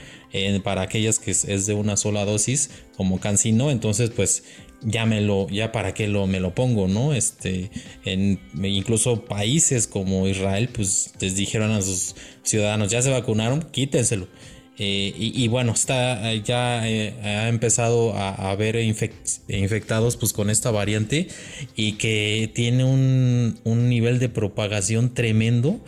para 0.62 0.82
aquellas 0.82 1.19
que 1.19 1.32
es, 1.32 1.66
de 1.66 1.74
una 1.74 1.97
sola 1.97 2.24
dosis, 2.24 2.70
como 2.97 3.19
Cancino, 3.19 3.70
entonces 3.70 4.11
pues 4.11 4.45
ya 4.85 5.06
me 5.06 5.20
lo, 5.20 5.48
ya 5.48 5.73
para 5.73 5.94
qué 5.94 6.06
lo 6.09 6.27
me 6.27 6.40
lo 6.40 6.55
pongo, 6.55 6.89
¿no? 6.89 7.15
Este, 7.15 7.70
en 8.05 8.39
incluso 8.62 9.24
países 9.24 9.86
como 9.86 10.28
Israel, 10.28 10.69
pues 10.73 11.12
les 11.20 11.36
dijeron 11.36 11.73
a 11.73 11.82
sus 11.82 12.15
ciudadanos, 12.43 12.90
ya 12.90 13.02
se 13.02 13.11
vacunaron, 13.11 13.62
quítenselo. 13.62 14.28
Eh, 14.77 15.12
y, 15.16 15.47
bueno, 15.47 15.73
está 15.73 16.32
eh, 16.32 16.43
ya 16.43 16.89
eh, 16.89 17.15
ha 17.23 17.48
empezado 17.48 18.12
a, 18.15 18.51
haber 18.51 18.74
infectados 18.77 20.16
pues 20.16 20.32
con 20.32 20.51
esta 20.51 20.73
variante 20.73 21.28
y 21.77 21.93
que 21.93 22.51
tiene 22.52 22.82
un, 22.82 23.55
nivel 23.65 24.19
de 24.19 24.28
propagación 24.28 25.15
tremendo, 25.15 25.81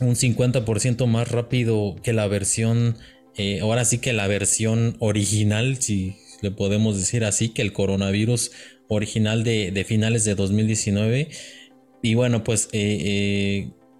un 0.00 0.14
50% 0.14 1.06
más 1.06 1.30
rápido 1.30 1.96
que 2.02 2.14
la 2.14 2.26
versión, 2.28 2.96
ahora 3.60 3.84
sí 3.84 3.98
que 3.98 4.14
la 4.14 4.26
versión 4.26 4.96
original, 4.98 5.76
si 5.76 6.16
le 6.42 6.50
podemos 6.50 6.98
decir 6.98 7.24
así, 7.24 7.50
que 7.50 7.62
el 7.62 7.72
coronavirus 7.72 8.52
original 8.88 9.44
de, 9.44 9.70
de 9.70 9.84
finales 9.84 10.24
de 10.24 10.34
2019. 10.34 11.28
Y 12.02 12.14
bueno, 12.14 12.44
pues 12.44 12.68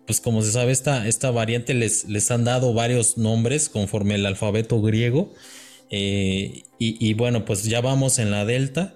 pues 0.07 0.21
como 0.21 0.43
se 0.43 0.53
sabe, 0.53 0.73
esta, 0.73 1.07
esta 1.09 1.31
variante 1.31 1.75
les, 1.75 2.09
les 2.09 2.31
han 2.31 2.45
dado 2.45 2.73
varios 2.73 3.19
nombres 3.19 3.69
conforme 3.69 4.15
el 4.15 4.25
alfabeto 4.25 4.81
griego. 4.81 5.35
Eh, 5.91 6.63
y, 6.79 7.15
bueno, 7.15 7.45
pues 7.45 7.65
ya 7.65 7.81
vamos 7.81 8.19
en 8.19 8.31
la 8.31 8.45
delta. 8.45 8.95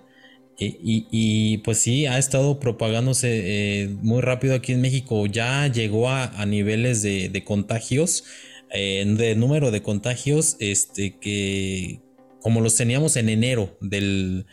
Eh, 0.59 0.77
y, 0.81 1.59
pues 1.59 1.79
sí, 1.79 2.07
ha 2.07 2.19
estado 2.19 2.61
propagándose 2.61 3.83
eh, 3.83 3.89
muy 4.03 4.21
rápido 4.21 4.55
aquí 4.55 4.73
en 4.73 4.81
México. 4.81 5.27
Ya 5.27 5.67
llegó 5.67 6.09
a, 6.09 6.47
niveles 6.47 7.03
de, 7.03 7.43
contagios, 7.45 8.25
de 8.73 9.35
número 9.37 9.71
de 9.73 9.83
contagios, 9.83 10.57
este, 10.61 11.19
que 11.19 12.01
como 12.41 12.61
los 12.61 12.77
teníamos 12.77 13.17
en 13.17 13.29
enero 13.29 13.77
del, 13.81 14.47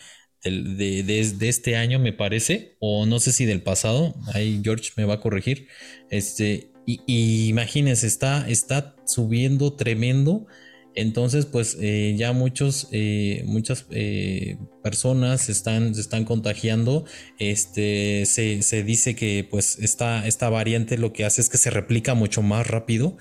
de, 0.43 1.35
este 1.41 1.75
año, 1.75 1.99
me 1.99 2.13
parece, 2.13 2.75
o 2.79 3.05
no 3.05 3.19
sé 3.19 3.31
si 3.31 3.45
del 3.45 3.61
pasado, 3.61 4.15
ahí 4.33 4.61
George 4.63 4.91
me 4.95 5.05
va 5.05 5.15
a 5.15 5.21
corregir. 5.21 5.67
Este, 6.09 6.71
y, 6.85 7.49
imagínense, 7.49 8.07
está, 8.07 8.47
está 8.49 8.95
subiendo 9.05 9.73
tremendo. 9.73 10.47
Entonces, 10.95 11.45
pues 11.45 11.77
eh, 11.79 12.15
ya 12.17 12.33
muchos, 12.33 12.87
eh, 12.91 13.43
muchas 13.45 13.85
personas 14.83 15.49
están, 15.49 15.93
se 15.93 16.01
están 16.01 16.25
contagiando. 16.25 17.05
Este, 17.39 18.25
se, 18.25 18.83
dice 18.83 19.15
que 19.15 19.47
pues 19.49 19.77
esta, 19.79 20.25
esta 20.25 20.49
variante 20.49 20.97
lo 20.97 21.13
que 21.13 21.25
hace 21.25 21.41
es 21.41 21.49
que 21.49 21.57
se 21.57 21.69
replica 21.69 22.15
mucho 22.15 22.41
más 22.41 22.65
rápido. 22.67 23.17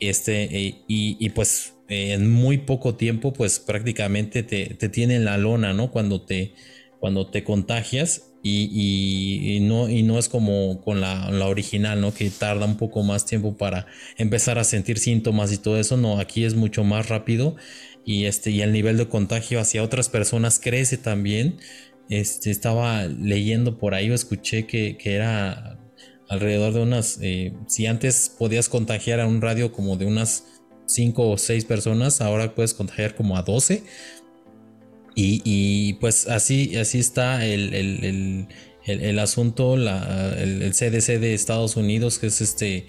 Este, 0.00 0.48
y, 0.52 0.84
y, 0.86 1.30
pues 1.30 1.74
en 1.92 2.30
muy 2.30 2.58
poco 2.58 2.94
tiempo, 2.96 3.32
pues 3.32 3.58
prácticamente 3.60 4.42
te, 4.42 4.66
te 4.74 4.88
tiene 4.88 5.18
la 5.18 5.38
lona, 5.38 5.72
¿no? 5.72 5.90
Cuando 5.90 6.22
te, 6.22 6.54
cuando 7.00 7.26
te 7.30 7.42
contagias 7.42 8.32
y, 8.44 9.58
no, 9.62 9.88
y 9.88 10.02
no 10.02 10.18
es 10.18 10.28
como 10.28 10.80
con 10.82 11.00
la, 11.00 11.28
original, 11.46 12.00
¿no? 12.00 12.12
Que 12.12 12.30
tarda 12.30 12.66
un 12.66 12.76
poco 12.76 13.02
más 13.02 13.24
tiempo 13.24 13.56
para 13.56 13.86
empezar 14.18 14.58
a 14.58 14.64
sentir 14.64 14.98
síntomas 14.98 15.52
y 15.52 15.58
todo 15.58 15.78
eso. 15.78 15.96
No, 15.96 16.18
aquí 16.18 16.44
es 16.44 16.54
mucho 16.54 16.84
más 16.84 17.08
rápido 17.08 17.56
y, 18.04 18.24
este, 18.26 18.50
y 18.50 18.62
el 18.62 18.72
nivel 18.72 18.96
de 18.96 19.08
contagio 19.08 19.60
hacia 19.60 19.82
otras 19.82 20.08
personas 20.08 20.58
crece 20.58 20.96
también. 20.96 21.58
Este, 22.08 22.50
estaba 22.50 23.06
leyendo 23.06 23.78
por 23.78 23.94
ahí 23.94 24.10
o 24.10 24.14
escuché 24.14 24.66
que, 24.66 24.96
era 25.04 25.78
alrededor 26.28 26.72
de 26.72 26.82
unas, 26.82 27.18
eh, 27.20 27.52
si 27.68 27.86
antes 27.86 28.34
podías 28.38 28.68
contagiar 28.68 29.20
a 29.20 29.26
un 29.26 29.40
radio 29.40 29.72
como 29.72 29.96
de 29.96 30.06
unas 30.06 30.44
5 30.92 31.30
o 31.30 31.38
6 31.38 31.64
personas, 31.64 32.20
ahora 32.20 32.54
puedes 32.54 32.74
contagiar 32.74 33.14
como 33.14 33.36
a 33.36 33.42
12 33.42 33.82
y, 35.14 35.94
pues 35.94 36.28
así, 36.28 36.76
así 36.76 36.98
está 36.98 37.44
el, 37.44 38.48
asunto, 39.18 39.74
el, 39.74 40.72
CDC 40.72 41.20
de 41.20 41.34
Estados 41.34 41.76
Unidos, 41.76 42.18
que 42.18 42.28
es 42.28 42.40
este, 42.40 42.86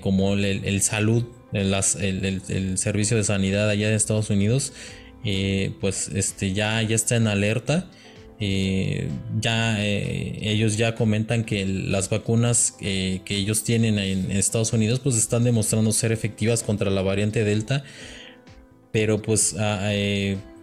como 0.00 0.34
el, 0.34 0.82
salud, 0.82 1.24
el, 1.52 2.78
servicio 2.78 3.16
de 3.16 3.24
sanidad 3.24 3.70
allá 3.70 3.88
de 3.88 3.94
Estados 3.94 4.30
Unidos, 4.30 4.72
eh, 5.24 5.72
pues 5.80 6.08
este, 6.08 6.52
ya, 6.52 6.82
ya 6.82 6.94
está 6.94 7.16
en 7.16 7.26
alerta. 7.26 7.90
Eh, 8.40 9.08
ya 9.40 9.84
eh, 9.84 10.38
ellos 10.42 10.76
ya 10.76 10.94
comentan 10.94 11.42
que 11.42 11.66
las 11.66 12.08
vacunas 12.08 12.76
que 12.78 13.22
ellos 13.28 13.64
tienen 13.64 13.98
en 13.98 14.30
Estados 14.30 14.72
Unidos 14.72 15.00
pues 15.00 15.16
están 15.16 15.42
demostrando 15.42 15.90
ser 15.90 16.12
efectivas 16.12 16.62
contra 16.62 16.88
la 16.88 17.02
variante 17.02 17.42
Delta 17.42 17.82
pero 18.92 19.20
pues 19.20 19.56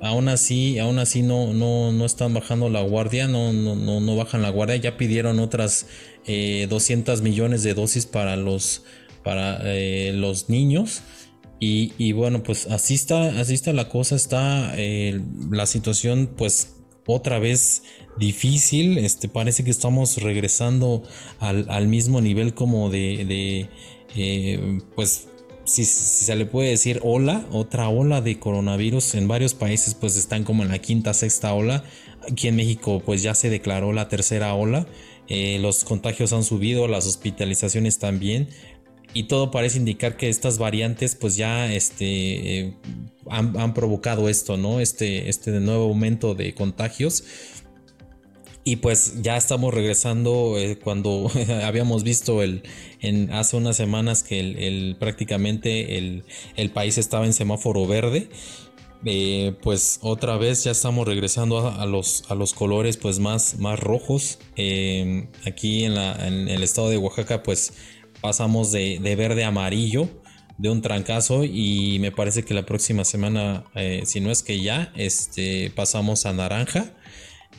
aún 0.01 0.29
así, 0.29 0.79
aún 0.79 0.99
así 0.99 1.21
no, 1.21 1.53
no, 1.53 1.91
no 1.91 2.05
están 2.05 2.33
bajando 2.33 2.69
la 2.69 2.81
guardia, 2.81 3.27
no, 3.27 3.53
no, 3.53 3.75
no, 3.75 4.15
bajan 4.15 4.41
la 4.41 4.49
guardia, 4.49 4.75
ya 4.77 4.97
pidieron 4.97 5.39
otras 5.39 5.87
200 6.25 7.19
eh, 7.19 7.23
millones 7.23 7.63
de 7.63 7.73
dosis 7.73 8.05
para 8.05 8.35
los, 8.35 8.83
para, 9.23 9.59
eh, 9.63 10.11
los 10.13 10.49
niños. 10.49 11.01
Y, 11.67 12.11
bueno, 12.11 12.43
pues 12.43 12.67
así 12.67 12.93
está, 12.93 13.39
así 13.39 13.55
está 13.55 13.73
la 13.73 13.89
cosa, 13.89 14.15
está 14.15 14.75
eh, 14.77 15.19
la 15.49 15.65
situación 15.65 16.29
pues 16.37 16.75
otra 17.05 17.39
vez 17.39 17.83
difícil, 18.17 18.97
este, 18.97 19.27
parece 19.27 19.63
que 19.63 19.71
estamos 19.71 20.17
regresando 20.17 21.03
al, 21.39 21.87
mismo 21.87 22.21
nivel 22.21 22.53
como 22.53 22.89
de, 22.89 23.69
de 24.15 24.81
pues 24.95 25.27
si, 25.65 25.83
se 25.83 26.35
le 26.35 26.45
puede 26.45 26.69
decir 26.69 26.99
ola, 27.03 27.45
otra 27.51 27.89
ola 27.89 28.21
de 28.21 28.39
coronavirus 28.39 29.15
en 29.15 29.27
varios 29.27 29.53
países 29.53 29.93
pues 29.95 30.15
están 30.15 30.43
como 30.43 30.63
en 30.63 30.69
la 30.69 30.79
quinta, 30.79 31.13
sexta 31.13 31.53
ola. 31.53 31.83
Aquí 32.29 32.47
en 32.47 32.55
México 32.55 33.01
pues 33.05 33.21
ya 33.21 33.33
se 33.35 33.49
declaró 33.49 33.91
la 33.91 34.07
tercera 34.07 34.53
ola. 34.53 34.87
Eh, 35.27 35.57
los 35.59 35.83
contagios 35.83 36.33
han 36.33 36.43
subido, 36.43 36.87
las 36.87 37.07
hospitalizaciones 37.07 37.97
también. 37.99 38.47
Y 39.15 39.23
todo 39.23 39.49
parece 39.49 39.77
indicar 39.77 40.17
que 40.17 40.27
estas 40.27 40.57
variantes 40.57 41.15
pues 41.15 41.37
ya 41.37 41.71
este, 41.73 42.59
eh, 42.59 42.73
han, 43.29 43.73
provocado 43.73 44.27
esto, 44.27 44.57
¿no? 44.57 44.81
Este, 44.81 45.29
este 45.29 45.51
nuevo 45.51 45.85
aumento 45.85 46.35
de 46.35 46.53
contagios. 46.53 47.23
Y 48.65 48.75
pues 48.77 49.21
ya 49.21 49.37
estamos 49.37 49.73
regresando 49.73 50.57
eh, 50.57 50.77
cuando 50.77 51.31
habíamos 51.63 52.03
visto 52.03 52.43
el, 52.43 52.63
hace 53.31 53.55
unas 53.55 53.77
semanas 53.77 54.21
que 54.21 54.97
prácticamente 54.99 55.97
el, 55.97 56.71
país 56.73 56.97
estaba 56.97 57.25
en 57.25 57.31
semáforo 57.31 57.87
verde. 57.87 58.27
Eh, 59.05 59.53
pues 59.61 59.99
otra 60.01 60.35
vez 60.37 60.63
ya 60.63 60.71
estamos 60.71 61.07
regresando 61.07 61.69
a, 61.69 61.85
los, 61.85 62.53
colores 62.53 62.97
pues 62.97 63.19
más, 63.19 63.59
más 63.59 63.79
rojos. 63.79 64.39
Aquí 65.45 65.85
en, 65.85 65.93
el 65.95 66.63
estado 66.63 66.89
de 66.89 66.97
Oaxaca 66.97 67.43
pues 67.43 67.71
pasamos 68.25 68.71
de, 68.71 69.15
verde 69.15 69.43
a 69.43 69.49
amarillo 69.49 70.09
de 70.57 70.71
un 70.71 70.81
trancazo 70.81 71.43
y 71.43 71.99
me 71.99 72.11
parece 72.11 72.43
que 72.43 72.55
la 72.55 72.65
próxima 72.65 73.05
semana, 73.05 73.65
eh, 73.75 74.01
si 74.07 74.19
no 74.19 74.31
es 74.31 74.41
que 74.41 74.61
ya, 74.61 74.91
este, 74.95 75.71
pasamos 75.75 76.25
a 76.25 76.33
naranja. 76.33 76.91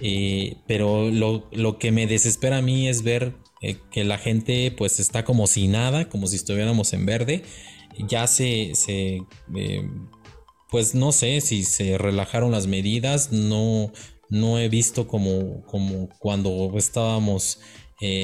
Eh, 0.00 0.56
pero 0.66 1.08
lo, 1.08 1.78
que 1.78 1.92
me 1.92 2.08
desespera 2.08 2.56
a 2.56 2.62
mí 2.62 2.88
es 2.88 3.04
ver 3.04 3.36
eh, 3.62 3.76
que 3.92 4.02
la 4.02 4.18
gente 4.18 4.74
pues 4.76 4.98
está 4.98 5.24
como 5.24 5.46
si 5.46 5.68
nada, 5.68 6.08
como 6.08 6.26
si 6.26 6.34
estuviéramos 6.34 6.92
en 6.94 7.06
verde. 7.06 7.44
Ya 8.08 8.26
se, 8.26 8.74
se 8.74 9.20
pues 10.68 10.96
no 10.96 11.12
sé 11.12 11.40
si 11.42 11.62
se 11.62 11.96
relajaron 11.96 12.50
las 12.50 12.66
medidas, 12.66 13.30
no, 13.30 13.92
no 14.30 14.58
he 14.58 14.68
visto 14.68 15.06
como, 15.06 15.64
como 15.66 16.08
cuando 16.18 16.72
estábamos 16.76 17.60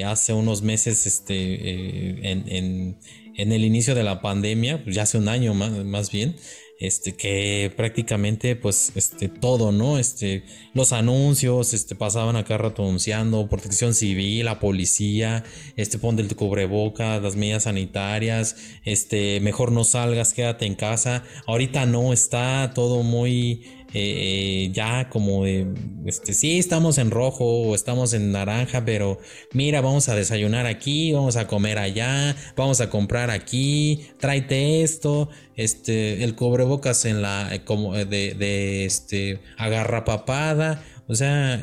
hace 0.04 0.32
unos 0.32 0.62
meses 0.62 1.06
este, 1.06 2.30
en, 2.30 2.98
el 3.36 3.64
inicio 3.64 3.94
de 3.94 4.02
la 4.02 4.20
pandemia, 4.20 4.82
pues 4.82 4.94
ya 4.94 5.02
hace 5.02 5.18
un 5.18 5.28
año 5.28 5.54
más, 5.54 5.70
más 5.70 6.10
bien, 6.10 6.36
este, 6.82 7.12
que 7.12 7.72
prácticamente, 7.76 8.56
pues, 8.56 8.90
este, 8.96 9.28
todo, 9.28 9.70
¿no? 9.70 10.00
Este, 10.00 10.42
los 10.74 10.92
anuncios, 10.92 11.74
este, 11.74 11.94
pasaban 11.94 12.34
acá 12.34 12.58
rato 12.58 12.82
anunciando, 12.82 13.48
protección 13.48 13.94
civil, 13.94 14.46
la 14.46 14.58
policía, 14.58 15.44
este, 15.76 16.00
ponte 16.00 16.22
el 16.22 16.34
cubreboca, 16.34 17.20
las 17.20 17.36
medidas 17.36 17.64
sanitarias, 17.64 18.56
este, 18.84 19.38
mejor 19.40 19.70
no 19.70 19.84
salgas, 19.84 20.34
quédate 20.34 20.66
en 20.66 20.74
casa. 20.74 21.22
Ahorita 21.46 21.86
no, 21.86 22.12
está 22.12 22.72
todo 22.74 23.04
muy, 23.04 23.64
eh, 23.94 24.70
ya 24.72 25.08
como 25.10 25.44
de, 25.44 25.66
este, 26.06 26.32
sí, 26.32 26.58
estamos 26.58 26.98
en 26.98 27.10
rojo 27.10 27.44
o 27.44 27.74
estamos 27.74 28.12
en 28.14 28.32
naranja, 28.32 28.84
pero 28.84 29.18
mira, 29.52 29.80
vamos 29.80 30.08
a 30.08 30.14
desayunar 30.14 30.66
aquí, 30.66 31.12
vamos 31.12 31.36
a 31.36 31.46
comer 31.46 31.78
allá, 31.78 32.34
vamos 32.56 32.80
a 32.80 32.88
comprar 32.88 33.30
aquí, 33.30 34.06
tráete 34.18 34.82
esto, 34.82 35.28
este, 35.56 36.24
el 36.24 36.34
cubrebocas 36.34 37.04
en 37.04 37.22
la, 37.22 37.54
eh, 37.54 37.64
como 37.64 37.96
eh, 37.96 38.04
de, 38.04 38.34
de 38.34 38.84
este, 38.84 39.40
agarrapapada, 39.58 40.82
o 41.08 41.14
sea, 41.14 41.62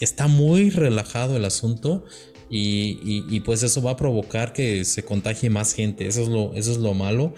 está 0.00 0.26
muy 0.26 0.70
relajado 0.70 1.36
el 1.36 1.44
asunto. 1.44 2.04
Y, 2.48 3.40
pues 3.40 3.62
eso 3.64 3.82
va 3.82 3.92
a 3.92 3.96
provocar 3.96 4.52
que 4.52 4.84
se 4.84 5.04
contagie 5.04 5.50
más 5.50 5.74
gente. 5.74 6.06
Eso 6.06 6.22
es 6.22 6.28
lo, 6.28 6.54
eso 6.54 6.70
es 6.70 6.78
lo 6.78 6.94
malo. 6.94 7.34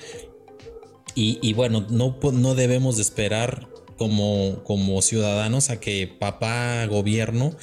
Y, 1.15 1.39
y, 1.43 1.55
bueno, 1.55 1.87
no, 1.91 2.19
no 2.33 2.55
debemos 2.55 2.97
de 2.97 3.03
esperar 3.03 3.69
como, 3.99 4.63
como 4.65 5.03
ciudadanos 5.03 5.69
a 5.69 5.79
que 5.79 6.07
papá 6.07 6.87
gobierno 6.87 7.55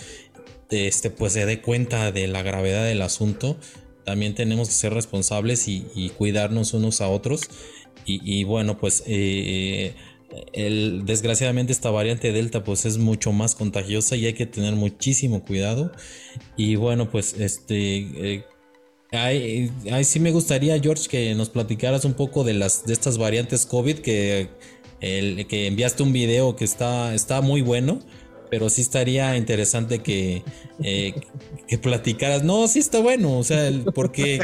este, 0.70 1.10
pues 1.10 1.34
se 1.34 1.46
dé 1.46 1.62
cuenta 1.62 2.12
de 2.12 2.28
la 2.28 2.44
gravedad 2.44 2.86
del 2.86 3.02
asunto. 3.02 3.58
También 4.04 4.36
tenemos 4.36 4.68
que 4.68 4.74
ser 4.74 4.94
responsables 4.94 5.68
y, 5.68 6.12
cuidarnos 6.18 6.74
unos 6.74 7.02
a 7.02 7.08
otros. 7.08 7.50
Y, 8.08 8.44
bueno, 8.44 8.78
pues 8.78 9.04
eh, 9.08 9.96
el, 10.54 11.06
desgraciadamente 11.06 11.74
esta 11.74 11.90
variante 11.90 12.32
Delta 12.32 12.64
pues 12.64 12.86
es 12.86 13.00
mucho 13.00 13.32
más 13.32 13.56
contagiosa 13.56 14.16
y 14.16 14.28
hay 14.28 14.34
que 14.34 14.46
tener 14.46 14.76
muchísimo 14.76 15.44
cuidado. 15.44 15.92
Y 16.56 16.76
bueno, 16.76 17.10
pues 17.10 17.34
este... 17.40 18.44
Eh, 19.12 19.72
sí 20.04 20.20
me 20.20 20.32
gustaría, 20.32 20.80
George, 20.80 21.08
que 21.10 21.34
nos 21.36 21.50
platicaras 21.50 22.06
un 22.06 22.14
poco 22.14 22.44
de 22.44 22.54
las 22.54 22.86
de 22.86 22.94
estas 22.94 23.18
variantes 23.18 23.66
COVID 23.66 24.00
que 24.00 24.50
el 25.02 25.48
que 25.48 25.68
enviaste 25.68 26.04
un 26.04 26.14
video 26.14 26.56
que 26.56 26.66
está, 26.66 27.14
está 27.14 27.42
muy 27.42 27.62
bueno, 27.62 28.00
pero 28.50 28.70
sí 28.70 28.82
estaría 28.82 29.36
interesante 29.38 30.00
que, 30.00 30.44
eh, 30.82 31.14
que 31.68 31.78
platicaras. 31.78 32.44
No, 32.44 32.68
sí 32.68 32.80
está 32.80 33.00
bueno, 33.00 33.38
o 33.38 33.44
sea, 33.44 33.72
porque 33.94 34.40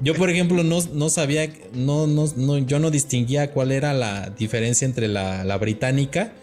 yo, 0.00 0.14
por 0.14 0.30
ejemplo, 0.30 0.62
no, 0.62 0.78
no 0.92 1.08
sabía, 1.08 1.52
no, 1.74 2.06
no, 2.06 2.58
yo 2.58 2.78
no 2.78 2.90
distinguía 2.90 3.52
cuál 3.52 3.72
era 3.72 3.94
la 3.94 4.30
diferencia 4.30 4.84
entre 4.84 5.08
la, 5.08 5.56
británica 5.58 6.34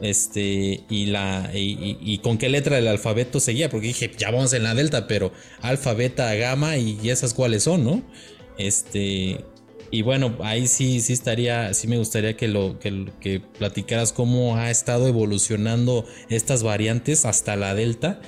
este 0.00 0.84
y 0.88 1.06
la 1.06 1.50
y, 1.52 2.18
con 2.22 2.38
qué 2.38 2.48
letra 2.48 2.76
del 2.76 2.88
alfabeto 2.88 3.40
seguía 3.40 3.68
porque 3.68 3.88
dije 3.88 4.10
ya 4.16 4.30
vamos 4.30 4.52
en 4.52 4.62
la 4.62 4.74
delta 4.74 5.06
pero 5.06 5.32
alfa 5.60 5.92
beta 5.94 6.32
gamma 6.34 6.76
y 6.76 7.10
esas 7.10 7.34
cuáles 7.34 7.64
son 7.64 7.84
no 7.84 8.02
este 8.56 9.44
y 9.94 10.00
bueno, 10.00 10.34
ahí 10.40 10.68
sí, 10.68 11.00
sí 11.00 11.12
estaría, 11.12 11.74
sí 11.74 11.86
me 11.86 11.98
gustaría 11.98 12.34
que 12.34 12.48
lo 12.48 12.78
que, 12.78 13.42
platicaras 13.58 14.14
cómo 14.14 14.56
ha 14.56 14.70
estado 14.70 15.06
evolucionando 15.06 16.06
estas 16.30 16.62
variantes 16.62 17.26
hasta 17.26 17.56
la 17.56 17.74
Delta. 17.74 18.18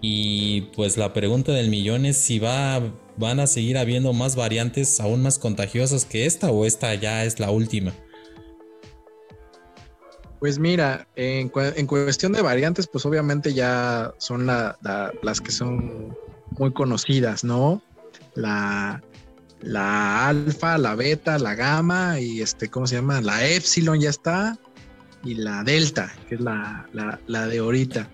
Y 0.00 0.62
pues 0.74 0.96
la 0.96 1.12
pregunta 1.12 1.52
del 1.52 1.70
millón 1.70 2.04
es 2.04 2.16
si 2.16 2.40
va, 2.40 2.82
van 3.16 3.38
a 3.38 3.46
seguir 3.46 3.78
habiendo 3.78 4.12
más 4.12 4.34
variantes 4.34 4.98
aún 4.98 5.22
más 5.22 5.38
contagiosas 5.38 6.04
que 6.04 6.26
esta 6.26 6.50
o 6.50 6.66
esta 6.66 6.92
ya 6.96 7.24
es 7.24 7.38
la 7.38 7.52
última. 7.52 7.92
Pues 10.40 10.58
mira, 10.58 11.06
en, 11.14 11.48
cuestión 11.48 12.32
de 12.32 12.42
variantes, 12.42 12.88
pues 12.88 13.06
obviamente 13.06 13.54
ya 13.54 14.12
son 14.18 14.46
las 14.48 15.40
que 15.40 15.52
son 15.52 16.16
muy 16.58 16.72
conocidas, 16.72 17.44
¿no? 17.44 17.80
La, 18.34 19.00
la 19.64 20.28
alfa, 20.28 20.76
la 20.76 20.94
beta, 20.94 21.38
la 21.38 21.54
gamma 21.54 22.20
y 22.20 22.42
este, 22.42 22.68
¿cómo 22.68 22.86
se 22.86 22.96
llama? 22.96 23.20
La 23.22 23.46
epsilon 23.48 23.98
ya 24.00 24.10
está 24.10 24.58
y 25.24 25.34
la 25.34 25.64
delta, 25.64 26.14
que 26.28 26.34
es 26.34 26.40
la, 26.40 26.86
de 27.26 27.58
ahorita. 27.58 28.08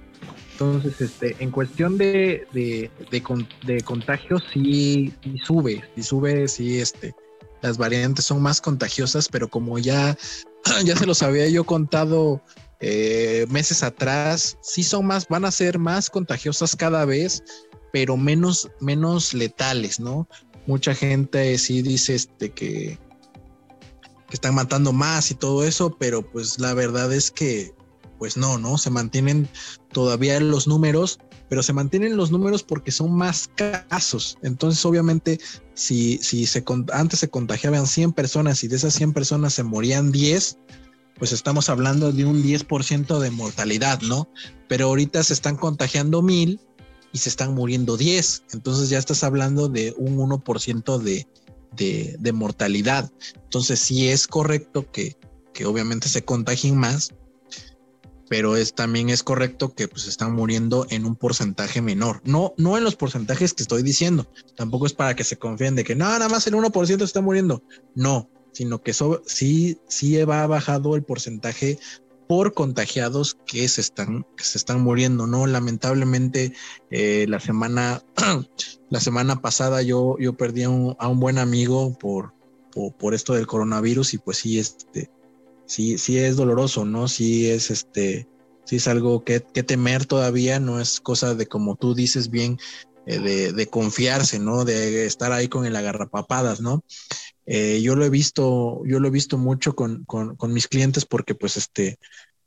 Entonces, 0.53 1.01
este, 1.01 1.37
en 1.41 1.51
cuestión 1.51 1.99
de, 1.99 2.47
de, 2.53 2.91
de, 3.11 3.83
contagios, 3.83 4.45
sí, 4.53 5.13
sube, 5.45 5.83
sí 5.97 6.03
sube, 6.03 6.47
sí, 6.47 6.79
este, 6.79 7.15
las 7.63 7.79
variantes 7.79 8.27
son 8.27 8.43
más 8.43 8.61
contagiosas, 8.61 9.29
pero 9.29 9.49
como 9.49 9.79
ya, 9.79 10.17
ya 10.85 10.97
se 10.97 11.07
los 11.07 11.23
había 11.23 11.49
yo 11.49 11.65
contado 11.65 12.43
eh, 12.79 13.47
meses 13.51 13.83
atrás, 13.83 14.57
sí 14.61 14.85
son 14.85 15.07
más, 15.07 15.27
van 15.27 15.47
a 15.47 15.51
ser 15.51 15.79
más 15.79 16.11
contagiosas 16.11 16.77
cada 16.77 17.05
vez, 17.07 17.43
pero 17.93 18.17
menos, 18.17 18.71
menos 18.81 19.35
letales, 19.35 19.99
¿no? 19.99 20.29
Mucha 20.67 20.95
gente 20.95 21.57
sí 21.59 21.83
dice 21.83 22.15
este, 22.15 22.51
que, 22.51 22.99
están 24.31 24.55
matando 24.55 24.93
más 24.93 25.31
y 25.33 25.35
todo 25.35 25.65
eso, 25.65 25.97
pero 25.99 26.23
pues 26.23 26.61
la 26.61 26.73
verdad 26.73 27.13
es 27.13 27.31
que 27.31 27.75
pues 28.19 28.37
no, 28.37 28.59
¿no? 28.59 28.77
Se 28.77 28.91
mantienen 28.91 29.49
todavía 29.93 30.39
los 30.41 30.69
números, 30.69 31.19
pero 31.49 31.63
se 31.63 31.73
mantienen 31.73 32.19
los 32.19 32.31
números 32.31 32.63
porque 32.63 32.93
son 32.93 33.13
más 33.13 33.51
casos. 33.89 34.37
Entonces, 34.43 34.85
obviamente, 34.85 35.41
si, 35.73 36.19
si 36.19 36.47
antes 36.93 37.19
se 37.19 37.31
contagiaban 37.31 37.87
100 37.87 38.13
personas 38.13 38.63
y 38.63 38.69
de 38.69 38.77
esas 38.77 38.93
100 38.93 39.15
personas 39.15 39.55
se 39.55 39.63
morían 39.63 40.13
10, 40.13 40.59
pues 41.19 41.33
estamos 41.33 41.71
hablando 41.71 42.13
de 42.13 42.27
un 42.27 42.43
10% 42.43 43.19
de 43.19 43.31
mortalidad, 43.31 44.01
¿no? 44.03 44.29
Pero 44.69 44.87
ahorita 44.87 45.23
se 45.25 45.33
están 45.33 45.57
contagiando 45.57 46.21
1000 46.21 46.61
y 47.13 47.19
se 47.19 47.29
están 47.29 47.55
muriendo 47.55 47.97
10. 47.97 48.45
Entonces 48.53 48.89
ya 48.89 48.99
estás 48.99 49.25
hablando 49.25 49.69
de 49.69 49.95
un 49.97 50.17
1% 50.17 50.99
de, 50.99 51.27
de, 51.77 52.17
de, 52.19 52.33
mortalidad. 52.33 53.11
Entonces 53.35 53.81
sí 53.81 54.09
es 54.09 54.27
correcto 54.27 54.91
que, 54.91 55.17
que 55.53 55.67
obviamente 55.67 56.09
se 56.09 56.25
contagien 56.25 56.77
más, 56.77 57.15
pero 58.29 58.57
es, 58.57 58.75
también 58.75 59.11
es 59.11 59.25
correcto 59.25 59.75
que 59.75 59.89
pues 59.89 60.07
están 60.07 60.33
muriendo 60.35 60.87
en 60.91 61.05
un 61.05 61.17
porcentaje 61.17 61.83
menor. 61.83 62.21
No, 62.25 62.55
no 62.57 62.79
en 62.79 62.85
los 62.85 62.95
porcentajes 62.95 63.55
que 63.55 63.63
estoy 63.63 63.83
diciendo. 63.83 64.31
Tampoco 64.55 64.87
es 64.87 64.93
para 64.93 65.17
que 65.17 65.25
se 65.25 65.37
confíen 65.37 65.75
de 65.75 65.85
que 65.85 65.97
no, 65.97 66.05
nada 66.05 66.29
más 66.29 66.47
el 66.47 66.55
1% 66.55 67.03
está 67.03 67.21
muriendo. 67.21 67.65
No, 67.95 68.31
sino 68.53 68.83
que 68.83 68.93
sí, 69.27 69.79
sí 69.89 70.17
va 70.23 70.47
bajado 70.47 70.95
el 70.95 71.03
porcentaje 71.03 71.79
por 72.31 72.55
contagiados 72.55 73.37
que 73.45 73.67
se 73.67 73.81
están, 73.81 74.25
que 74.37 74.45
se 74.45 74.57
están 74.57 74.83
muriendo, 74.83 75.27
¿no? 75.27 75.49
Lamentablemente, 75.49 76.53
eh, 76.93 77.27
la 77.29 77.41
semana, 77.41 78.05
la 78.89 79.01
semana 79.01 79.41
pasada 79.41 79.83
yo, 79.83 80.17
yo 80.21 80.35
perdí 80.35 80.63
a 80.63 80.69
un, 80.69 81.19
buen 81.19 81.39
amigo 81.39 81.99
por, 81.99 82.33
por, 82.71 82.95
por, 82.95 83.15
esto 83.15 83.35
del 83.35 83.49
coronavirus 83.49 84.15
y 84.15 84.19
pues 84.19 84.37
sí, 84.37 84.61
este, 84.61 85.11
sí, 85.67 85.99
sí 85.99 86.19
es 86.19 86.37
doloroso, 86.37 86.85
¿no? 86.85 87.09
Sí 87.09 87.51
es 87.51 87.73
este, 87.73 88.29
sí 88.65 88.77
es 88.77 88.87
algo 88.87 89.25
que, 89.25 89.41
temer 89.41 90.07
todavía, 90.07 90.61
no 90.61 90.79
es 90.81 91.01
cosa 91.01 91.35
de 91.35 91.47
como 91.47 91.75
tú 91.75 91.97
dices 91.97 92.31
bien, 92.31 92.61
eh, 93.11 93.53
de, 93.53 93.67
confiarse, 93.67 94.39
¿no? 94.39 94.65
De 94.65 95.05
estar 95.05 95.33
ahí 95.33 95.49
con 95.49 95.67
el 95.67 95.75
agarrapapadas, 95.75 96.61
¿no? 96.61 96.85
Eh, 97.45 97.81
yo 97.83 97.97
lo 97.97 98.05
he 98.05 98.09
visto, 98.11 98.83
yo 98.87 99.01
lo 99.01 99.09
he 99.09 99.11
visto 99.11 99.37
mucho 99.37 99.75
con, 99.75 100.07
mis 100.49 100.69
clientes 100.69 101.07
porque 101.07 101.35
pues 101.35 101.57
este, 101.57 101.99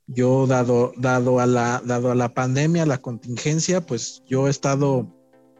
yo 0.08 0.48
dado, 0.48 0.94
dado, 0.96 1.42
a 1.42 1.48
la, 1.48 1.82
dado 1.84 2.12
a 2.12 2.16
la 2.16 2.34
pandemia, 2.34 2.86
la 2.86 3.02
contingencia, 3.02 3.86
pues 3.86 4.24
yo 4.26 4.48
he 4.48 4.52
estado 4.52 5.14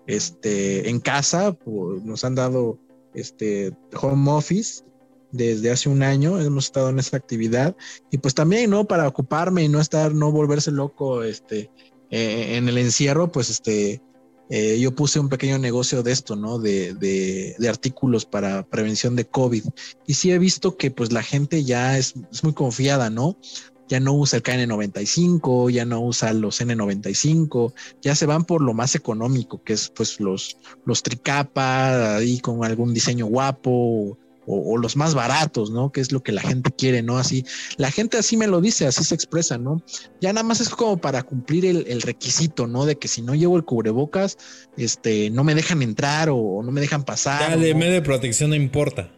este, 0.08 0.90
en 0.90 1.02
casa, 1.02 1.52
pues, 1.52 2.02
nos 2.04 2.24
han 2.24 2.36
dado 2.36 2.80
este, 3.14 3.76
home 4.02 4.32
office 4.32 4.86
desde 5.34 5.70
hace 5.70 5.90
un 5.90 6.02
año, 6.02 6.40
hemos 6.40 6.66
estado 6.66 6.88
en 6.88 7.00
esa 7.00 7.18
actividad 7.18 7.76
y 8.10 8.20
pues 8.20 8.36
también, 8.36 8.70
¿no? 8.70 8.86
Para 8.86 9.10
ocuparme 9.10 9.64
y 9.64 9.68
no 9.68 9.82
estar, 9.82 10.14
no 10.14 10.32
volverse 10.32 10.72
loco, 10.72 11.24
este, 11.24 11.70
eh, 12.10 12.56
en 12.56 12.70
el 12.70 12.78
encierro, 12.78 13.34
pues 13.34 13.50
este, 13.50 14.02
eh, 14.50 14.78
yo 14.80 14.94
puse 14.94 15.20
un 15.20 15.30
pequeño 15.30 15.58
negocio 15.58 16.04
de 16.04 16.12
esto, 16.12 16.36
¿no? 16.36 16.60
De, 16.60 16.94
de, 16.94 17.56
de, 17.58 17.70
artículos 17.70 18.26
para 18.26 18.64
prevención 18.64 19.16
de 19.16 19.26
COVID. 19.26 19.64
Y 20.06 20.14
sí 20.16 20.32
he 20.32 20.38
visto 20.38 20.78
que 20.78 20.92
pues 20.92 21.12
la 21.12 21.24
gente 21.24 21.64
ya 21.64 21.98
es, 21.98 22.14
muy 22.44 22.54
confiada, 22.54 23.10
¿no? 23.10 23.38
Ya 23.88 24.00
no 24.00 24.14
usa 24.14 24.38
el 24.38 24.44
KN95, 24.44 25.70
ya 25.70 25.86
no 25.86 26.02
usa 26.02 26.34
los 26.34 26.62
N95, 26.62 27.74
ya 28.02 28.16
se 28.16 28.26
van 28.26 28.46
por 28.46 28.62
lo 28.62 28.74
más 28.74 28.96
económico, 28.96 29.62
que 29.64 29.74
es 29.74 29.90
pues 29.90 30.20
los, 30.20 30.58
los 30.86 31.04
tricapa, 31.04 32.16
ahí 32.16 32.40
con 32.40 32.64
algún 32.64 32.94
diseño 32.94 33.26
guapo, 33.28 34.18
o, 34.46 34.78
los 34.78 34.96
más 34.96 35.14
baratos, 35.14 35.72
¿no? 35.72 35.92
Que 35.92 36.02
es 36.02 36.12
lo 36.12 36.22
que 36.22 36.32
la 36.32 36.42
gente 36.42 36.72
quiere, 36.72 37.02
¿no? 37.02 37.18
Así, 37.18 37.46
la 37.78 37.92
gente 37.92 38.18
así 38.18 38.38
me 38.38 38.48
lo 38.48 38.62
dice, 38.62 38.86
así 38.86 39.04
se 39.04 39.16
expresa, 39.16 39.58
¿no? 39.58 39.82
Ya 40.22 40.34
nada 40.34 40.44
más 40.44 40.62
es 40.62 40.70
como 40.70 40.98
para 40.98 41.24
cumplir 41.24 41.66
el, 41.66 42.02
requisito, 42.02 42.68
¿no? 42.68 42.86
De 42.86 42.98
que 42.98 43.08
si 43.08 43.22
no 43.22 43.36
llevo 43.36 43.58
el 43.58 43.64
cubrebocas, 43.64 44.38
este, 44.78 45.30
no 45.30 45.44
me 45.44 45.56
dejan 45.56 45.82
entrar 45.82 46.30
o, 46.30 46.62
no 46.64 46.72
me 46.72 46.82
dejan 46.82 47.04
pasar. 47.04 47.52
Ya 47.52 47.58
de 47.58 47.74
medio 47.74 47.94
de 47.94 48.02
protección 48.02 48.50
no 48.50 48.56
importa. 48.56 49.12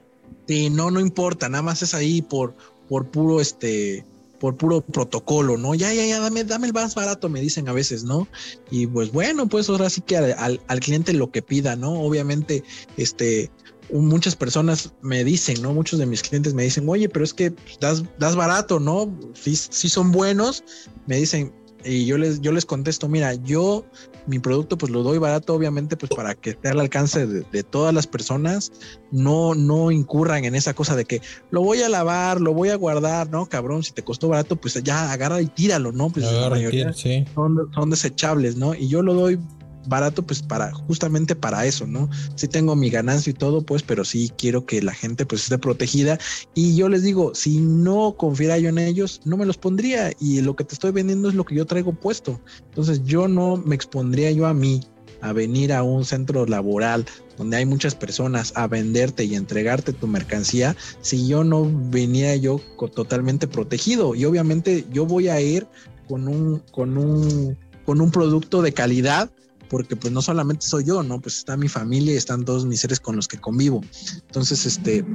Sí, 0.47 0.69
no, 0.69 0.91
no 0.91 0.99
importa, 0.99 1.49
nada 1.49 1.63
más 1.63 1.81
es 1.81 1.93
ahí 1.95 2.21
por, 2.21 2.55
por 2.87 3.09
puro, 3.09 3.41
este, 3.41 4.05
por 4.39 4.55
puro 4.57 4.81
protocolo, 4.81 5.57
¿no? 5.57 5.73
Ya, 5.73 5.91
ya, 5.91 6.05
ya, 6.05 6.19
dame, 6.19 6.43
dame 6.43 6.67
el 6.67 6.73
más 6.73 6.93
barato, 6.93 7.29
me 7.29 7.41
dicen 7.41 7.67
a 7.67 7.73
veces, 7.73 8.03
¿no? 8.03 8.27
Y 8.69 8.85
pues 8.85 9.11
bueno, 9.11 9.47
pues 9.47 9.69
ahora 9.69 9.89
sí 9.89 10.01
que 10.01 10.17
al, 10.17 10.61
al 10.67 10.79
cliente 10.81 11.13
lo 11.13 11.31
que 11.31 11.41
pida, 11.41 11.75
¿no? 11.75 11.93
Obviamente, 11.93 12.63
este, 12.97 13.49
muchas 13.91 14.35
personas 14.35 14.93
me 15.01 15.23
dicen, 15.23 15.61
¿no? 15.61 15.73
Muchos 15.73 15.99
de 15.99 16.05
mis 16.05 16.21
clientes 16.21 16.53
me 16.53 16.63
dicen, 16.63 16.87
oye, 16.87 17.09
pero 17.09 17.25
es 17.25 17.33
que 17.33 17.53
das, 17.79 18.03
das 18.17 18.35
barato, 18.35 18.79
¿no? 18.79 19.13
Si, 19.33 19.55
si 19.55 19.89
son 19.89 20.11
buenos, 20.11 20.63
me 21.07 21.17
dicen, 21.17 21.53
y 21.85 22.05
yo 22.05 22.17
les, 22.17 22.41
yo 22.41 22.51
les 22.51 22.65
contesto, 22.65 23.07
mira, 23.07 23.35
yo 23.35 23.85
mi 24.27 24.39
producto 24.39 24.75
pues 24.77 24.91
lo 24.91 25.03
doy 25.03 25.19
barato, 25.19 25.53
obviamente, 25.53 25.95
pues 25.95 26.11
para 26.15 26.33
que 26.33 26.51
esté 26.51 26.69
al 26.69 26.79
alcance 26.79 27.27
de, 27.27 27.63
todas 27.63 27.93
las 27.93 28.07
personas, 28.07 28.71
no, 29.11 29.53
no 29.53 29.91
incurran 29.91 30.45
en 30.45 30.55
esa 30.55 30.73
cosa 30.73 30.95
de 30.95 31.05
que 31.05 31.21
lo 31.51 31.61
voy 31.61 31.83
a 31.83 31.89
lavar, 31.89 32.41
lo 32.41 32.53
voy 32.53 32.69
a 32.69 32.75
guardar, 32.75 33.29
¿no? 33.29 33.45
Cabrón, 33.45 33.83
si 33.83 33.91
te 33.91 34.03
costó 34.03 34.27
barato, 34.27 34.55
pues 34.55 34.81
ya 34.83 35.11
agarra 35.11 35.41
y 35.41 35.47
tíralo, 35.47 35.91
¿no? 35.91 36.09
Pues 36.09 36.25
agarra 36.25 36.59
y 36.59 36.69
tira, 36.69 36.93
sí. 36.93 37.23
son, 37.35 37.69
son 37.73 37.89
desechables, 37.91 38.55
¿no? 38.55 38.73
Y 38.73 38.87
yo 38.87 39.03
lo 39.03 39.13
doy 39.13 39.39
barato 39.87 40.23
pues 40.25 40.41
para 40.41 40.71
justamente 40.71 41.35
para 41.35 41.65
eso, 41.65 41.87
¿no? 41.87 42.09
Sí 42.35 42.47
tengo 42.47 42.75
mi 42.75 42.89
ganancia 42.89 43.31
y 43.31 43.33
todo, 43.33 43.61
pues, 43.61 43.83
pero 43.83 44.05
sí 44.05 44.31
quiero 44.37 44.65
que 44.65 44.81
la 44.81 44.93
gente 44.93 45.25
pues 45.25 45.43
esté 45.43 45.57
protegida 45.57 46.17
y 46.53 46.75
yo 46.75 46.89
les 46.89 47.03
digo, 47.03 47.33
si 47.35 47.59
no 47.59 48.15
confiara 48.17 48.57
yo 48.57 48.69
en 48.69 48.77
ellos, 48.77 49.21
no 49.25 49.37
me 49.37 49.45
los 49.45 49.57
pondría 49.57 50.11
y 50.19 50.41
lo 50.41 50.55
que 50.55 50.63
te 50.63 50.73
estoy 50.73 50.91
vendiendo 50.91 51.29
es 51.29 51.35
lo 51.35 51.45
que 51.45 51.55
yo 51.55 51.65
traigo 51.65 51.93
puesto. 51.93 52.39
Entonces 52.69 53.01
yo 53.03 53.27
no 53.27 53.57
me 53.57 53.75
expondría 53.75 54.31
yo 54.31 54.45
a 54.45 54.53
mí 54.53 54.81
a 55.21 55.33
venir 55.33 55.73
a 55.73 55.83
un 55.83 56.05
centro 56.05 56.45
laboral 56.45 57.05
donde 57.37 57.57
hay 57.57 57.65
muchas 57.65 57.95
personas 57.95 58.53
a 58.55 58.67
venderte 58.67 59.23
y 59.23 59.35
entregarte 59.35 59.93
tu 59.93 60.07
mercancía 60.07 60.75
si 61.01 61.27
yo 61.27 61.43
no 61.43 61.69
venía 61.89 62.35
yo 62.35 62.59
totalmente 62.93 63.47
protegido 63.47 64.15
y 64.15 64.25
obviamente 64.25 64.85
yo 64.91 65.05
voy 65.05 65.29
a 65.29 65.41
ir 65.41 65.67
con 66.07 66.27
un 66.27 66.59
con 66.71 66.97
un 66.97 67.57
con 67.85 68.01
un 68.01 68.11
producto 68.11 68.61
de 68.61 68.73
calidad 68.73 69.29
porque 69.69 69.95
pues 69.95 70.13
no 70.13 70.21
solamente 70.21 70.65
soy 70.65 70.85
yo, 70.85 71.03
¿no? 71.03 71.19
Pues 71.19 71.37
está 71.37 71.57
mi 71.57 71.67
familia 71.67 72.13
y 72.13 72.17
están 72.17 72.45
todos 72.45 72.65
mis 72.65 72.79
seres 72.79 72.99
con 72.99 73.15
los 73.15 73.27
que 73.27 73.37
convivo. 73.37 73.81
Entonces, 74.27 74.65
este, 74.65 75.05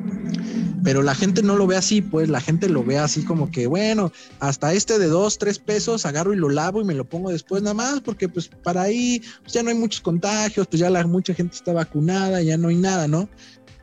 pero 0.82 1.02
la 1.02 1.14
gente 1.14 1.42
no 1.42 1.56
lo 1.56 1.66
ve 1.66 1.76
así, 1.76 2.02
pues 2.02 2.28
la 2.28 2.40
gente 2.40 2.68
lo 2.68 2.84
ve 2.84 2.98
así 2.98 3.24
como 3.24 3.50
que, 3.50 3.66
bueno, 3.66 4.12
hasta 4.40 4.72
este 4.72 4.98
de 4.98 5.06
dos, 5.06 5.38
tres 5.38 5.58
pesos 5.58 6.06
agarro 6.06 6.32
y 6.32 6.36
lo 6.36 6.48
lavo 6.48 6.80
y 6.80 6.84
me 6.84 6.94
lo 6.94 7.08
pongo 7.08 7.30
después 7.30 7.62
nada 7.62 7.74
más, 7.74 8.00
porque 8.00 8.28
pues 8.28 8.48
para 8.62 8.82
ahí 8.82 9.22
pues, 9.42 9.52
ya 9.52 9.62
no 9.62 9.70
hay 9.70 9.76
muchos 9.76 10.00
contagios, 10.00 10.66
pues 10.66 10.80
ya 10.80 10.90
mucha 11.06 11.34
gente 11.34 11.56
está 11.56 11.72
vacunada, 11.72 12.42
ya 12.42 12.56
no 12.56 12.68
hay 12.68 12.76
nada, 12.76 13.08
¿no? 13.08 13.28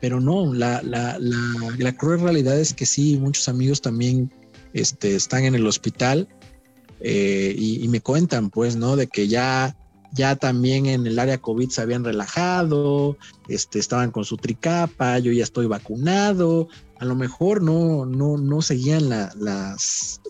Pero 0.00 0.20
no, 0.20 0.54
la, 0.54 0.80
la, 0.82 1.18
la, 1.18 1.96
cruel 1.96 2.20
realidad 2.20 2.58
es 2.58 2.72
que 2.72 2.86
sí, 2.86 3.18
muchos 3.18 3.48
amigos 3.48 3.80
también 3.80 4.32
este, 4.72 5.16
están 5.16 5.44
en 5.44 5.56
el 5.56 5.66
hospital 5.66 6.28
eh, 7.00 7.54
y 7.58 7.88
me 7.88 8.00
cuentan, 8.00 8.50
pues, 8.50 8.76
¿no? 8.76 8.94
De 8.94 9.08
que 9.08 9.26
ya 9.26 9.76
ya 10.12 10.36
también 10.36 10.86
en 10.86 11.06
el 11.06 11.18
área 11.18 11.38
COVID 11.38 11.68
se 11.68 11.82
habían 11.82 12.04
relajado, 12.04 13.16
este, 13.48 13.78
estaban 13.78 14.10
con 14.10 14.24
su 14.24 14.36
tricapa, 14.36 15.18
yo 15.18 15.32
ya 15.32 15.44
estoy 15.44 15.66
vacunado, 15.66 16.68
a 16.98 17.04
lo 17.04 17.14
mejor 17.14 17.62
no, 17.62 18.06
no, 18.06 18.36
no 18.36 18.62
seguían 18.62 19.08
las, 19.08 20.20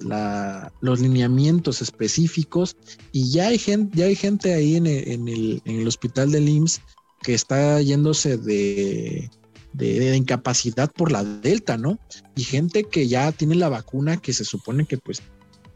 los 0.81 1.01
lineamientos 1.01 1.81
específicos 1.81 2.77
y 3.13 3.31
ya 3.31 3.49
hay 3.49 3.59
gente, 3.59 3.99
ya 3.99 4.07
hay 4.07 4.17
gente 4.17 4.53
ahí 4.53 4.77
en 4.77 4.87
el, 4.87 5.63
en 5.65 5.81
el, 5.81 5.89
hospital 5.89 6.31
del 6.33 6.49
IMSS 6.49 6.83
que 7.23 7.35
está 7.35 7.81
yéndose 7.81 8.37
de, 8.37 9.31
de, 9.73 10.17
incapacidad 10.17 10.91
por 10.93 11.11
la 11.11 11.25
delta, 11.25 11.77
¿no? 11.77 11.99
Y 12.37 12.43
gente 12.43 12.85
que 12.85 13.09
ya 13.09 13.33
tiene 13.33 13.55
la 13.55 13.69
vacuna 13.69 14.19
que 14.19 14.33
se 14.33 14.45
supone 14.45 14.87
que 14.87 14.99
pues 14.99 15.23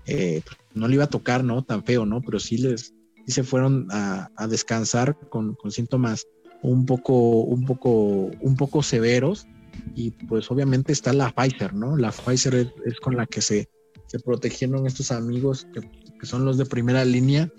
eh, 0.06 0.42
pues, 0.44 0.58
no 0.74 0.88
le 0.88 0.94
iba 0.94 1.04
a 1.04 1.10
tocar, 1.10 1.42
¿no? 1.42 1.62
Tan 1.62 1.84
feo, 1.84 2.04
¿no? 2.04 2.20
Pero 2.20 2.38
sí 2.38 2.58
les, 2.58 2.92
sí 3.26 3.32
se 3.32 3.42
fueron 3.42 3.88
a, 3.90 4.28
descansar 4.48 5.18
con, 5.28 5.56
síntomas 5.70 6.26
un 6.62 6.86
poco, 6.86 7.40
un 7.42 7.64
poco, 7.64 8.30
un 8.40 8.56
poco 8.56 8.82
severos. 8.82 9.46
Y 9.94 10.10
pues 10.10 10.50
obviamente 10.50 10.92
está 10.92 11.12
la 11.12 11.30
Pfizer, 11.30 11.74
¿no? 11.74 11.96
La 11.96 12.12
Pfizer 12.12 12.72
es, 12.84 13.00
con 13.00 13.16
la 13.16 13.26
que 13.26 13.40
se, 13.40 13.68
se 14.06 14.18
protegieron 14.20 14.86
estos 14.86 15.10
amigos 15.10 15.66
que, 15.72 16.26
son 16.26 16.44
los 16.44 16.56
de 16.56 16.66
primera 16.66 17.04
línea 17.04 17.50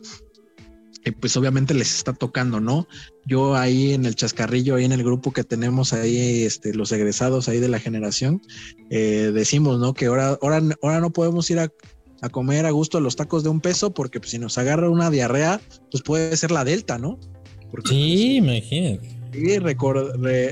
pues 1.12 1.36
obviamente 1.36 1.74
les 1.74 1.96
está 1.96 2.14
tocando, 2.14 2.62
¿no? 2.62 2.88
Yo 3.26 3.56
ahí 3.56 3.94
en 3.94 4.06
el 4.06 4.16
chascarrillo, 4.16 4.76
ahí 4.76 4.86
en 4.86 4.94
el 4.94 5.04
grupo 5.04 5.34
que 5.34 5.44
tenemos 5.44 5.92
ahí, 5.92 6.44
este, 6.44 6.74
los 6.74 6.92
egresados 6.92 7.50
ahí 7.50 7.60
de 7.60 7.68
la 7.68 7.80
generación, 7.80 8.42
eh, 8.90 9.32
decimos, 9.34 9.80
¿no? 9.80 9.94
Que 9.94 10.06
ahora, 10.06 10.38
ahora, 10.42 10.62
ahora 10.82 11.02
no 11.02 11.12
podemos 11.12 11.50
ir 11.50 11.60
a, 11.60 11.70
comer 12.30 12.66
a 12.66 12.72
gusto 12.72 13.00
los 13.00 13.16
tacos 13.16 13.44
de 13.44 13.50
un 13.50 13.62
peso 13.62 13.94
porque 13.94 14.20
pues, 14.20 14.32
si 14.32 14.40
nos 14.40 14.58
agarra 14.58 14.90
una 14.90 15.10
diarrea, 15.10 15.62
pues 15.92 16.04
puede 16.04 16.36
ser 16.38 16.52
la 16.52 16.64
delta, 16.64 16.98
¿no? 16.98 17.20
sí, 17.86 18.38
imagínate. 18.38 19.24
Sí, 19.34 19.58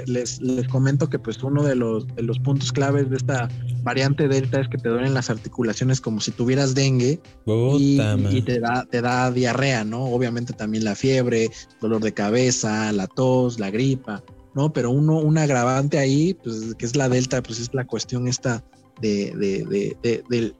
les, 0.07 0.41
les 0.41 0.67
comento 0.67 1.07
que 1.07 1.19
pues 1.19 1.43
uno 1.43 1.63
de 1.63 1.75
los, 1.75 2.07
de 2.15 2.23
los 2.23 2.39
puntos 2.39 2.71
claves 2.71 3.09
de 3.11 3.17
esta 3.17 3.47
variante 3.83 4.27
delta 4.27 4.59
es 4.59 4.67
que 4.67 4.79
te 4.79 4.89
duelen 4.89 5.13
las 5.13 5.29
articulaciones 5.29 6.01
como 6.01 6.19
si 6.19 6.31
tuvieras 6.31 6.73
dengue 6.73 7.19
y, 7.45 8.41
te, 8.41 8.59
da, 8.59 8.85
te 8.89 9.01
da 9.01 9.31
diarrea, 9.31 9.83
¿no? 9.83 10.05
Obviamente 10.05 10.53
también 10.53 10.83
la 10.83 10.95
fiebre, 10.95 11.51
dolor 11.79 12.01
de 12.01 12.13
cabeza, 12.13 12.91
la 12.91 13.05
tos, 13.05 13.59
la 13.59 13.69
gripa, 13.69 14.23
¿no? 14.55 14.73
Pero 14.73 14.89
uno, 14.89 15.19
un 15.19 15.37
agravante 15.37 15.99
ahí, 15.99 16.33
pues 16.33 16.73
que 16.75 16.85
es 16.85 16.95
la 16.95 17.07
delta, 17.07 17.43
pues 17.43 17.59
es 17.59 17.71
la 17.73 17.85
cuestión 17.85 18.27
esta 18.27 18.63
de, 19.01 19.33
de, 19.35 19.97
de, 20.01 20.23
del, 20.29 20.55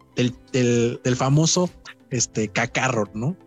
del, 0.51 0.99
del, 1.03 1.15
famoso 1.15 1.69
este, 2.09 2.47
cacarro, 2.47 3.09
¿no? 3.13 3.37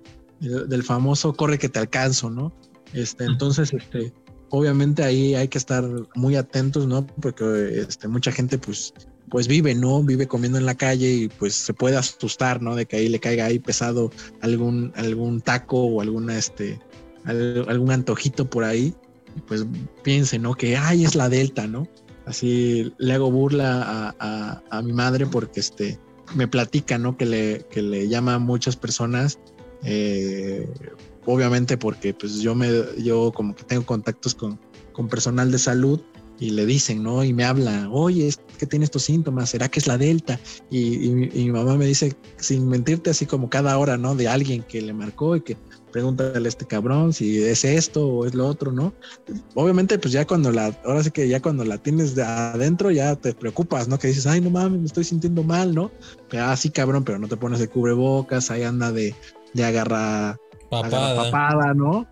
Del 0.41 0.83
famoso 0.83 1.35
corre 1.35 1.59
que 1.59 1.69
te 1.69 1.79
alcanzo, 1.79 2.31
¿no? 2.31 2.53
Este, 2.93 3.25
entonces, 3.25 3.73
este, 3.73 4.13
obviamente 4.51 5.03
ahí 5.03 5.35
hay 5.35 5.49
que 5.49 5.59
estar 5.59 5.85
muy 6.15 6.37
atentos, 6.37 6.87
¿no? 6.87 7.07
Porque 7.07 7.85
este, 7.89 8.09
mucha 8.09 8.31
gente 8.31 8.59
pues, 8.59 8.95
pues 9.29 9.49
vive, 9.49 9.75
¿no? 9.75 10.03
Vive 10.03 10.29
comiendo 10.29 10.59
en 10.59 10.67
la 10.67 10.77
calle 10.77 11.11
y 11.11 11.29
pues 11.29 11.55
se 11.55 11.75
puede 11.75 11.97
asustar, 11.97 12.63
¿no? 12.63 12.77
De 12.77 12.87
que 12.87 12.97
ahí 12.97 13.09
le 13.09 13.19
caiga 13.21 13.47
ahí 13.47 13.59
pesado 13.59 14.11
algún, 14.43 14.93
algún 14.95 15.41
taco 15.41 15.79
o 15.79 16.01
alguna, 16.01 16.39
este, 16.39 16.79
algún 17.25 17.91
antojito 17.91 18.49
por 18.49 18.65
ahí. 18.65 18.95
Y 19.37 19.41
pues 19.41 19.67
piense, 20.03 20.39
¿no? 20.39 20.55
Que, 20.55 20.77
ay, 20.77 21.05
es 21.05 21.17
la 21.17 21.29
delta, 21.29 21.67
¿no? 21.67 21.89
Así 22.27 22.93
le 22.99 23.13
hago 23.13 23.31
burla 23.31 24.15
a, 24.19 24.83
mi 24.83 24.93
madre 24.93 25.27
porque 25.27 25.61
este, 25.61 25.99
me 26.35 26.49
platica, 26.49 26.99
¿no? 26.99 27.17
Que 27.17 27.27
le, 27.27 27.67
que 27.71 27.83
le 27.83 28.09
llama 28.09 28.35
a 28.35 28.39
muchas 28.39 28.77
personas 28.77 29.39
eh, 29.85 30.67
obviamente 31.27 31.77
porque 31.77 32.15
pues 32.15 32.41
yo 32.41 32.55
me, 32.55 32.69
yo 33.03 33.33
como 33.33 33.55
que 33.55 33.65
tengo 33.65 33.85
contactos 33.85 34.35
con, 34.35 34.59
con 34.93 35.09
personal 35.09 35.51
de 35.51 35.59
salud 35.59 36.01
y 36.41 36.51
le 36.51 36.67
dicen, 36.67 37.03
¿no? 37.03 37.23
Y 37.23 37.33
me 37.33 37.45
habla, 37.45 37.89
oye, 37.91 38.27
es 38.27 38.41
que 38.59 38.67
tiene 38.67 38.85
estos 38.85 39.05
síntomas, 39.05 39.51
¿será 39.51 39.69
que 39.69 39.79
es 39.79 39.87
la 39.87 39.99
delta? 39.99 40.41
Y, 40.69 41.11
mi 41.11 41.51
mamá 41.51 41.77
me 41.77 41.87
dice, 41.87 42.15
sin 42.37 42.69
mentirte, 42.69 43.11
así 43.11 43.25
como 43.25 43.49
cada 43.49 43.79
hora, 43.79 43.97
¿no? 43.97 44.17
De 44.17 44.27
alguien 44.27 44.63
que 44.63 44.83
le 44.83 44.93
marcó 44.93 45.37
y 45.37 45.43
que 45.43 45.57
pregúntale 45.95 46.45
a 46.45 46.49
este 46.49 46.67
cabrón 46.67 47.13
si 47.13 47.41
es 47.41 47.65
esto 47.65 48.09
o 48.09 48.27
es 48.27 48.35
lo 48.35 48.49
otro, 48.49 48.73
¿no? 48.73 48.93
Obviamente, 49.55 49.97
pues 49.97 50.13
ya 50.13 50.27
cuando 50.27 50.51
la, 50.51 50.77
ahora 50.85 51.05
sí 51.05 51.13
que 51.13 51.29
ya 51.29 51.41
cuando 51.41 51.65
la 51.65 51.79
tienes 51.79 52.17
de 52.17 52.25
adentro, 52.25 52.91
ya 52.91 53.15
te 53.15 53.33
preocupas, 53.33 53.87
¿no? 53.87 53.97
Que 53.97 54.09
dices, 54.09 54.27
ay, 54.27 54.41
no 54.41 54.51
mames, 54.51 54.81
me 54.81 54.87
estoy 54.87 55.05
sintiendo 55.05 55.45
mal, 55.45 55.73
¿no? 55.73 55.93
Pero, 56.29 56.47
ah, 56.47 56.57
sí, 56.57 56.71
cabrón, 56.71 57.05
pero 57.05 57.21
no 57.21 57.29
te 57.29 57.37
pones 57.37 57.61
el 57.61 57.71
cubrebocas, 57.71 58.51
ahí 58.51 58.65
anda 58.65 58.91
de, 58.91 59.15
de 59.53 59.65
agarrar 59.65 60.37
papada. 60.69 61.75
¿no? 61.75 62.09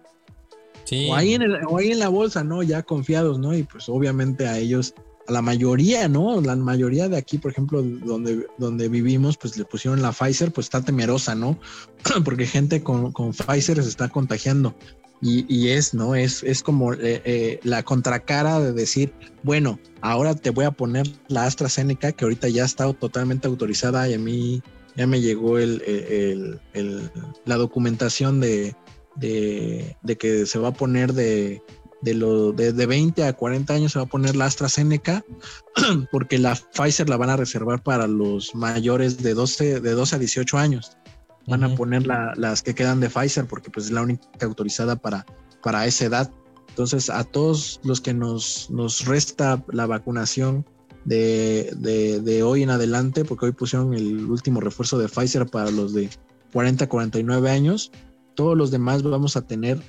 Sí. 0.84 1.08
O 1.10 1.16
ahí, 1.16 1.34
en 1.34 1.42
ahí 1.42 1.90
en 1.90 1.98
la 1.98 2.08
bolsa, 2.08 2.44
¿no? 2.44 2.62
Ya 2.62 2.84
confiados, 2.84 3.40
¿no? 3.40 3.52
Y 3.52 3.64
pues 3.64 3.88
obviamente 3.88 4.46
a 4.46 4.58
ellos, 4.58 4.94
a 5.28 5.32
la 5.32 5.42
mayoría, 5.42 6.08
¿no? 6.08 6.40
La 6.40 6.56
mayoría 6.56 7.08
de 7.08 7.16
aquí, 7.16 7.38
por 7.38 7.52
ejemplo, 7.52 7.82
donde, 7.82 8.46
donde 8.58 8.88
vivimos, 8.88 9.36
pues 9.36 9.56
le 9.56 9.64
pusieron 9.64 10.02
la 10.02 10.12
Pfizer, 10.12 10.52
pues 10.52 10.66
está 10.66 10.82
temerosa, 10.82 11.34
¿no? 11.34 11.58
Porque 12.24 12.46
gente 12.46 12.82
con, 12.82 13.12
con 13.12 13.32
Pfizer 13.32 13.82
se 13.82 13.88
está 13.88 14.08
contagiando. 14.08 14.74
Y, 15.24 15.68
es, 15.68 15.94
¿no? 15.94 16.16
Es, 16.16 16.42
es 16.42 16.64
como 16.64 16.94
eh, 16.94 17.22
eh, 17.24 17.60
la 17.62 17.84
contracara 17.84 18.58
de 18.58 18.72
decir, 18.72 19.12
bueno, 19.44 19.78
ahora 20.00 20.34
te 20.34 20.50
voy 20.50 20.64
a 20.64 20.72
poner 20.72 21.06
la 21.28 21.44
AstraZeneca, 21.44 22.10
que 22.10 22.24
ahorita 22.24 22.48
ya 22.48 22.64
está 22.64 22.92
totalmente 22.92 23.46
autorizada 23.46 24.08
y 24.08 24.14
a 24.14 24.18
mí 24.18 24.60
ya 24.96 25.06
me 25.06 25.20
llegó 25.20 25.58
el, 25.58 26.58
la 27.44 27.56
documentación 27.56 28.40
de, 28.40 28.74
de, 29.14 30.16
que 30.18 30.44
se 30.44 30.58
va 30.58 30.68
a 30.68 30.74
poner 30.74 31.12
de, 31.12 31.62
de, 32.02 32.14
lo, 32.14 32.52
de, 32.52 32.72
20 32.86 33.24
a 33.24 33.32
40 33.32 33.72
años 33.72 33.92
se 33.92 33.98
va 33.98 34.04
a 34.04 34.08
poner 34.08 34.36
la 34.36 34.46
AstraZeneca, 34.46 35.24
porque 36.10 36.38
la 36.38 36.54
Pfizer 36.54 37.08
la 37.08 37.16
van 37.16 37.30
a 37.30 37.36
reservar 37.36 37.82
para 37.82 38.06
los 38.06 38.54
mayores 38.54 39.22
de 39.22 39.34
12, 39.34 39.80
de 39.80 39.92
12 39.92 40.16
a 40.16 40.18
18 40.18 40.58
años. 40.58 40.96
Van 41.46 41.64
a 41.64 41.74
poner 41.74 42.06
las 42.06 42.62
que 42.62 42.74
quedan 42.74 43.00
de 43.00 43.08
Pfizer, 43.08 43.46
porque 43.46 43.70
pues 43.70 43.86
es 43.86 43.92
la 43.92 44.02
única 44.02 44.26
autorizada 44.42 44.96
para, 44.96 45.26
para 45.62 45.86
esa 45.86 46.04
edad. 46.04 46.30
Entonces, 46.68 47.10
a 47.10 47.24
todos 47.24 47.80
los 47.82 48.00
que 48.00 48.14
nos, 48.14 48.70
nos 48.70 49.04
resta 49.04 49.62
la 49.68 49.86
vacunación 49.86 50.64
de, 51.04 51.72
de, 52.22 52.42
hoy 52.42 52.62
en 52.62 52.70
adelante, 52.70 53.24
porque 53.24 53.46
hoy 53.46 53.52
pusieron 53.52 53.94
el 53.94 54.30
último 54.30 54.60
refuerzo 54.60 54.98
de 54.98 55.08
Pfizer 55.08 55.46
para 55.46 55.70
los 55.70 55.94
de 55.94 56.10
40 56.52 56.84
a 56.84 56.88
49 56.88 57.50
años. 57.50 57.90
Todos 58.34 58.56
los 58.56 58.70
demás 58.70 59.02
vamos 59.02 59.36
a 59.36 59.42
tener 59.42 59.82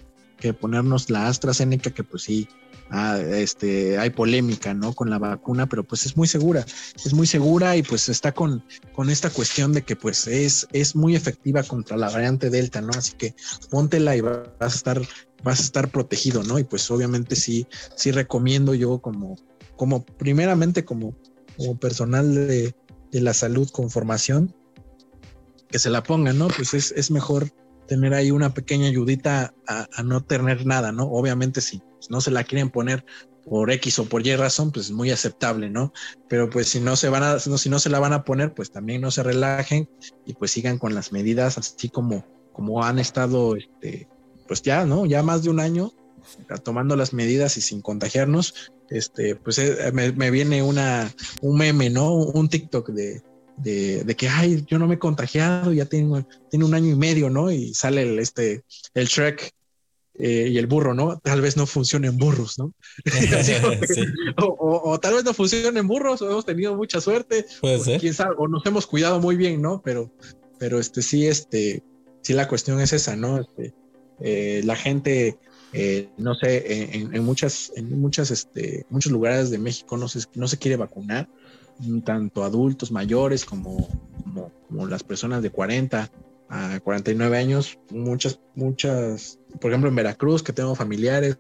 que 0.44 0.54
ponernos 0.54 1.10
la 1.10 1.30
AstraZeneca, 1.30 1.90
que 1.92 2.04
pues 2.04 2.24
sí, 2.24 2.50
ah, 2.90 3.18
este, 3.18 3.98
hay 3.98 4.10
polémica, 4.10 4.74
¿no? 4.74 4.94
Con 4.94 5.10
la 5.10 5.18
vacuna, 5.18 5.70
pero 5.70 5.86
pues 5.86 6.06
es 6.06 6.18
muy 6.18 6.28
segura, 6.28 6.66
es 7.06 7.14
muy 7.14 7.26
segura 7.28 7.78
y 7.78 7.82
pues 7.82 8.10
está 8.10 8.34
con, 8.34 8.62
con 8.94 9.10
esta 9.10 9.30
cuestión 9.30 9.72
de 9.72 9.84
que 9.84 9.96
pues 9.96 10.28
es, 10.28 10.68
es 10.74 10.98
muy 10.98 11.16
efectiva 11.16 11.64
contra 11.64 11.96
la 11.96 12.10
variante 12.10 12.50
Delta, 12.50 12.82
¿no? 12.82 12.90
Así 12.90 13.14
que 13.14 13.36
póntela 13.70 14.18
y 14.18 14.22
vas 14.22 14.50
a 14.60 14.68
estar, 14.68 15.02
vas 15.46 15.62
a 15.62 15.64
estar 15.64 15.90
protegido, 15.90 16.44
¿no? 16.44 16.60
Y 16.60 16.66
pues 16.66 16.92
obviamente 16.92 17.38
sí, 17.38 17.66
sí 17.96 18.12
recomiendo 18.12 18.74
yo 18.74 19.00
como, 19.00 19.38
como 19.78 20.04
primeramente 20.04 20.84
como, 20.84 21.16
como 21.56 21.80
personal 21.80 22.36
de, 22.36 22.76
la 23.14 23.34
salud 23.34 23.70
con 23.70 23.90
formación, 23.90 24.54
que 25.70 25.80
se 25.80 25.90
la 25.90 26.04
pongan, 26.04 26.38
¿no? 26.38 26.50
Pues 26.50 26.74
es, 26.74 27.12
mejor 27.12 27.50
tener 27.88 28.14
ahí 28.14 28.32
una 28.32 28.54
pequeña 28.54 28.88
ayudita 28.88 29.54
a, 29.68 30.04
no 30.04 30.24
tener 30.24 30.66
nada, 30.66 30.92
¿no? 30.92 31.06
Obviamente 31.06 31.62
si 31.62 31.82
no 32.10 32.22
se 32.22 32.32
la 32.32 32.44
quieren 32.44 32.70
poner 32.70 33.06
por 33.46 33.72
X 33.72 34.00
o 34.00 34.06
por 34.06 34.26
Y 34.26 34.36
razón, 34.36 34.72
pues 34.72 34.88
es 34.88 34.92
muy 34.92 35.12
aceptable, 35.12 35.70
¿no? 35.70 35.92
Pero 36.30 36.50
pues 36.50 36.70
si 36.70 36.80
no 36.80 36.96
se 36.96 37.10
van 37.10 37.24
a, 37.24 37.40
si 37.40 37.70
no 37.70 37.80
se 37.80 37.90
la 37.90 38.00
van 38.00 38.14
a 38.14 38.24
poner, 38.24 38.54
pues 38.54 38.72
también 38.72 39.02
no 39.02 39.12
se 39.12 39.24
relajen 39.24 39.90
y 40.26 40.34
pues 40.34 40.52
sigan 40.52 40.78
con 40.78 40.96
las 40.96 41.12
medidas 41.12 41.58
así 41.58 41.90
como, 41.90 42.26
como 42.54 42.84
han 42.84 43.00
estado, 43.00 43.56
este, 43.56 44.08
pues 44.48 44.62
ya, 44.62 44.86
¿no? 44.86 45.06
Ya 45.06 45.24
más 45.24 45.44
de 45.44 45.50
un 45.50 45.60
año 45.60 45.92
tomando 46.64 46.96
las 46.96 47.14
medidas 47.14 47.58
y 47.58 47.62
sin 47.62 47.82
contagiarnos, 47.82 48.72
este, 48.90 49.36
pues 49.36 49.58
eh, 49.60 49.92
me, 49.92 50.32
viene 50.32 50.64
una, 50.64 51.14
un 51.42 51.58
meme, 51.58 51.90
¿no? 51.90 52.14
Un 52.14 52.50
TikTok 52.50 52.90
de, 52.90 53.22
de, 53.58 54.16
que, 54.18 54.28
ay, 54.30 54.64
yo 54.68 54.80
no 54.80 54.88
me 54.88 54.96
he 54.96 55.00
contagiado, 55.00 55.74
ya 55.74 55.86
tengo, 55.86 56.26
tiene 56.50 56.66
un 56.66 56.74
año 56.74 56.92
y 56.92 56.96
medio, 56.96 57.30
¿no? 57.30 57.52
Y 57.52 57.74
sale 57.74 58.04
el, 58.04 58.20
este, 58.20 58.64
el 58.94 59.08
Shrek 59.08 59.52
eh, 60.16 60.50
y 60.52 60.58
el 60.58 60.68
burro, 60.68 60.94
¿no? 60.94 61.20
Tal 61.20 61.42
vez 61.42 61.58
no 61.58 61.66
funcionen 61.66 62.18
burros, 62.18 62.58
¿no? 62.58 62.74
o, 64.38 65.00
tal 65.00 65.16
vez 65.16 65.24
no 65.24 65.34
funcionen 65.34 65.88
burros, 65.88 66.22
o 66.22 66.30
hemos 66.30 66.46
tenido 66.46 66.76
mucha 66.76 67.02
suerte, 67.02 67.46
quién 68.00 68.14
sabe, 68.14 68.36
o 68.38 68.48
nos 68.48 68.66
hemos 68.66 68.88
cuidado 68.88 69.20
muy 69.20 69.36
bien, 69.36 69.62
¿no? 69.62 69.82
Pero, 69.84 70.12
pero 70.60 70.80
este 70.80 71.02
sí, 71.02 71.28
este, 71.28 71.84
sí 72.22 72.34
la 72.34 72.48
cuestión 72.48 72.80
es 72.80 72.94
esa, 72.94 73.16
¿no? 73.16 73.40
Este, 73.40 73.74
eh, 74.20 74.62
la 74.64 74.76
gente 74.76 75.38
eh, 75.76 76.10
no 76.18 76.36
sé, 76.36 76.94
en, 76.94 77.24
muchas, 77.24 77.72
en 77.76 78.00
muchas, 78.00 78.30
este, 78.30 78.86
muchos 78.90 79.12
lugares 79.12 79.50
de 79.50 79.58
México 79.58 79.98
no 79.98 80.08
se, 80.08 80.20
no 80.36 80.48
se 80.48 80.60
quiere 80.60 80.78
vacunar, 80.78 81.28
tanto 82.04 82.44
adultos 82.44 82.92
mayores 82.92 83.46
como, 83.46 83.88
como, 84.70 84.88
las 84.88 85.04
personas 85.04 85.42
de 85.42 85.50
40 85.50 86.10
a 86.50 86.80
49 86.80 87.38
años, 87.38 87.80
muchas, 87.90 88.40
muchas, 88.56 89.40
por 89.60 89.72
ejemplo 89.72 89.90
en 89.90 89.96
Veracruz, 89.96 90.44
que 90.44 90.54
tengo 90.54 90.76
familiares, 90.76 91.38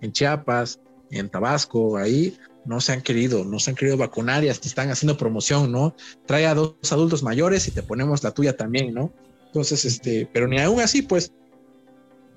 en, 0.00 0.12
Chiapas, 0.12 0.80
en 1.10 1.28
Tabasco, 1.28 1.96
ahí 1.96 2.36
no 2.64 2.80
se 2.80 2.92
han 2.92 3.02
querido, 3.02 3.44
no 3.44 3.58
se 3.58 3.70
han 3.70 3.76
querido 3.76 3.96
vacunar 3.96 4.44
y 4.44 4.48
hasta 4.48 4.68
están 4.68 4.90
haciendo 4.90 5.16
promoción, 5.16 5.72
¿no? 5.72 5.94
Trae 6.26 6.46
a 6.46 6.54
dos 6.54 6.76
adultos 6.90 7.22
mayores 7.22 7.66
y 7.68 7.70
te 7.70 7.82
ponemos 7.82 8.22
la 8.22 8.32
tuya 8.32 8.56
también, 8.56 8.94
¿no? 8.94 9.12
Entonces, 9.46 9.84
este, 9.84 10.28
pero 10.32 10.46
ni 10.48 10.60
aún 10.60 10.80
así, 10.80 11.02
pues 11.02 11.32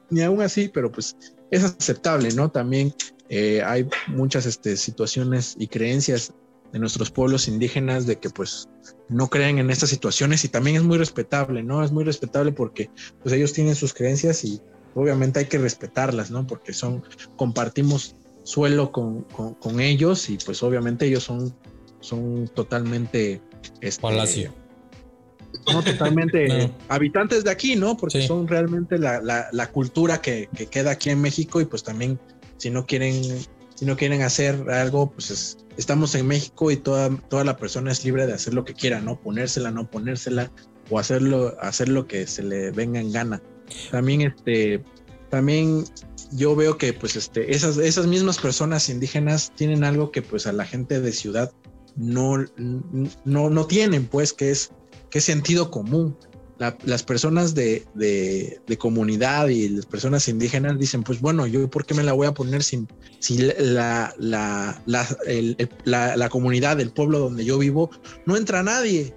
ni 0.09 0.21
aún 0.21 0.41
así, 0.41 0.67
pero 0.67 0.91
pues 0.91 1.15
es 1.51 1.63
aceptable, 1.63 2.31
¿no? 2.33 2.49
También 2.49 2.93
eh, 3.29 3.61
hay 3.63 3.87
muchas 4.07 4.45
este, 4.45 4.77
situaciones 4.77 5.55
y 5.59 5.67
creencias 5.67 6.33
de 6.71 6.79
nuestros 6.79 7.11
pueblos 7.11 7.47
indígenas 7.47 8.05
de 8.05 8.17
que 8.17 8.29
pues 8.29 8.69
no 9.07 9.27
creen 9.27 9.57
en 9.57 9.69
estas 9.69 9.89
situaciones 9.89 10.43
y 10.45 10.49
también 10.49 10.75
es 10.75 10.83
muy 10.83 10.97
respetable, 10.97 11.63
¿no? 11.63 11.83
Es 11.83 11.91
muy 11.91 12.03
respetable 12.03 12.51
porque 12.51 12.89
pues 13.23 13.33
ellos 13.33 13.53
tienen 13.53 13.75
sus 13.75 13.93
creencias 13.93 14.43
y 14.43 14.61
obviamente 14.95 15.39
hay 15.39 15.45
que 15.45 15.57
respetarlas, 15.57 16.31
¿no? 16.31 16.45
Porque 16.45 16.73
son, 16.73 17.03
compartimos 17.35 18.15
suelo 18.43 18.91
con, 18.91 19.23
con, 19.23 19.79
ellos 19.79 20.29
y 20.29 20.37
pues 20.37 20.63
obviamente 20.63 21.05
ellos 21.05 21.23
son, 21.23 21.53
son 21.99 22.47
totalmente... 22.53 23.41
Este, 23.81 24.01
Palacio. 24.01 24.53
No 25.71 25.83
totalmente 25.83 26.71
habitantes 26.89 27.43
de 27.43 27.51
aquí, 27.51 27.75
¿no? 27.75 27.97
Porque 27.97 28.25
son 28.25 28.47
realmente 28.47 28.97
la, 28.97 29.21
la, 29.51 29.71
cultura 29.71 30.21
que, 30.21 30.49
que, 30.55 30.67
queda 30.67 30.91
aquí 30.91 31.09
en 31.09 31.21
México 31.21 31.61
y 31.61 31.65
pues 31.65 31.83
también 31.83 32.19
si 32.57 32.69
no 32.69 32.85
quieren 32.85 33.21
si 33.79 33.85
no 33.85 33.95
quieren 33.95 34.23
hacer 34.23 34.69
algo, 34.69 35.09
pues 35.09 35.57
estamos 35.79 36.13
en 36.15 36.27
México 36.27 36.71
y 36.71 36.75
toda, 36.75 37.09
toda 37.29 37.45
la 37.45 37.55
persona 37.55 37.91
es 37.91 38.03
libre 38.03 38.27
de 38.27 38.33
hacer 38.33 38.53
lo 38.53 38.65
que 38.65 38.73
quiera, 38.73 38.99
¿no? 38.99 39.19
Ponérsela, 39.19 39.71
no 39.71 39.89
ponérsela 39.89 40.51
o 40.89 40.99
hacerlo, 40.99 41.55
hacer 41.61 41.87
lo 41.87 42.05
que 42.05 42.27
se 42.27 42.43
le 42.43 42.71
venga 42.71 42.99
en 42.99 43.13
gana. 43.13 43.41
También, 43.89 44.21
este, 44.21 44.83
también 45.29 45.85
yo 46.33 46.53
veo 46.55 46.77
que 46.77 46.91
pues 46.91 47.15
este, 47.15 47.55
esas, 47.55 47.77
esas 47.77 48.07
mismas 48.07 48.39
personas 48.39 48.89
indígenas 48.89 49.53
tienen 49.55 49.85
algo 49.85 50.11
que 50.11 50.21
pues 50.21 50.47
a 50.47 50.51
la 50.51 50.65
gente 50.65 50.99
de 50.99 51.13
ciudad 51.13 51.53
no, 51.95 52.45
no, 53.23 53.49
no 53.49 53.65
tienen, 53.65 54.05
pues, 54.05 54.33
que 54.33 54.51
es, 54.51 54.71
que 55.09 55.19
es 55.19 55.23
sentido 55.23 55.71
común 55.71 56.17
las 56.59 57.03
personas 57.03 57.55
de, 57.55 57.85
comunidad 58.77 59.47
y 59.47 59.69
las 59.69 59.85
personas 59.85 60.27
indígenas 60.27 60.77
dicen, 60.77 61.03
pues 61.03 61.21
bueno, 61.21 61.47
yo 61.47 61.69
por 61.69 61.85
qué 61.85 61.93
me 61.93 62.03
la 62.03 62.13
voy 62.13 62.27
a 62.27 62.33
poner 62.33 62.63
sin, 62.63 62.87
si 63.19 63.37
la, 63.37 64.13
la, 64.17 64.81
la, 65.85 66.29
comunidad, 66.29 66.79
el 66.79 66.91
pueblo 66.91 67.19
donde 67.19 67.45
yo 67.45 67.57
vivo, 67.57 67.89
no 68.25 68.35
entra 68.35 68.61
nadie, 68.61 69.15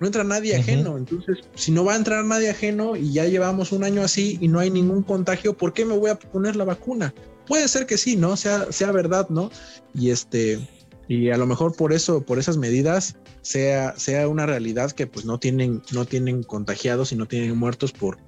no 0.00 0.06
entra 0.06 0.24
nadie 0.24 0.56
ajeno. 0.56 0.96
Entonces, 0.96 1.38
si 1.54 1.70
no 1.70 1.84
va 1.84 1.92
a 1.92 1.96
entrar 1.96 2.24
nadie 2.24 2.50
ajeno 2.50 2.96
y 2.96 3.12
ya 3.12 3.26
llevamos 3.26 3.72
un 3.72 3.84
año 3.84 4.02
así 4.02 4.38
y 4.40 4.48
no 4.48 4.58
hay 4.58 4.70
ningún 4.70 5.02
contagio, 5.02 5.56
¿por 5.56 5.74
qué 5.74 5.84
me 5.84 5.96
voy 5.96 6.10
a 6.10 6.18
poner 6.18 6.56
la 6.56 6.64
vacuna? 6.64 7.14
Puede 7.46 7.68
ser 7.68 7.84
que 7.84 7.98
sí, 7.98 8.16
¿no? 8.16 8.36
Sea, 8.36 8.72
sea 8.72 8.92
verdad, 8.92 9.28
¿no? 9.28 9.50
Y 9.92 10.10
este, 10.10 10.66
y 11.10 11.28
a 11.30 11.36
lo 11.36 11.44
mejor 11.44 11.74
por 11.74 11.92
eso, 11.92 12.24
por 12.24 12.38
esas 12.38 12.56
medidas, 12.56 13.16
sea, 13.42 13.98
sea 13.98 14.28
una 14.28 14.46
realidad 14.46 14.92
que 14.92 15.08
pues 15.08 15.24
no 15.24 15.40
tienen, 15.40 15.82
no 15.90 16.04
tienen 16.04 16.44
contagiados 16.44 17.10
y 17.10 17.16
no 17.16 17.26
tienen 17.26 17.58
muertos 17.58 17.90
por, 17.90 18.18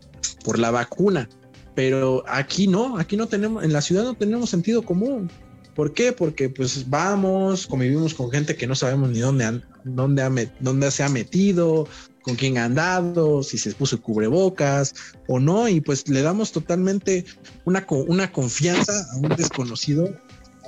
por 0.44 0.58
la 0.58 0.72
vacuna. 0.72 1.28
Pero 1.76 2.24
aquí 2.26 2.66
no, 2.66 2.98
aquí 2.98 3.16
no 3.16 3.28
tenemos, 3.28 3.62
en 3.62 3.72
la 3.72 3.82
ciudad 3.82 4.02
no 4.02 4.14
tenemos 4.14 4.50
sentido 4.50 4.82
común. 4.82 5.30
¿Por 5.76 5.94
qué? 5.94 6.12
Porque 6.12 6.50
pues 6.50 6.90
vamos, 6.90 7.68
convivimos 7.68 8.14
con 8.14 8.32
gente 8.32 8.56
que 8.56 8.66
no 8.66 8.74
sabemos 8.74 9.10
ni 9.10 9.20
dónde, 9.20 9.44
han, 9.44 9.64
dónde, 9.84 10.50
dónde 10.58 10.90
se 10.90 11.04
ha 11.04 11.08
metido, 11.08 11.86
con 12.22 12.34
quién 12.34 12.58
ha 12.58 12.64
andado, 12.64 13.44
si 13.44 13.58
se 13.58 13.70
puso 13.74 14.02
cubrebocas 14.02 14.92
o 15.28 15.38
no, 15.38 15.68
y 15.68 15.80
pues 15.80 16.08
le 16.08 16.20
damos 16.22 16.50
totalmente 16.50 17.26
una, 17.64 17.86
una 18.08 18.32
confianza 18.32 19.06
a 19.12 19.16
un 19.18 19.28
desconocido 19.36 20.12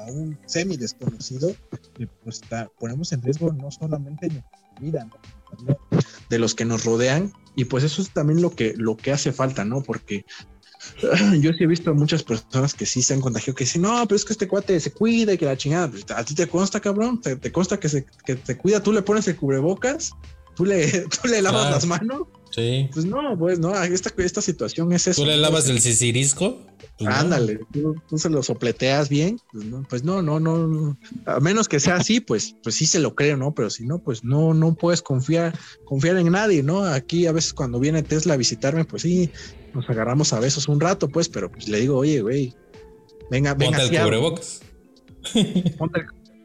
un 0.06 0.38
semi 0.46 0.76
desconocido, 0.76 1.54
pues 2.22 2.40
ponemos 2.78 3.12
en 3.12 3.22
riesgo 3.22 3.52
no 3.52 3.70
solamente 3.70 4.28
nuestra 4.28 4.80
vida, 4.80 5.08
de 6.28 6.38
los 6.38 6.54
que 6.54 6.64
nos 6.64 6.84
rodean, 6.84 7.32
y 7.56 7.64
pues 7.64 7.84
eso 7.84 8.02
es 8.02 8.10
también 8.10 8.42
lo 8.42 8.50
que, 8.50 8.74
lo 8.76 8.96
que 8.96 9.12
hace 9.12 9.32
falta, 9.32 9.64
¿no? 9.64 9.82
Porque 9.82 10.24
yo 11.40 11.52
sí 11.52 11.64
he 11.64 11.66
visto 11.66 11.94
muchas 11.94 12.22
personas 12.22 12.74
que 12.74 12.86
sí 12.86 13.02
se 13.02 13.14
han 13.14 13.20
contagiado 13.20 13.54
que 13.54 13.64
dicen, 13.64 13.82
no, 13.82 14.06
pero 14.06 14.16
es 14.16 14.24
que 14.24 14.32
este 14.32 14.48
cuate 14.48 14.78
se 14.80 14.92
cuida 14.92 15.32
y 15.32 15.38
que 15.38 15.46
la 15.46 15.56
chingada, 15.56 15.90
pues, 15.90 16.04
a 16.10 16.24
ti 16.24 16.34
te 16.34 16.46
consta, 16.46 16.80
cabrón, 16.80 17.20
te, 17.20 17.52
consta 17.52 17.78
que 17.78 17.88
se, 17.88 18.06
que 18.24 18.36
te 18.36 18.56
cuida, 18.56 18.82
tú 18.82 18.92
le 18.92 19.02
pones 19.02 19.26
el 19.28 19.36
cubrebocas, 19.36 20.12
tú 20.54 20.64
le, 20.64 20.86
tú 21.22 21.28
le 21.28 21.42
lavas 21.42 21.70
las 21.70 21.86
manos. 21.86 22.22
Sí. 22.50 22.88
Pues 22.92 23.04
no, 23.04 23.36
pues 23.36 23.58
no, 23.58 23.74
esta, 23.82 24.12
esta 24.22 24.40
situación 24.40 24.92
es 24.92 25.08
eso. 25.08 25.22
¿Tú 25.22 25.26
le 25.26 25.36
lavas 25.36 25.68
el 25.68 25.80
cicirisco? 25.80 26.60
Ándale, 27.00 27.58
tú, 27.72 28.18
se 28.18 28.30
lo 28.30 28.42
sopleteas 28.42 29.08
bien, 29.08 29.40
pues 29.50 29.64
no, 29.64 29.82
pues 29.88 30.04
no, 30.04 30.22
no, 30.22 30.38
no, 30.38 30.96
a 31.26 31.40
menos 31.40 31.68
que 31.68 31.80
sea 31.80 31.96
así, 31.96 32.20
pues, 32.20 32.54
pues 32.62 32.76
sí 32.76 32.86
se 32.86 33.00
lo 33.00 33.16
creo, 33.16 33.36
¿no? 33.36 33.52
Pero 33.52 33.68
si 33.68 33.84
no, 33.84 33.98
pues 33.98 34.22
no, 34.22 34.54
no 34.54 34.74
puedes 34.74 35.02
confiar, 35.02 35.58
confiar 35.84 36.16
en 36.18 36.30
nadie, 36.30 36.62
¿no? 36.62 36.84
Aquí 36.84 37.26
a 37.26 37.32
veces 37.32 37.52
cuando 37.52 37.80
viene 37.80 38.04
Tesla 38.04 38.34
a 38.34 38.36
visitarme, 38.36 38.84
pues 38.84 39.02
sí, 39.02 39.28
nos 39.74 39.90
agarramos 39.90 40.32
a 40.32 40.38
besos 40.38 40.68
un 40.68 40.80
rato, 40.80 41.08
pues, 41.08 41.28
pero 41.28 41.50
pues 41.50 41.68
le 41.68 41.80
digo, 41.80 41.98
oye, 41.98 42.20
güey, 42.20 42.54
venga, 43.28 43.54
venga. 43.54 43.78
Ponte 43.78 43.96
el 43.96 44.02
cubrebocas. 44.02 44.62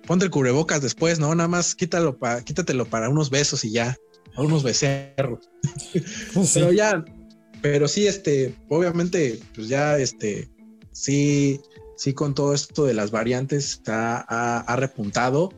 Ponte, 0.08 0.26
el 0.26 0.32
cubrebocas 0.32 0.82
después, 0.82 1.20
¿no? 1.20 1.34
Nada 1.36 1.48
más 1.48 1.76
quítalo 1.76 2.18
para, 2.18 2.44
quítatelo 2.44 2.86
para 2.86 3.10
unos 3.10 3.30
besos 3.30 3.64
y 3.64 3.72
ya, 3.72 3.96
a 4.36 4.42
unos 4.42 4.64
becerros. 4.64 5.48
Pues 6.34 6.54
pero 6.56 6.72
ya, 6.72 7.06
pero 7.62 7.88
sí, 7.88 8.08
este, 8.08 8.56
obviamente, 8.70 9.40
pues 9.56 9.68
ya, 9.68 9.98
este, 9.98 10.50
sí, 10.92 11.60
sí, 11.98 12.14
con 12.14 12.34
todo 12.34 12.54
esto 12.54 12.86
de 12.86 12.94
las 12.94 13.12
variantes 13.12 13.82
ha, 13.88 14.62
ha, 14.62 14.76
repuntado. 14.76 15.52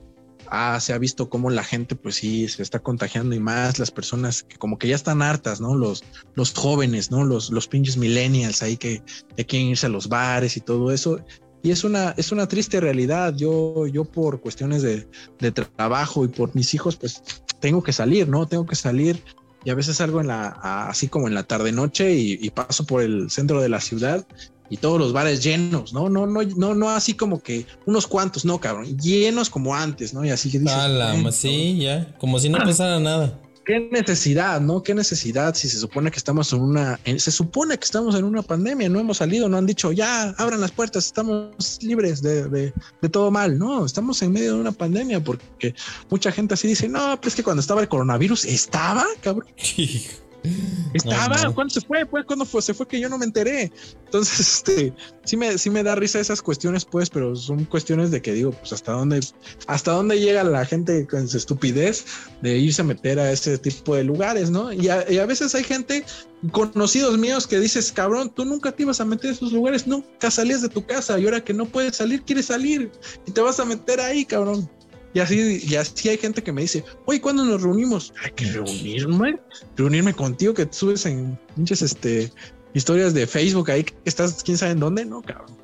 se 0.80 0.94
ha 0.94 0.98
visto 0.98 1.30
cómo 1.30 1.49
la 1.49 1.64
gente, 1.64 1.95
pues 1.95 2.15
sí, 2.15 2.48
se 2.48 2.64
está 2.64 2.80
contagiando 2.80 3.36
y 3.36 3.40
más 3.40 3.80
las 3.80 3.91
personas 3.91 4.44
que 4.44 4.57
como 4.57 4.78
que 4.78 4.88
ya 4.88 4.95
están 4.95 5.22
hartas, 5.22 5.61
¿no? 5.61 5.76
Los, 5.76 6.03
los 6.36 6.53
jóvenes, 6.53 7.11
¿no? 7.11 7.23
Los, 7.23 7.52
los 7.52 7.68
pinches 7.68 7.98
millennials 7.98 8.61
ahí 8.64 8.78
que, 8.78 9.03
quieren 9.36 9.69
irse 9.69 9.86
a 9.86 9.90
los 9.90 10.07
bares 10.10 10.57
y 10.57 10.61
todo 10.61 10.91
eso. 10.91 11.19
Y 11.64 11.69
es 11.69 11.84
una, 11.84 12.15
es 12.18 12.32
una 12.32 12.48
triste 12.48 12.80
realidad. 12.80 13.36
Yo, 13.36 13.86
yo 13.86 14.03
por 14.03 14.41
cuestiones 14.41 14.82
de, 14.82 15.07
de 15.40 15.52
trabajo 15.52 16.26
y 16.26 16.28
por 16.28 16.56
mis 16.56 16.73
hijos, 16.73 16.95
pues 16.95 17.22
tengo 17.60 17.84
que 17.84 17.94
salir, 17.94 18.28
¿no? 18.28 18.48
Tengo 18.48 18.65
que 18.65 18.76
salir 18.76 19.23
y 19.64 19.70
a 19.70 19.76
veces 19.76 19.98
salgo 19.98 20.22
en 20.22 20.28
la, 20.28 20.48
así 20.90 21.08
como 21.08 21.28
en 21.28 21.34
la 21.34 21.44
tarde 21.44 21.72
noche 21.72 22.14
y, 22.14 22.50
paso 22.52 22.86
por 22.86 23.02
el 23.02 23.30
centro 23.30 23.62
de 23.62 23.70
la 23.70 23.80
ciudad 23.80 24.26
y 24.70 24.78
todos 24.78 25.00
los 25.00 25.14
bares 25.14 25.44
llenos, 25.44 25.94
¿no? 25.94 26.10
No, 26.10 26.26
no, 26.26 26.44
no, 26.44 26.74
no 26.74 26.90
así 26.90 27.14
como 27.14 27.42
que 27.42 27.66
unos 27.86 28.08
cuantos, 28.08 28.46
no, 28.46 28.60
cabrón, 28.60 28.98
llenos 28.98 29.50
como 29.50 29.76
antes, 29.76 30.14
¿no? 30.14 30.24
Y 30.24 30.30
así 30.30 30.50
que 30.50 30.60
dices, 30.60 31.36
sí, 31.36 31.80
ya, 31.80 32.16
como 32.18 32.40
si 32.40 32.50
no 32.50 32.58
pasara 32.60 33.00
nada 33.00 33.38
qué 33.66 33.90
necesidad, 33.92 34.62
¿no? 34.62 34.84
Qué 34.84 34.94
necesidad 34.94 35.54
si 35.56 35.70
se 35.70 35.80
supone 35.80 36.12
que 36.12 36.18
estamos 36.18 36.52
en 36.54 36.62
una, 36.62 37.00
se 37.18 37.32
supone 37.32 37.78
que 37.78 37.86
estamos 37.86 38.16
en 38.16 38.24
una 38.24 38.42
pandemia, 38.42 38.90
no 38.90 39.00
hemos 39.00 39.18
salido, 39.18 39.48
no 39.50 39.58
han 39.58 39.66
dicho 39.66 39.92
ya, 39.92 40.30
abran 40.38 40.62
las 40.62 40.72
puertas, 40.72 41.06
estamos 41.06 41.80
libres 41.82 42.22
de, 42.22 42.48
de, 42.50 43.10
todo 43.10 43.32
mal, 43.32 43.58
no, 43.58 43.86
estamos 43.86 44.22
en 44.22 44.32
medio 44.32 44.56
de 44.56 44.62
una 44.62 44.72
pandemia 44.72 45.24
porque 45.24 45.76
mucha 46.10 46.32
gente 46.32 46.54
así 46.54 46.68
dice, 46.68 46.88
no, 46.88 47.20
pues 47.22 47.36
que 47.36 47.44
cuando 47.44 47.62
estaba 47.62 47.82
el 47.82 47.88
coronavirus, 47.88 48.46
estaba, 48.46 49.06
cabrón. 49.22 49.48
Estaba, 50.93 51.51
¿cuándo 51.53 51.73
se 51.73 51.81
fue? 51.81 52.05
Pues 52.05 52.26
cuando 52.26 52.45
fue, 52.45 52.61
se 52.61 52.73
fue 52.73 52.88
que 52.88 52.99
yo 52.99 53.09
no 53.09 53.18
me 53.18 53.26
enteré. 53.26 53.72
Entonces, 54.05 54.39
este, 54.68 54.93
sí 55.23 55.38
me, 55.38 55.57
sí 55.57 55.69
me 55.69 55.84
da 55.84 55.95
risa 55.95 56.19
esas 56.19 56.41
cuestiones, 56.41 56.85
pues, 56.85 57.09
pero 57.09 57.35
son 57.35 57.65
cuestiones 57.65 58.11
de 58.11 58.22
que 58.22 58.34
digo, 58.34 58.51
pues 58.51 58.73
hasta 58.73 58.93
dónde, 58.93 59.19
hasta 59.68 59.91
dónde 59.91 60.19
llega 60.19 60.43
la 60.43 60.65
gente 60.65 61.07
con 61.07 61.27
su 61.27 61.38
estupidez 61.38 62.05
de 62.41 62.57
irse 62.57 62.81
a 62.81 62.85
meter 62.85 63.19
a 63.19 63.31
ese 63.31 63.57
tipo 63.57 63.95
de 63.95 64.03
lugares, 64.03 64.49
¿no? 64.49 64.73
Y 64.73 64.89
a, 64.89 65.09
y 65.09 65.19
a 65.19 65.26
veces 65.26 65.53
hay 65.55 65.63
gente, 65.63 66.03
conocidos 66.51 67.18
míos, 67.18 67.47
que 67.47 67.59
dices, 67.59 67.91
cabrón, 67.91 68.31
tú 68.34 68.45
nunca 68.45 68.72
te 68.72 68.84
ibas 68.84 68.99
a 68.99 69.05
meter 69.05 69.30
a 69.30 69.34
esos 69.34 69.51
lugares, 69.51 69.88
nunca 69.88 70.31
salías 70.31 70.61
de 70.61 70.69
tu 70.69 70.85
casa 70.85 71.19
y 71.19 71.26
ahora 71.26 71.43
que 71.43 71.53
no 71.53 71.65
puedes 71.65 71.97
salir, 71.97 72.23
quieres 72.23 72.47
salir 72.47 72.91
y 73.26 73.31
te 73.31 73.41
vas 73.41 73.59
a 73.59 73.65
meter 73.65 73.99
ahí, 73.99 74.26
cabrón. 74.26 74.69
Y 75.14 75.20
así, 75.20 75.62
y 75.68 75.76
así 75.76 76.10
hay 76.10 76.18
gente 76.18 76.42
que 76.42 76.52
me 76.52 76.62
dice, 76.62 76.84
oye, 77.06 77.20
¿cuándo 77.20 77.44
nos 77.44 77.62
reunimos? 77.62 78.14
Hay 78.24 78.32
que 78.32 78.46
reunirme, 78.46 79.40
reunirme 79.76 80.14
contigo 80.14 80.54
que 80.54 80.68
subes 80.72 81.06
en 81.06 81.38
muchas 81.56 81.82
este, 81.82 82.32
historias 82.74 83.14
de 83.14 83.28
Facebook 83.28 83.70
ahí 83.72 83.84
que 83.84 83.94
estás, 84.06 84.42
quién 84.44 84.58
sabe 84.58 84.72
en 84.72 84.80
dónde, 84.80 85.06
¿no, 85.06 85.22
cabrón? 85.22 85.58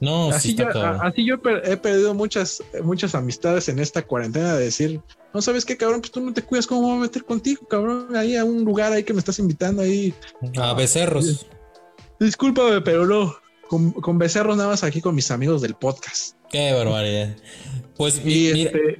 No, 0.00 0.30
así, 0.30 0.54
yo, 0.54 0.68
así 0.68 1.24
yo 1.24 1.36
he 1.64 1.76
perdido 1.76 2.12
muchas, 2.12 2.62
muchas 2.82 3.14
amistades 3.14 3.68
en 3.68 3.78
esta 3.78 4.02
cuarentena 4.02 4.54
de 4.54 4.64
decir, 4.64 5.00
no 5.32 5.40
sabes 5.40 5.64
qué, 5.64 5.76
cabrón, 5.76 6.00
pues 6.00 6.10
tú 6.10 6.20
no 6.20 6.34
te 6.34 6.42
cuidas, 6.42 6.66
¿cómo 6.66 6.82
voy 6.82 6.96
a 6.98 7.00
meter 7.00 7.24
contigo, 7.24 7.66
cabrón? 7.66 8.14
Ahí 8.14 8.36
a 8.36 8.44
un 8.44 8.64
lugar 8.64 8.92
ahí 8.92 9.04
que 9.04 9.14
me 9.14 9.20
estás 9.20 9.38
invitando 9.38 9.82
ahí. 9.82 10.12
A 10.58 10.74
becerros. 10.74 11.46
Discúlpame, 12.20 12.80
pero 12.82 13.06
no. 13.06 13.36
Con, 13.68 13.92
con 13.92 14.18
becerros 14.18 14.56
nada 14.56 14.70
más 14.70 14.84
aquí 14.84 15.00
con 15.00 15.14
mis 15.14 15.30
amigos 15.30 15.62
del 15.62 15.74
podcast. 15.74 16.36
Qué 16.50 16.72
barbaridad. 16.72 17.36
Pues 17.96 18.20
y, 18.24 18.50
este, 18.50 18.98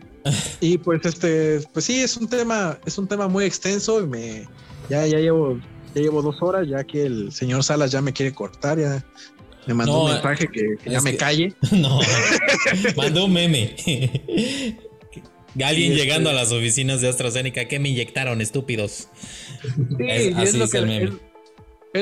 y 0.60 0.78
pues 0.78 1.04
este, 1.04 1.60
pues 1.72 1.84
sí, 1.84 2.00
es 2.00 2.16
un 2.16 2.28
tema, 2.28 2.78
es 2.84 2.98
un 2.98 3.06
tema 3.06 3.28
muy 3.28 3.44
extenso 3.44 4.02
y 4.02 4.06
me 4.06 4.48
ya, 4.88 5.06
ya 5.06 5.18
llevo, 5.18 5.60
ya 5.94 6.02
llevo 6.02 6.22
dos 6.22 6.36
horas, 6.40 6.66
ya 6.68 6.84
que 6.84 7.04
el 7.04 7.32
señor 7.32 7.62
Salas 7.64 7.90
ya 7.90 8.00
me 8.00 8.12
quiere 8.12 8.32
cortar, 8.32 8.78
ya 8.78 9.04
me 9.66 9.74
mandó 9.74 10.04
un 10.04 10.12
mensaje 10.12 10.48
que, 10.48 10.76
ya 10.90 11.00
me 11.00 11.16
calle. 11.16 11.54
No, 11.72 12.00
mandó 12.96 13.26
un 13.26 13.32
meme. 13.32 13.76
Alguien 15.64 15.94
llegando 15.94 16.28
este 16.28 16.38
a 16.38 16.42
las 16.42 16.52
oficinas 16.52 17.00
de 17.00 17.08
AstraZeneca, 17.08 17.66
¿qué 17.66 17.78
me 17.78 17.88
inyectaron, 17.88 18.42
estúpidos? 18.42 19.08
Sí, 19.62 20.04
es, 20.06 20.36
así 20.36 20.48
es, 20.48 20.54
lo 20.54 20.68
que, 20.68 20.78
el 20.78 20.86
meme 20.86 21.04
es 21.06 21.12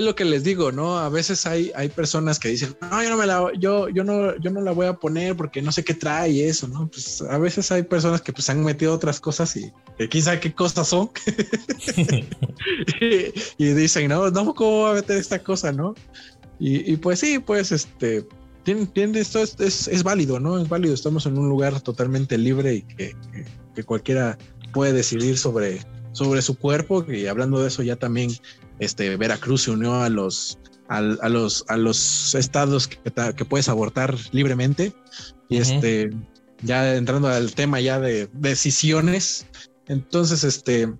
lo 0.02 0.14
que 0.14 0.24
les 0.24 0.44
digo, 0.44 0.72
¿no? 0.72 0.98
A 0.98 1.08
veces 1.08 1.46
hay, 1.46 1.70
hay 1.74 1.88
personas 1.88 2.38
que 2.38 2.48
dicen, 2.48 2.76
no, 2.80 3.02
yo 3.02 3.10
no 3.10 3.16
me 3.16 3.26
la, 3.26 3.50
yo, 3.58 3.88
yo 3.88 4.04
no, 4.04 4.36
yo 4.38 4.50
no 4.50 4.60
la 4.60 4.72
voy 4.72 4.86
a 4.86 4.94
poner 4.94 5.36
porque 5.36 5.62
no 5.62 5.72
sé 5.72 5.84
qué 5.84 5.94
trae 5.94 6.30
y 6.30 6.42
eso, 6.42 6.68
¿no? 6.68 6.88
Pues 6.88 7.22
a 7.22 7.38
veces 7.38 7.70
hay 7.70 7.82
personas 7.82 8.22
que 8.22 8.32
pues 8.32 8.48
han 8.48 8.64
metido 8.64 8.94
otras 8.94 9.20
cosas 9.20 9.56
y 9.56 9.72
que 9.98 10.08
quién 10.08 10.24
qué 10.40 10.54
cosas 10.54 10.88
son. 10.88 11.10
y, 13.58 13.64
dicen, 13.64 14.08
no, 14.08 14.30
no, 14.30 14.54
¿cómo 14.54 14.70
voy 14.70 14.92
a 14.92 14.94
meter 14.94 15.18
esta 15.18 15.38
cosa, 15.42 15.72
no? 15.72 15.94
Y, 16.58 16.96
pues 16.96 17.18
sí, 17.18 17.38
pues 17.40 17.72
este, 17.72 18.26
tiene, 18.62 18.88
esto 19.18 19.42
es, 19.42 19.88
es, 19.88 20.02
válido, 20.02 20.40
¿no? 20.40 20.58
Es 20.58 20.68
válido, 20.68 20.94
estamos 20.94 21.26
en 21.26 21.36
un 21.36 21.48
lugar 21.48 21.80
totalmente 21.80 22.38
libre 22.38 22.76
y 22.76 22.82
que, 22.82 23.14
que 23.74 23.84
cualquiera 23.84 24.38
puede 24.72 24.92
decidir 24.92 25.36
sobre, 25.36 25.80
sobre 26.12 26.42
su 26.42 26.56
cuerpo 26.56 27.04
y 27.10 27.26
hablando 27.26 27.60
de 27.60 27.68
eso 27.68 27.82
ya 27.82 27.96
también 27.96 28.30
este, 28.78 29.16
Veracruz 29.16 29.62
se 29.62 29.70
unió 29.70 29.94
a 30.02 30.08
los, 30.08 30.58
a, 30.88 31.00
los, 31.00 31.64
a 31.68 31.76
los 31.76 32.34
estados 32.34 32.88
que, 32.88 32.98
que, 33.36 33.44
puedes 33.44 33.68
abortar 33.68 34.16
libremente. 34.32 34.92
Y 35.48 35.58
este, 35.58 36.10
ya 36.62 36.96
entrando 36.96 37.28
al 37.28 37.54
tema 37.54 37.80
ya 37.80 38.00
de 38.00 38.28
decisiones. 38.32 39.46
Entonces, 39.86 40.44
este, 40.44 40.92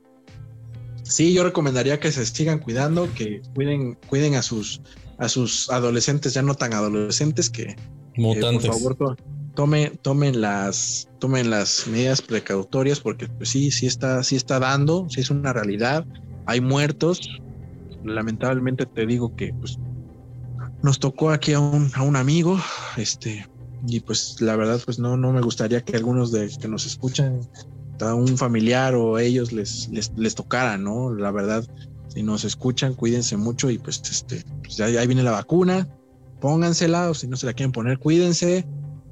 sí, 1.03 1.33
yo 1.33 1.45
recomendaría 1.45 2.01
que 2.01 2.13
se 2.13 2.25
sigan 2.27 2.59
cuidando, 2.59 3.13
que 3.15 3.43
cuiden, 3.55 3.95
cuiden 4.09 4.35
a 4.35 4.43
sus, 4.43 4.81
a 5.19 5.29
sus 5.29 5.71
adolescentes, 5.71 6.35
ya 6.35 6.43
no 6.43 6.55
tan 6.55 6.75
adolescentes, 6.75 7.51
que, 7.51 7.77
Mutantes. 8.17 8.67
por 8.67 8.97
favor, 8.97 9.17
tomen, 9.55 9.97
tomen 10.03 10.41
las, 10.41 11.09
tomen 11.19 11.51
las 11.51 11.87
medidas 11.87 12.21
precautorias, 12.21 13.01
porque 13.01 13.29
pues 13.29 13.49
sí, 13.49 13.71
sí 13.71 13.87
está, 13.87 14.23
sí 14.23 14.37
está 14.37 14.59
dando, 14.59 15.07
sí 15.09 15.21
es 15.21 15.31
una 15.31 15.53
realidad. 15.53 16.07
Hay 16.47 16.61
muertos, 16.61 17.21
lamentablemente 18.05 18.87
te 18.87 19.07
digo 19.07 19.35
que 19.35 19.53
pues 19.55 19.79
nos 20.83 20.99
tocó 20.99 21.31
aquí 21.31 21.53
a 21.55 21.61
un, 21.61 21.91
a 21.95 22.03
un 22.03 22.17
amigo, 22.17 22.59
este, 22.97 23.47
y 23.87 24.01
pues 24.01 24.41
la 24.41 24.57
verdad 24.57 24.81
pues 24.85 24.99
no, 24.99 25.17
no 25.17 25.33
me 25.33 25.41
gustaría 25.41 25.83
que 25.83 25.97
algunos 25.97 26.31
de 26.31 26.49
que 26.61 26.69
nos 26.69 26.87
escuchan, 26.87 27.41
a 28.01 28.15
un 28.15 28.37
familiar 28.37 28.95
o 28.95 29.19
ellos 29.19 29.53
les, 29.53 29.89
les, 29.89 30.13
les 30.17 30.37
¿no? 30.79 31.15
La 31.15 31.31
verdad, 31.31 31.65
si 32.09 32.23
nos 32.23 32.45
escuchan, 32.45 32.95
cuídense 32.95 33.37
mucho 33.37 33.71
y 33.71 33.79
pues 33.79 34.03
este, 34.11 34.45
pues 34.63 34.81
ahí 34.81 35.07
viene 35.07 35.23
la 35.23 35.31
vacuna, 35.31 35.89
póngansela 36.41 37.11
o 37.11 37.15
si 37.15 37.27
no 37.29 37.37
se 37.37 37.47
la 37.47 37.53
quieren 37.53 37.73
poner, 37.73 37.99
cuídense, 37.99 38.67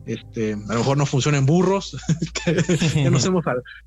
este, 0.06 0.54
a 0.54 0.72
lo 0.72 0.78
mejor 0.78 0.96
no 0.96 1.06
funcionan 1.06 1.46
burros, 1.46 1.96
que 2.44 2.54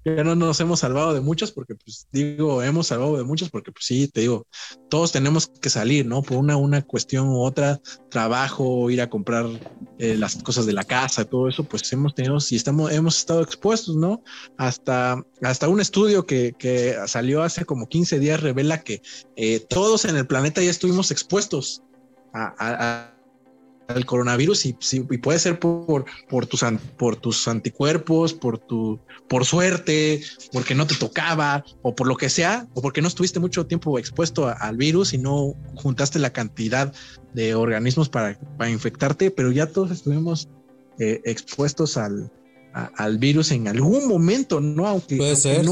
ya, 0.05 0.23
no 0.23 0.35
nos 0.35 0.59
hemos 0.59 0.79
salvado 0.79 1.13
de 1.13 1.21
muchos, 1.21 1.51
porque 1.51 1.75
pues 1.75 2.07
digo, 2.11 2.63
hemos 2.63 2.87
salvado 2.87 3.17
de 3.17 3.23
muchos, 3.23 3.49
porque 3.49 3.71
pues 3.71 3.85
sí, 3.85 4.07
te 4.07 4.21
digo, 4.21 4.47
todos 4.89 5.11
tenemos 5.11 5.47
que 5.47 5.69
salir, 5.69 6.05
¿no? 6.05 6.21
Por 6.21 6.37
una, 6.37 6.55
una 6.55 6.81
cuestión 6.81 7.27
u 7.29 7.41
otra, 7.41 7.81
trabajo, 8.09 8.89
ir 8.89 9.01
a 9.01 9.09
comprar 9.09 9.45
eh, 9.99 10.15
las 10.17 10.35
cosas 10.37 10.65
de 10.65 10.73
la 10.73 10.83
casa, 10.83 11.25
todo 11.25 11.49
eso, 11.49 11.63
pues 11.63 11.91
hemos 11.91 12.15
tenido, 12.15 12.37
y 12.49 12.55
estamos, 12.55 12.91
hemos 12.91 13.17
estado 13.17 13.41
expuestos, 13.41 13.95
¿no? 13.95 14.23
Hasta, 14.57 15.21
hasta 15.41 15.67
un 15.67 15.81
estudio 15.81 16.25
que, 16.25 16.55
que 16.57 16.95
salió 17.07 17.43
hace 17.43 17.65
como 17.65 17.89
15 17.89 18.19
días 18.19 18.41
revela 18.41 18.83
que 18.83 19.01
eh, 19.35 19.59
todos 19.59 20.05
en 20.05 20.15
el 20.15 20.27
planeta 20.27 20.61
ya 20.61 20.69
estuvimos 20.69 21.11
expuestos 21.11 21.81
a 22.33 23.14
el 23.87 24.05
coronavirus 24.05 24.65
y, 24.65 24.73
puede 25.17 25.39
ser 25.39 25.59
por, 25.59 26.05
por, 26.29 26.45
tus, 26.45 26.63
por 26.97 27.15
tus 27.15 27.47
anticuerpos, 27.47 28.33
por 28.33 28.57
tu 28.57 28.99
por 29.27 29.45
suerte, 29.45 30.21
porque 30.51 30.75
no 30.75 30.85
te 30.87 30.95
tocaba 30.95 31.63
o 31.81 31.95
por 31.95 32.07
lo 32.07 32.15
que 32.15 32.29
sea, 32.29 32.67
o 32.73 32.81
porque 32.81 33.01
no 33.01 33.07
estuviste 33.07 33.39
mucho 33.39 33.65
tiempo 33.65 33.97
expuesto 33.97 34.47
al 34.47 34.77
virus 34.77 35.13
y 35.13 35.17
no 35.17 35.55
juntaste 35.75 36.19
la 36.19 36.31
cantidad 36.31 36.93
de 37.33 37.55
organismos 37.55 38.09
para, 38.09 38.39
para 38.57 38.69
infectarte, 38.69 39.31
pero 39.31 39.51
ya 39.51 39.67
todos 39.67 39.91
estuvimos 39.91 40.47
eh, 40.99 41.21
expuestos 41.25 41.97
al, 41.97 42.31
al 42.75 43.17
virus 43.19 43.51
en 43.51 43.69
algún 43.69 44.05
momento, 44.07 44.59
¿no? 44.59 44.85
Aunque, 44.85 45.15
Puede 45.15 45.37
ser, 45.37 45.65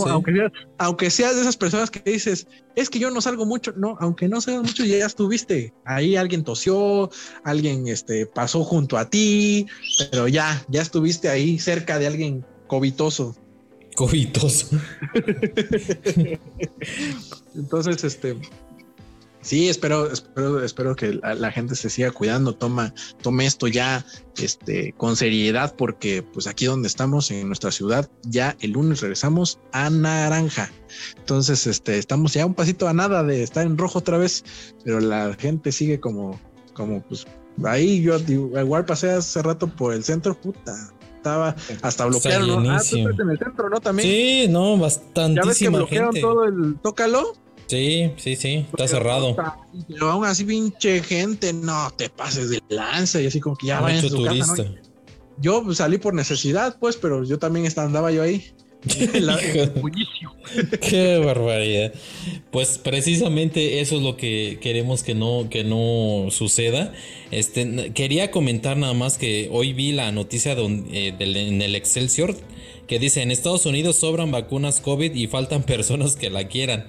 aunque, 0.78 1.10
seas 1.10 1.36
de 1.36 1.42
esas 1.42 1.58
personas 1.58 1.92
que 1.92 2.00
dices, 2.10 2.48
es 2.78 2.90
que 2.90 2.98
yo 2.98 3.12
no 3.12 3.20
salgo 3.20 3.46
mucho, 3.46 3.74
no, 3.76 3.98
aunque 4.00 4.30
no 4.30 4.40
salgas 4.40 4.64
mucho, 4.64 4.86
ya 4.86 5.06
estuviste. 5.06 5.74
Ahí 5.84 6.16
alguien 6.16 6.46
tosió, 6.46 7.10
alguien 7.44 7.90
este, 7.90 8.26
pasó 8.26 8.64
junto 8.64 8.98
a 8.98 9.10
ti, 9.10 9.68
pero 10.12 10.30
ya, 10.30 10.66
ya 10.70 10.82
estuviste 10.82 11.28
ahí 11.28 11.60
cerca 11.60 12.00
de 12.00 12.08
alguien 12.08 12.46
covitoso. 12.68 13.36
Covitoso. 13.96 14.68
Entonces, 17.54 18.04
este, 18.06 18.38
Sí, 19.44 19.68
espero, 19.68 20.10
espero, 20.10 20.64
espero 20.64 20.96
que 20.96 21.20
la, 21.22 21.52
gente 21.52 21.76
se 21.76 21.90
siga 21.90 22.12
cuidando, 22.12 22.56
toma, 22.56 22.94
tome 23.22 23.46
esto 23.46 23.68
ya 23.68 24.06
este, 24.38 24.94
con 24.94 25.18
seriedad, 25.18 25.76
porque 25.76 26.24
pues 26.24 26.48
aquí 26.48 26.66
donde 26.66 26.88
estamos, 26.88 27.30
en 27.30 27.48
nuestra 27.48 27.70
ciudad, 27.72 28.10
ya 28.24 28.56
el 28.62 28.72
lunes 28.72 29.02
regresamos 29.02 29.60
a 29.74 29.90
naranja. 29.90 30.72
Entonces, 31.18 31.68
este, 31.68 31.98
estamos 31.98 32.34
ya 32.34 32.46
un 32.46 32.54
pasito 32.54 32.88
a 32.88 32.94
nada 32.94 33.22
de 33.24 33.44
estar 33.44 33.66
en 33.66 33.78
rojo 33.78 34.00
otra 34.00 34.18
vez, 34.18 34.46
pero 34.86 35.02
la 35.02 35.36
gente 35.38 35.74
sigue 35.74 36.00
como, 36.00 36.40
como 36.74 37.04
pues 37.04 37.28
ahí 37.66 38.02
yo 38.02 38.18
igual 38.18 38.86
pasé 38.86 39.12
hace 39.12 39.42
rato 39.42 39.68
por 39.68 39.94
el 39.94 40.06
centro, 40.06 40.40
puta, 40.40 40.74
estaba 41.18 41.56
hasta 41.82 42.06
bloquearon. 42.06 42.70
Ah, 42.70 42.78
tú 42.78 42.98
estás 42.98 43.20
en 43.20 43.30
el 43.30 43.38
centro, 43.38 43.70
¿no? 43.70 43.80
También. 43.82 44.08
Sí, 44.08 44.48
no, 44.50 44.78
bastante. 44.78 45.42
¿Ya 45.42 45.48
ves 45.48 45.60
que 45.60 45.70
bloquearon 45.70 46.16
todo 46.16 46.46
el 46.46 46.78
Tócalo? 46.82 47.43
Sí, 47.68 48.12
sí, 48.18 48.36
sí, 48.36 48.66
está 48.72 48.88
cerrado. 48.88 49.36
Pero 49.88 50.12
aún 50.12 50.26
así, 50.26 50.44
pinche 50.44 51.02
gente, 51.02 51.54
no 51.54 51.92
te 51.92 52.10
pases 52.10 52.50
de 52.50 52.62
lanza 52.70 53.22
y 53.22 53.28
así 53.28 53.40
como 53.40 53.56
que 53.56 53.68
ya 53.68 53.82
va 53.82 54.00
su 54.00 54.10
turista. 54.10 54.66
Yo 55.40 55.64
pues, 55.64 55.78
salí 55.78 55.98
por 55.98 56.14
necesidad, 56.14 56.78
pues, 56.80 56.96
pero 56.98 57.24
yo 57.24 57.40
también 57.40 57.68
andaba 57.78 58.12
yo 58.12 58.22
ahí. 58.22 58.46
Qué 60.82 61.18
barbaridad. 61.24 61.94
Pues 62.52 62.78
precisamente 62.78 63.80
eso 63.80 63.96
es 63.96 64.04
lo 64.04 64.18
que 64.18 64.60
queremos 64.62 65.04
que 65.04 65.16
no, 65.16 65.48
que 65.50 65.64
no 65.64 66.30
suceda. 66.32 66.94
Este, 67.32 67.94
quería 67.94 68.30
comentar 68.30 68.78
nada 68.78 68.94
más 68.94 69.18
que 69.18 69.50
hoy 69.52 69.74
vi 69.74 69.94
la 69.94 70.12
noticia 70.12 70.54
eh, 70.54 71.16
en 71.18 71.62
el 71.62 71.76
Excelsior 71.76 72.36
que 72.88 73.00
dice 73.00 73.22
en 73.22 73.32
Estados 73.32 73.66
Unidos 73.66 73.96
sobran 73.96 74.32
vacunas 74.32 74.82
COVID 74.82 75.14
y 75.14 75.28
faltan 75.28 75.64
personas 75.66 76.16
que 76.16 76.30
la 76.30 76.48
quieran. 76.48 76.86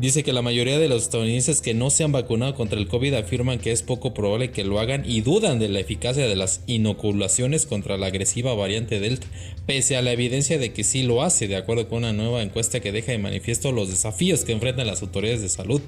Dice 0.00 0.22
que 0.22 0.32
la 0.32 0.40
mayoría 0.40 0.78
de 0.78 0.88
los 0.88 1.02
estadounidenses 1.02 1.60
que 1.60 1.74
no 1.74 1.90
se 1.90 2.04
han 2.04 2.12
vacunado 2.12 2.54
contra 2.54 2.78
el 2.78 2.88
COVID 2.88 3.12
afirman 3.12 3.58
que 3.58 3.70
es 3.70 3.82
poco 3.82 4.14
probable 4.14 4.50
que 4.50 4.64
lo 4.64 4.80
hagan 4.80 5.02
y 5.04 5.20
dudan 5.20 5.58
de 5.58 5.68
la 5.68 5.78
eficacia 5.78 6.26
de 6.26 6.36
las 6.36 6.62
inoculaciones 6.66 7.66
contra 7.66 7.98
la 7.98 8.06
agresiva 8.06 8.54
variante 8.54 8.98
Delta, 8.98 9.26
pese 9.66 9.98
a 9.98 10.02
la 10.02 10.12
evidencia 10.12 10.58
de 10.58 10.72
que 10.72 10.84
sí 10.84 11.02
lo 11.02 11.22
hace, 11.22 11.48
de 11.48 11.56
acuerdo 11.56 11.86
con 11.86 11.98
una 11.98 12.14
nueva 12.14 12.40
encuesta 12.40 12.80
que 12.80 12.92
deja 12.92 13.12
de 13.12 13.18
manifiesto 13.18 13.72
los 13.72 13.90
desafíos 13.90 14.44
que 14.44 14.52
enfrentan 14.52 14.86
las 14.86 15.02
autoridades 15.02 15.42
de 15.42 15.50
salud 15.50 15.82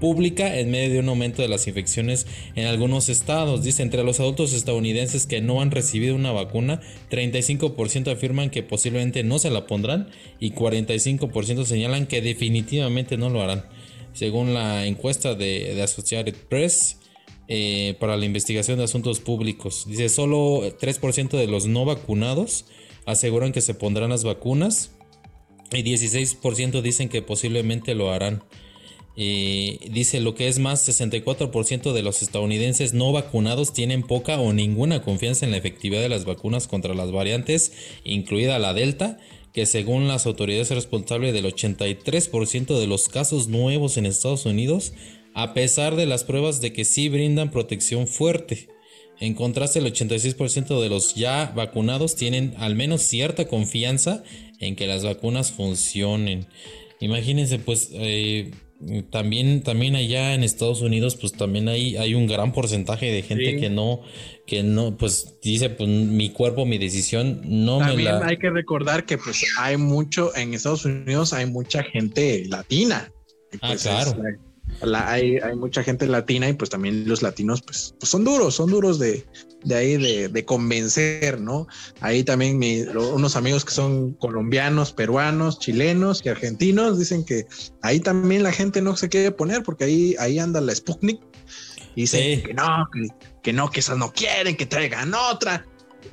pública 0.00 0.58
en 0.58 0.70
medio 0.70 0.94
de 0.94 0.98
un 1.00 1.08
aumento 1.08 1.42
de 1.42 1.48
las 1.48 1.66
infecciones 1.66 2.26
en 2.54 2.66
algunos 2.66 3.08
estados. 3.08 3.62
Dice, 3.62 3.82
entre 3.82 4.04
los 4.04 4.20
adultos 4.20 4.52
estadounidenses 4.52 5.26
que 5.26 5.40
no 5.40 5.60
han 5.60 5.70
recibido 5.70 6.14
una 6.14 6.32
vacuna, 6.32 6.80
35% 7.10 8.12
afirman 8.12 8.50
que 8.50 8.62
posiblemente 8.62 9.22
no 9.24 9.38
se 9.38 9.50
la 9.50 9.66
pondrán 9.66 10.08
y 10.40 10.52
45% 10.52 11.64
señalan 11.64 12.06
que 12.06 12.20
definitivamente 12.20 13.16
no 13.16 13.30
lo 13.30 13.42
harán. 13.42 13.64
Según 14.12 14.54
la 14.54 14.86
encuesta 14.86 15.34
de, 15.34 15.80
Associated 15.82 16.34
Press, 16.48 16.96
eh, 17.50 17.96
para 17.98 18.18
la 18.18 18.26
investigación 18.26 18.76
de 18.76 18.84
asuntos 18.84 19.20
públicos. 19.20 19.86
Dice, 19.88 20.10
solo 20.10 20.60
3% 20.78 21.30
de 21.30 21.46
los 21.46 21.66
no 21.66 21.86
vacunados 21.86 22.66
aseguran 23.06 23.52
que 23.52 23.62
se 23.62 23.72
pondrán 23.72 24.10
las 24.10 24.22
vacunas 24.22 24.90
y 25.72 25.82
16% 25.82 26.82
dicen 26.82 27.08
que 27.08 27.22
posiblemente 27.22 27.94
lo 27.94 28.12
harán. 28.12 28.42
Eh, 29.20 29.80
dice 29.90 30.20
lo 30.20 30.36
que 30.36 30.46
es 30.46 30.60
más, 30.60 30.88
64% 30.88 31.92
de 31.92 32.02
los 32.04 32.22
estadounidenses 32.22 32.94
no 32.94 33.10
vacunados 33.10 33.72
tienen 33.72 34.04
poca 34.04 34.38
o 34.38 34.52
ninguna 34.52 35.02
confianza 35.02 35.44
en 35.44 35.50
la 35.50 35.56
efectividad 35.56 36.00
de 36.00 36.08
las 36.08 36.24
vacunas 36.24 36.68
contra 36.68 36.94
las 36.94 37.10
variantes, 37.10 37.72
incluida 38.04 38.60
la 38.60 38.74
Delta, 38.74 39.18
que 39.52 39.66
según 39.66 40.06
las 40.06 40.26
autoridades 40.26 40.70
es 40.70 40.76
responsable 40.76 41.32
del 41.32 41.46
83% 41.46 42.78
de 42.78 42.86
los 42.86 43.08
casos 43.08 43.48
nuevos 43.48 43.96
en 43.96 44.06
Estados 44.06 44.46
Unidos, 44.46 44.92
a 45.34 45.52
pesar 45.52 45.96
de 45.96 46.06
las 46.06 46.22
pruebas 46.22 46.60
de 46.60 46.72
que 46.72 46.84
sí 46.84 47.08
brindan 47.08 47.50
protección 47.50 48.06
fuerte. 48.06 48.68
En 49.18 49.34
contraste, 49.34 49.80
el 49.80 49.92
86% 49.92 50.80
de 50.80 50.88
los 50.88 51.16
ya 51.16 51.52
vacunados 51.56 52.14
tienen 52.14 52.54
al 52.56 52.76
menos 52.76 53.02
cierta 53.02 53.48
confianza 53.48 54.22
en 54.60 54.76
que 54.76 54.86
las 54.86 55.02
vacunas 55.02 55.50
funcionen. 55.50 56.46
Imagínense, 57.00 57.58
pues, 57.58 57.90
eh, 57.94 58.52
también, 59.10 59.62
también 59.62 59.96
allá 59.96 60.34
en 60.34 60.44
Estados 60.44 60.82
Unidos, 60.82 61.16
pues 61.16 61.32
también 61.32 61.68
hay, 61.68 61.96
hay 61.96 62.14
un 62.14 62.26
gran 62.26 62.52
porcentaje 62.52 63.06
de 63.06 63.22
gente 63.22 63.56
que 63.56 63.70
no, 63.70 64.02
que 64.46 64.62
no, 64.62 64.96
pues 64.96 65.38
dice, 65.42 65.68
pues 65.70 65.88
mi 65.88 66.30
cuerpo, 66.30 66.64
mi 66.64 66.78
decisión, 66.78 67.40
no 67.44 67.80
me 67.80 67.96
la. 67.96 68.24
Hay 68.24 68.38
que 68.38 68.50
recordar 68.50 69.04
que 69.04 69.18
pues 69.18 69.44
hay 69.58 69.76
mucho, 69.76 70.34
en 70.36 70.54
Estados 70.54 70.84
Unidos 70.84 71.32
hay 71.32 71.46
mucha 71.46 71.82
gente 71.82 72.44
latina. 72.48 73.10
ah, 73.60 73.68
pues, 73.68 73.82
claro. 73.82 74.14
hay, 75.06 75.40
mucha 75.56 75.82
gente 75.82 76.06
latina 76.06 76.48
y 76.48 76.52
pues 76.52 76.70
también 76.70 77.08
los 77.08 77.20
latinos 77.22 77.62
pues, 77.62 77.94
pues 77.98 78.08
son 78.08 78.24
duros, 78.24 78.54
son 78.54 78.70
duros 78.70 79.00
de, 79.00 79.24
de 79.64 79.74
ahí 79.74 79.96
de, 79.96 80.44
convencer, 80.44 81.40
¿no? 81.40 81.66
Ahí 82.00 82.24
también 82.24 82.60
unos 82.96 83.36
amigos 83.36 83.64
que 83.64 83.72
son 83.72 84.12
colombianos, 84.14 84.92
peruanos, 84.92 85.58
chilenos 85.58 86.22
y 86.24 86.28
argentinos 86.28 86.98
dicen 86.98 87.24
que 87.24 87.46
ahí 87.82 88.00
también 88.00 88.42
la 88.42 88.52
gente 88.52 88.80
no 88.80 88.96
se 88.96 89.08
quiere 89.08 89.32
poner 89.32 89.62
porque 89.62 89.84
ahí, 89.84 90.16
ahí 90.18 90.38
anda 90.38 90.60
la 90.60 90.74
Sputnik 90.74 91.20
y 91.94 92.02
dicen 92.02 92.42
que 92.42 92.54
no, 92.54 92.88
que, 93.42 93.52
no, 93.52 93.70
que 93.70 93.80
esas 93.80 93.98
no 93.98 94.12
quieren, 94.12 94.56
que 94.56 94.66
traigan 94.66 95.12
otra. 95.14 95.66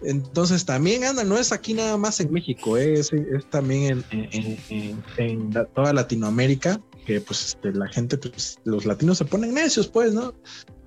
Entonces 0.03 0.65
también 0.65 1.03
anda, 1.03 1.23
no 1.23 1.38
es 1.38 1.51
aquí 1.51 1.73
nada 1.73 1.97
más 1.97 2.19
en 2.19 2.31
México, 2.31 2.77
¿eh? 2.77 2.93
es, 2.93 3.11
también 3.51 4.03
en, 4.11 5.53
toda 5.73 5.93
Latinoamérica, 5.93 6.81
que 7.05 7.22
pues 7.22 7.45
este, 7.45 7.72
la 7.72 7.88
gente, 7.88 8.17
pues 8.17 8.59
los 8.63 8.85
latinos 8.85 9.19
se 9.19 9.26
ponen 9.26 9.53
necios, 9.53 9.88
pues, 9.88 10.13
¿no? 10.13 10.34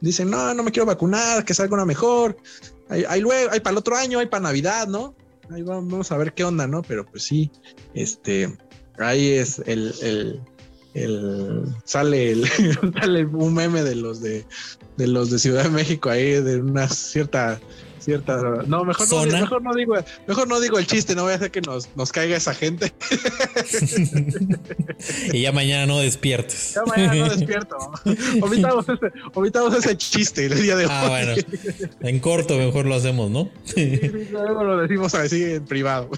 Dicen, 0.01 0.31
no, 0.31 0.55
no 0.55 0.62
me 0.62 0.70
quiero 0.70 0.87
vacunar, 0.87 1.45
que 1.45 1.55
salga 1.55 1.75
una 1.75 1.85
mejor. 1.85 2.37
Hay, 2.89 3.20
luego, 3.20 3.51
hay 3.53 3.61
para 3.61 3.73
el 3.73 3.79
otro 3.79 3.97
año, 3.97 4.19
hay 4.19 4.27
para 4.27 4.45
Navidad, 4.45 4.89
¿no? 4.89 5.15
Ahí 5.51 5.62
vamos 5.62 6.12
a 6.12 6.16
ver 6.16 6.33
qué 6.35 6.45
onda, 6.45 6.66
¿no? 6.66 6.83
Pero 6.83 7.05
pues 7.05 7.23
sí, 7.23 7.51
este, 7.95 8.57
ahí 8.99 9.31
es 9.31 9.61
el, 9.66 9.95
el, 10.03 10.41
el 10.95 11.65
sale 11.85 12.33
el, 12.33 12.47
sale 13.01 13.25
un 13.27 13.55
meme 13.55 13.83
de 13.83 13.95
los 13.95 14.20
de, 14.20 14.45
de 14.97 15.07
los 15.07 15.31
de 15.31 15.39
Ciudad 15.39 15.65
de 15.65 15.70
México 15.70 16.11
ahí 16.11 16.41
de 16.41 16.61
una 16.61 16.89
cierta 16.89 17.61
no, 18.66 18.85
mejor 18.85 19.09
no, 19.11 19.27
mejor 19.27 19.62
no 19.62 19.75
digo, 19.75 19.97
mejor 20.27 20.49
no 20.49 20.61
digo 20.61 20.79
el 20.79 20.87
chiste, 20.87 21.15
no 21.15 21.25
voy 21.25 21.33
a 21.33 21.37
hacer 21.37 21.51
que 21.51 21.61
nos, 21.61 21.95
nos 21.97 22.12
caiga 22.12 22.37
esa 22.37 22.55
gente. 22.55 22.93
y 25.33 25.43
ya 25.43 25.53
mañana 25.53 25.87
no 25.87 25.99
despiertes. 25.99 26.75
Ya 26.75 26.85
mañana 26.85 27.15
no 27.15 27.29
despierto. 27.29 27.77
omitamos, 29.35 29.75
ese, 29.75 29.97
chiste 29.97 30.47
el 30.47 30.62
día 30.62 30.77
de 30.77 30.85
ah, 30.85 30.89
hoy. 30.89 31.05
Ah, 31.05 31.09
bueno. 31.09 31.35
En 32.01 32.20
corto 32.20 32.57
mejor 32.57 32.87
lo 32.87 32.95
hacemos, 32.95 33.31
¿no? 33.31 33.51
sí, 33.65 34.01
luego 34.31 34.65
lo 34.65 34.79
decimos 34.79 35.15
así 35.15 35.45
en 35.45 35.65
privado. 35.65 36.11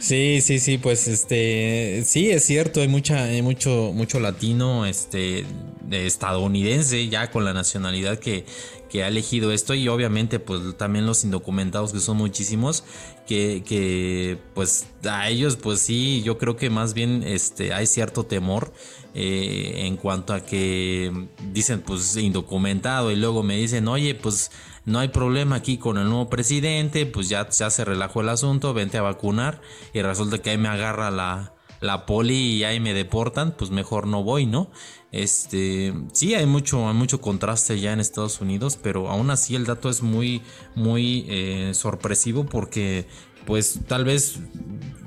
sí, 0.00 0.40
sí, 0.40 0.58
sí, 0.58 0.78
pues 0.78 1.08
este, 1.08 2.02
sí, 2.04 2.30
es 2.30 2.44
cierto, 2.44 2.80
hay 2.80 2.88
mucha, 2.88 3.24
hay 3.24 3.42
mucho, 3.42 3.92
mucho 3.94 4.20
latino, 4.20 4.86
este, 4.86 5.44
estadounidense 5.90 7.08
ya 7.08 7.30
con 7.30 7.44
la 7.44 7.52
nacionalidad 7.52 8.18
que 8.18 8.44
que 8.88 9.04
ha 9.04 9.08
elegido 9.08 9.52
esto 9.52 9.74
y 9.74 9.88
obviamente 9.88 10.38
pues 10.38 10.76
también 10.76 11.06
los 11.06 11.24
indocumentados 11.24 11.92
que 11.92 12.00
son 12.00 12.16
muchísimos 12.16 12.84
que, 13.26 13.62
que 13.66 14.38
pues 14.54 14.86
a 15.08 15.28
ellos 15.28 15.56
pues 15.56 15.80
sí 15.80 16.22
yo 16.24 16.38
creo 16.38 16.56
que 16.56 16.70
más 16.70 16.94
bien 16.94 17.22
este 17.24 17.72
hay 17.72 17.86
cierto 17.86 18.24
temor 18.24 18.72
eh, 19.14 19.86
en 19.86 19.96
cuanto 19.96 20.34
a 20.34 20.40
que 20.40 21.28
dicen 21.52 21.80
pues 21.80 22.16
indocumentado 22.16 23.10
y 23.10 23.16
luego 23.16 23.42
me 23.42 23.56
dicen 23.56 23.88
oye 23.88 24.14
pues 24.14 24.50
no 24.84 24.98
hay 25.00 25.08
problema 25.08 25.56
aquí 25.56 25.78
con 25.78 25.98
el 25.98 26.04
nuevo 26.04 26.30
presidente 26.30 27.06
pues 27.06 27.28
ya, 27.28 27.48
ya 27.48 27.70
se 27.70 27.84
relajó 27.84 28.20
el 28.20 28.28
asunto 28.28 28.72
vente 28.74 28.98
a 28.98 29.02
vacunar 29.02 29.60
y 29.92 30.02
resulta 30.02 30.38
que 30.38 30.50
ahí 30.50 30.58
me 30.58 30.68
agarra 30.68 31.10
la 31.10 31.56
la 31.80 32.06
poli 32.06 32.34
y 32.34 32.64
ahí 32.64 32.80
me 32.80 32.94
deportan, 32.94 33.54
pues 33.56 33.70
mejor 33.70 34.06
no 34.06 34.22
voy, 34.22 34.46
¿no? 34.46 34.70
Este, 35.16 35.94
sí, 36.12 36.34
hay 36.34 36.44
mucho, 36.44 36.86
hay 36.86 36.94
mucho 36.94 37.22
contraste 37.22 37.80
ya 37.80 37.94
en 37.94 38.00
Estados 38.00 38.42
Unidos, 38.42 38.78
pero 38.82 39.08
aún 39.08 39.30
así 39.30 39.54
el 39.54 39.64
dato 39.64 39.88
es 39.88 40.02
muy, 40.02 40.42
muy 40.74 41.24
eh, 41.30 41.70
sorpresivo 41.72 42.44
porque, 42.44 43.06
pues, 43.46 43.80
tal 43.88 44.04
vez, 44.04 44.40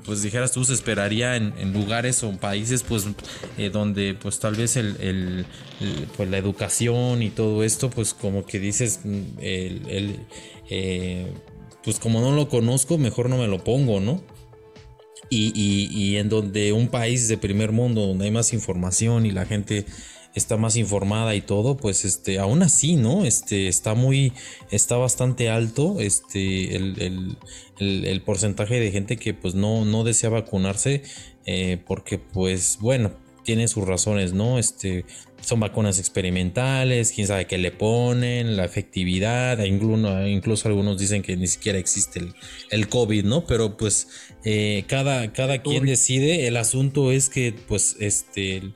pues 0.04 0.22
dijeras 0.22 0.50
tú, 0.50 0.64
se 0.64 0.74
esperaría 0.74 1.36
en, 1.36 1.72
lugares 1.72 2.24
o 2.24 2.32
países, 2.32 2.82
pues, 2.82 3.06
eh, 3.56 3.70
donde, 3.70 4.14
pues, 4.14 4.40
tal 4.40 4.56
vez 4.56 4.76
el, 4.76 5.46
pues, 6.16 6.28
la 6.28 6.38
educación 6.38 7.22
y 7.22 7.30
todo 7.30 7.62
esto, 7.62 7.88
pues, 7.88 8.12
como 8.12 8.44
que 8.44 8.58
dices, 8.58 9.02
mm, 9.04 9.22
el, 9.38 10.26
eh, 10.70 11.32
pues, 11.84 12.00
como 12.00 12.20
no 12.20 12.32
lo 12.32 12.48
conozco, 12.48 12.98
mejor 12.98 13.30
no 13.30 13.36
me 13.36 13.46
lo 13.46 13.62
pongo, 13.62 14.00
¿no? 14.00 14.20
Y, 15.30 16.16
en 16.16 16.28
donde 16.28 16.72
un 16.72 16.88
país 16.88 17.28
de 17.28 17.38
primer 17.38 17.72
mundo, 17.72 18.06
donde 18.06 18.24
hay 18.24 18.30
más 18.30 18.52
información 18.52 19.26
y 19.26 19.30
la 19.30 19.46
gente 19.46 19.86
está 20.34 20.56
más 20.56 20.76
informada 20.76 21.34
y 21.34 21.40
todo, 21.40 21.76
pues 21.76 22.04
este, 22.04 22.38
aún 22.38 22.62
así, 22.62 22.96
¿no? 22.96 23.24
Este, 23.24 23.68
está 23.68 23.94
muy, 23.94 24.32
está 24.70 24.96
bastante 24.96 25.48
alto, 25.48 26.00
este, 26.00 26.76
el, 26.76 28.22
porcentaje 28.24 28.78
de 28.78 28.90
gente 28.90 29.16
que 29.16 29.34
pues 29.34 29.54
no, 29.54 29.84
no 29.84 30.04
desea 30.04 30.30
vacunarse, 30.30 31.02
eh, 31.46 31.82
porque 31.86 32.18
pues 32.18 32.78
bueno, 32.80 33.12
tiene 33.44 33.68
sus 33.68 33.86
razones, 33.86 34.32
¿no? 34.32 34.58
Este, 34.58 35.04
son 35.40 35.60
vacunas 35.60 35.98
experimentales, 35.98 37.12
quién 37.12 37.26
sabe 37.26 37.46
qué 37.46 37.58
le 37.58 37.70
ponen, 37.70 38.56
la 38.56 38.64
efectividad, 38.64 39.62
incluso, 39.64 40.26
incluso 40.26 40.68
algunos 40.68 40.98
dicen 40.98 41.22
que 41.22 41.36
ni 41.36 41.46
siquiera 41.46 41.78
existe 41.78 42.20
el, 42.70 42.88
COVID, 42.88 43.24
¿no? 43.24 43.44
Pero 43.46 43.76
pues 43.76 44.08
eh, 44.44 44.84
cada, 44.86 45.32
cada 45.32 45.62
quien 45.62 45.86
decide, 45.86 46.46
el 46.46 46.56
asunto 46.56 47.12
es 47.12 47.28
que 47.28 47.52
pues 47.52 47.96
este... 48.00 48.74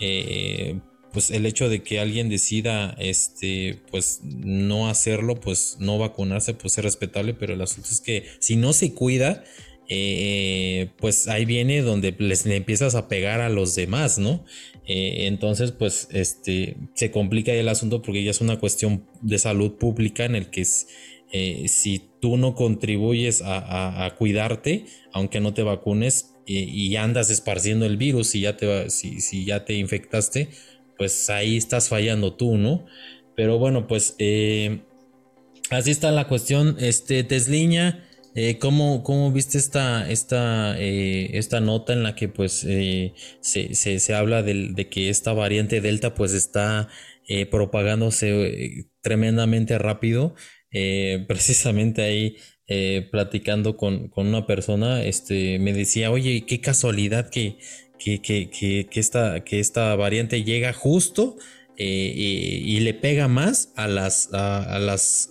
Eh, 0.00 0.78
pues 1.16 1.30
el 1.30 1.46
hecho 1.46 1.70
de 1.70 1.82
que 1.82 1.98
alguien 1.98 2.28
decida 2.28 2.94
este 2.98 3.80
pues 3.90 4.20
no 4.22 4.90
hacerlo 4.90 5.40
pues 5.40 5.78
no 5.80 5.96
vacunarse 5.96 6.52
pues 6.52 6.76
es 6.76 6.84
respetable 6.84 7.32
pero 7.32 7.54
el 7.54 7.62
asunto 7.62 7.88
es 7.90 8.02
que 8.02 8.26
si 8.38 8.56
no 8.56 8.74
se 8.74 8.92
cuida 8.92 9.42
eh, 9.88 10.90
pues 10.98 11.28
ahí 11.28 11.44
viene 11.44 11.80
donde 11.80 12.14
les 12.18 12.44
empiezas 12.46 12.94
a 12.96 13.08
pegar 13.08 13.40
a 13.40 13.48
los 13.48 13.74
demás, 13.74 14.18
¿no? 14.18 14.44
Eh, 14.84 15.26
entonces, 15.26 15.72
pues, 15.72 16.08
este, 16.12 16.76
se 16.94 17.10
complica 17.10 17.52
el 17.52 17.68
asunto 17.68 18.02
porque 18.02 18.24
ya 18.24 18.32
es 18.32 18.40
una 18.40 18.58
cuestión 18.58 19.06
de 19.22 19.38
salud 19.38 19.74
pública 19.74 20.24
en 20.24 20.34
el 20.34 20.50
que 20.50 20.66
eh, 21.32 21.68
si 21.68 22.02
tú 22.20 22.36
no 22.36 22.54
contribuyes 22.54 23.42
a, 23.44 24.12
cuidarte, 24.18 24.86
aunque 25.12 25.40
no 25.40 25.54
te 25.54 25.62
vacunes 25.62 26.32
y 26.48 26.94
andas 26.94 27.30
esparciendo 27.30 27.86
el 27.86 27.96
virus, 27.96 28.28
si 28.28 28.40
ya 28.40 28.56
te, 28.56 28.88
si, 28.90 29.20
si 29.20 29.44
ya 29.44 29.64
te 29.64 29.74
infectaste, 29.74 30.48
pues 30.96 31.28
ahí 31.28 31.56
estás 31.56 31.88
fallando 31.88 32.34
tú, 32.34 32.56
¿no? 32.56 32.86
Pero 33.34 33.58
bueno, 33.58 33.88
pues 33.88 34.12
así 35.70 35.90
está 35.90 36.12
la 36.12 36.28
cuestión, 36.28 36.76
este, 36.80 37.24
Tesliña. 37.24 38.05
Eh, 38.38 38.58
¿cómo, 38.58 39.32
viste 39.32 39.56
esta, 39.56 40.10
esta, 40.10 40.78
eh, 40.78 41.38
esta 41.38 41.60
nota 41.60 41.94
en 41.94 42.02
la 42.02 42.14
que 42.14 42.28
pues 42.28 42.66
eh, 42.68 43.14
se, 43.40 44.14
habla 44.14 44.42
de, 44.42 44.88
que 44.90 45.08
esta 45.08 45.32
variante 45.32 45.80
Delta 45.80 46.14
pues 46.14 46.34
está 46.34 46.88
propagándose 47.50 48.90
tremendamente 49.00 49.78
rápido? 49.78 50.34
precisamente 51.26 52.02
ahí 52.02 52.36
platicando 53.10 53.78
con, 53.78 54.12
una 54.14 54.46
persona, 54.46 55.02
este, 55.02 55.58
me 55.58 55.72
decía, 55.72 56.10
oye, 56.10 56.44
qué 56.46 56.60
casualidad 56.60 57.30
que, 57.30 57.56
que, 57.98 58.20
que, 58.20 58.50
que, 58.50 59.00
esta, 59.00 59.44
que 59.44 59.60
esta 59.60 59.96
variante 59.96 60.44
llega 60.44 60.74
justo 60.74 61.38
y, 61.78 62.78
le 62.80 62.92
pega 62.92 63.28
más 63.28 63.72
a 63.76 63.88
las, 63.88 64.28
a 64.34 64.78
las 64.78 65.30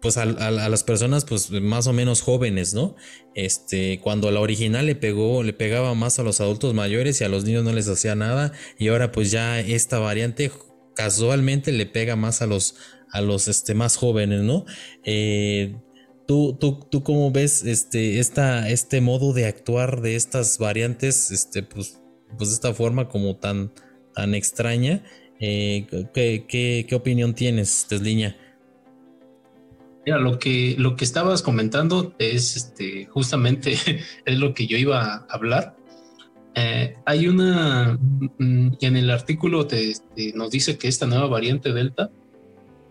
pues 0.00 0.16
a, 0.16 0.24
las 0.24 0.84
personas 0.84 1.24
pues 1.24 1.50
más 1.50 1.86
o 1.86 1.92
menos 1.92 2.20
jóvenes, 2.20 2.74
¿no? 2.74 2.94
Este, 3.34 4.00
cuando 4.00 4.30
la 4.30 4.40
original 4.40 4.86
le 4.86 4.94
pegó, 4.94 5.42
le 5.42 5.52
pegaba 5.52 5.94
más 5.94 6.18
a 6.18 6.22
los 6.22 6.40
adultos 6.40 6.74
mayores 6.74 7.20
y 7.20 7.24
a 7.24 7.28
los 7.28 7.44
niños 7.44 7.64
no 7.64 7.72
les 7.72 7.88
hacía 7.88 8.14
nada 8.14 8.52
y 8.78 8.88
ahora 8.88 9.12
pues 9.12 9.30
ya 9.30 9.60
esta 9.60 9.98
variante 9.98 10.50
casualmente 10.94 11.72
le 11.72 11.86
pega 11.86 12.16
más 12.16 12.42
a 12.42 12.46
los, 12.46 12.76
a 13.12 13.20
los 13.20 13.48
este, 13.48 13.74
más 13.74 13.96
jóvenes, 13.96 14.42
¿no? 14.42 14.64
Eh, 15.04 15.76
¿tú, 16.26 16.56
tú, 16.58 16.80
tú 16.90 17.02
cómo 17.02 17.30
ves 17.30 17.64
este, 17.64 18.18
esta, 18.18 18.68
este 18.68 19.00
modo 19.00 19.32
de 19.32 19.46
actuar 19.46 20.00
de 20.00 20.16
estas 20.16 20.58
variantes, 20.58 21.30
este, 21.30 21.62
pues, 21.62 22.00
pues 22.36 22.50
de 22.50 22.54
esta 22.54 22.74
forma 22.74 23.08
como 23.08 23.36
tan, 23.36 23.72
tan 24.14 24.34
extraña? 24.34 25.04
Eh, 25.40 25.86
¿qué, 26.12 26.46
qué, 26.48 26.84
qué, 26.88 26.94
opinión 26.96 27.34
tienes, 27.34 27.86
Tesliña? 27.88 28.36
Mira, 30.08 30.20
lo 30.20 30.38
que, 30.38 30.74
lo 30.78 30.96
que 30.96 31.04
estabas 31.04 31.42
comentando 31.42 32.14
es 32.18 32.56
este, 32.56 33.04
justamente 33.04 33.76
es 34.24 34.38
lo 34.38 34.54
que 34.54 34.66
yo 34.66 34.78
iba 34.78 35.04
a 35.04 35.26
hablar. 35.28 35.76
Eh, 36.54 36.96
hay 37.04 37.28
una, 37.28 37.98
mm, 38.38 38.78
en 38.80 38.96
el 38.96 39.10
artículo 39.10 39.66
te, 39.66 39.92
nos 40.34 40.50
dice 40.50 40.78
que 40.78 40.88
esta 40.88 41.04
nueva 41.04 41.26
variante 41.26 41.74
Delta 41.74 42.10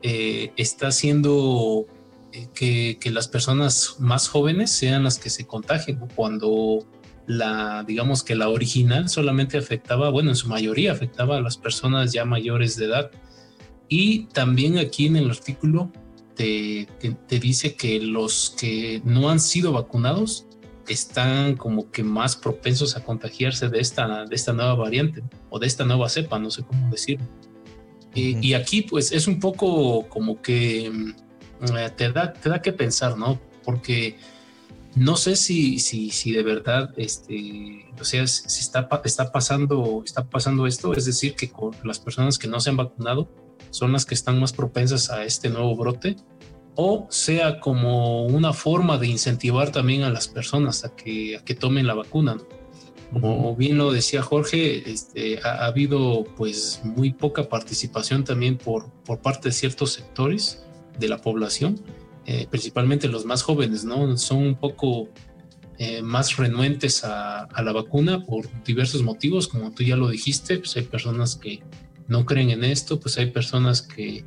eh, 0.03 0.51
está 0.57 0.89
haciendo 0.89 1.87
eh, 2.33 2.49
que, 2.53 2.99
que, 3.01 3.09
las 3.09 3.27
personas 3.27 3.95
más 3.97 4.27
jóvenes 4.27 4.69
sean 4.69 5.03
las 5.03 5.17
que 5.17 5.31
se 5.31 5.47
contagien 5.47 5.97
cuando 6.15 6.85
la, 7.25 7.83
digamos 7.83 8.21
que 8.21 8.35
la 8.35 8.49
original 8.49 9.09
solamente 9.09 9.57
afectaba, 9.57 10.11
bueno, 10.11 10.29
en 10.29 10.35
su 10.35 10.49
mayoría 10.49 10.91
afectaba 10.91 11.37
a 11.37 11.41
las 11.41 11.57
personas 11.57 12.13
ya 12.13 12.25
mayores 12.25 12.77
de 12.77 12.85
edad. 12.85 13.09
Y 13.89 14.25
también 14.25 14.77
aquí 14.77 15.07
en 15.07 15.15
el 15.15 15.31
artículo 15.31 15.91
te, 16.37 17.39
dice 17.39 17.75
que 17.75 17.99
los 17.99 18.55
que 18.57 19.01
no 19.03 19.29
han 19.29 19.39
sido 19.39 19.71
vacunados 19.73 20.45
están 20.87 21.57
como 21.57 21.91
que 21.91 22.03
más 22.03 22.35
propensos 22.35 22.95
a 22.95 23.03
contagiarse 23.03 23.67
de 23.67 23.79
esta, 23.79 24.25
de 24.25 24.35
esta 24.35 24.53
nueva 24.53 24.75
variante 24.75 25.23
o 25.49 25.59
de 25.59 25.67
esta 25.67 25.83
nueva 25.83 26.07
cepa, 26.07 26.39
no 26.39 26.51
sé 26.51 26.63
cómo 26.63 26.89
decirlo. 26.89 27.25
y, 28.13 28.53
aquí 28.53 28.83
pues 28.83 29.11
es 29.11 29.27
un 29.27 29.39
poco 29.39 30.07
como 30.07 30.41
que 30.41 30.89
mm, 30.89 31.75
eh, 31.75 31.89
te, 31.95 32.11
da, 32.11 32.31
te 32.31 32.49
da 32.49 32.61
que 32.61 32.71
pensar, 32.71 33.17
¿no? 33.17 33.41
Porque 33.63 34.17
no 34.95 35.17
sé 35.17 35.35
si, 35.35 35.79
si, 35.79 36.09
si 36.11 36.31
de 36.31 36.43
verdad, 36.43 36.93
este, 36.97 37.85
o 37.99 38.03
sea, 38.05 38.25
si 38.25 38.61
está, 38.61 38.87
está, 39.03 39.31
pasando, 39.31 40.01
está 40.05 40.29
pasando 40.29 40.65
esto, 40.65 40.93
es 40.93 41.05
decir, 41.05 41.35
que 41.35 41.51
con 41.51 41.75
las 41.83 41.99
personas 41.99 42.37
que 42.39 42.47
no 42.47 42.59
se 42.59 42.69
han 42.69 42.77
vacunado 42.77 43.29
son 43.69 43.91
las 43.91 44.05
que 44.05 44.15
están 44.15 44.39
más 44.39 44.53
propensas 44.53 45.09
a 45.09 45.23
este 45.23 45.49
nuevo 45.49 45.75
brote, 45.75 46.15
o 46.75 47.07
sea 47.09 47.59
como 47.59 48.25
una 48.25 48.53
forma 48.53 48.97
de 48.97 49.07
incentivar 49.07 49.71
también 49.71 50.03
a 50.03 50.09
las 50.09 50.27
personas 50.27 50.85
a 50.85 50.95
que, 50.95 51.37
a 51.37 51.43
que 51.43 51.55
tomen 51.55 51.87
la 51.87 51.93
vacuna. 51.93 52.37
Como 53.13 53.55
bien 53.55 53.77
lo 53.77 53.91
decía 53.91 54.21
Jorge, 54.21 54.91
este, 54.91 55.39
ha, 55.41 55.63
ha, 55.63 55.65
habido 55.67 56.25
pues 56.35 56.81
muy 56.83 57.13
poca 57.13 57.47
participación 57.47 58.25
también 58.25 58.57
por, 58.57 58.91
por 59.05 59.19
parte 59.19 59.49
de 59.49 59.53
ciertos 59.53 59.93
sectores 59.93 60.65
de 60.99 61.07
la 61.07 61.17
población 61.17 61.81
eh, 62.29 62.45
principalmente 62.49 63.07
los 63.07 63.23
más 63.23 63.41
jóvenes, 63.41 63.85
¿no? 63.85 64.17
Son 64.17 64.39
un 64.39 64.55
poco 64.55 65.07
eh, 65.77 66.01
más 66.01 66.35
renuentes 66.35 67.05
a, 67.05 67.47
la 67.63 67.71
vacuna 67.71 68.25
por 68.25 68.49
diversos 68.65 69.01
motivos, 69.01 69.47
como 69.47 69.71
tú 69.71 69.83
ya 69.83 69.95
lo 69.95 70.09
dijiste, 70.09 70.57
pues 70.59 70.75
hay 70.75 70.83
personas 70.83 71.37
que 71.37 71.61
no 72.07 72.25
creen 72.25 72.49
en 72.51 72.63
esto, 72.63 72.99
pues 72.99 73.17
hay 73.17 73.31
personas 73.31 73.81
que, 73.81 74.23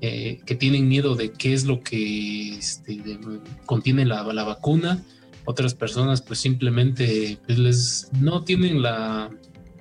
eh, 0.00 0.40
que 0.44 0.54
tienen 0.54 0.88
miedo 0.88 1.14
de 1.14 1.32
qué 1.32 1.54
es 1.54 1.64
lo 1.64 1.82
que 1.82 2.58
este, 2.58 3.00
contiene 3.66 4.04
la, 4.04 4.22
la, 4.32 4.44
vacuna, 4.44 5.02
otras 5.44 5.74
personas 5.74 6.22
pues 6.22 6.38
simplemente 6.38 7.38
pues, 7.46 7.58
les, 7.58 8.10
no 8.20 8.44
tienen 8.44 8.82
la, 8.82 9.30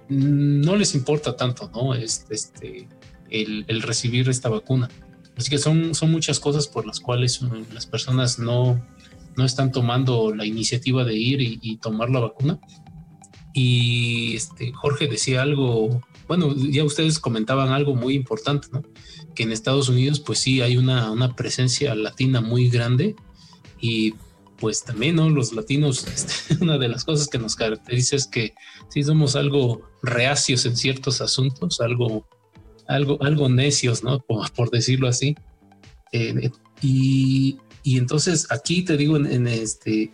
no 0.10 0.76
les 0.76 0.96
importa 0.96 1.36
tanto, 1.36 1.70
¿no? 1.74 1.94
Este, 1.94 2.36
este, 2.36 2.88
el, 3.30 3.82
recibir 3.82 4.30
esta 4.30 4.50
vacuna. 4.50 4.90
Así 5.36 5.50
que 5.50 5.58
son, 5.58 5.96
son 5.96 6.12
muchas 6.12 6.40
cosas 6.40 6.68
por 6.68 6.86
las 6.86 7.00
cuales 7.00 7.42
las 7.74 7.88
personas 7.88 8.38
no, 8.38 8.86
no 9.36 9.46
están 9.46 9.72
tomando 9.72 10.34
la 10.34 10.46
iniciativa 10.46 11.04
de 11.04 11.16
ir 11.16 11.42
y, 11.42 11.78
tomar 11.78 12.10
la 12.10 12.20
vacuna. 12.20 12.60
Y 13.54 14.36
este, 14.36 14.72
Jorge 14.74 15.08
decía 15.08 15.42
algo, 15.42 16.02
bueno, 16.36 16.56
ya 16.56 16.84
ustedes 16.84 17.20
comentaban 17.20 17.70
algo 17.70 17.96
muy 17.96 18.16
importante, 18.16 18.68
¿no? 18.72 18.84
Que 19.36 19.44
en 19.44 19.52
Estados 19.52 19.88
Unidos, 19.88 20.20
pues 20.20 20.40
sí, 20.40 20.62
hay 20.62 20.78
una, 20.78 21.12
una 21.12 21.36
presencia 21.36 21.94
latina 21.94 22.42
muy 22.42 22.70
grande 22.70 23.16
y 23.80 24.16
pues 24.58 24.84
también, 24.84 25.18
¿no? 25.18 25.30
Los 25.30 25.54
latinos, 25.54 26.08
este, 26.14 26.64
una 26.64 26.78
de 26.78 26.88
las 26.88 27.04
cosas 27.04 27.28
que 27.28 27.38
nos 27.38 27.56
caracteriza 27.56 28.16
es 28.16 28.26
que 28.26 28.54
sí 28.90 29.04
somos 29.04 29.36
algo 29.36 29.82
reacios 30.02 30.66
en 30.66 30.76
ciertos 30.76 31.22
asuntos, 31.22 31.80
algo 31.82 32.28
algo, 32.88 33.22
algo 33.22 33.48
necios, 33.48 34.04
¿no? 34.04 34.20
Por, 34.20 34.70
decirlo 34.72 35.08
así. 35.08 35.36
Eh, 36.12 36.52
y, 36.82 37.58
y, 37.84 37.98
entonces 37.98 38.48
aquí 38.52 38.84
te 38.84 38.98
digo 38.98 39.18
en, 39.18 39.48
este, 39.48 40.12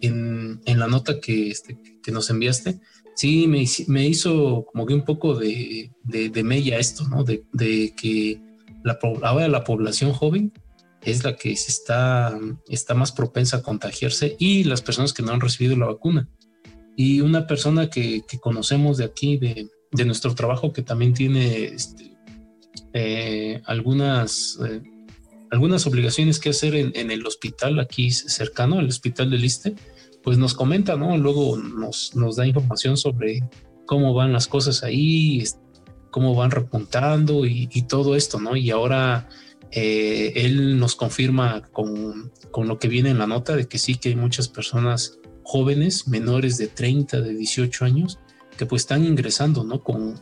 en, 0.00 0.60
en, 0.64 0.78
la 0.78 0.86
nota 0.86 1.20
que, 1.20 1.50
este, 1.50 1.76
que 2.02 2.12
nos 2.12 2.30
enviaste, 2.30 2.80
sí 3.18 3.48
me, 3.48 3.64
me, 3.88 4.06
hizo 4.06 4.64
como 4.70 4.86
que 4.86 4.94
un 4.94 5.04
poco 5.04 5.34
de, 5.34 5.90
de, 6.04 6.42
mella 6.44 6.78
esto, 6.78 7.08
¿no? 7.08 7.24
De, 7.24 7.42
de, 7.52 7.92
que 7.96 8.40
la, 8.84 8.96
ahora 9.22 9.48
la 9.48 9.64
población 9.64 10.12
joven 10.12 10.52
es 11.02 11.24
la 11.24 11.34
que 11.34 11.56
se 11.56 11.72
está, 11.72 12.38
está 12.68 12.94
más 12.94 13.10
propensa 13.10 13.56
a 13.56 13.62
contagiarse 13.62 14.36
y 14.38 14.62
las 14.62 14.82
personas 14.82 15.12
que 15.12 15.24
no 15.24 15.32
han 15.32 15.40
recibido 15.40 15.76
la 15.76 15.86
vacuna. 15.86 16.28
Y 16.96 17.20
una 17.20 17.48
persona 17.48 17.90
que, 17.90 18.22
que 18.28 18.38
conocemos 18.38 18.98
de 18.98 19.06
aquí, 19.06 19.36
de, 19.36 19.68
de 19.90 20.04
nuestro 20.04 20.36
trabajo 20.36 20.72
que 20.72 20.82
también 20.82 21.12
tiene 21.12 21.64
este, 21.64 22.16
eh, 22.92 23.60
algunas, 23.64 24.60
eh, 24.64 24.80
algunas 25.50 25.88
obligaciones 25.88 26.38
que 26.38 26.50
hacer 26.50 26.76
en, 26.76 27.10
el 27.10 27.26
hospital 27.26 27.80
aquí 27.80 28.12
cercano, 28.12 28.78
el 28.78 28.88
hospital 28.88 29.30
del 29.30 29.40
Liste, 29.40 29.74
pues 30.22 30.38
nos 30.38 30.54
comenta, 30.54 30.96
¿no? 30.96 31.16
Luego 31.16 31.56
nos, 31.56 32.14
nos 32.14 32.36
da 32.36 32.46
información 32.46 32.96
sobre 32.96 33.40
cómo 33.86 34.14
van 34.14 34.32
las 34.32 34.46
cosas 34.46 34.82
ahí, 34.82 35.42
cómo 36.10 36.34
van 36.34 36.50
repuntando 36.50 37.46
y, 37.46 37.66
todo 37.88 38.16
esto, 38.16 38.40
¿no? 38.40 38.56
Y 38.56 38.70
ahora 38.70 39.28
eh, 39.70 40.32
él 40.36 40.78
nos 40.78 40.96
confirma 40.96 41.62
con, 41.72 42.32
con, 42.50 42.68
lo 42.68 42.78
que 42.78 42.88
viene 42.88 43.10
en 43.10 43.18
la 43.18 43.26
nota 43.26 43.56
de 43.56 43.66
que 43.66 43.78
sí 43.78 43.96
que 43.96 44.10
hay 44.10 44.16
muchas 44.16 44.48
personas 44.48 45.18
jóvenes, 45.42 46.08
menores 46.08 46.58
de 46.58 46.68
30, 46.68 47.20
de 47.20 47.34
18 47.34 47.84
años, 47.84 48.18
que 48.56 48.66
pues 48.66 48.82
están 48.82 49.04
ingresando, 49.04 49.64
¿no? 49.64 49.82
Con, 49.82 50.20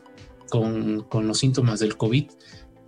con, 0.49 1.03
con 1.03 1.27
los 1.27 1.39
síntomas 1.39 1.81
del 1.81 1.97
COVID. 1.97 2.27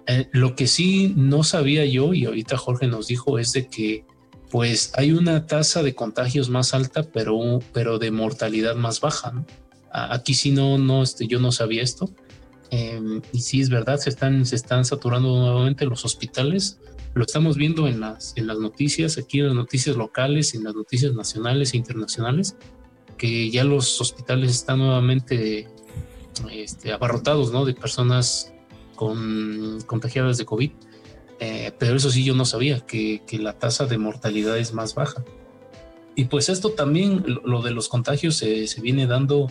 Eh, 0.06 0.28
lo 0.32 0.54
que 0.54 0.66
sí 0.66 1.12
no 1.16 1.44
sabía 1.44 1.84
yo 1.84 2.14
y 2.14 2.24
ahorita 2.24 2.56
Jorge 2.56 2.86
nos 2.86 3.08
dijo 3.08 3.38
es 3.38 3.52
de 3.52 3.66
que 3.66 4.04
pues 4.50 4.92
hay 4.96 5.12
una 5.12 5.46
tasa 5.46 5.82
de 5.82 5.94
contagios 5.94 6.48
más 6.48 6.74
alta, 6.74 7.02
pero, 7.02 7.60
pero 7.72 7.98
de 7.98 8.10
mortalidad 8.10 8.76
más 8.76 9.00
baja. 9.00 9.32
¿no? 9.32 9.46
Aquí 9.92 10.34
sí 10.34 10.50
no, 10.50 10.78
no, 10.78 11.02
este, 11.02 11.26
yo 11.26 11.38
no 11.38 11.52
sabía 11.52 11.82
esto. 11.82 12.10
Em, 12.70 13.22
y 13.32 13.40
sí 13.40 13.60
es 13.60 13.70
verdad, 13.70 13.98
se 13.98 14.10
están, 14.10 14.44
se 14.44 14.56
están 14.56 14.84
saturando 14.84 15.28
nuevamente 15.38 15.86
los 15.86 16.04
hospitales. 16.04 16.78
Lo 17.14 17.24
estamos 17.24 17.56
viendo 17.56 17.88
en 17.88 18.00
las, 18.00 18.34
en 18.36 18.46
las 18.46 18.58
noticias, 18.58 19.18
aquí 19.18 19.40
en 19.40 19.46
las 19.46 19.54
noticias 19.54 19.96
locales, 19.96 20.54
en 20.54 20.64
las 20.64 20.74
noticias 20.74 21.14
nacionales 21.14 21.74
e 21.74 21.78
internacionales 21.78 22.56
que 23.18 23.50
ya 23.50 23.64
los 23.64 24.00
hospitales 24.00 24.52
están 24.52 24.78
nuevamente 24.78 25.68
este, 26.50 26.92
abarrotados 26.92 27.52
¿no? 27.52 27.66
de 27.66 27.74
personas 27.74 28.54
con, 28.94 29.80
contagiadas 29.86 30.38
de 30.38 30.46
COVID. 30.46 30.70
Eh, 31.40 31.72
pero 31.78 31.96
eso 31.96 32.10
sí 32.10 32.24
yo 32.24 32.34
no 32.34 32.44
sabía, 32.44 32.80
que, 32.80 33.22
la 33.32 33.52
tasa 33.52 33.86
de 33.86 33.98
mortalidad 33.98 34.58
es 34.58 34.72
más 34.72 34.94
baja. 34.94 35.24
Y 36.14 36.24
pues 36.24 36.48
esto 36.48 36.70
también, 36.70 37.24
lo, 37.44 37.62
de 37.62 37.70
los 37.70 37.88
contagios 37.88 38.36
se, 38.36 38.66
viene 38.80 39.06
dando, 39.06 39.50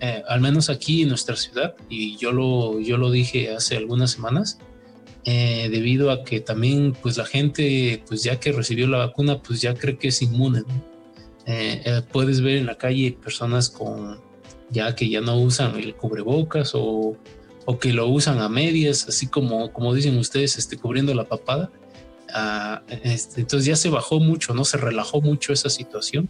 eh, 0.00 0.22
al 0.28 0.40
menos 0.40 0.70
aquí 0.70 1.02
en 1.02 1.08
nuestra 1.08 1.34
ciudad, 1.34 1.74
y 1.88 2.16
yo 2.16 2.30
lo, 2.30 2.78
yo 2.78 2.98
lo 2.98 3.10
dije 3.10 3.52
hace 3.52 3.76
algunas 3.76 4.12
semanas, 4.12 4.58
eh, 5.24 5.68
debido 5.70 6.10
a 6.10 6.22
que 6.22 6.40
también 6.40 6.94
pues 7.02 7.16
la 7.16 7.24
gente, 7.24 8.02
pues 8.06 8.22
ya 8.22 8.38
que 8.38 8.52
recibió 8.52 8.86
la 8.86 8.98
vacuna, 8.98 9.40
pues 9.40 9.60
ya 9.60 9.74
cree 9.74 9.98
que 9.98 10.08
es 10.08 10.22
inmune. 10.22 10.62
puedes 12.12 12.42
ver 12.42 12.58
en 12.58 12.66
la 12.66 12.76
calle 12.76 13.16
personas 13.20 13.70
con 13.70 14.20
ya 14.70 14.94
que 14.94 15.08
ya 15.08 15.20
no 15.20 15.36
usan 15.36 15.76
el 15.76 15.94
cubrebocas 15.94 16.72
o, 16.74 17.16
o 17.64 17.78
que 17.78 17.92
lo 17.92 18.08
usan 18.08 18.40
a 18.40 18.48
medias, 18.48 19.08
así 19.08 19.26
como, 19.26 19.72
como 19.72 19.94
dicen 19.94 20.18
ustedes, 20.18 20.58
este, 20.58 20.76
cubriendo 20.76 21.14
la 21.14 21.24
papada. 21.24 21.70
Ah, 22.32 22.82
este, 22.88 23.40
entonces 23.40 23.66
ya 23.66 23.76
se 23.76 23.90
bajó 23.90 24.20
mucho, 24.20 24.54
¿no? 24.54 24.64
Se 24.64 24.76
relajó 24.76 25.20
mucho 25.20 25.52
esa 25.52 25.70
situación. 25.70 26.28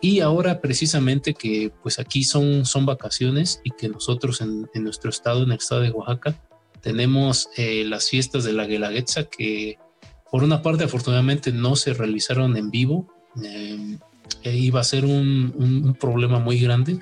Y 0.00 0.18
ahora 0.18 0.60
precisamente 0.60 1.32
que 1.32 1.70
pues 1.82 2.00
aquí 2.00 2.24
son, 2.24 2.66
son 2.66 2.86
vacaciones 2.86 3.60
y 3.62 3.70
que 3.70 3.88
nosotros 3.88 4.40
en, 4.40 4.68
nuestro 4.74 5.10
estado, 5.10 5.44
en 5.44 5.52
el 5.52 5.58
estado 5.58 5.82
de 5.82 5.90
Oaxaca, 5.90 6.34
tenemos 6.80 7.48
eh, 7.56 7.84
las 7.84 8.08
fiestas 8.08 8.42
de 8.42 8.52
la 8.52 8.66
Guelaguetza 8.66 9.24
que 9.24 9.78
por 10.32 10.42
una 10.42 10.60
parte 10.60 10.84
afortunadamente 10.84 11.52
no 11.52 11.76
se 11.76 11.94
realizaron 11.94 12.56
en 12.56 12.70
vivo. 12.70 13.06
Eh, 13.44 13.98
iba 14.44 14.80
a 14.80 14.84
ser 14.84 15.04
un, 15.04 15.96
problema 16.00 16.40
muy 16.40 16.58
grande. 16.58 16.98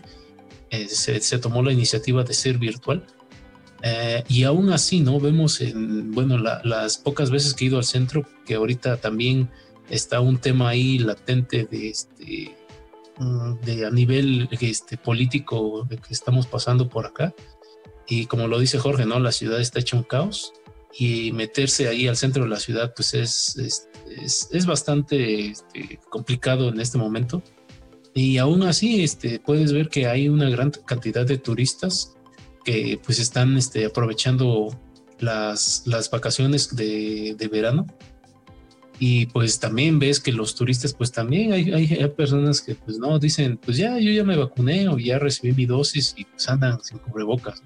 Eh, 0.70 0.88
se, 0.88 1.38
tomó 1.38 1.62
la 1.62 1.72
iniciativa 1.72 2.22
de 2.24 2.34
ser 2.34 2.58
virtual. 2.58 3.06
Eh, 3.82 4.22
y 4.28 4.44
aún 4.44 4.70
así, 4.72 5.00
¿no? 5.00 5.18
Vemos 5.20 5.60
en, 5.60 6.12
bueno, 6.12 6.38
las 6.38 6.98
pocas 6.98 7.30
veces 7.30 7.54
que 7.54 7.64
he 7.64 7.68
ido 7.68 7.78
al 7.78 7.84
centro, 7.84 8.26
que 8.44 8.54
ahorita 8.54 8.98
también 8.98 9.50
está 9.88 10.20
un 10.20 10.38
tema 10.38 10.68
ahí 10.70 10.98
latente 10.98 11.64
de 11.64 11.88
este, 11.88 12.56
mm, 13.18 13.54
de 13.64 13.86
a 13.86 13.90
nivel 13.90 14.48
este, 14.60 14.96
político 14.96 15.86
que 15.88 16.12
estamos 16.12 16.46
pasando 16.46 16.88
por 16.88 17.06
acá. 17.06 17.34
Y 18.06 18.26
como 18.26 18.48
lo 18.48 18.58
dice 18.58 18.78
Jorge, 18.78 19.06
¿no? 19.06 19.20
La 19.20 19.32
ciudad 19.32 19.60
está 19.60 19.80
hecha 19.80 19.96
un 19.96 20.02
caos 20.02 20.52
y 20.98 21.32
meterse 21.32 21.88
ahí 21.88 22.08
al 22.08 22.16
centro 22.16 22.42
de 22.42 22.50
la 22.50 22.58
ciudad, 22.58 22.92
pues 22.94 23.14
es, 23.14 23.56
es 23.56 23.90
es, 24.18 24.66
bastante 24.66 25.46
este, 25.48 26.00
complicado 26.08 26.68
en 26.68 26.80
este 26.80 26.98
momento. 26.98 27.42
Y 28.14 28.38
aún 28.38 28.62
así, 28.64 29.02
este, 29.02 29.38
puedes 29.38 29.72
ver 29.72 29.88
que 29.88 30.06
hay 30.06 30.28
una 30.28 30.50
gran 30.50 30.70
cantidad 30.70 31.24
de 31.24 31.38
turistas 31.38 32.16
que 32.64 33.00
pues 33.04 33.18
están 33.18 33.56
este, 33.56 33.86
aprovechando 33.86 34.68
las, 35.18 35.82
las 35.86 36.10
vacaciones 36.10 36.74
de, 36.74 37.34
de, 37.36 37.48
verano. 37.48 37.86
Y 38.98 39.26
pues 39.26 39.58
también 39.58 39.98
ves 39.98 40.20
que 40.20 40.32
los 40.32 40.54
turistas, 40.54 40.92
pues 40.92 41.10
también 41.10 41.52
hay, 41.52 41.72
hay, 41.72 41.92
hay, 41.94 42.08
personas 42.08 42.60
que 42.60 42.74
pues 42.74 42.98
no, 42.98 43.18
dicen, 43.18 43.56
pues 43.56 43.78
ya, 43.78 43.98
yo 43.98 44.10
ya 44.10 44.24
me 44.24 44.36
vacuné 44.36 44.88
o 44.88 44.98
ya 44.98 45.18
recibí 45.18 45.52
mi 45.52 45.66
dosis 45.66 46.14
y 46.18 46.24
pues 46.24 46.48
andan 46.48 46.82
sin 46.82 46.98
cubrebocas. 46.98 47.62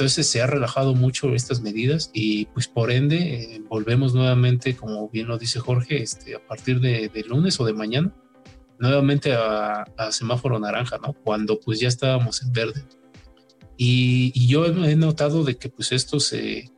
Entonces 0.00 0.28
se 0.28 0.40
ha 0.40 0.46
relajado 0.46 0.94
mucho 0.94 1.34
estas 1.34 1.60
medidas 1.60 2.10
y 2.14 2.46
pues 2.46 2.68
por 2.68 2.90
ende 2.90 3.18
eh, 3.56 3.62
volvemos 3.68 4.14
nuevamente, 4.14 4.74
como 4.74 5.10
bien 5.10 5.28
lo 5.28 5.36
dice 5.36 5.60
Jorge, 5.60 6.02
este, 6.02 6.34
a 6.34 6.38
partir 6.38 6.80
de, 6.80 7.10
lunes 7.28 7.60
o 7.60 7.66
de 7.66 7.74
mañana, 7.74 8.10
nuevamente 8.78 9.34
a, 9.34 9.84
semáforo 10.10 10.58
naranja, 10.58 10.96
¿no? 10.96 11.12
Cuando 11.12 11.60
pues 11.60 11.80
ya 11.80 11.88
estábamos 11.88 12.40
en 12.42 12.50
verde. 12.50 12.82
Y, 13.82 14.46
yo 14.46 14.66
he 14.66 14.94
notado 14.94 15.42
de 15.42 15.56
que 15.56 15.70
pues 15.70 15.90
esto 15.92 16.20
se, 16.20 16.70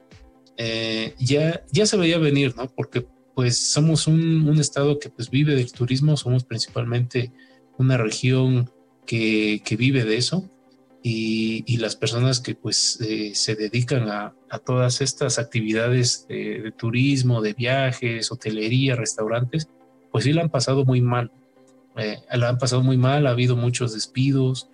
eh, 0.56 1.14
ya, 1.18 1.64
ya 1.72 1.84
se 1.84 1.96
veía 1.96 2.16
venir, 2.18 2.54
¿no? 2.56 2.68
Porque 2.68 3.04
pues 3.34 3.58
somos 3.58 4.06
un, 4.06 4.48
un, 4.48 4.60
estado 4.60 5.00
que 5.00 5.08
pues 5.08 5.28
vive 5.28 5.56
del 5.56 5.72
turismo, 5.72 6.16
somos 6.16 6.44
principalmente 6.44 7.32
una 7.76 7.96
región 7.96 8.70
que, 9.04 9.62
que 9.64 9.74
vive 9.74 10.04
de 10.04 10.16
eso 10.16 10.48
y, 11.02 11.64
y, 11.66 11.78
las 11.78 11.96
personas 11.96 12.38
que 12.38 12.54
pues 12.54 13.00
eh, 13.00 13.32
se 13.34 13.56
dedican 13.56 14.08
a, 14.08 14.36
a, 14.48 14.60
todas 14.60 15.00
estas 15.00 15.40
actividades 15.40 16.28
de, 16.28 16.60
de, 16.60 16.70
turismo, 16.70 17.42
de 17.42 17.54
viajes, 17.54 18.30
hotelería, 18.30 18.94
restaurantes, 18.94 19.68
pues 20.12 20.22
sí 20.22 20.32
la 20.32 20.42
han 20.42 20.50
pasado 20.50 20.84
muy 20.84 21.00
mal. 21.00 21.32
Eh, 21.96 22.18
la 22.32 22.48
han 22.48 22.58
pasado 22.58 22.84
muy 22.84 22.96
mal, 22.96 23.26
ha 23.26 23.30
habido 23.30 23.56
muchos 23.56 23.92
despidos 23.92 24.68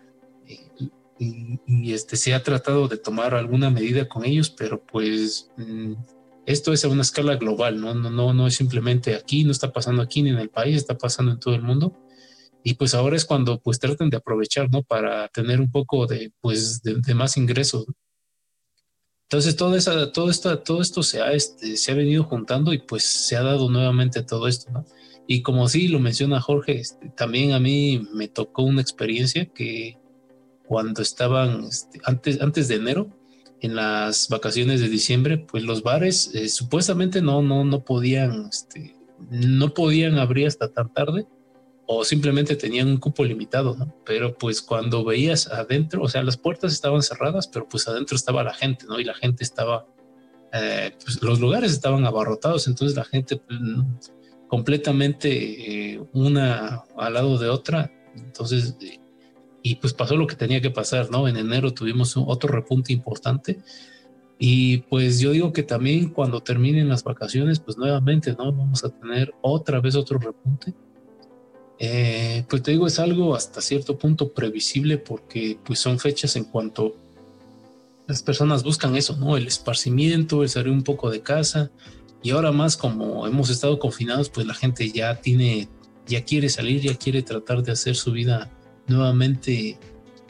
y, 1.19 1.93
este, 1.93 2.17
se 2.17 2.35
ha 2.35 2.43
tratado 2.43 2.89
de 2.89 2.97
tomar 2.97 3.35
alguna 3.35 3.71
medida 3.71 4.09
con 4.09 4.25
ellos, 4.25 4.51
pero 4.51 4.81
pues 4.85 5.51
mm, 5.57 5.95
esto 6.47 6.73
es 6.73 6.85
a 6.85 6.89
una 6.89 7.03
escala 7.03 7.37
global, 7.37 7.81
¿no? 7.81 7.95
No, 7.95 8.11
no, 8.11 8.33
no 8.33 8.47
es 8.47 8.55
simplemente 8.55 9.15
aquí, 9.15 9.45
no 9.45 9.53
está 9.53 9.73
pasando 9.73 10.03
aquí 10.03 10.23
ni 10.23 10.31
en 10.31 10.39
el 10.39 10.49
país, 10.49 10.77
está 10.77 10.97
pasando 10.97 11.33
en 11.33 11.41
todo 11.41 11.55
el 11.55 11.63
mundo. 11.63 11.93
Y 12.63 12.75
pues 12.75 12.95
ahora 12.95 13.17
es 13.17 13.25
cuando 13.25 13.61
pues 13.61 13.79
tratan 13.79 14.11
de 14.11 14.17
aprovechar, 14.17 14.71
¿no? 14.71 14.83
Para 14.83 15.29
tener 15.29 15.61
un 15.61 15.71
poco 15.71 16.07
de, 16.07 16.33
pues, 16.41 16.83
de, 16.83 17.15
más 17.15 17.37
ingresos. 17.37 17.87
Entonces 19.25 19.57
todo, 19.57 19.77
esa, 19.77 20.11
todo, 20.11 20.31
esta, 20.31 20.63
todo 20.63 20.81
esto 20.81 21.03
se 21.03 21.21
ha, 21.21 21.33
este, 21.33 21.77
se 21.77 21.93
ha 21.93 21.95
venido 21.95 22.25
juntando 22.25 22.73
y 22.73 22.79
pues 22.79 23.05
se 23.05 23.37
ha 23.37 23.43
dado 23.43 23.69
nuevamente 23.71 24.23
todo 24.23 24.49
esto. 24.49 24.71
Y 25.27 25.43
como 25.43 25.69
sí 25.69 25.89
lo 25.89 26.01
menciona 26.01 26.41
Jorge, 26.41 26.81
este, 26.81 27.11
también 27.11 27.53
a 27.53 27.61
mí 27.61 28.09
me 28.15 28.29
tocó 28.29 28.63
una 28.63 28.81
experiencia 28.81 29.47
que 29.47 29.99
cuando 30.69 31.01
estaban 31.01 31.65
este, 31.65 31.99
antes, 32.05 32.41
antes 32.43 32.69
de 32.69 32.77
enero, 32.77 33.09
en 33.61 33.75
las 33.75 34.29
vacaciones 34.29 34.81
de 34.81 34.89
diciembre, 34.89 35.39
pues 35.39 35.65
los 35.65 35.83
bares 35.83 36.33
eh, 36.35 36.49
supuestamente 36.49 37.23
no, 37.23 37.43
no, 37.43 37.65
no 37.65 37.85
podían, 37.85 38.49
este, 38.51 38.95
no 39.31 39.73
podían 39.75 40.19
abrir 40.19 40.47
hasta 40.47 40.69
tan 40.69 40.93
tarde 40.93 41.27
o 41.87 42.05
simplemente 42.05 42.55
tenían 42.55 42.89
un 42.89 42.99
cupo 42.99 43.25
limitado, 43.25 43.75
¿no? 43.75 43.95
Pero 44.05 44.37
pues 44.37 44.61
cuando 44.61 45.05
veías 45.05 45.49
adentro, 45.49 46.03
o 46.03 46.09
sea, 46.09 46.23
las 46.23 46.37
puertas 46.37 46.71
estaban 46.71 47.03
cerradas, 47.03 47.49
pero 47.49 47.67
pues 47.67 47.89
adentro 47.89 48.15
estaba 48.15 48.45
la 48.45 48.53
gente, 48.53 48.85
¿no? 48.87 49.01
Y 49.01 49.05
la 49.05 49.15
gente 49.15 49.43
estaba, 49.43 49.87
eh, 50.53 50.93
pues 51.03 51.23
los 51.23 51.41
lugares 51.41 51.73
estaban 51.73 52.05
abarrotados, 52.05 52.69
entonces 52.69 52.95
la 52.95 53.05
gente 53.05 53.39
pues, 53.39 53.59
completamente 54.49 55.95
eh, 55.95 56.01
una 56.13 56.85
al 56.95 57.15
lado 57.15 57.39
de 57.39 57.49
otra. 57.49 57.91
Entonces, 58.15 58.77
eh, 58.83 59.01
y 59.69 59.75
pues 59.75 59.93
pasó 59.93 60.17
lo 60.17 60.27
que 60.27 60.35
tenía 60.35 60.63
que 60.63 60.71
pasar, 60.71 61.11
¿no? 61.11 61.29
En 61.29 61.37
enero 61.37 61.75
tuvimos 61.75 62.17
otro 62.17 62.49
repunte 62.49 62.95
importante. 62.95 63.59
Y 64.39 64.79
pues 64.79 65.21
yo 65.21 65.33
digo 65.33 65.53
que 65.53 65.63
también 65.63 66.09
cuando 66.09 66.41
terminen 66.41 66.89
las 66.89 67.05
vacaciones, 67.05 67.61
pues 67.61 67.77
nuevamente, 67.77 68.33
¿no? 68.33 68.51
Vamos 68.51 68.83
a 68.83 68.89
tener 68.89 69.35
otra 69.43 69.81
vez 69.81 69.95
otro 69.95 70.19
repunte. 70.19 70.73
Eh, 71.79 72.47
pues 72.49 72.63
te 72.63 72.71
digo, 72.71 72.87
es 72.87 72.99
algo 72.99 73.35
hasta 73.35 73.61
cierto 73.61 73.99
punto 73.99 74.33
previsible 74.33 74.97
porque 74.97 75.59
pues 75.63 75.81
son 75.81 75.99
fechas 75.99 76.35
en 76.37 76.45
cuanto 76.45 76.97
las 78.07 78.23
personas 78.23 78.63
buscan 78.63 78.97
eso, 78.97 79.19
¿no? 79.19 79.37
El 79.37 79.47
esparcimiento, 79.47 80.43
el 80.43 80.49
salir 80.49 80.73
un 80.73 80.83
poco 80.83 81.11
de 81.11 81.21
casa, 81.21 81.71
y 82.23 82.31
ahora 82.31 82.53
más 82.53 82.79
como 82.79 83.27
hemos 83.27 83.51
estado 83.51 83.79
confinados, 83.79 84.31
pues 84.31 84.47
la 84.47 84.55
gente 84.55 84.91
ya 84.91 85.17
tiene, 85.21 85.69
ya 86.07 86.25
quiere 86.25 86.49
salir, 86.49 86.81
ya 86.81 86.95
quiere 86.95 87.23
tratar 87.23 87.63
de 87.63 87.73
hacer 87.73 87.97
su 87.97 88.13
vida 88.13 88.51
nuevamente, 88.89 89.79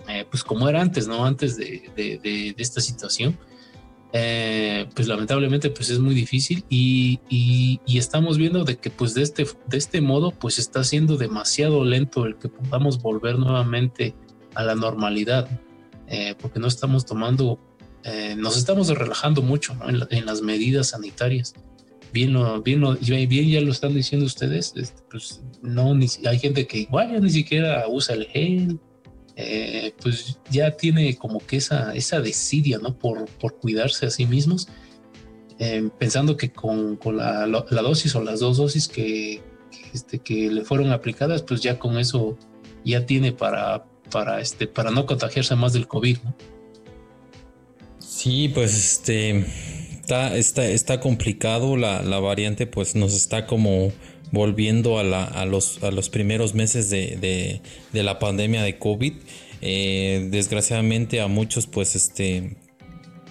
eh, 0.09 0.27
pues 0.31 0.43
como 0.43 0.69
era 0.69 0.81
antes, 0.81 1.09
¿no? 1.09 1.25
Antes 1.25 1.57
de, 1.57 1.91
de, 1.97 2.55
esta 2.59 2.81
situación. 2.81 3.39
Eh, 4.15 4.89
pues 4.95 5.07
lamentablemente 5.07 5.69
pues 5.69 5.91
es 5.91 5.99
muy 5.99 6.15
difícil 6.15 6.65
y, 6.71 7.21
y, 7.29 7.99
estamos 7.99 8.39
viendo 8.39 8.65
de 8.65 8.79
que 8.79 8.89
pues 8.89 9.13
de 9.13 9.21
este, 9.21 9.47
de 9.67 9.77
este 9.77 10.01
modo 10.01 10.31
pues 10.31 10.59
está 10.59 10.83
siendo 10.83 11.19
demasiado 11.19 11.85
lento 11.85 12.25
el 12.25 12.37
que 12.37 12.49
podamos 12.49 13.03
volver 13.03 13.39
nuevamente 13.39 14.15
a 14.55 14.65
la 14.65 14.75
normalidad 14.75 15.47
eh, 16.07 16.35
porque 16.41 16.59
no 16.59 16.69
estamos 16.69 17.05
tomando 17.05 17.59
nos 18.39 18.57
estamos 18.57 18.89
relajando 18.89 19.43
mucho 19.43 19.77
en, 19.87 20.01
en, 20.09 20.25
las 20.25 20.41
medidas 20.41 20.89
sanitarias 20.89 21.55
bien 22.13 22.33
lo, 22.33 22.63
bien 22.63 23.29
bien 23.29 23.49
ya 23.49 23.61
lo 23.61 23.73
están 23.73 23.95
diciendo 23.95 24.27
ustedes, 24.27 24.73
este, 24.77 25.03
pues 25.11 25.43
no, 25.63 25.95
ni, 25.95 26.07
hay 26.27 26.39
gente 26.39 26.67
que 26.67 26.79
igual 26.79 27.13
ya 27.13 27.21
ni 27.21 27.31
siquiera 27.31 27.85
usa 27.89 28.15
el 28.15 28.27
gel, 28.27 28.79
eh, 29.37 29.93
pues 30.03 30.39
ya 30.51 30.73
tiene 30.73 31.17
como 31.17 31.39
que 31.39 31.57
esa, 31.57 31.95
esa 31.95 32.21
desidia, 32.21 32.79
¿no? 32.79 32.99
Por, 32.99 33.27
por 33.39 33.59
cuidarse 33.59 34.07
a 34.07 34.11
sí 34.11 34.27
mismos, 34.27 34.69
eh, 35.59 35.89
pensando 35.99 36.37
que 36.37 36.51
con, 36.51 36.97
con 36.97 37.17
la, 37.17 37.47
la, 37.47 37.83
dosis 37.83 38.15
o 38.15 38.23
las 38.23 38.41
dos 38.41 38.57
dosis 38.57 38.89
que, 38.89 39.43
este, 39.93 40.19
que 40.19 40.51
le 40.51 40.65
fueron 40.65 40.91
aplicadas, 40.91 41.43
pues 41.43 41.61
ya 41.61 41.79
con 41.79 41.99
eso 41.99 42.37
ya 42.85 43.07
tiene 43.07 43.33
para, 43.33 43.85
para, 44.11 44.41
este, 44.41 44.67
para 44.67 44.91
no 44.91 45.07
contagiarse 45.07 45.55
más 45.55 45.73
del 45.73 45.87
COVID, 45.87 46.19
¿no? 46.25 46.35
Sí, 47.99 48.49
pues 48.49 48.75
este 48.75 49.47
Está, 50.09 50.39
está, 50.39 50.65
está 50.65 51.01
complicado, 51.01 51.77
la, 51.77 52.01
la, 52.01 52.19
variante 52.19 52.67
pues 52.67 52.95
nos 52.95 53.13
está 53.13 53.45
como 53.45 53.93
volviendo 54.33 54.99
a, 54.99 55.05
la, 55.05 55.23
a, 55.23 55.45
los, 55.45 55.85
a 55.85 55.91
los 55.91 56.09
primeros 56.09 56.55
meses 56.55 56.89
de, 56.89 57.61
de, 57.93 58.03
la 58.03 58.19
pandemia 58.19 58.63
de 58.63 58.79
COVID. 58.79 59.13
Eh, 59.61 60.29
desgraciadamente 60.31 61.21
a 61.21 61.27
muchos 61.27 61.67
pues 61.67 61.95
este, 61.95 62.57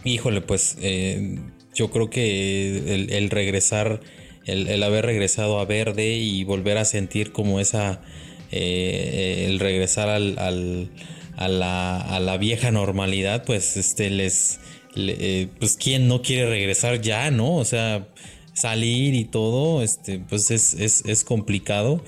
híjole 0.03 0.41
pues 0.41 0.77
eh, 0.79 1.39
yo 1.73 1.89
creo 1.89 2.11
que 2.11 3.07
el, 3.09 3.29
regresar, 3.31 3.99
el, 4.45 4.67
el, 4.67 4.83
haber 4.83 5.07
regresado 5.07 5.59
a 5.59 5.65
verde 5.65 6.17
y 6.17 6.43
volver 6.43 6.77
a 6.77 6.85
sentir 6.85 7.31
como 7.31 7.59
esa, 7.59 8.03
eh, 8.51 9.47
el 9.49 9.59
regresar 9.59 10.09
al, 10.09 10.37
al, 10.37 10.91
a, 11.37 11.47
la, 11.47 11.99
a 12.01 12.19
la 12.19 12.37
vieja 12.37 12.69
normalidad 12.69 13.45
pues 13.45 13.77
este 13.77 14.11
les 14.11 14.59
eh, 14.97 15.47
pues 15.59 15.77
quién 15.77 16.07
no 16.07 16.21
quiere 16.21 16.49
regresar 16.49 17.01
ya, 17.01 17.31
¿no? 17.31 17.55
O 17.55 17.65
sea, 17.65 18.07
salir 18.53 19.13
y 19.13 19.25
todo, 19.25 19.83
este, 19.83 20.19
pues 20.19 20.51
es, 20.51 20.73
es, 20.73 21.23
complicado. 21.23 22.03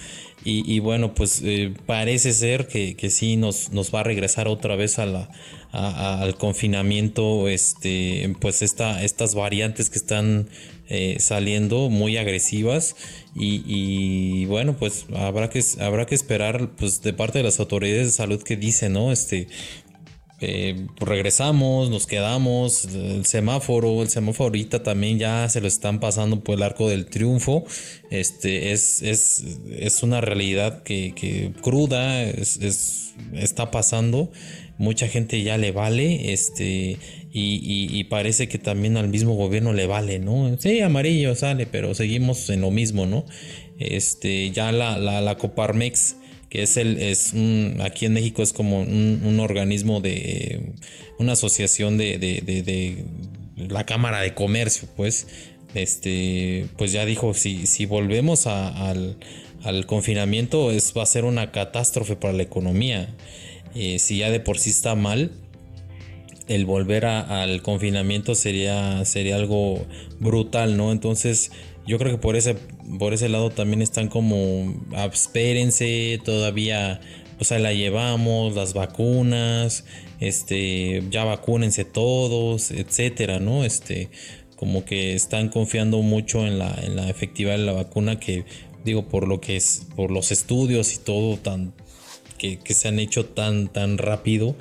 Y, 0.45 0.79
bueno, 0.79 1.13
pues 1.13 1.41
eh, 1.43 1.73
parece 1.85 2.33
ser 2.33 2.67
que, 2.67 2.95
que 2.95 3.09
sí 3.11 3.35
nos, 3.35 3.71
nos, 3.71 3.93
va 3.93 3.99
a 3.99 4.03
regresar 4.03 4.47
otra 4.47 4.75
vez 4.75 4.97
a 4.97 5.05
la, 5.05 5.29
al 5.71 6.35
confinamiento, 6.37 7.47
este, 7.47 8.35
pues 8.39 8.61
esta, 8.63 9.03
estas 9.03 9.35
variantes 9.35 9.89
que 9.89 9.99
están 9.99 10.49
eh, 10.87 11.17
saliendo 11.19 11.89
muy 11.89 12.17
agresivas 12.17 12.95
y, 13.35 13.61
y, 13.67 14.45
bueno, 14.45 14.75
pues 14.75 15.05
habrá 15.15 15.49
que, 15.51 15.63
habrá 15.81 16.07
que 16.07 16.15
esperar 16.15 16.71
pues 16.75 17.03
de 17.03 17.13
parte 17.13 17.39
de 17.39 17.43
las 17.43 17.59
autoridades 17.59 18.07
de 18.07 18.11
salud 18.11 18.41
que 18.41 18.55
dicen, 18.57 18.93
¿no? 18.93 19.11
Este, 19.11 19.47
eh, 20.41 20.87
regresamos, 20.97 21.89
nos 21.89 22.07
quedamos, 22.07 22.85
el 22.85 23.25
semáforo, 23.25 24.01
el 24.01 24.09
semáforo 24.09 24.45
ahorita 24.45 24.83
también 24.83 25.19
ya 25.19 25.49
se 25.49 25.59
lo 25.59 25.67
están 25.67 25.99
pasando 25.99 26.43
por 26.43 26.55
el 26.55 26.63
arco 26.63 26.87
del 26.87 27.07
triunfo, 27.07 27.65
este 28.09 28.71
es, 28.71 29.01
es, 29.01 29.43
es 29.69 30.01
una 30.01 30.21
realidad 30.21 30.83
que, 30.83 31.51
cruda, 31.61 32.23
es, 32.23 33.13
está 33.33 33.69
pasando, 33.69 34.31
mucha 34.77 35.09
gente 35.09 35.43
ya 35.43 35.57
le 35.57 35.71
vale, 35.71 36.31
este, 36.31 36.97
y, 37.33 38.03
parece 38.05 38.47
que 38.47 38.57
también 38.57 38.95
al 38.95 39.09
mismo 39.09 39.35
gobierno 39.35 39.73
le 39.73 39.87
vale, 39.87 40.19
¿no? 40.19 40.55
Sí, 40.57 40.79
amarillo 40.79 41.35
sale, 41.35 41.67
pero 41.67 41.93
seguimos 41.93 42.49
en 42.49 42.61
lo 42.61 42.71
mismo, 42.71 43.05
¿no? 43.05 43.25
Este, 43.77 44.51
ya 44.51 44.71
la, 44.71 44.97
la 44.97 45.37
Coparmex 45.37 46.15
que 46.49 46.63
es 46.63 46.77
el 46.77 46.97
es 46.97 47.33
un, 47.33 47.77
aquí 47.81 48.05
en 48.05 48.13
México 48.13 48.41
es 48.41 48.53
como 48.53 48.81
un, 48.81 49.39
organismo 49.39 50.01
de 50.01 50.73
una 51.19 51.33
asociación 51.33 51.97
de, 51.97 52.17
de, 52.17 53.05
la 53.55 53.85
Cámara 53.85 54.21
de 54.21 54.33
Comercio, 54.33 54.87
pues, 54.95 55.27
este, 55.75 56.65
pues 56.77 56.91
ya 56.91 57.05
dijo 57.05 57.33
si, 57.33 57.67
si 57.67 57.85
volvemos 57.85 58.47
al, 58.47 59.17
confinamiento 59.85 60.71
es 60.71 60.93
va 60.97 61.03
a 61.03 61.05
ser 61.05 61.25
una 61.25 61.51
catástrofe 61.51 62.15
para 62.15 62.33
la 62.33 62.43
economía. 62.43 63.15
Eh, 63.75 63.99
si 63.99 64.17
ya 64.17 64.31
de 64.31 64.39
por 64.39 64.57
sí 64.57 64.71
está 64.71 64.95
mal, 64.95 65.31
el 66.47 66.65
volver 66.65 67.05
al 67.05 67.61
confinamiento 67.61 68.33
sería, 68.33 69.05
sería 69.05 69.35
algo 69.35 69.85
brutal, 70.19 70.77
¿no? 70.77 70.91
Entonces, 70.91 71.51
yo 71.89 71.97
creo 71.97 72.11
que 72.11 72.21
por 72.21 72.35
ese, 72.35 72.55
por 72.99 73.15
ese 73.15 73.29
lado 73.29 73.49
también 73.49 73.81
están 73.81 74.09
como, 74.09 74.75
espérense, 75.11 76.21
todavía, 76.23 77.01
o 77.39 77.43
sea, 77.43 77.57
la 77.57 77.73
llevamos, 77.73 78.53
las 78.53 78.75
vacunas, 78.75 79.85
este, 80.19 81.01
ya 81.09 81.23
vacúnense 81.23 81.85
todos, 81.85 82.69
etcétera, 82.69 83.39
¿no? 83.39 83.65
Este, 83.65 84.09
como 84.55 84.85
que 84.85 85.15
están 85.15 85.49
confiando 85.49 86.03
mucho 86.03 86.45
en 86.45 86.59
la, 86.59 86.71
en 86.83 86.95
la 86.95 87.09
efectividad 87.09 87.57
de 87.57 87.65
la 87.65 87.73
vacuna 87.73 88.19
que 88.19 88.45
digo, 88.85 89.07
por 89.07 89.27
lo 89.27 89.41
que 89.41 89.55
es, 89.55 89.87
por 89.95 90.11
los 90.11 90.31
estudios 90.31 90.93
y 90.93 90.99
todo 90.99 91.37
tan 91.37 91.73
que, 92.37 92.59
se 92.67 92.87
han 92.87 92.99
hecho 92.99 93.25
tan, 93.25 93.67
tan 93.67 93.97
rápido, 93.97 94.55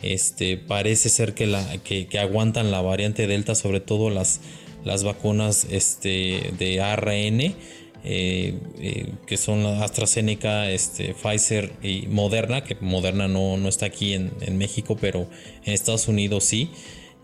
este, 0.00 0.56
parece 0.56 1.10
ser 1.10 1.34
que, 1.34 1.46
la, 1.46 1.62
que, 1.84 2.08
aguantan 2.18 2.70
la 2.70 2.80
variante 2.80 3.26
Delta, 3.26 3.54
sobre 3.54 3.80
todo 3.80 4.08
las, 4.08 4.40
las 4.84 5.04
vacunas 5.04 5.66
este, 5.70 6.52
de 6.58 6.80
ARN. 6.80 7.54
Eh, 8.02 8.58
eh, 8.78 9.12
que 9.26 9.36
son 9.36 9.66
AstraZeneca, 9.66 10.70
este, 10.70 11.12
Pfizer 11.12 11.70
y 11.82 12.06
Moderna, 12.06 12.64
que 12.64 12.74
Moderna 12.80 13.28
no, 13.28 13.58
no 13.58 13.68
está 13.68 13.84
aquí 13.84 14.14
en, 14.14 14.32
México, 14.56 14.96
pero 14.98 15.28
en 15.66 15.74
Estados 15.74 16.08
Unidos 16.08 16.44
sí. 16.44 16.70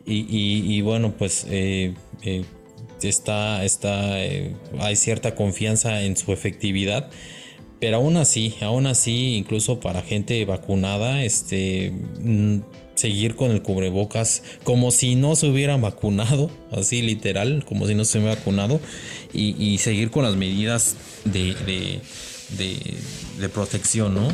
Y, 0.04 0.80
bueno, 0.82 1.14
pues 1.16 1.46
eh, 1.48 1.94
está, 3.02 3.64
está, 3.64 4.14
hay 4.14 4.96
cierta 4.96 5.34
confianza 5.34 6.02
en 6.02 6.16
su 6.16 6.32
efectividad. 6.32 7.10
Pero 7.80 7.96
aún 7.96 8.16
así, 8.16 8.54
aún 8.60 8.86
así, 8.86 9.36
incluso 9.36 9.80
para 9.80 10.02
gente 10.02 10.44
vacunada, 10.44 11.24
este, 11.24 11.92
mm, 12.20 12.60
seguir 12.96 13.36
con 13.36 13.52
el 13.52 13.62
cubrebocas 13.62 14.42
como 14.64 14.90
si 14.90 15.14
no 15.14 15.36
se 15.36 15.48
hubieran 15.48 15.80
vacunado, 15.80 16.50
así 16.72 17.02
literal, 17.02 17.64
como 17.64 17.86
si 17.86 17.94
no 17.94 18.04
se 18.04 18.18
hubiera 18.18 18.34
vacunado, 18.34 18.80
y, 19.32 19.78
seguir 19.78 20.10
con 20.10 20.24
las 20.24 20.34
medidas 20.34 20.96
de, 21.24 21.54
de, 23.38 23.48
protección, 23.50 24.14
¿no? 24.14 24.28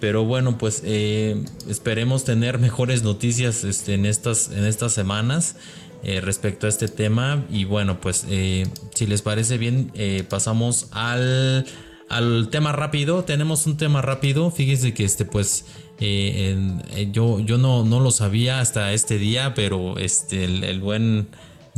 Pero 0.00 0.24
bueno, 0.24 0.58
pues 0.58 0.82
eh, 0.84 1.36
esperemos 1.68 2.24
tener 2.24 2.58
mejores 2.58 3.02
noticias 3.02 3.64
este, 3.64 3.94
en, 3.94 4.06
estas, 4.06 4.50
en 4.50 4.64
estas 4.64 4.92
semanas. 4.92 5.56
Eh, 6.04 6.20
respecto 6.20 6.66
a 6.66 6.68
este 6.68 6.86
tema 6.86 7.44
y 7.50 7.64
bueno 7.64 8.00
pues 8.00 8.24
eh, 8.30 8.68
si 8.94 9.08
les 9.08 9.20
parece 9.20 9.58
bien 9.58 9.90
pasamos 10.28 10.86
al 10.92 11.66
al 12.08 12.48
tema 12.50 12.72
rápido, 12.72 13.24
tenemos 13.24 13.66
un 13.66 13.76
tema 13.76 14.02
rápido. 14.02 14.50
Fíjense 14.50 14.94
que 14.94 15.04
este, 15.04 15.24
pues, 15.24 15.66
eh, 16.00 16.78
eh, 16.90 17.08
yo, 17.10 17.40
yo 17.40 17.58
no, 17.58 17.84
no 17.84 18.00
lo 18.00 18.10
sabía 18.10 18.60
hasta 18.60 18.92
este 18.92 19.18
día, 19.18 19.54
pero 19.54 19.98
este, 19.98 20.44
el, 20.44 20.80
buen 20.80 21.28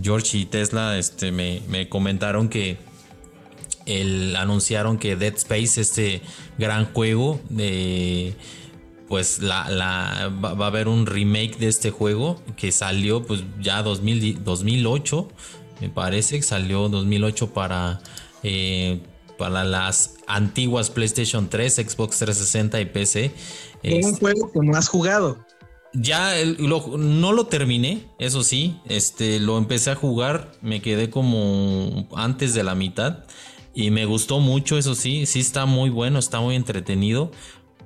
George 0.01 0.39
y 0.39 0.45
Tesla 0.45 0.99
este, 0.99 1.33
me, 1.33 1.89
comentaron 1.89 2.49
que 2.49 2.77
el, 3.87 4.37
anunciaron 4.37 4.99
que 4.99 5.17
Dead 5.17 5.35
Space, 5.37 5.81
este 5.81 6.21
gran 6.59 6.93
juego, 6.93 7.41
de 7.49 8.35
pues 9.09 9.41
la, 9.41 9.69
la 9.71 10.29
va, 10.29 10.51
a 10.51 10.69
haber 10.69 10.87
un 10.87 11.05
remake 11.07 11.59
de 11.59 11.67
este 11.67 11.91
juego 11.91 12.41
que 12.57 12.71
salió 12.71 13.27
pues 13.27 13.43
ya 13.61 13.83
2000, 13.83 14.45
2008, 14.45 15.29
me 15.81 15.89
parece 15.89 16.37
que 16.37 16.43
salió 16.43 16.89
2008 16.89 17.53
para 17.53 18.01
eh, 18.43 19.01
para 19.41 19.65
las 19.65 20.17
antiguas 20.27 20.91
PlayStation 20.91 21.49
3, 21.49 21.77
Xbox 21.77 22.19
360 22.19 22.79
y 22.79 22.85
PC. 22.85 23.33
Es 23.83 24.07
un 24.07 24.17
juego 24.17 24.51
que 24.53 24.61
no 24.61 24.77
has 24.77 24.89
jugado. 24.89 25.45
Ya 25.93 26.35
no 26.45 27.33
lo 27.33 27.47
terminé, 27.47 28.07
eso 28.21 28.45
sí, 28.45 28.77
este 28.89 29.41
lo 29.41 29.59
empecé 29.59 29.91
a 29.91 29.97
jugar, 29.97 30.53
me 30.63 30.81
quedé 30.81 31.11
como 31.11 32.07
antes 32.15 32.55
de 32.55 32.63
la 32.63 32.77
mitad 32.77 33.25
y 33.75 33.91
me 33.91 34.05
gustó 34.05 34.39
mucho, 34.39 34.79
eso 34.79 34.95
sí, 34.95 35.27
sí 35.27 35.41
está 35.41 35.67
muy 35.67 35.91
bueno, 35.91 36.21
está 36.21 36.39
muy 36.39 36.55
entretenido, 36.55 37.33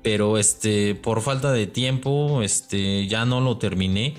pero 0.03 0.37
este 0.37 0.95
por 0.95 1.23
falta 1.23 1.51
de 1.51 1.67
tiempo, 1.67 2.43
este 2.43 3.07
ya 3.07 3.25
no 3.25 3.41
lo 3.41 3.57
terminé. 3.57 4.15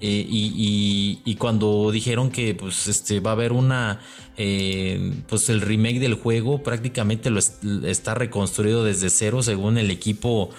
Eh, 0.00 0.24
y, 0.28 1.34
cuando 1.40 1.90
dijeron 1.90 2.30
que 2.30 2.54
pues 2.54 2.86
este 2.86 3.18
va 3.18 3.30
a 3.30 3.32
haber 3.32 3.52
una 3.52 4.00
eh, 4.36 5.12
pues 5.28 5.48
el 5.48 5.60
remake 5.60 5.98
del 5.98 6.14
juego 6.14 6.62
prácticamente 6.62 7.30
lo 7.30 7.40
está 7.84 8.14
reconstruido 8.14 8.84
desde 8.84 9.10
cero 9.10 9.42
según 9.42 9.76
el 9.76 9.90
equipo 9.90 10.50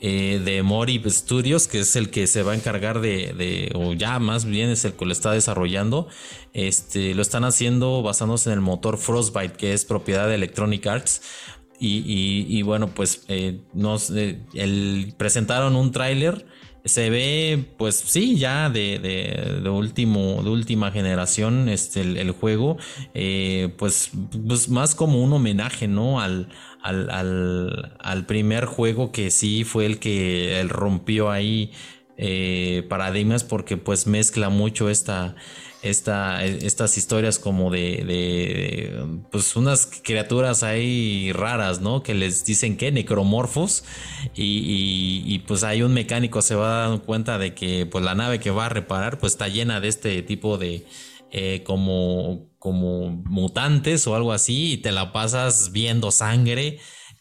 eh, 0.00 0.40
de 0.44 0.62
Morib 0.62 1.08
Studios 1.10 1.66
que 1.66 1.80
es 1.80 1.96
el 1.96 2.10
que 2.10 2.26
se 2.28 2.44
va 2.44 2.52
a 2.52 2.54
encargar 2.54 3.00
de, 3.00 3.72
o 3.74 3.94
ya 3.94 4.18
más 4.20 4.44
bien 4.44 4.70
es 4.70 4.84
el 4.84 4.92
que 4.92 5.04
lo 5.04 5.12
está 5.12 5.32
desarrollando. 5.32 6.08
Este 6.52 7.14
lo 7.14 7.22
están 7.22 7.44
haciendo 7.44 8.02
basándose 8.02 8.50
en 8.50 8.54
el 8.54 8.60
motor 8.60 8.96
Frostbite 8.98 9.54
que 9.54 9.72
es 9.72 9.84
propiedad 9.84 10.28
de 10.28 10.36
Electronic 10.36 10.86
Arts. 10.86 11.22
Y, 11.80 12.62
bueno 12.62 12.88
pues 12.88 13.24
nos 13.72 14.10
el, 14.10 15.14
presentaron 15.16 15.76
un 15.76 15.92
tráiler. 15.92 16.46
Se 16.84 17.10
ve, 17.10 17.66
pues 17.76 17.96
sí, 17.96 18.38
ya 18.38 18.70
de, 18.70 18.98
de, 18.98 19.68
último, 19.68 20.42
de 20.42 20.48
última 20.48 20.90
generación, 20.90 21.68
este, 21.68 22.00
el, 22.00 22.30
juego, 22.30 22.78
eh, 23.14 23.74
pues, 23.76 24.12
pues, 24.46 24.70
más 24.70 24.94
como 24.94 25.22
un 25.22 25.32
homenaje, 25.32 25.86
¿no? 25.86 26.18
Al, 26.20 26.48
al, 26.88 27.92
al, 27.98 28.26
primer 28.26 28.64
juego 28.64 29.12
que 29.12 29.30
sí 29.30 29.64
fue 29.64 29.86
el 29.86 29.98
que 29.98 30.60
él 30.60 30.68
rompió 30.68 31.30
ahí 31.30 31.72
eh, 32.16 32.84
paradigmas 32.88 33.44
porque 33.44 33.76
pues 33.76 34.06
mezcla 34.06 34.48
mucho 34.48 34.90
esta, 34.90 35.36
esta, 35.82 36.44
estas 36.44 36.96
historias 36.96 37.38
como 37.38 37.70
de, 37.70 39.04
pues 39.30 39.54
unas 39.54 39.86
criaturas 40.02 40.62
ahí 40.62 41.30
raras, 41.32 41.80
¿no? 41.80 42.02
Que 42.02 42.14
les 42.14 42.44
dicen 42.44 42.76
que 42.76 42.90
necromorfos 42.90 43.84
y, 44.34 45.38
pues 45.46 45.62
hay 45.62 45.82
un 45.82 45.94
mecánico 45.94 46.42
se 46.42 46.54
va 46.54 46.80
dando 46.80 47.02
cuenta 47.04 47.38
de 47.38 47.54
que 47.54 47.86
pues 47.86 48.04
la 48.04 48.14
nave 48.14 48.40
que 48.40 48.50
va 48.50 48.66
a 48.66 48.68
reparar 48.68 49.18
pues 49.18 49.34
está 49.34 49.48
llena 49.48 49.80
de 49.80 49.88
este 49.88 50.22
tipo 50.22 50.58
de 50.58 50.84
eh, 51.30 51.62
como, 51.64 52.47
como 52.58 53.10
mutantes 53.24 54.06
o 54.06 54.14
algo 54.14 54.32
así 54.32 54.72
y 54.72 54.76
te 54.78 54.92
la 54.92 55.12
pasas 55.12 55.72
viendo 55.72 56.10
sangre 56.10 56.78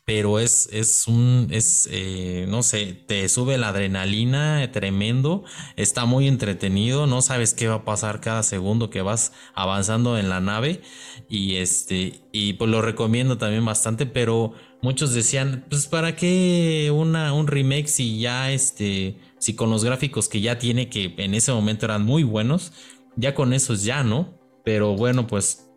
pero 0.07 0.39
es, 0.39 0.69
es 0.71 1.05
un, 1.09 1.49
es, 1.51 1.85
eh, 1.91 2.45
no 2.47 2.63
sé, 2.63 2.93
te 2.93 3.27
sube 3.27 3.57
la 3.57 3.67
adrenalina 3.67 4.71
tremendo, 4.71 5.43
está 5.75 6.05
muy 6.05 6.29
entretenido, 6.29 7.07
no 7.07 7.21
sabes 7.21 7.53
qué 7.53 7.67
va 7.67 7.75
a 7.75 7.83
pasar 7.83 8.21
cada 8.21 8.41
segundo 8.41 8.89
que 8.89 9.01
vas 9.01 9.33
avanzando 9.53 10.17
en 10.17 10.29
la 10.29 10.39
nave 10.39 10.81
y 11.27 11.55
este, 11.55 12.21
y 12.31 12.53
pues 12.53 12.71
lo 12.71 12.81
recomiendo 12.81 13.37
también 13.37 13.65
bastante, 13.65 14.05
pero 14.05 14.53
muchos 14.81 15.13
decían, 15.13 15.65
pues 15.69 15.87
para 15.87 16.15
qué 16.15 16.89
una, 16.95 17.33
un 17.33 17.47
remake 17.47 17.89
si 17.89 18.17
ya 18.17 18.49
este, 18.49 19.17
si 19.39 19.55
con 19.55 19.69
los 19.69 19.83
gráficos 19.83 20.29
que 20.29 20.39
ya 20.39 20.57
tiene, 20.57 20.87
que 20.87 21.15
en 21.17 21.33
ese 21.33 21.51
momento 21.51 21.85
eran 21.85 22.05
muy 22.05 22.23
buenos, 22.23 22.71
ya 23.17 23.35
con 23.35 23.51
esos 23.51 23.83
ya, 23.83 24.03
¿no? 24.03 24.36
Pero 24.67 24.97
bueno, 24.97 25.27
pues 25.27 25.71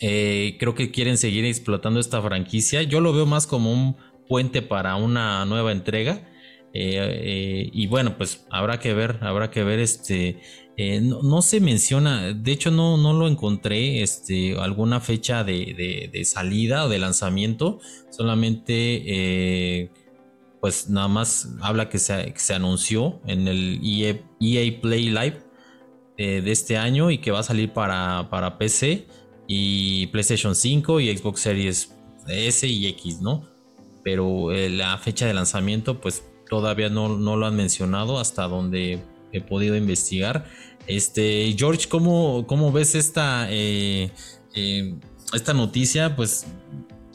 eh, 0.00 0.56
creo 0.58 0.74
que 0.74 0.90
quieren 0.90 1.16
seguir 1.16 1.44
explotando 1.44 2.00
esta 2.00 2.20
franquicia. 2.20 2.82
Yo 2.82 3.00
lo 3.00 3.12
veo 3.12 3.26
más 3.26 3.46
como 3.46 3.70
un 3.72 3.96
puente 4.26 4.60
para 4.60 4.96
una 4.96 5.44
nueva 5.44 5.70
entrega. 5.70 6.28
Eh, 6.74 6.98
eh, 6.98 7.70
y 7.72 7.86
bueno, 7.86 8.18
pues 8.18 8.44
habrá 8.50 8.80
que 8.80 8.92
ver, 8.92 9.20
habrá 9.20 9.52
que 9.52 9.62
ver 9.62 9.78
este. 9.78 10.40
No, 11.00 11.42
se 11.42 11.60
menciona, 11.60 12.32
de 12.32 12.50
hecho 12.50 12.72
no, 12.72 12.96
no 12.96 13.12
lo 13.12 13.28
encontré, 13.28 14.02
este, 14.02 14.58
alguna 14.58 14.98
fecha 14.98 15.44
de, 15.44 16.20
salida 16.24 16.86
o 16.86 16.88
de 16.88 16.98
lanzamiento, 16.98 17.78
solamente 18.10 19.92
pues 20.60 20.88
nada 20.88 21.06
más 21.06 21.54
habla 21.60 21.88
que 21.88 21.98
se, 21.98 22.32
se 22.36 22.54
anunció 22.54 23.20
en 23.26 23.46
el 23.46 23.80
EA, 23.82 24.18
e 24.40 24.72
Play 24.72 25.10
Live 25.10 25.47
de 26.18 26.50
este 26.50 26.76
año 26.76 27.12
y 27.12 27.18
que 27.18 27.30
va 27.30 27.38
a 27.38 27.42
salir 27.44 27.72
para, 27.72 28.28
para 28.28 28.58
PC 28.58 29.06
y 29.46 30.06
PlayStation 30.08 30.54
5 30.54 31.00
y 31.00 31.16
Xbox 31.16 31.40
Series 31.40 31.94
S 32.28 32.66
y 32.66 32.86
X, 32.86 33.20
¿no? 33.20 33.48
Pero 34.04 34.52
eh, 34.52 34.68
la 34.68 34.96
fecha 34.98 35.26
de 35.26 35.34
lanzamiento, 35.34 36.00
pues 36.00 36.22
todavía 36.48 36.90
no, 36.90 37.16
no, 37.16 37.36
lo 37.36 37.46
han 37.46 37.56
mencionado 37.56 38.18
hasta 38.18 38.46
donde 38.46 39.02
he 39.32 39.40
podido 39.40 39.74
investigar. 39.76 40.46
Este, 40.86 41.54
George, 41.58 41.88
¿cómo, 41.88 42.46
cómo 42.46 42.72
ves 42.72 42.94
esta, 42.94 43.46
eh, 43.50 44.10
eh, 44.54 44.94
esta 45.32 45.54
noticia? 45.54 46.14
Pues 46.14 46.46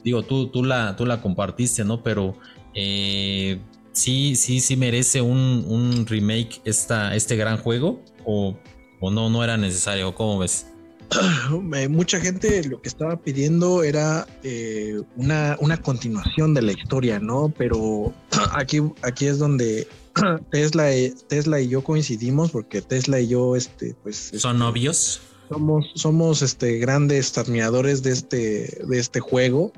digo, 0.04 0.24
tú, 0.24 0.48
tú, 0.48 0.64
la, 0.64 0.96
tú 0.96 1.06
la 1.06 1.22
compartiste, 1.22 1.84
¿no? 1.84 2.04
Pero 2.04 2.36
sí, 2.74 4.36
sí, 4.36 4.60
sí 4.60 4.76
merece 4.76 5.22
un, 5.22 5.66
un 5.68 6.06
remake 6.08 6.62
esta, 6.66 7.16
este 7.16 7.36
gran 7.36 7.58
juego 7.58 8.04
o, 8.26 8.58
o 9.04 9.12
no, 9.12 9.30
no 9.30 9.44
era 9.44 9.58
necesario. 9.58 10.16
¿Cómo 10.16 10.40
ves? 10.40 10.66
mucha 11.90 12.22
gente 12.22 12.64
lo 12.64 12.82
que 12.82 12.88
estaba 12.88 13.18
pidiendo 13.18 13.84
era 13.84 14.26
eh, 14.44 15.02
una, 15.18 15.58
una, 15.60 15.76
continuación 15.76 16.54
de 16.54 16.62
la 16.62 16.72
historia, 16.72 17.20
¿no? 17.20 17.54
Pero 17.58 18.14
aquí, 18.54 18.82
aquí 19.02 19.26
es 19.26 19.40
donde 19.40 19.88
Tesla, 20.52 20.86
Tesla 21.28 21.60
y 21.60 21.68
yo 21.68 21.84
coincidimos, 21.84 22.52
porque 22.52 22.82
Tesla 22.82 23.20
y 23.20 23.28
yo, 23.28 23.58
este, 23.58 23.94
pues. 24.04 24.32
¿Son 24.38 24.56
este, 24.56 24.60
novios? 24.60 25.22
Somos, 25.50 25.86
somos 25.96 26.42
este, 26.42 26.78
grandes 26.78 27.38
admiradores 27.38 28.04
de 28.04 28.12
este, 28.12 28.86
de 28.88 29.00
este 29.00 29.20
juego. 29.20 29.74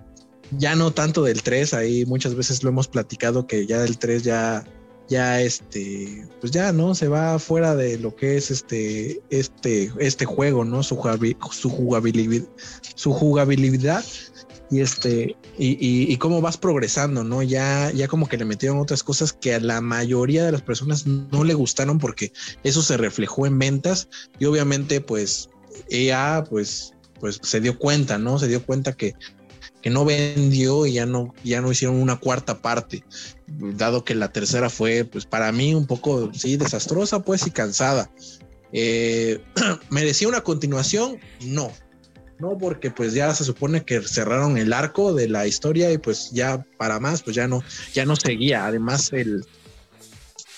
Ya 0.52 0.76
no 0.76 0.91
tanto 0.91 1.23
del 1.23 1.41
3, 1.41 1.73
ahí 1.73 2.06
muchas 2.06 2.35
veces 2.35 2.61
lo 2.61 2.69
hemos 2.69 2.88
platicado 2.88 3.47
que 3.47 3.65
ya 3.65 3.80
del 3.80 3.97
3 3.97 4.22
ya 4.22 4.64
ya 5.07 5.41
este, 5.41 6.27
pues 6.40 6.52
ya, 6.52 6.72
¿no? 6.72 6.95
Se 6.95 7.07
va 7.07 7.38
fuera 7.40 7.76
de 7.76 7.98
lo 7.99 8.15
que 8.15 8.38
es 8.38 8.52
este, 8.52 9.22
este, 9.30 9.91
este 9.99 10.26
juego, 10.26 10.65
¿no? 10.65 10.84
Su, 10.84 10.95
jugabilidad, 10.95 11.40
su 12.95 13.14
jugabilidad. 13.14 14.03
y 14.72 14.82
este, 14.82 15.36
y, 15.57 16.18
cómo 16.18 16.41
vas 16.41 16.57
progresando, 16.57 17.23
¿no? 17.23 17.44
Ya, 17.44 17.91
ya 17.91 18.07
como 18.07 18.27
que 18.27 18.38
le 18.38 18.45
metieron 18.45 18.80
otras 18.80 19.03
cosas 19.03 19.32
que 19.34 19.53
a 19.53 19.60
la 19.60 19.80
mayoría 19.82 20.44
de 20.44 20.52
las 20.52 20.61
personas 20.61 21.06
no 21.06 21.44
le 21.44 21.53
gustaron 21.53 21.99
porque 21.99 22.34
eso 22.64 22.82
se 22.82 22.98
reflejó 22.98 23.45
en 23.45 23.60
ventas 23.60 24.10
y 24.40 24.45
obviamente 24.45 25.02
pues 25.02 25.49
ella 25.90 26.44
pues, 26.49 26.94
pues 27.19 27.40
se 27.44 27.61
dio 27.61 27.77
cuenta, 27.77 28.18
¿no? 28.18 28.40
Se 28.40 28.48
dio 28.48 28.65
cuenta 28.65 28.94
que, 28.94 29.14
que 29.85 29.91
no 29.91 30.03
vendió 30.03 30.87
y 30.87 30.93
ya 30.93 31.05
no, 31.05 31.31
ya 31.43 31.61
no 31.61 31.71
hicieron 31.71 32.01
una 32.01 32.15
cuarta 32.15 32.59
parte, 32.59 33.03
dado 33.45 34.03
que 34.03 34.15
la 34.15 34.31
tercera 34.31 34.71
fue 34.71 35.05
pues 35.05 35.27
para 35.27 35.51
mí 35.51 35.75
un 35.75 35.85
poco, 35.85 36.33
sí, 36.33 36.57
desastrosa 36.57 37.19
pues 37.19 37.45
y 37.45 37.51
cansada. 37.51 38.09
Eh, 38.73 39.43
¿Merecía 39.91 40.27
una 40.27 40.41
continuación? 40.41 41.19
No, 41.41 41.71
no, 42.39 42.57
porque 42.57 42.89
pues 42.89 43.13
ya 43.13 43.31
se 43.35 43.43
supone 43.43 43.85
que 43.85 44.01
cerraron 44.01 44.57
el 44.57 44.73
arco 44.73 45.13
de 45.13 45.29
la 45.29 45.45
historia 45.45 45.91
y 45.91 45.99
pues 45.99 46.31
ya 46.31 46.65
para 46.77 46.99
más, 46.99 47.21
pues 47.21 47.35
ya 47.35 47.47
no, 47.47 47.61
ya 47.93 48.05
no 48.05 48.15
seguía. 48.15 48.65
Además, 48.65 49.13
el 49.13 49.45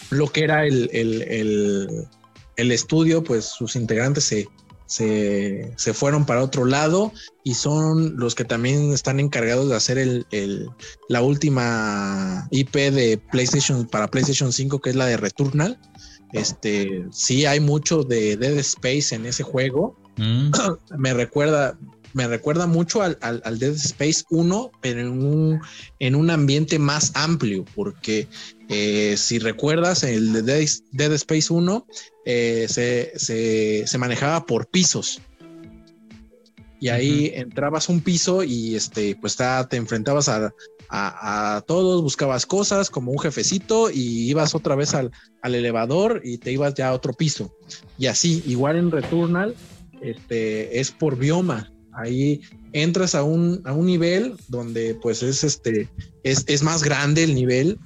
lo 0.10 0.32
que 0.32 0.46
era 0.46 0.66
el, 0.66 0.90
el, 0.94 2.72
estudio, 2.72 3.26
pues 3.26 3.44
sus 3.44 3.76
integrantes 3.76 4.24
se, 4.24 4.48
se, 4.88 5.74
fueron 5.94 6.26
para 6.26 6.44
otro 6.44 6.66
lado 6.66 7.14
y 7.44 7.54
son 7.54 8.18
los 8.18 8.34
que 8.34 8.46
también 8.46 8.92
están 8.92 9.20
encargados 9.20 9.70
de 9.70 9.76
hacer 9.76 9.98
el, 9.98 10.70
la 11.08 11.22
última 11.22 12.48
IP 12.52 12.76
de 12.76 13.22
PlayStation 13.32 13.86
para 13.86 14.10
PlayStation 14.10 14.52
5, 14.52 14.80
que 14.80 14.90
es 14.90 14.96
la 14.96 15.06
de 15.06 15.18
Returnal. 15.18 15.80
Este, 16.34 17.06
sí 17.12 17.46
hay 17.46 17.60
mucho 17.60 18.04
de 18.04 18.36
Dead 18.36 18.58
Space 18.58 19.16
en 19.16 19.26
ese 19.26 19.44
juego 19.44 19.96
Mm. 20.18 20.52
me 20.98 21.14
recuerda, 21.14 21.78
me 22.14 22.28
recuerda 22.28 22.68
mucho 22.68 23.02
al, 23.02 23.60
Dead 23.60 23.74
Space 23.74 24.24
1, 24.30 24.72
pero 24.82 25.02
en 25.02 25.24
un, 25.24 25.62
en 26.00 26.16
un 26.16 26.30
ambiente 26.30 26.80
más 26.80 27.12
amplio, 27.16 27.66
porque 27.76 28.28
eh, 28.70 29.16
si 29.18 29.40
recuerdas, 29.40 30.04
el 30.04 30.34
de 30.34 30.68
Dead, 30.92 31.14
Space 31.14 31.54
1 31.54 31.86
eh, 32.26 32.66
se, 32.68 33.98
manejaba 33.98 34.46
por 34.46 34.68
pisos. 34.68 35.22
Y 36.80 36.90
ahí 36.90 37.32
entrabas 37.34 37.90
un 37.90 38.02
piso 38.02 38.44
y 38.44 38.76
este, 38.76 39.16
pues 39.16 39.36
te 39.36 39.78
enfrentabas 39.78 40.30
a, 40.30 40.54
a, 40.90 41.64
todos, 41.66 42.02
buscabas 42.02 42.46
cosas 42.46 42.90
como 42.90 43.12
un 43.12 43.20
jefecito 43.20 43.90
y 43.90 44.30
ibas 44.30 44.54
otra 44.54 44.76
vez 44.76 44.94
al, 44.94 45.12
al 45.42 45.56
elevador 45.56 46.22
y 46.24 46.38
te 46.38 46.52
ibas 46.52 46.76
ya 46.76 46.90
a 46.90 46.94
otro 46.94 47.14
piso. 47.14 47.56
Y 47.98 48.08
así, 48.08 48.44
igual 48.46 48.78
en 48.78 48.92
Returnal, 48.92 49.56
este, 50.02 50.80
es 50.80 50.92
por 50.92 51.18
bioma. 51.18 51.72
Ahí 51.94 52.42
entras 52.74 53.16
a 53.16 53.24
un, 53.24 53.62
a 53.66 53.74
un 53.74 53.88
nivel 53.88 54.36
donde 54.48 54.96
pues 54.96 55.24
es, 55.24 55.44
este, 55.44 55.90
es, 56.24 56.64
más 56.64 56.84
grande 56.84 57.24
el 57.24 57.34
nivel, 57.34 57.80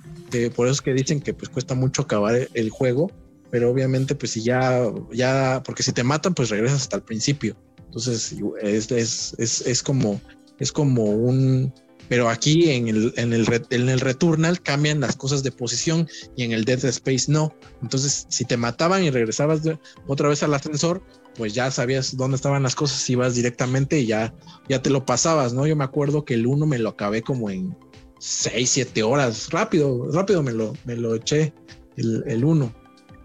por 0.56 0.68
eso 0.68 0.74
es 0.74 0.82
que 0.82 0.94
dicen 0.94 1.20
que 1.20 1.34
pues 1.34 1.49
cuesta 1.49 1.76
mucho 1.76 2.03
acabar 2.03 2.48
el 2.53 2.70
juego, 2.70 3.12
pero 3.49 3.70
obviamente 3.70 4.16
pues 4.16 4.32
si 4.32 4.44
ya, 4.44 4.82
ya, 5.12 5.62
porque 5.66 5.84
si 5.84 5.91
te 5.91 6.03
matan 6.03 6.34
pues 6.34 6.49
regresas 6.49 6.82
hasta 6.82 6.98
el 6.98 7.03
principio. 7.03 7.56
Entonces 7.86 8.34
es, 8.62 9.66
es, 9.66 9.84
como, 9.84 10.22
es 10.60 10.72
como 10.72 11.03
un, 11.03 11.74
pero 12.08 12.30
aquí 12.30 12.72
en 12.72 12.88
el, 12.88 13.14
en 13.18 13.34
el, 13.34 13.66
en 13.70 13.90
el 13.90 13.99
Returnal 13.99 14.62
cambian 14.62 15.02
las 15.02 15.16
cosas 15.18 15.44
de 15.44 15.52
posición 15.52 16.08
y 16.38 16.44
en 16.44 16.53
el 16.53 16.64
Dead 16.64 16.84
Space 16.86 17.30
no. 17.30 17.53
Entonces, 17.82 18.26
si 18.30 18.45
te 18.45 18.56
mataban 18.56 19.03
y 19.03 19.10
regresabas 19.10 19.62
otra 20.08 20.30
vez 20.30 20.41
al 20.44 20.53
ascensor, 20.53 21.03
pues 21.36 21.53
ya 21.53 21.70
sabías 21.72 22.16
dónde 22.16 22.36
estaban 22.36 22.64
las 22.64 22.76
cosas, 22.76 23.10
ibas 23.10 23.36
directamente 23.36 23.99
y 23.99 24.08
ya, 24.08 24.34
ya 24.70 24.82
te 24.82 24.90
lo 24.90 25.06
pasabas, 25.06 25.53
¿no? 25.53 25.68
Yo 25.68 25.76
me 25.76 25.84
acuerdo 25.84 26.26
que 26.26 26.34
el 26.34 26.48
uno 26.48 26.66
me 26.66 26.80
lo 26.80 26.90
acabé 26.90 27.22
como 27.22 27.49
en 27.49 27.78
6, 28.22 28.69
7 28.69 29.02
horas, 29.02 29.49
rápido, 29.49 30.07
rápido 30.11 30.43
me 30.43 30.52
lo, 30.52 30.73
me 30.85 30.95
lo 30.95 31.15
eché 31.15 31.53
el, 31.98 32.23
el 32.27 32.45
uno. 32.45 32.72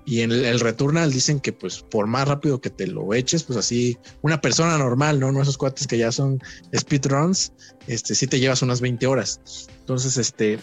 Y 0.07 0.23
en 0.23 0.33
el, 0.33 0.59
Returnal 0.61 1.13
dicen 1.13 1.39
que 1.39 1.53
pues 1.53 1.83
por 1.83 2.07
más 2.07 2.27
rápido 2.27 2.61
que 2.61 2.71
te 2.71 2.87
lo 2.87 3.13
eches, 3.13 3.43
pues 3.43 3.59
así 3.59 3.99
una 4.23 4.41
persona 4.41 4.79
normal, 4.79 5.21
¿no? 5.21 5.33
No 5.33 5.43
esos 5.43 5.59
cuates 5.59 5.87
que 5.87 5.99
ya 5.99 6.13
son 6.13 6.41
speedruns, 6.75 7.53
este 7.89 8.15
sí 8.15 8.27
te 8.27 8.41
llevas 8.41 8.63
unas 8.63 8.81
20 8.81 9.07
horas. 9.07 9.41
Entonces, 9.81 10.17
este, 10.17 10.61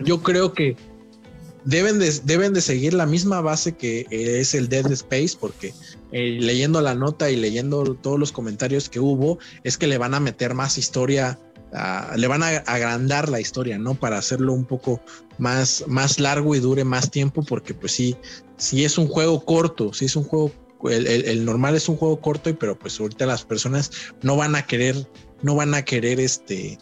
yo 0.00 0.22
creo 0.22 0.52
que 0.52 0.76
deben 1.64 1.98
de, 1.98 2.12
deben 2.24 2.52
de 2.52 2.60
seguir 2.60 2.92
la 2.92 3.06
misma 3.06 3.40
base 3.40 3.76
que 3.76 4.06
es 4.10 4.52
el 4.54 4.68
Dead 4.68 4.90
Space, 4.92 5.36
porque 5.40 5.72
eh, 6.12 6.36
leyendo 6.40 6.82
la 6.82 6.94
nota 6.94 7.30
y 7.30 7.36
leyendo 7.36 7.94
todos 7.94 8.18
los 8.18 8.32
comentarios 8.32 8.88
que 8.88 9.00
hubo, 9.00 9.38
es 9.62 9.78
que 9.78 9.86
le 9.86 9.96
van 9.96 10.12
a 10.12 10.20
meter 10.20 10.54
más 10.54 10.76
historia, 10.76 11.38
le 12.16 12.26
van 12.28 12.42
a 12.42 12.48
agrandar 12.48 13.28
la 13.28 13.40
historia, 13.40 13.78
¿no? 13.78 13.94
Para 13.94 14.18
hacerlo 14.18 14.52
un 14.52 14.64
poco 14.64 15.00
más, 15.38 15.84
más 15.88 16.20
largo 16.20 16.54
y 16.54 16.60
dure 16.60 16.84
más 16.84 17.10
tiempo, 17.10 17.42
porque 17.42 17.74
pues 17.74 17.92
sí, 17.92 18.16
sí 18.56 18.84
es 18.84 18.98
un 18.98 19.08
juego 19.08 19.44
corto, 19.44 19.92
sí 19.92 20.04
es 20.04 20.16
un 20.16 20.24
juego, 20.24 20.52
el, 20.88 21.44
normal 21.44 21.74
es 21.74 21.88
un 21.88 21.96
juego 21.96 22.20
corto, 22.20 22.50
y 22.50 22.52
pero 22.52 22.78
pues 22.78 23.00
ahorita 23.00 23.26
las 23.26 23.44
personas 23.44 23.90
no 24.22 24.36
van 24.36 24.54
a 24.54 24.66
querer, 24.66 25.08
no 25.42 25.56
van 25.56 25.74
a 25.74 25.82
querer 25.82 26.20
este, 26.20 26.78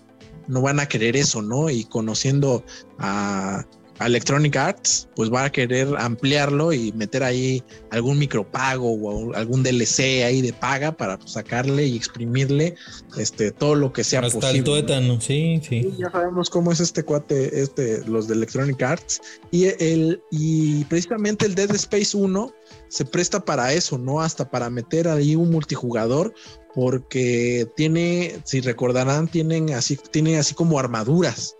no 0.47 0.61
van 0.61 0.81
a 0.81 0.87
querer 0.87 1.17
eso, 1.17 1.41
¿no? 1.41 1.71
Y 1.71 1.85
conociendo 1.85 2.65
a 2.99 3.65
Electronic 4.07 4.57
Arts 4.57 5.09
pues 5.15 5.33
va 5.33 5.45
a 5.45 5.53
querer 5.53 5.89
ampliarlo 5.99 6.73
y 6.73 6.93
meter 6.93 7.23
ahí 7.23 7.63
algún 7.91 8.19
micropago 8.19 8.93
o 8.93 9.35
algún 9.35 9.63
DLC 9.63 10.25
ahí 10.25 10.43
de 10.43 10.53
paga 10.53 10.93
para 10.93 11.19
pues, 11.19 11.33
sacarle 11.33 11.87
y 11.87 11.97
exprimirle 11.97 12.75
este 13.17 13.51
todo 13.51 13.75
lo 13.75 13.93
que 13.93 14.05
sea 14.05 14.21
Hasta 14.21 14.41
posible. 14.41 14.59
el 14.59 14.65
tuétano, 14.65 15.21
sí, 15.21 15.61
sí, 15.67 15.93
Ya 15.99 16.11
sabemos 16.11 16.51
cómo 16.51 16.73
es 16.73 16.81
este 16.81 17.03
cuate, 17.03 17.61
este, 17.61 18.05
los 18.07 18.29
de 18.29 18.35
Electronic 18.35 18.83
Arts. 18.83 19.21
Y 19.51 19.67
el, 19.67 20.23
y 20.31 20.85
precisamente 20.85 21.47
el 21.47 21.55
Dead 21.55 21.71
Space 21.75 22.17
1 22.17 22.53
se 22.89 23.05
presta 23.05 23.45
para 23.45 23.73
eso, 23.73 23.99
¿no? 23.99 24.21
Hasta 24.21 24.51
para 24.51 24.71
meter 24.71 25.09
ahí 25.09 25.35
un 25.35 25.51
multijugador 25.51 26.35
porque 26.75 27.67
tiene, 27.77 28.41
si 28.45 28.61
recordarán, 28.61 29.29
tienen 29.29 29.71
así, 29.75 29.99
tiene 30.11 30.39
así 30.39 30.55
como 30.55 30.79
armaduras. 30.79 31.57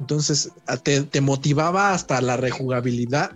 Entonces 0.00 0.52
te, 0.82 1.20
motivaba 1.20 1.92
hasta 1.94 2.20
la 2.20 2.36
rejugabilidad 2.36 3.30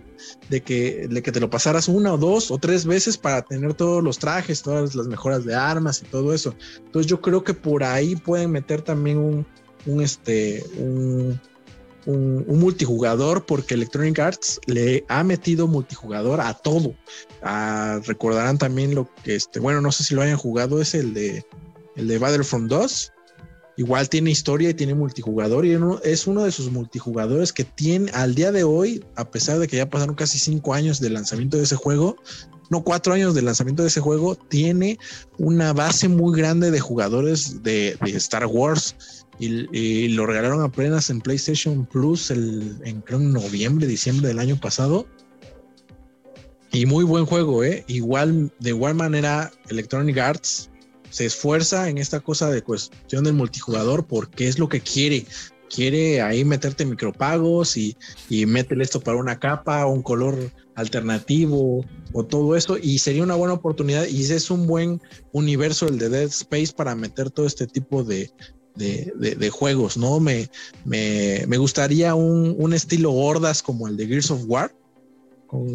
de 0.49 0.61
que, 0.61 1.07
de 1.09 1.23
que 1.23 1.31
te 1.31 1.39
lo 1.39 1.49
pasaras 1.49 1.87
una 1.87 2.13
o 2.13 2.17
dos 2.17 2.51
o 2.51 2.59
tres 2.59 2.85
veces 2.85 3.17
para 3.17 3.41
tener 3.41 3.73
todos 3.73 4.03
los 4.03 4.19
trajes, 4.19 4.61
todas 4.61 4.93
las 4.93 5.07
mejoras 5.07 5.43
de 5.43 5.55
armas 5.55 6.01
y 6.01 6.05
todo 6.05 6.33
eso. 6.33 6.53
Entonces 6.77 7.09
yo 7.09 7.19
creo 7.19 7.43
que 7.43 7.53
por 7.53 7.83
ahí 7.83 8.15
pueden 8.15 8.51
meter 8.51 8.81
también 8.81 9.17
un, 9.17 9.45
un 9.87 10.01
este, 10.01 10.63
un, 10.77 11.39
multijugador 12.47 13.45
porque 13.45 13.75
Electronic 13.75 14.17
Arts 14.19 14.59
le 14.65 15.05
ha 15.07 15.23
metido 15.23 15.67
multijugador 15.67 16.41
a 16.41 16.53
todo. 16.53 16.95
Ah, 17.41 17.99
recordarán 18.05 18.57
también 18.57 18.95
lo 18.95 19.09
que 19.23 19.35
este, 19.35 19.59
bueno, 19.59 19.81
no 19.81 19.91
sé 19.91 20.03
si 20.03 20.15
lo 20.15 20.21
hayan 20.21 20.37
jugado, 20.37 20.81
es 20.81 20.93
el 20.93 21.13
de 21.13 21.45
el 21.95 22.07
de 22.07 22.17
Battlefront 22.17 22.69
2 22.69 23.13
Igual 23.77 24.09
tiene 24.09 24.31
historia 24.31 24.69
y 24.69 24.73
tiene 24.73 24.93
multijugador 24.93 25.65
y 25.65 25.77
es 26.03 26.27
uno 26.27 26.43
de 26.43 26.51
sus 26.51 26.71
multijugadores 26.71 27.53
que 27.53 27.63
tiene 27.63 28.11
al 28.11 28.35
día 28.35 28.51
de 28.51 28.63
hoy, 28.63 29.03
a 29.15 29.29
pesar 29.31 29.59
de 29.59 29.67
que 29.67 29.77
ya 29.77 29.89
pasaron 29.89 30.15
casi 30.15 30.39
cinco 30.39 30.73
años 30.73 30.99
del 30.99 31.13
lanzamiento 31.13 31.57
de 31.57 31.63
ese 31.63 31.77
juego, 31.77 32.17
no 32.69 32.83
cuatro 32.83 33.13
años 33.13 33.33
del 33.33 33.45
lanzamiento 33.45 33.83
de 33.83 33.89
ese 33.89 34.01
juego, 34.01 34.35
tiene 34.35 34.97
una 35.37 35.73
base 35.73 36.07
muy 36.07 36.37
grande 36.37 36.71
de 36.71 36.79
jugadores 36.79 37.63
de, 37.63 37.97
Star 38.03 38.45
Wars 38.45 38.95
y, 39.39 40.07
lo 40.09 40.25
regalaron 40.25 40.61
apenas 40.61 41.09
en 41.09 41.21
PlayStation 41.21 41.85
Plus 41.85 42.29
en 42.29 43.01
creo 43.05 43.19
en 43.19 43.33
noviembre, 43.33 43.87
diciembre 43.87 44.27
del 44.27 44.39
año 44.39 44.59
pasado. 44.59 45.07
Y 46.73 46.85
muy 46.85 47.03
buen 47.03 47.25
juego, 47.25 47.65
¿eh? 47.65 47.83
Igual, 47.87 48.53
de 48.59 48.69
igual 48.69 48.95
manera, 48.95 49.51
Electronic 49.67 50.17
Arts 50.17 50.70
se 51.11 51.25
esfuerza 51.25 51.89
en 51.89 51.97
esta 51.97 52.21
cosa 52.21 52.49
de 52.49 52.63
cuestión 52.63 53.25
del 53.25 53.33
multijugador 53.33 54.05
porque 54.05 54.47
es 54.47 54.57
lo 54.57 54.69
que 54.69 54.81
quiere. 54.81 55.25
Quiere 55.69 56.21
ahí 56.21 56.43
meterte 56.43 56.85
micropagos 56.85 57.77
y, 57.77 57.95
y 58.29 58.45
métele 58.45 58.83
esto 58.83 58.99
para 58.99 59.17
una 59.17 59.39
capa, 59.39 59.85
un 59.85 60.01
color 60.01 60.51
alternativo 60.75 61.85
o 62.11 62.25
todo 62.25 62.55
eso. 62.55 62.77
Y 62.77 62.99
sería 62.99 63.23
una 63.23 63.35
buena 63.35 63.53
oportunidad 63.53 64.05
y 64.07 64.21
es 64.23 64.51
un 64.51 64.67
buen 64.67 65.01
universo 65.31 65.87
el 65.87 65.97
de 65.97 66.09
Dead 66.09 66.27
Space 66.27 66.73
para 66.75 66.95
meter 66.95 67.29
todo 67.29 67.45
este 67.45 67.67
tipo 67.67 68.03
de, 68.03 68.31
de, 68.75 69.49
juegos, 69.49 69.97
¿no? 69.97 70.19
Me, 70.19 70.49
me, 70.85 71.45
me 71.47 71.57
gustaría 71.57 72.15
un, 72.15 72.55
un, 72.57 72.73
estilo 72.73 73.11
gordas 73.11 73.61
como 73.61 73.87
el 73.87 73.95
de 73.95 74.07
Gears 74.07 74.31
of 74.31 74.43
War, 74.47 74.75
con, 75.47 75.73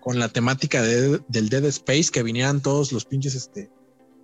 con, 0.00 0.18
la 0.18 0.28
temática 0.28 0.82
de, 0.82 1.20
del 1.28 1.48
Dead 1.48 1.64
Space, 1.66 2.10
que 2.10 2.22
vinieran 2.22 2.60
todos 2.60 2.92
los 2.92 3.04
pinches 3.04 3.34
este, 3.34 3.70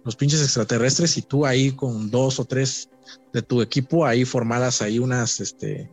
los 0.08 0.16
pinches 0.16 0.42
extraterrestres 0.42 1.18
y 1.18 1.22
tú 1.22 1.44
ahí 1.44 1.72
con 1.72 2.10
dos 2.10 2.40
o 2.40 2.46
tres 2.46 2.88
de 3.34 3.42
tu 3.42 3.60
equipo 3.60 4.06
ahí 4.06 4.24
formadas 4.24 4.80
ahí 4.80 4.98
unas, 4.98 5.38
este, 5.40 5.90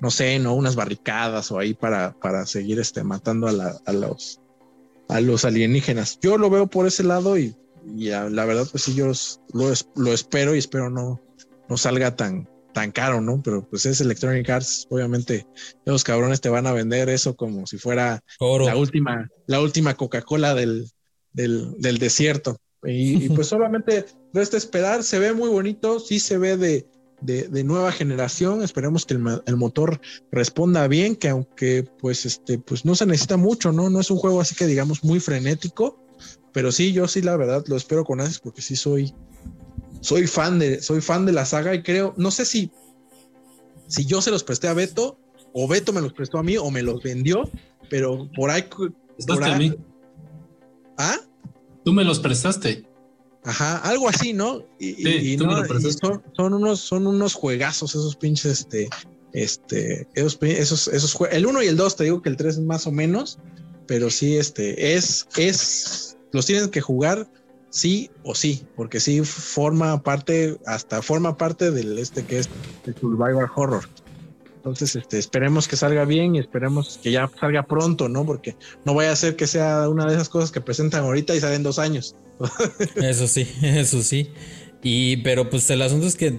no 0.00 0.10
sé, 0.10 0.38
no 0.38 0.54
unas 0.54 0.74
barricadas 0.74 1.52
o 1.52 1.58
ahí 1.58 1.74
para, 1.74 2.18
para 2.18 2.46
seguir 2.46 2.80
este, 2.80 3.04
matando 3.04 3.46
a, 3.46 3.92
los 3.92 4.40
a 5.10 5.20
los 5.20 5.44
alienígenas. 5.44 6.18
Yo 6.22 6.38
lo 6.38 6.48
veo 6.48 6.66
por 6.66 6.86
ese 6.86 7.04
lado 7.04 7.38
y, 7.38 7.54
la 7.84 8.44
verdad 8.46 8.66
pues 8.70 8.84
sí 8.84 8.94
yo 8.94 9.12
lo, 9.52 9.72
lo 9.96 10.12
espero 10.14 10.54
y 10.54 10.58
espero 10.58 10.88
no 10.88 11.20
no 11.68 11.76
salga 11.76 12.16
tan, 12.16 12.48
tan 12.72 12.90
caro, 12.90 13.20
¿no? 13.20 13.42
Pero 13.42 13.68
pues 13.68 13.84
es 13.84 14.00
Electronic 14.00 14.48
Arts, 14.48 14.86
obviamente 14.88 15.46
los 15.84 16.04
cabrones 16.04 16.40
te 16.40 16.48
van 16.48 16.66
a 16.66 16.72
vender 16.72 17.10
eso 17.10 17.36
como 17.36 17.66
si 17.66 17.76
fuera 17.76 18.22
la 18.40 18.76
última, 18.76 19.28
la 19.46 19.60
última 19.60 19.94
Coca-Cola 19.94 20.54
del, 20.54 20.90
del, 21.32 21.74
del, 21.78 21.98
desierto. 21.98 22.56
Y, 22.84 23.28
pues 23.30 23.46
solamente 23.48 24.06
resta 24.32 24.56
esperar, 24.56 25.02
se 25.02 25.18
ve 25.18 25.32
muy 25.32 25.48
bonito, 25.48 26.00
sí 26.00 26.20
se 26.20 26.38
ve 26.38 26.56
de, 26.56 26.86
de, 27.20 27.64
nueva 27.64 27.90
generación, 27.92 28.62
esperemos 28.62 29.04
que 29.04 29.14
el, 29.14 29.42
el, 29.46 29.56
motor 29.56 30.00
responda 30.30 30.86
bien, 30.86 31.16
que 31.16 31.28
aunque 31.28 31.84
pues 31.98 32.24
este, 32.24 32.58
pues 32.58 32.84
no 32.84 32.94
se 32.94 33.06
necesita 33.06 33.36
mucho, 33.36 33.72
¿no? 33.72 33.90
No 33.90 34.00
es 34.00 34.10
un 34.10 34.18
juego 34.18 34.40
así 34.40 34.54
que 34.54 34.66
digamos 34.66 35.02
muy 35.02 35.20
frenético, 35.20 35.98
pero 36.52 36.70
sí, 36.70 36.92
yo 36.92 37.08
sí 37.08 37.22
la 37.22 37.36
verdad 37.36 37.64
lo 37.66 37.76
espero 37.76 38.04
con 38.04 38.20
ansias 38.20 38.38
porque 38.38 38.62
sí 38.62 38.76
soy, 38.76 39.12
soy 40.00 40.26
fan 40.26 40.58
de, 40.58 40.80
soy 40.80 41.00
fan 41.00 41.26
de 41.26 41.32
la 41.32 41.44
saga 41.44 41.74
y 41.74 41.82
creo, 41.82 42.14
no 42.16 42.30
sé 42.30 42.44
si, 42.44 42.70
si 43.88 44.04
yo 44.04 44.22
se 44.22 44.30
los 44.30 44.44
presté 44.44 44.68
a 44.68 44.74
Beto 44.74 45.18
o 45.52 45.66
Beto 45.66 45.92
me 45.92 46.00
los 46.00 46.12
prestó 46.12 46.38
a 46.38 46.42
mí 46.42 46.56
o 46.56 46.70
me 46.70 46.82
los 46.82 47.02
vendió, 47.02 47.50
pero 47.90 48.28
por 48.36 48.50
ahí. 48.50 48.64
Por 49.26 49.44
a 49.44 49.58
mí. 49.58 49.74
¿Ah? 50.96 51.16
Tú 51.88 51.94
me 51.94 52.04
los 52.04 52.20
prestaste. 52.20 52.84
Ajá, 53.44 53.78
algo 53.78 54.10
así, 54.10 54.34
¿no? 54.34 54.62
Y, 54.78 55.38
no, 55.38 55.64
son, 55.64 56.22
son, 56.36 56.52
unos, 56.52 56.80
son 56.80 57.06
unos 57.06 57.32
juegazos 57.32 57.94
esos 57.94 58.14
pinches, 58.14 58.60
este, 58.60 58.90
este, 59.32 60.06
esos, 60.14 60.36
esos, 60.42 60.88
esos 60.88 61.16
el 61.30 61.46
1 61.46 61.62
y 61.62 61.66
el 61.68 61.78
2, 61.78 61.96
te 61.96 62.04
digo 62.04 62.20
que 62.20 62.28
el 62.28 62.36
3 62.36 62.56
es 62.56 62.60
más 62.60 62.86
o 62.86 62.92
menos, 62.92 63.38
pero 63.86 64.10
sí, 64.10 64.36
este, 64.36 64.96
es, 64.96 65.28
es, 65.38 66.18
los 66.30 66.44
tienes 66.44 66.68
que 66.68 66.82
jugar 66.82 67.26
sí 67.70 68.10
o 68.22 68.34
sí, 68.34 68.66
porque 68.76 69.00
sí 69.00 69.22
forma 69.22 70.02
parte, 70.02 70.58
hasta 70.66 71.00
forma 71.00 71.38
parte 71.38 71.70
del 71.70 71.98
este 71.98 72.22
que 72.22 72.40
es 72.40 72.50
el 72.84 72.94
survival 72.96 73.50
horror. 73.56 73.88
Entonces, 74.68 74.96
este, 74.96 75.18
esperemos 75.18 75.68
que 75.68 75.76
salga 75.76 76.04
bien 76.04 76.34
y 76.34 76.38
esperemos 76.38 76.98
que 77.02 77.12
ya 77.12 77.30
salga 77.40 77.64
pronto, 77.64 78.08
¿no? 78.08 78.24
Porque 78.24 78.56
no 78.84 78.94
vaya 78.94 79.12
a 79.12 79.16
ser 79.16 79.36
que 79.36 79.46
sea 79.46 79.88
una 79.88 80.06
de 80.06 80.14
esas 80.14 80.28
cosas 80.28 80.50
que 80.50 80.60
presentan 80.60 81.04
ahorita 81.04 81.34
y 81.34 81.40
salen 81.40 81.62
dos 81.62 81.78
años. 81.78 82.14
eso 82.96 83.26
sí, 83.26 83.48
eso 83.62 84.02
sí. 84.02 84.30
Y, 84.82 85.18
pero 85.18 85.50
pues 85.50 85.68
el 85.70 85.82
asunto 85.82 86.06
es 86.06 86.14
que 86.14 86.38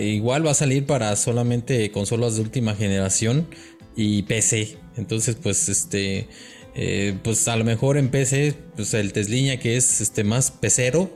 igual 0.00 0.46
va 0.46 0.52
a 0.52 0.54
salir 0.54 0.86
para 0.86 1.14
solamente 1.16 1.90
consolas 1.90 2.36
de 2.36 2.42
última 2.42 2.74
generación 2.74 3.48
y 3.96 4.22
PC. 4.22 4.78
Entonces, 4.96 5.36
pues, 5.42 5.68
este, 5.68 6.28
eh, 6.74 7.18
pues 7.24 7.48
a 7.48 7.56
lo 7.56 7.64
mejor 7.64 7.96
en 7.96 8.10
PC, 8.10 8.54
pues 8.76 8.94
el 8.94 9.12
Tesliña 9.12 9.56
que 9.56 9.76
es 9.76 10.00
este 10.00 10.24
más 10.24 10.50
pecero, 10.50 11.10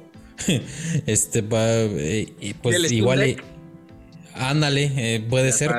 este 1.07 1.43
va, 1.43 1.67
eh, 1.67 2.55
pues 2.63 2.91
igual, 2.91 3.37
ándale, 4.35 4.91
eh, 4.97 5.21
puede 5.21 5.53
ser. 5.53 5.71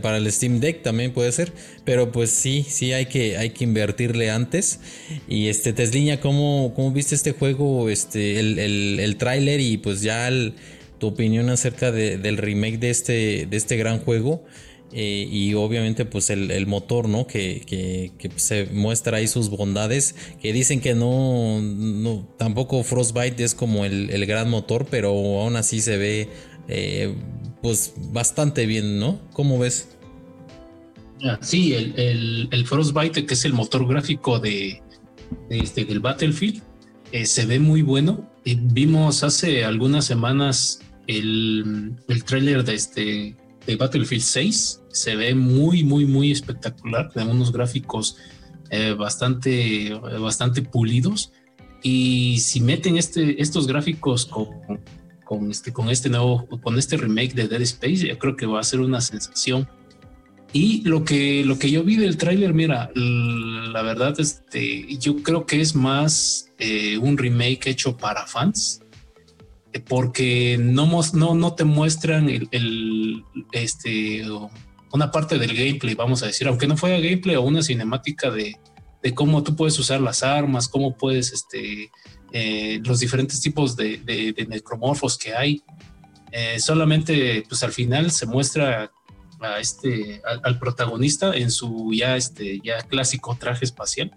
Para 0.00 0.16
el, 0.16 0.30
Steam 0.32 0.60
Deck 0.60 0.82
también 0.82 1.12
puede 1.12 1.32
ser, 1.32 1.52
pero 1.84 2.12
pues 2.12 2.30
sí, 2.30 2.64
sí 2.68 2.92
hay 2.92 3.06
que, 3.06 3.36
hay 3.36 3.50
que 3.50 3.64
invertirle 3.64 4.30
antes. 4.30 4.80
Y 5.28 5.48
este 5.48 5.72
Tesliña, 5.72 6.20
¿cómo, 6.20 6.72
cómo 6.74 6.92
viste 6.92 7.14
este 7.14 7.32
juego, 7.32 7.88
este, 7.88 8.38
el, 8.38 8.58
el, 8.58 9.00
el 9.00 9.16
tráiler 9.16 9.60
y 9.60 9.76
pues 9.76 10.02
ya 10.02 10.30
tu 10.98 11.08
opinión 11.08 11.50
acerca 11.50 11.90
del 11.90 12.36
remake 12.36 12.78
de 12.78 12.90
este, 12.90 13.46
de 13.46 13.56
este 13.56 13.76
gran 13.76 13.98
juego? 13.98 14.44
Eh, 14.94 15.26
y 15.30 15.54
obviamente 15.54 16.04
pues 16.04 16.28
el, 16.28 16.66
motor, 16.66 17.08
¿no? 17.08 17.26
Que, 17.26 18.10
se 18.36 18.66
muestra 18.66 19.18
ahí 19.18 19.26
sus 19.26 19.48
bondades, 19.48 20.14
que 20.40 20.52
dicen 20.52 20.80
que 20.80 20.94
no, 20.94 21.62
no 21.62 22.28
tampoco 22.36 22.82
Frostbite 22.82 23.42
es 23.42 23.54
como 23.54 23.86
el, 23.86 24.26
gran 24.26 24.50
motor, 24.50 24.86
pero 24.90 25.08
aún 25.08 25.56
así 25.56 25.80
se 25.80 25.96
ve 25.96 26.28
eh, 26.68 27.14
pues 27.62 27.94
bastante 28.12 28.66
bien, 28.66 28.98
¿no? 28.98 29.20
¿Cómo 29.32 29.58
ves? 29.58 29.88
Ah, 31.24 31.38
sí, 31.40 31.74
el, 31.74 32.66
Frostbite, 32.66 33.24
que 33.24 33.34
es 33.34 33.44
el 33.44 33.52
motor 33.52 33.86
gráfico 33.86 34.40
de, 34.40 34.82
este, 35.48 35.84
del 35.84 36.00
Battlefield, 36.00 36.62
eh, 37.12 37.26
se 37.26 37.46
ve 37.46 37.60
muy 37.60 37.82
bueno. 37.82 38.28
vimos 38.44 39.22
hace 39.22 39.64
algunas 39.64 40.04
semanas 40.04 40.80
el, 41.06 41.94
el 42.08 42.24
tráiler 42.24 42.64
de 42.64 42.74
este 42.74 43.36
de 43.66 43.76
Battlefield 43.76 44.22
6 44.22 44.82
se 44.88 45.16
ve 45.16 45.34
muy, 45.34 45.84
muy, 45.84 46.04
muy 46.04 46.30
espectacular. 46.30 47.10
Tenemos 47.10 47.34
unos 47.34 47.52
gráficos 47.52 48.16
eh, 48.70 48.92
bastante, 48.92 49.94
bastante 50.20 50.62
pulidos. 50.62 51.32
Y 51.82 52.38
si 52.38 52.60
meten 52.60 52.96
este, 52.96 53.40
estos 53.40 53.66
gráficos 53.66 54.26
con, 54.26 54.48
con, 55.24 55.50
este, 55.50 55.72
con 55.72 55.88
este 55.88 56.08
nuevo, 56.08 56.46
con 56.62 56.78
este 56.78 56.96
remake 56.96 57.34
de 57.34 57.48
Dead 57.48 57.62
Space, 57.62 58.06
yo 58.08 58.18
creo 58.18 58.36
que 58.36 58.46
va 58.46 58.60
a 58.60 58.64
ser 58.64 58.80
una 58.80 59.00
sensación. 59.00 59.68
Y 60.52 60.82
lo 60.82 61.04
que, 61.04 61.44
lo 61.44 61.58
que 61.58 61.70
yo 61.70 61.82
vi 61.82 61.96
del 61.96 62.18
tráiler, 62.18 62.52
mira, 62.52 62.90
la 62.94 63.82
verdad, 63.82 64.18
este, 64.20 64.86
yo 64.98 65.22
creo 65.22 65.46
que 65.46 65.60
es 65.60 65.74
más 65.74 66.50
eh, 66.58 66.98
un 66.98 67.16
remake 67.16 67.68
hecho 67.68 67.96
para 67.96 68.26
fans 68.26 68.82
porque 69.80 70.58
no, 70.60 70.88
no, 71.14 71.34
no 71.34 71.54
te 71.54 71.64
muestran 71.64 72.28
el, 72.28 73.24
este, 73.52 74.22
una 74.92 75.10
parte 75.10 75.38
del 75.38 75.54
gameplay, 75.54 75.94
vamos 75.94 76.22
a 76.22 76.26
decir, 76.26 76.46
aunque 76.48 76.66
no 76.66 76.76
fuera 76.76 77.00
gameplay 77.00 77.36
o 77.36 77.42
una 77.42 77.62
cinemática 77.62 78.30
de, 78.30 78.58
cómo 79.14 79.42
tú 79.42 79.56
puedes 79.56 79.78
usar 79.78 80.00
las 80.00 80.22
armas, 80.22 80.68
cómo 80.68 80.96
puedes, 80.96 81.32
este, 81.32 81.90
eh, 82.32 82.80
los 82.84 83.00
diferentes 83.00 83.40
tipos 83.40 83.76
de, 83.76 84.34
necromorfos 84.48 85.18
que 85.18 85.34
hay. 85.34 85.62
Eh, 86.30 86.58
solamente, 86.58 87.44
pues 87.46 87.62
al 87.62 87.72
final 87.72 88.10
se 88.10 88.24
muestra 88.24 88.90
a 89.40 89.60
este, 89.60 90.22
al, 90.42 90.58
protagonista 90.58 91.34
en 91.36 91.50
su 91.50 91.92
ya, 91.92 92.16
este, 92.16 92.60
ya 92.64 92.80
clásico 92.82 93.36
traje 93.38 93.64
espacial. 93.64 94.12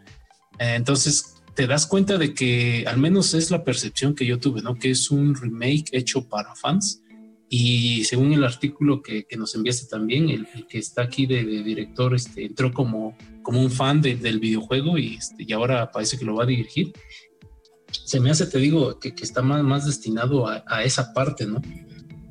Eh, 0.60 0.76
entonces, 0.76 1.36
te 1.56 1.68
das 1.68 1.88
cuenta 1.88 2.18
de 2.18 2.34
que 2.34 2.86
al 2.88 2.98
menos 2.98 3.34
es 3.34 3.52
la 3.52 3.64
percepción 3.64 4.16
que 4.16 4.26
yo 4.26 4.40
tuve, 4.40 4.62
¿no? 4.62 4.76
Que 4.76 4.92
es 4.92 5.12
un 5.12 5.36
remake 5.36 5.90
hecho 5.92 6.28
para 6.28 6.56
fans. 6.56 7.02
Y 7.50 8.04
según 8.06 8.34
el 8.34 8.44
artículo 8.44 9.02
que, 9.02 9.26
nos 9.38 9.56
enviaste 9.56 9.88
también, 9.88 10.30
el, 10.30 10.48
que 10.68 10.80
está 10.80 11.04
aquí 11.04 11.26
de, 11.26 11.44
director 11.44 12.16
este, 12.16 12.46
entró 12.46 12.74
como, 12.74 13.16
como 13.44 13.62
un 13.62 13.72
fan 13.72 14.02
del 14.02 14.40
videojuego 14.40 14.98
y, 14.98 15.16
este, 15.16 15.44
y 15.48 15.54
ahora 15.54 15.92
parece 15.92 16.18
que 16.18 16.26
lo 16.26 16.36
va 16.36 16.44
a 16.44 16.48
dirigir. 16.48 16.94
Se 17.92 18.20
me 18.20 18.30
hace, 18.30 18.46
te 18.48 18.60
digo, 18.60 19.00
que, 19.00 19.14
está 19.22 19.42
más, 19.42 19.64
más 19.64 19.86
destinado 19.86 20.48
a, 20.48 20.84
esa 20.84 21.14
parte, 21.14 21.46
¿no? 21.46 21.62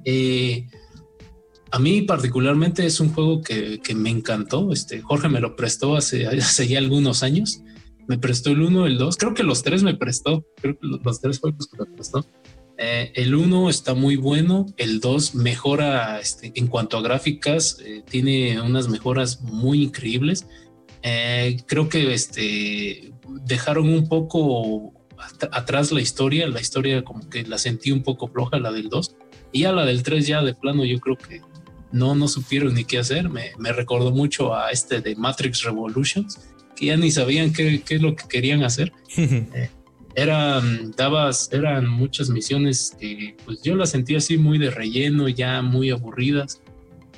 Eh, 0.04 0.66
a 1.70 1.78
mí 1.78 2.02
particularmente 2.02 2.86
es 2.86 3.00
un 3.00 3.12
juego 3.12 3.42
que, 3.42 3.80
me 3.94 4.10
encantó. 4.10 4.72
Este, 4.72 5.00
Jorge 5.00 5.28
me 5.28 5.40
lo 5.40 5.56
prestó 5.56 5.96
hace, 5.96 6.26
hace 6.38 6.68
ya 6.68 6.78
algunos 6.78 7.22
años 7.22 7.62
me 8.06 8.18
prestó 8.18 8.50
el 8.50 8.62
1, 8.62 8.86
el 8.86 8.98
2, 8.98 9.16
creo 9.16 9.34
que 9.34 9.42
los 9.42 9.62
tres 9.62 9.82
me 9.82 9.94
prestó, 9.94 10.44
creo 10.60 10.78
que 10.78 10.86
los, 10.86 11.20
tres 11.20 11.38
juegos 11.38 11.68
que 11.68 11.78
me 11.78 11.86
prestó. 11.86 12.26
Eh, 12.76 13.12
el 13.14 13.34
1 13.34 13.70
está 13.70 13.94
muy 13.94 14.16
bueno, 14.16 14.66
el 14.76 15.00
2 15.00 15.36
mejora 15.36 16.20
este, 16.20 16.52
en 16.56 16.66
cuanto 16.66 16.98
a 16.98 17.02
gráficas, 17.02 17.78
eh, 17.84 18.02
tiene 18.08 18.60
unas 18.60 18.88
mejoras 18.88 19.40
muy 19.42 19.84
increíbles. 19.84 20.46
Eh, 21.02 21.58
creo 21.66 21.88
que 21.88 22.12
este, 22.14 23.12
dejaron 23.46 23.88
un 23.88 24.08
poco 24.08 24.92
atrás 25.52 25.92
la 25.92 26.00
historia, 26.00 26.48
la 26.48 26.60
historia 26.60 27.02
como 27.04 27.28
que 27.28 27.44
la 27.44 27.58
sentí 27.58 27.92
un 27.92 28.02
poco 28.02 28.28
floja, 28.28 28.58
la 28.58 28.72
del 28.72 28.88
2, 28.88 29.16
y 29.52 29.64
a 29.64 29.72
la 29.72 29.84
del 29.84 30.02
3 30.02 30.26
ya 30.26 30.42
de 30.42 30.54
plano 30.54 30.84
yo 30.84 30.98
creo 31.00 31.16
que 31.16 31.40
no, 31.92 32.14
no 32.14 32.26
supieron 32.26 32.74
ni 32.74 32.84
qué 32.84 32.98
hacer, 32.98 33.28
me, 33.28 33.52
me 33.58 33.72
recordó 33.72 34.10
mucho 34.10 34.54
a 34.54 34.70
este 34.70 35.00
de 35.00 35.14
Matrix 35.14 35.62
Revolutions, 35.62 36.40
que 36.74 36.86
ya 36.86 36.96
ni 36.96 37.10
sabían 37.10 37.52
qué, 37.52 37.82
qué 37.82 37.94
es 37.96 38.02
lo 38.02 38.16
que 38.16 38.28
querían 38.28 38.62
hacer. 38.62 38.92
Eh, 39.16 39.70
eran, 40.16 40.92
dabas, 40.92 41.48
eran 41.52 41.88
muchas 41.88 42.30
misiones 42.30 42.96
que 42.98 43.36
pues 43.44 43.62
yo 43.62 43.74
las 43.74 43.90
sentía 43.90 44.18
así 44.18 44.38
muy 44.38 44.58
de 44.58 44.70
relleno, 44.70 45.28
ya 45.28 45.60
muy 45.60 45.90
aburridas. 45.90 46.60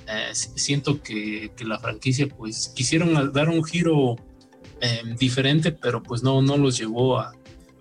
Eh, 0.09 0.31
siento 0.33 1.03
que, 1.03 1.51
que, 1.57 1.65
la 1.65 1.79
franquicia 1.79 2.27
pues 2.27 2.73
quisieron 2.75 3.33
dar 3.33 3.49
un 3.51 3.63
giro 3.65 4.17
eh, 4.81 5.03
diferente, 5.19 5.73
pero 5.73 6.03
pues 6.03 6.23
no, 6.23 6.41
no 6.41 6.57
los 6.57 6.79
llevó 6.79 7.19
a, 7.19 7.33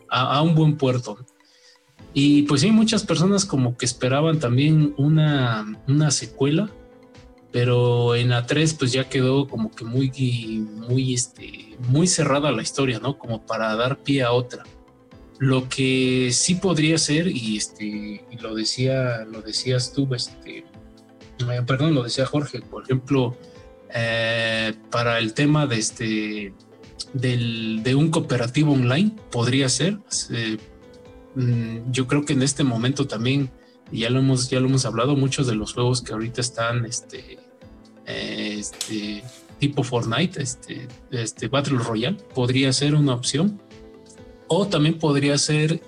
a, 0.10 0.42
un 0.42 0.56
buen 0.56 0.78
puerto. 0.78 1.18
Y 2.14 2.44
pues 2.44 2.62
sí, 2.62 2.72
muchas 2.72 3.04
personas 3.04 3.46
como 3.46 3.78
que 3.78 3.86
esperaban 3.86 4.40
también 4.40 4.94
una, 4.98 5.66
una 5.88 6.12
secuela, 6.12 6.70
pero 7.52 8.16
en 8.16 8.30
la 8.30 8.46
3 8.46 8.74
pues 8.76 8.92
ya 8.92 9.10
quedó 9.10 9.48
como 9.48 9.72
que 9.72 9.84
muy, 9.84 10.10
muy, 10.88 11.14
este, 11.14 11.78
muy 11.90 12.08
cerrada 12.08 12.52
la 12.52 12.62
historia, 12.62 13.00
¿no? 13.00 13.18
Como 13.18 13.46
para 13.46 13.76
dar 13.76 14.04
pie 14.04 14.24
a 14.24 14.32
otra. 14.32 14.64
Lo 15.40 15.68
que 15.68 16.30
sí 16.32 16.56
podría 16.56 16.98
ser, 16.98 17.28
y 17.28 17.58
este, 17.58 18.26
lo 18.40 18.56
decía, 18.56 19.26
lo 19.26 19.42
decías 19.42 19.92
tú, 19.92 20.08
este, 20.16 20.60
eh, 21.40 21.62
perdón, 21.68 21.94
lo 21.94 22.04
decía 22.04 22.26
Jorge, 22.26 22.62
por 22.62 22.84
ejemplo, 22.84 23.36
eh, 23.94 24.74
para 24.92 25.20
el 25.20 25.34
tema 25.34 25.68
de 25.68 25.78
este, 25.78 26.54
del, 27.16 27.82
de 27.82 27.96
un 27.96 28.10
cooperativo 28.10 28.74
online, 28.74 29.16
podría 29.32 29.70
ser. 29.70 29.98
Eh, 30.32 30.58
mm, 31.36 31.92
yo 31.92 32.08
creo 32.08 32.26
que 32.26 32.34
en 32.34 32.44
este 32.44 32.64
momento 32.64 33.08
también 33.08 33.50
ya 33.92 34.10
lo 34.10 34.20
hemos, 34.20 34.50
ya 34.50 34.60
lo 34.60 34.68
hemos 34.68 34.86
hablado, 34.86 35.16
muchos 35.16 35.48
de 35.48 35.56
los 35.56 35.74
juegos 35.74 36.02
que 36.02 36.14
ahorita 36.14 36.42
están, 36.42 36.86
este, 36.86 37.40
este 38.06 39.24
tipo 39.60 39.84
Fortnite, 39.84 40.42
este, 40.42 40.88
este 41.12 41.48
Battle 41.48 41.78
Royale, 41.78 42.18
podría 42.34 42.74
ser 42.74 42.96
una 42.96 43.14
opción. 43.14 43.62
O 44.48 44.68
también 44.68 45.00
podría 45.00 45.38
ser 45.38 45.82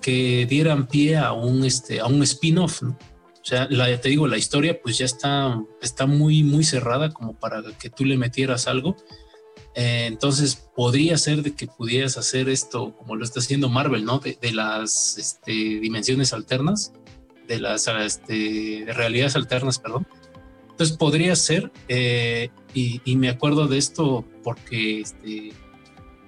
que 0.00 0.46
dieran 0.46 0.88
pie 0.88 1.16
a 1.16 1.32
un, 1.32 1.64
este, 1.64 2.02
un 2.02 2.22
spin-off, 2.24 2.82
O 2.82 2.96
sea, 3.42 3.68
la, 3.70 3.96
te 4.00 4.08
digo, 4.08 4.26
la 4.26 4.36
historia 4.36 4.80
pues 4.82 4.98
ya 4.98 5.04
está, 5.04 5.62
está 5.80 6.06
muy, 6.06 6.42
muy 6.42 6.64
cerrada 6.64 7.10
como 7.10 7.34
para 7.34 7.62
que 7.78 7.88
tú 7.88 8.04
le 8.04 8.16
metieras 8.16 8.66
algo. 8.66 8.96
Eh, 9.74 10.04
entonces 10.06 10.70
podría 10.76 11.16
ser 11.16 11.42
de 11.42 11.54
que 11.54 11.66
pudieras 11.66 12.18
hacer 12.18 12.48
esto 12.48 12.94
como 12.96 13.16
lo 13.16 13.24
está 13.24 13.40
haciendo 13.40 13.68
Marvel, 13.68 14.04
¿no? 14.04 14.18
De, 14.18 14.52
las 14.52 15.16
este, 15.16 15.52
dimensiones 15.52 16.32
alternas, 16.32 16.92
de 17.48 17.60
las 17.60 17.88
este, 17.88 18.84
realidades 18.88 19.36
alternas, 19.36 19.78
perdón. 19.78 20.06
Entonces 20.70 20.96
podría 20.96 21.36
ser, 21.36 21.70
eh, 21.88 22.50
y, 22.74 23.16
me 23.16 23.28
acuerdo 23.28 23.66
de 23.66 23.78
esto 23.78 24.24
porque 24.42 25.00
este, 25.00 25.52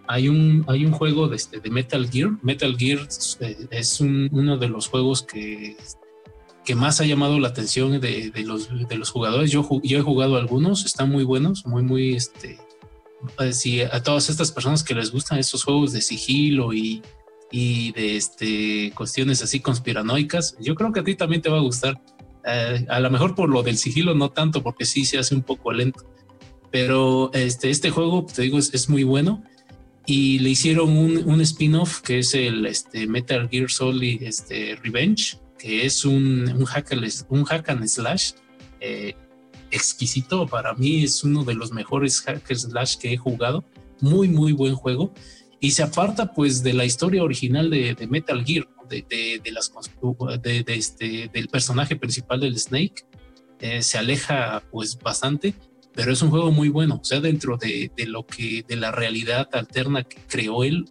hay, 0.06 0.28
un, 0.28 0.64
hay 0.68 0.86
un 0.86 0.92
juego 0.92 1.28
de, 1.28 1.38
Metal 1.70 2.08
Gear. 2.08 2.30
Metal 2.42 2.76
Gear 2.76 3.00
eh, 3.40 3.66
es 3.70 4.00
uno 4.00 4.56
de 4.56 4.68
los 4.68 4.88
juegos 4.88 5.22
que, 5.22 5.76
que 6.64 6.74
más 6.74 7.00
ha 7.00 7.04
llamado 7.04 7.38
la 7.38 7.48
atención 7.48 8.00
de, 8.00 8.30
de, 8.30 8.42
los, 8.42 8.68
de 8.88 8.96
los 8.96 9.10
jugadores. 9.10 9.50
Yo, 9.50 9.68
yo 9.82 9.98
he 9.98 10.02
jugado 10.02 10.36
algunos, 10.36 10.84
están 10.84 11.10
muy 11.10 11.24
buenos, 11.24 11.66
muy, 11.66 11.82
muy, 11.82 12.16
si 13.52 13.80
a 13.80 14.02
todas 14.02 14.30
estas 14.30 14.52
personas 14.52 14.82
que 14.82 14.94
les 14.94 15.10
gustan 15.10 15.38
estos 15.38 15.64
juegos 15.64 15.92
de 15.92 16.00
sigilo 16.00 16.72
y, 16.72 17.02
y 17.50 17.92
de 17.92 18.16
este, 18.16 18.92
cuestiones 18.94 19.42
así 19.42 19.60
conspiranoicas, 19.60 20.56
yo 20.60 20.74
creo 20.74 20.92
que 20.92 21.00
a 21.00 21.04
ti 21.04 21.14
también 21.14 21.42
te 21.42 21.48
va 21.48 21.58
a 21.58 21.62
gustar. 21.62 22.00
Eh, 22.46 22.84
a 22.88 23.00
lo 23.00 23.10
mejor 23.10 23.34
por 23.34 23.48
lo 23.48 23.62
del 23.62 23.78
sigilo 23.78 24.14
no 24.14 24.30
tanto, 24.30 24.62
porque 24.62 24.84
sí 24.84 25.04
se 25.04 25.18
hace 25.18 25.34
un 25.34 25.42
poco 25.42 25.72
lento. 25.72 26.04
Pero 26.70 27.30
este, 27.32 27.70
este 27.70 27.90
juego, 27.90 28.26
te 28.26 28.42
digo, 28.42 28.58
es, 28.58 28.88
muy 28.88 29.04
bueno. 29.04 29.42
Y 30.06 30.40
le 30.40 30.50
hicieron 30.50 30.96
un, 30.96 31.22
un 31.30 31.40
spin-off 31.40 32.00
que 32.00 32.18
es 32.18 32.34
el 32.34 32.66
este, 32.66 33.06
Metal 33.06 33.48
Gear 33.48 33.70
Solid 33.70 34.22
este, 34.22 34.76
Revenge, 34.82 35.38
que 35.58 35.86
es 35.86 36.04
un, 36.04 36.52
un, 36.52 36.64
hack, 36.64 36.90
un 37.28 37.44
hack 37.44 37.70
and 37.70 37.86
slash 37.86 38.32
eh, 38.80 39.14
exquisito. 39.74 40.46
Para 40.46 40.74
mí 40.74 41.04
es 41.04 41.24
uno 41.24 41.44
de 41.44 41.54
los 41.54 41.72
mejores 41.72 42.20
hack 42.20 42.50
and 42.50 42.58
slash 42.58 42.96
que 42.96 43.12
he 43.12 43.16
jugado. 43.16 43.64
Muy, 44.00 44.28
muy 44.28 44.52
buen 44.52 44.74
juego. 44.74 45.12
Y 45.60 45.70
se 45.72 45.82
aparta 45.82 46.32
pues 46.32 46.62
de 46.62 46.74
la 46.74 46.84
historia 46.84 47.22
original 47.22 47.70
de, 47.70 47.94
de 47.94 48.06
Metal 48.06 48.44
Gear 48.44 48.66
de, 48.88 49.52
las, 49.52 49.72
de, 50.42 50.64
este, 50.68 51.30
del 51.32 51.48
personaje 51.48 51.96
principal 51.96 52.40
del 52.40 52.58
Snake. 52.58 53.06
Eh, 53.60 53.82
se 53.82 53.98
aleja 53.98 54.62
pues 54.70 54.98
bastante, 54.98 55.54
pero 55.94 56.12
es 56.12 56.22
un 56.22 56.30
juego 56.30 56.50
muy 56.50 56.68
bueno. 56.68 57.00
O 57.00 57.04
sea, 57.04 57.20
dentro 57.20 57.56
de, 57.56 57.90
lo 58.06 58.26
que, 58.26 58.64
de 58.66 58.76
la 58.76 58.90
realidad 58.90 59.48
alterna 59.52 60.04
que 60.04 60.18
creó 60.26 60.64
él, 60.64 60.86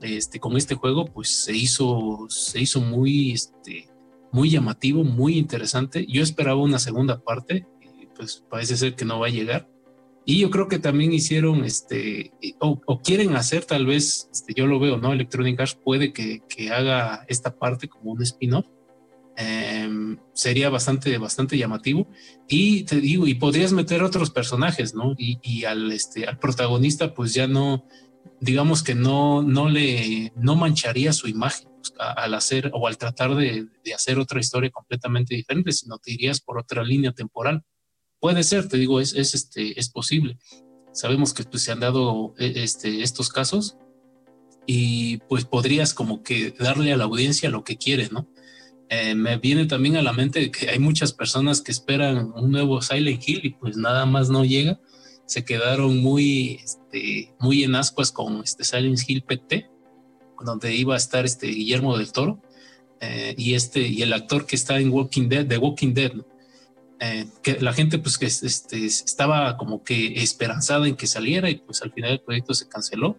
este, 0.00 0.40
con 0.40 0.56
este 0.56 0.74
juego, 0.74 1.04
pues 1.04 1.28
se 1.28 1.54
hizo, 1.54 2.26
se 2.28 2.60
hizo 2.60 2.80
muy, 2.80 3.32
este, 3.32 3.88
muy 4.32 4.50
llamativo, 4.50 5.04
muy 5.04 5.38
interesante. 5.38 6.06
Yo 6.08 6.22
esperaba 6.22 6.60
una 6.60 6.78
segunda 6.78 7.20
parte, 7.20 7.66
pues 8.20 8.44
parece 8.50 8.76
ser 8.76 8.94
que 8.94 9.06
no 9.06 9.18
va 9.18 9.28
a 9.28 9.30
llegar. 9.30 9.66
Y 10.26 10.40
yo 10.40 10.50
creo 10.50 10.68
que 10.68 10.78
también 10.78 11.10
hicieron, 11.12 11.64
este, 11.64 12.32
o, 12.60 13.00
quieren 13.02 13.34
hacer 13.34 13.64
tal 13.64 13.86
vez, 13.86 14.28
este, 14.30 14.52
yo 14.54 14.66
lo 14.66 14.78
veo, 14.78 14.98
¿no? 14.98 15.14
Electronic 15.14 15.58
Arts 15.58 15.78
puede 15.82 16.12
que, 16.12 16.42
que 16.48 16.70
haga 16.70 17.24
esta 17.28 17.56
parte 17.58 17.88
como 17.88 18.12
un 18.12 18.22
spin-off. 18.22 18.66
Em, 19.38 20.18
sería 20.34 20.68
bastante, 20.68 21.16
bastante 21.16 21.56
llamativo. 21.56 22.06
Y 22.46 22.82
te 22.82 23.00
digo, 23.00 23.26
y 23.26 23.34
podrías 23.34 23.72
meter 23.72 24.02
otros 24.02 24.30
personajes, 24.30 24.94
¿no? 24.94 25.14
Y, 25.16 25.38
y 25.42 25.64
al, 25.64 25.90
este, 25.90 26.26
al 26.26 26.38
protagonista, 26.38 27.14
pues 27.14 27.32
ya 27.32 27.46
no, 27.48 27.86
digamos 28.38 28.82
que 28.82 28.94
no, 28.94 29.42
no 29.42 29.70
le, 29.70 30.30
no 30.36 30.56
mancharía 30.56 31.14
su 31.14 31.26
imagen 31.26 31.68
pues, 31.76 31.94
al 31.98 32.34
hacer 32.34 32.70
o 32.74 32.86
al 32.86 32.98
tratar 32.98 33.34
de, 33.34 33.68
de 33.82 33.94
hacer 33.94 34.18
otra 34.18 34.40
historia 34.40 34.70
completamente 34.70 35.34
diferente, 35.34 35.72
sino 35.72 35.96
te 35.96 36.12
irías 36.12 36.42
por 36.42 36.58
otra 36.58 36.84
línea 36.84 37.12
temporal. 37.12 37.64
Puede 38.20 38.42
ser, 38.42 38.68
te 38.68 38.76
digo, 38.76 39.00
es, 39.00 39.14
es, 39.14 39.34
este, 39.34 39.78
es 39.78 39.88
posible. 39.88 40.38
Sabemos 40.92 41.32
que 41.32 41.44
pues, 41.44 41.62
se 41.62 41.72
han 41.72 41.80
dado 41.80 42.34
e, 42.38 42.52
este, 42.62 43.02
estos 43.02 43.30
casos 43.30 43.76
y 44.66 45.18
pues 45.28 45.44
podrías 45.44 45.94
como 45.94 46.22
que 46.22 46.54
darle 46.58 46.92
a 46.92 46.96
la 46.96 47.04
audiencia 47.04 47.50
lo 47.50 47.64
que 47.64 47.76
quiere, 47.76 48.08
¿no? 48.10 48.28
Eh, 48.92 49.14
me 49.14 49.36
viene 49.36 49.66
también 49.66 49.96
a 49.96 50.02
la 50.02 50.12
mente 50.12 50.50
que 50.50 50.68
hay 50.68 50.80
muchas 50.80 51.12
personas 51.12 51.60
que 51.60 51.70
esperan 51.70 52.32
un 52.34 52.50
nuevo 52.50 52.82
Silent 52.82 53.22
Hill 53.26 53.40
y 53.44 53.50
pues 53.50 53.76
nada 53.76 54.04
más 54.04 54.30
no 54.30 54.44
llega. 54.44 54.80
Se 55.26 55.44
quedaron 55.44 55.98
muy, 55.98 56.60
este, 56.64 57.32
muy 57.38 57.62
en 57.62 57.76
ascuas 57.76 58.10
con 58.10 58.42
este 58.42 58.64
Silent 58.64 58.98
Hill 59.06 59.22
PT, 59.22 59.70
donde 60.44 60.74
iba 60.74 60.94
a 60.94 60.96
estar 60.96 61.24
este 61.24 61.46
Guillermo 61.46 61.96
del 61.96 62.10
Toro 62.10 62.42
eh, 63.00 63.34
y 63.38 63.54
este 63.54 63.80
y 63.80 64.02
el 64.02 64.12
actor 64.12 64.44
que 64.44 64.56
está 64.56 64.80
en 64.80 64.90
Walking 64.90 65.28
Dead, 65.28 65.46
de 65.46 65.56
Walking 65.56 65.94
Dead. 65.94 66.12
Eh, 67.02 67.26
que 67.42 67.58
la 67.60 67.72
gente 67.72 67.98
pues 67.98 68.18
que 68.18 68.26
este, 68.26 68.84
estaba 68.84 69.56
como 69.56 69.82
que 69.82 70.22
esperanzada 70.22 70.86
en 70.86 70.96
que 70.96 71.06
saliera 71.06 71.48
y 71.48 71.56
pues 71.56 71.80
al 71.80 71.92
final 71.92 72.12
el 72.12 72.20
proyecto 72.20 72.52
se 72.52 72.68
canceló. 72.68 73.16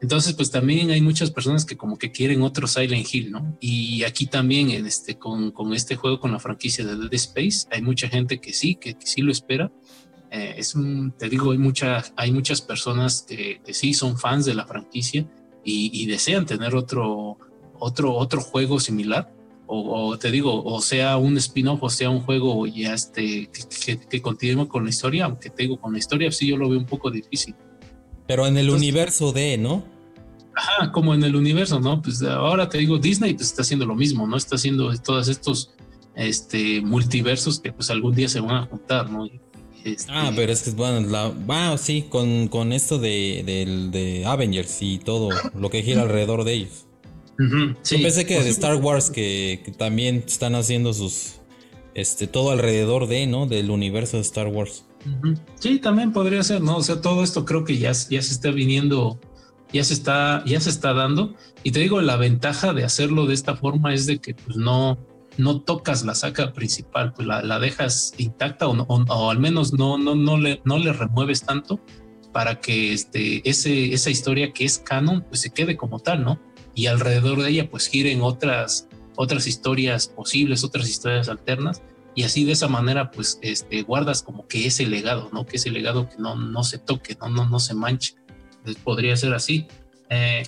Entonces 0.00 0.32
pues 0.32 0.50
también 0.50 0.90
hay 0.90 1.00
muchas 1.00 1.30
personas 1.30 1.64
que 1.64 1.76
como 1.76 1.96
que 1.96 2.10
quieren 2.10 2.42
otro 2.42 2.66
Silent 2.66 3.06
Hill, 3.14 3.30
¿no? 3.30 3.56
Y 3.60 4.02
aquí 4.02 4.26
también 4.26 4.70
en 4.70 4.86
este, 4.86 5.18
con, 5.18 5.52
con 5.52 5.72
este 5.72 5.94
juego, 5.94 6.18
con 6.18 6.32
la 6.32 6.40
franquicia 6.40 6.84
de 6.84 6.96
Dead 6.96 7.14
Space, 7.14 7.68
hay 7.70 7.80
mucha 7.80 8.08
gente 8.08 8.40
que 8.40 8.52
sí, 8.52 8.74
que, 8.74 8.96
sí 9.04 9.22
lo 9.22 9.30
espera. 9.30 9.70
Eh, 10.32 10.54
es 10.56 10.74
un, 10.74 11.12
te 11.12 11.28
digo, 11.28 11.52
hay, 11.52 11.58
mucha, 11.58 12.02
hay 12.16 12.32
muchas 12.32 12.60
personas 12.60 13.22
que, 13.22 13.60
que 13.64 13.72
sí 13.72 13.94
son 13.94 14.18
fans 14.18 14.46
de 14.46 14.54
la 14.54 14.66
franquicia 14.66 15.28
y, 15.64 15.90
y 15.92 16.06
desean 16.06 16.44
tener 16.44 16.74
otro, 16.74 17.38
otro, 17.78 18.14
otro 18.14 18.40
juego 18.40 18.80
similar 18.80 19.32
o, 19.72 20.18
te 20.18 20.30
digo, 20.30 20.64
o 20.64 20.80
sea 20.80 21.16
un 21.16 21.36
spin-off 21.36 21.82
o 21.82 21.90
sea 21.90 22.10
un 22.10 22.20
juego 22.20 22.66
ya 22.66 22.92
este, 22.94 23.48
que, 24.10 24.20
continúe 24.20 24.66
con 24.66 24.84
la 24.84 24.90
historia, 24.90 25.26
aunque 25.26 25.48
te 25.48 25.62
digo, 25.62 25.80
con 25.80 25.92
la 25.92 25.98
historia 25.98 26.32
sí 26.32 26.48
yo 26.48 26.56
lo 26.56 26.68
veo 26.68 26.78
un 26.78 26.86
poco 26.86 27.10
difícil. 27.10 27.54
Pero 28.26 28.46
en 28.46 28.58
el 28.58 28.70
universo 28.70 29.32
de, 29.32 29.58
¿no? 29.58 29.84
Ajá, 30.56 30.90
como 30.90 31.14
en 31.14 31.22
el 31.22 31.36
universo, 31.36 31.78
¿no? 31.78 32.02
Pues 32.02 32.20
ahora 32.22 32.68
te 32.68 32.78
digo, 32.78 32.98
Disney 32.98 33.34
pues, 33.34 33.48
está 33.48 33.62
haciendo 33.62 33.86
lo 33.86 33.94
mismo, 33.94 34.26
¿no? 34.26 34.36
Está 34.36 34.56
haciendo 34.56 34.92
todos 34.98 35.28
estos 35.28 35.72
este, 36.16 36.80
multiversos 36.80 37.60
que 37.60 37.72
pues 37.72 37.90
algún 37.90 38.14
día 38.14 38.28
se 38.28 38.40
van 38.40 38.56
a 38.56 38.66
juntar, 38.66 39.08
¿no? 39.08 39.26
Este, 39.84 40.12
ah, 40.12 40.32
pero 40.34 40.52
es 40.52 40.62
que 40.62 40.72
bueno, 40.72 41.08
la, 41.08 41.32
ah, 41.48 41.76
sí, 41.78 42.06
con, 42.08 42.48
con 42.48 42.72
esto 42.72 42.98
de, 42.98 43.44
de 43.92 44.24
Avengers 44.26 44.82
y 44.82 44.98
todo 44.98 45.30
lo 45.54 45.70
que 45.70 45.82
gira 45.82 46.02
alrededor 46.02 46.42
de 46.44 46.54
ellos. 46.54 46.89
Yo 47.48 48.02
pensé 48.02 48.26
que 48.26 48.42
de 48.42 48.50
Star 48.50 48.76
Wars 48.76 49.10
que, 49.10 49.62
también 49.78 50.24
están 50.26 50.54
haciendo 50.54 50.92
sus 50.92 51.36
este 51.94 52.26
todo 52.26 52.50
alrededor 52.50 53.06
de, 53.06 53.26
¿no? 53.26 53.46
Del 53.46 53.70
universo 53.70 54.16
de 54.16 54.22
Star 54.22 54.48
Wars. 54.48 54.84
Sí, 55.58 55.78
también 55.78 56.12
podría 56.12 56.42
ser, 56.42 56.60
¿no? 56.60 56.76
O 56.76 56.82
sea, 56.82 57.00
todo 57.00 57.24
esto 57.24 57.44
creo 57.44 57.64
que 57.64 57.78
ya, 57.78 57.92
ya 57.92 58.22
se 58.22 58.32
está 58.32 58.50
viniendo, 58.50 59.18
ya 59.72 59.82
se 59.84 59.94
está, 59.94 60.44
ya 60.44 60.60
se 60.60 60.70
está 60.70 60.92
dando. 60.92 61.34
Y 61.62 61.72
te 61.72 61.80
digo, 61.80 62.00
la 62.00 62.16
ventaja 62.16 62.74
de 62.74 62.84
hacerlo 62.84 63.26
de 63.26 63.34
esta 63.34 63.56
forma 63.56 63.94
es 63.94 64.06
de 64.06 64.18
que 64.18 64.34
pues 64.34 64.56
no, 64.56 64.98
no 65.38 65.62
tocas 65.62 66.04
la 66.04 66.14
saca 66.14 66.52
principal, 66.52 67.12
pues 67.14 67.26
la, 67.26 67.58
dejas 67.58 68.12
intacta 68.18 68.68
o, 68.68 68.76
o, 68.76 69.30
al 69.30 69.38
menos 69.38 69.72
no, 69.72 69.96
no, 69.96 70.14
no, 70.14 70.36
le, 70.36 70.60
no 70.64 70.78
le 70.78 70.92
remueves 70.92 71.42
tanto 71.42 71.80
para 72.32 72.60
que 72.60 72.92
este, 72.92 73.48
ese, 73.48 73.92
esa 73.92 74.10
historia 74.10 74.52
que 74.52 74.64
es 74.64 74.78
canon 74.78 75.22
pues 75.22 75.40
se 75.40 75.50
quede 75.50 75.76
como 75.76 75.98
tal, 75.98 76.24
¿no? 76.24 76.40
Y 76.74 76.86
alrededor 76.86 77.42
de 77.42 77.50
ella 77.50 77.70
pues 77.70 77.88
giren 77.88 78.22
otras, 78.22 78.88
otras 79.16 79.46
historias 79.46 80.08
posibles, 80.08 80.64
otras 80.64 80.88
historias 80.88 81.28
alternas 81.28 81.82
y 82.14 82.24
así 82.24 82.44
de 82.44 82.52
esa 82.52 82.68
manera 82.68 83.10
pues 83.10 83.38
este, 83.42 83.82
guardas 83.82 84.22
como 84.22 84.46
que 84.46 84.66
ese 84.66 84.86
legado, 84.86 85.30
¿no? 85.32 85.46
Que 85.46 85.56
ese 85.56 85.70
legado 85.70 86.08
que 86.08 86.16
no, 86.18 86.34
no 86.34 86.64
se 86.64 86.78
toque, 86.78 87.16
no, 87.20 87.28
no, 87.28 87.48
no 87.48 87.60
se 87.60 87.74
manche. 87.74 88.14
podría 88.84 89.16
ser 89.16 89.32
así. 89.34 89.66
Eh, 90.08 90.42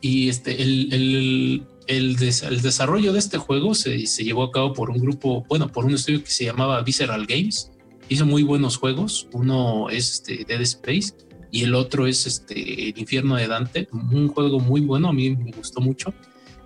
y 0.00 0.28
este, 0.28 0.62
el, 0.62 0.92
el, 0.92 1.66
el, 1.86 2.16
desarrollo 2.16 3.12
de 3.12 3.18
este 3.18 3.38
juego 3.38 3.74
se, 3.74 4.06
se, 4.06 4.24
llevó 4.24 4.44
a 4.44 4.50
cabo 4.50 4.72
por 4.72 4.90
un 4.90 4.98
grupo, 4.98 5.44
bueno, 5.48 5.70
por 5.70 5.84
un 5.84 5.94
estudio 5.94 6.22
que 6.22 6.30
se 6.30 6.44
llamaba 6.44 6.82
Visceral 6.82 7.26
Games. 7.26 7.70
Hizo 8.08 8.26
muy 8.26 8.42
buenos 8.42 8.76
juegos. 8.76 9.28
Uno 9.32 9.88
es 9.88 10.14
este, 10.14 10.44
Dead 10.44 10.60
Space 10.60 11.25
y 11.56 11.62
el 11.62 11.74
otro 11.74 12.06
es 12.06 12.26
este, 12.26 12.90
El 12.90 12.98
infierno 12.98 13.36
de 13.36 13.48
Dante, 13.48 13.88
un 13.90 14.28
juego 14.28 14.60
muy 14.60 14.82
bueno, 14.82 15.08
a 15.08 15.12
mí 15.14 15.34
me 15.34 15.52
gustó 15.52 15.80
mucho. 15.80 16.12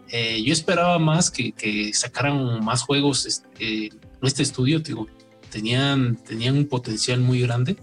Eh, 0.08 0.42
yo 0.42 0.52
esperaba 0.52 0.98
más 0.98 1.30
que, 1.30 1.52
que, 1.52 1.94
sacaran 1.94 2.64
más 2.64 2.82
juegos. 2.82 3.24
Este, 3.24 3.90
este 4.20 4.42
estudio 4.42 4.80
digo, 4.80 5.06
tenían, 5.48 6.16
tenían 6.16 6.56
un 6.56 6.66
potencial 6.66 7.20
muy 7.20 7.40
grande. 7.40 7.76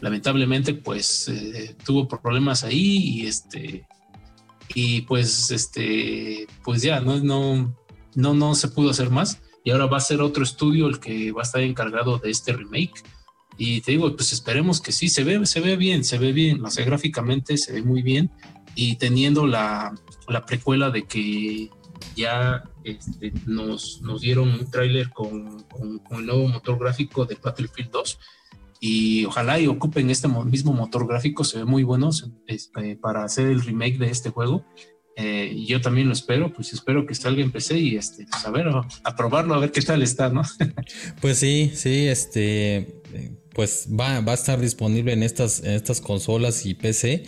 Lamentablemente, 0.00 0.74
pues 0.74 1.28
eh, 1.28 1.76
tuvo 1.86 2.08
problemas 2.08 2.64
ahí 2.64 2.96
y 2.96 3.26
este 3.26 3.86
y 4.74 5.02
pues 5.02 5.50
este 5.52 6.46
pues 6.62 6.82
ya 6.82 7.00
no 7.00 7.20
no 7.20 7.74
no 8.14 8.34
no 8.34 8.54
se 8.54 8.68
pudo 8.68 8.90
hacer 8.90 9.08
más 9.08 9.40
y 9.64 9.70
ahora 9.70 9.86
va 9.86 9.96
a 9.96 10.00
ser 10.00 10.20
otro 10.20 10.42
estudio 10.42 10.88
el 10.88 11.00
que 11.00 11.32
va 11.32 11.40
a 11.40 11.44
estar 11.44 11.62
encargado 11.62 12.18
de 12.18 12.30
este 12.30 12.52
remake. 12.52 13.02
Y 13.58 13.80
te 13.80 13.90
digo, 13.92 14.14
pues 14.14 14.32
esperemos 14.32 14.80
que 14.80 14.92
sí, 14.92 15.08
se 15.08 15.24
ve, 15.24 15.44
se 15.44 15.60
ve 15.60 15.76
bien, 15.76 16.04
se 16.04 16.16
ve 16.16 16.32
bien, 16.32 16.64
o 16.64 16.70
sea, 16.70 16.84
gráficamente 16.84 17.58
se 17.58 17.72
ve 17.72 17.82
muy 17.82 18.02
bien 18.02 18.30
y 18.76 18.94
teniendo 18.94 19.46
la, 19.46 19.92
la 20.28 20.46
precuela 20.46 20.90
de 20.90 21.04
que 21.04 21.68
ya 22.14 22.62
este, 22.84 23.32
nos, 23.46 24.00
nos 24.02 24.20
dieron 24.20 24.50
un 24.50 24.70
tráiler 24.70 25.10
con, 25.10 25.64
con, 25.64 26.00
el 26.12 26.26
nuevo 26.26 26.46
motor 26.46 26.78
gráfico 26.78 27.24
de 27.24 27.36
Battlefield 27.42 27.90
2 27.90 28.18
y 28.80 29.24
ojalá 29.24 29.58
y 29.58 29.66
ocupen 29.66 30.10
este 30.10 30.28
mismo 30.28 30.72
motor 30.72 31.06
gráfico, 31.08 31.42
se 31.42 31.58
ve 31.58 31.64
muy 31.64 31.82
bueno 31.82 32.10
este, 32.46 32.96
para 32.96 33.24
hacer 33.24 33.48
el 33.48 33.62
remake 33.62 33.98
de 33.98 34.10
este 34.10 34.30
juego. 34.30 34.64
Eh, 35.16 35.50
y 35.52 35.66
yo 35.66 35.80
también 35.80 36.06
lo 36.06 36.12
espero, 36.12 36.52
pues 36.52 36.72
espero 36.72 37.04
que 37.04 37.16
salga 37.16 37.42
en 37.42 37.50
PC 37.50 37.76
y 37.76 37.96
este, 37.96 38.24
pues 38.30 38.46
a 38.46 38.52
ver, 38.52 38.68
a 38.68 39.16
probarlo, 39.16 39.54
a 39.54 39.58
ver 39.58 39.72
qué 39.72 39.82
tal 39.82 40.00
está, 40.00 40.28
¿no? 40.28 40.42
pues 41.20 41.38
sí, 41.38 41.72
sí, 41.74 42.06
este, 42.06 43.02
pues 43.58 43.88
va, 43.90 44.20
va 44.20 44.30
a 44.30 44.34
estar 44.36 44.60
disponible 44.60 45.12
en 45.12 45.24
estas, 45.24 45.64
en 45.64 45.72
estas 45.72 46.00
consolas 46.00 46.64
y 46.64 46.74
PC. 46.74 47.24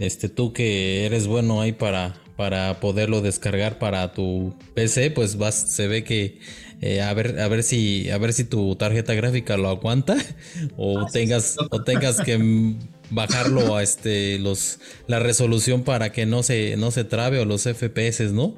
Este, 0.00 0.30
tú 0.30 0.54
que 0.54 1.04
eres 1.04 1.26
bueno 1.26 1.60
ahí 1.60 1.72
para, 1.72 2.14
para 2.34 2.80
poderlo 2.80 3.20
descargar 3.20 3.78
para 3.78 4.14
tu 4.14 4.56
PC, 4.72 5.10
pues 5.10 5.36
vas, 5.36 5.54
se 5.54 5.86
ve 5.86 6.02
que 6.02 6.38
eh, 6.80 7.02
a 7.02 7.12
ver, 7.12 7.38
a 7.40 7.48
ver 7.48 7.62
si, 7.62 8.08
a 8.08 8.16
ver 8.16 8.32
si 8.32 8.44
tu 8.44 8.74
tarjeta 8.76 9.12
gráfica 9.12 9.58
lo 9.58 9.68
aguanta 9.68 10.16
o 10.78 11.00
ah, 11.00 11.08
tengas, 11.12 11.56
o 11.70 11.82
tengas 11.82 12.22
que 12.22 12.38
bajarlo 13.10 13.76
a 13.76 13.82
este, 13.82 14.38
los, 14.38 14.78
la 15.08 15.18
resolución 15.18 15.82
para 15.82 16.10
que 16.10 16.24
no 16.24 16.42
se, 16.42 16.78
no 16.78 16.90
se 16.90 17.04
trabe 17.04 17.38
o 17.38 17.44
los 17.44 17.64
FPS, 17.64 18.32
¿no? 18.32 18.56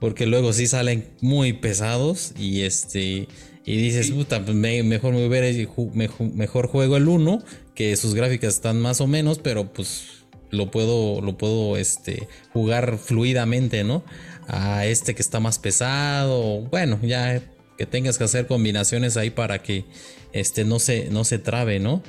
Porque 0.00 0.24
luego 0.24 0.54
sí 0.54 0.66
salen 0.66 1.10
muy 1.20 1.52
pesados 1.52 2.32
y 2.38 2.62
este, 2.62 3.28
y 3.64 3.76
dices, 3.76 4.10
puta, 4.10 4.44
pues 4.44 4.56
mejor 4.56 5.14
me 5.14 5.26
hubiera, 5.26 5.46
mejor, 5.94 6.32
mejor 6.34 6.68
juego 6.68 6.96
el 6.96 7.08
1, 7.08 7.42
que 7.74 7.96
sus 7.96 8.14
gráficas 8.14 8.54
están 8.54 8.80
más 8.80 9.00
o 9.00 9.06
menos, 9.06 9.38
pero 9.38 9.72
pues 9.72 10.24
lo 10.50 10.70
puedo, 10.70 11.20
lo 11.20 11.38
puedo 11.38 11.76
este, 11.76 12.28
jugar 12.52 12.98
fluidamente, 12.98 13.84
¿no? 13.84 14.04
A 14.46 14.86
este 14.86 15.14
que 15.14 15.22
está 15.22 15.40
más 15.40 15.58
pesado, 15.58 16.60
bueno, 16.70 16.98
ya 17.02 17.42
que 17.78 17.86
tengas 17.86 18.18
que 18.18 18.24
hacer 18.24 18.46
combinaciones 18.46 19.16
ahí 19.16 19.30
para 19.30 19.62
que 19.62 19.84
este, 20.32 20.64
no, 20.64 20.78
se, 20.78 21.08
no 21.10 21.24
se 21.24 21.38
trabe, 21.38 21.80
¿no? 21.80 22.02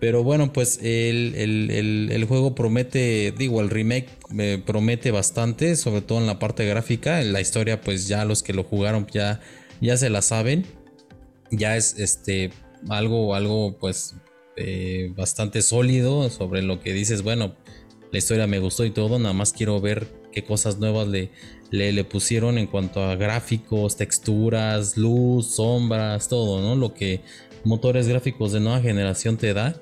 Pero 0.00 0.22
bueno, 0.22 0.52
pues 0.52 0.78
el, 0.82 2.24
juego 2.28 2.54
promete, 2.54 3.32
digo, 3.36 3.60
el 3.60 3.68
remake 3.68 4.08
me 4.30 4.58
promete 4.58 5.10
bastante, 5.10 5.74
sobre 5.74 6.02
todo 6.02 6.18
en 6.18 6.26
la 6.26 6.38
parte 6.38 6.64
gráfica. 6.66 7.20
En 7.20 7.32
la 7.32 7.40
historia, 7.40 7.80
pues 7.80 8.06
ya 8.06 8.24
los 8.24 8.44
que 8.44 8.52
lo 8.52 8.62
jugaron 8.62 9.08
ya, 9.12 9.40
ya 9.80 9.96
se 9.96 10.08
la 10.08 10.22
saben. 10.22 10.66
Ya 11.50 11.76
es 11.76 11.98
este 11.98 12.50
algo, 12.88 13.34
algo 13.34 13.76
pues 13.78 14.14
eh, 14.56 15.12
bastante 15.16 15.62
sólido 15.62 16.28
sobre 16.30 16.62
lo 16.62 16.80
que 16.80 16.92
dices, 16.92 17.22
bueno, 17.22 17.54
la 18.10 18.18
historia 18.18 18.46
me 18.46 18.58
gustó 18.58 18.84
y 18.84 18.90
todo, 18.90 19.18
nada 19.18 19.32
más 19.32 19.52
quiero 19.52 19.80
ver 19.80 20.06
qué 20.32 20.44
cosas 20.44 20.78
nuevas 20.78 21.08
le, 21.08 21.30
le, 21.70 22.04
pusieron 22.04 22.58
en 22.58 22.66
cuanto 22.66 23.02
a 23.02 23.16
gráficos, 23.16 23.96
texturas, 23.96 24.96
luz, 24.96 25.54
sombras, 25.54 26.28
todo, 26.28 26.60
¿no? 26.60 26.74
Lo 26.76 26.94
que 26.94 27.20
motores 27.64 28.08
gráficos 28.08 28.52
de 28.52 28.60
nueva 28.60 28.80
generación 28.80 29.36
te 29.36 29.54
da. 29.54 29.80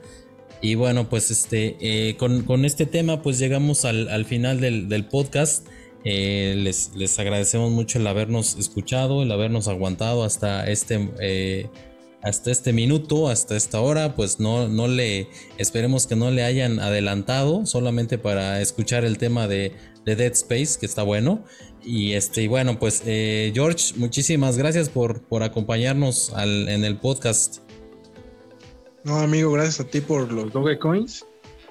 Y 0.60 0.74
bueno, 0.74 1.08
pues 1.08 1.30
este, 1.30 1.76
eh, 1.80 2.16
con, 2.16 2.64
este 2.64 2.86
tema 2.86 3.22
pues 3.22 3.38
llegamos 3.38 3.84
al, 3.84 4.24
final 4.24 4.60
del, 4.60 5.04
podcast. 5.06 5.66
Eh, 6.08 6.54
les, 6.56 6.92
les, 6.94 7.18
agradecemos 7.18 7.72
mucho 7.72 7.98
el 7.98 8.06
habernos 8.06 8.54
escuchado, 8.54 9.24
el 9.24 9.32
habernos 9.32 9.66
aguantado 9.66 10.22
hasta 10.22 10.70
este 10.70 11.10
eh, 11.20 11.68
hasta 12.22 12.52
este 12.52 12.72
minuto, 12.72 13.28
hasta 13.28 13.56
esta 13.56 13.80
hora, 13.80 14.14
pues 14.14 14.38
no, 14.38 14.68
no 14.68 14.86
le, 14.86 15.28
esperemos 15.58 16.06
que 16.06 16.14
no 16.14 16.30
le 16.30 16.44
hayan 16.44 16.78
adelantado, 16.78 17.66
solamente 17.66 18.18
para 18.18 18.60
escuchar 18.60 19.04
el 19.04 19.18
tema 19.18 19.48
de, 19.48 19.72
Dead 20.04 20.20
Space, 20.20 20.78
que 20.78 20.86
está 20.86 21.02
bueno. 21.02 21.44
Y 21.84 22.12
este, 22.12 22.42
y 22.42 22.46
bueno, 22.46 22.78
pues 22.78 23.02
eh, 23.04 23.50
George, 23.52 23.94
muchísimas 23.96 24.56
gracias 24.56 24.88
por, 24.88 25.22
por 25.22 25.42
acompañarnos 25.42 26.32
en 26.36 26.84
el 26.84 26.98
podcast. 26.98 27.58
No, 29.02 29.18
amigo, 29.18 29.50
gracias 29.50 29.80
a 29.80 29.84
ti 29.84 30.00
por 30.00 30.32
los 30.32 30.52
Dogecoins. 30.52 31.24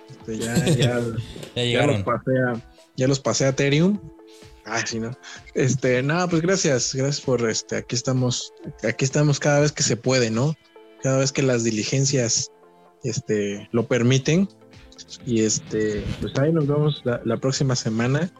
Este, 0.09 0.37
ya, 0.39 0.55
ya, 0.65 1.01
ya, 1.55 1.63
llegaron. 1.63 1.95
los 1.95 2.03
pasé 2.03 2.31
a, 2.37 2.73
ya 2.97 3.07
los 3.07 3.19
pasé 3.21 3.45
a 3.45 3.49
Ethereum. 3.49 3.99
Ah, 4.65 4.83
sí, 4.85 4.99
¿no? 4.99 5.11
Este, 5.53 6.01
nada, 6.01 6.27
pues 6.27 6.41
gracias, 6.41 6.95
gracias 6.95 7.21
por 7.21 7.47
este, 7.47 7.77
aquí 7.77 7.95
estamos, 7.95 8.51
aquí 8.83 9.05
estamos 9.05 9.39
cada 9.39 9.59
vez 9.59 9.71
que 9.71 9.83
se 9.83 9.95
puede, 9.95 10.31
¿no? 10.31 10.55
Cada 11.03 11.19
vez 11.19 11.31
que 11.31 11.43
las 11.43 11.63
diligencias, 11.63 12.51
este, 13.03 13.69
lo 13.71 13.87
permiten. 13.87 14.49
Y 15.25 15.43
este, 15.43 16.03
pues 16.19 16.33
ahí 16.39 16.51
nos 16.51 16.65
vemos 16.67 17.03
la, 17.03 17.37
próxima 17.37 17.75
semana 17.75 18.31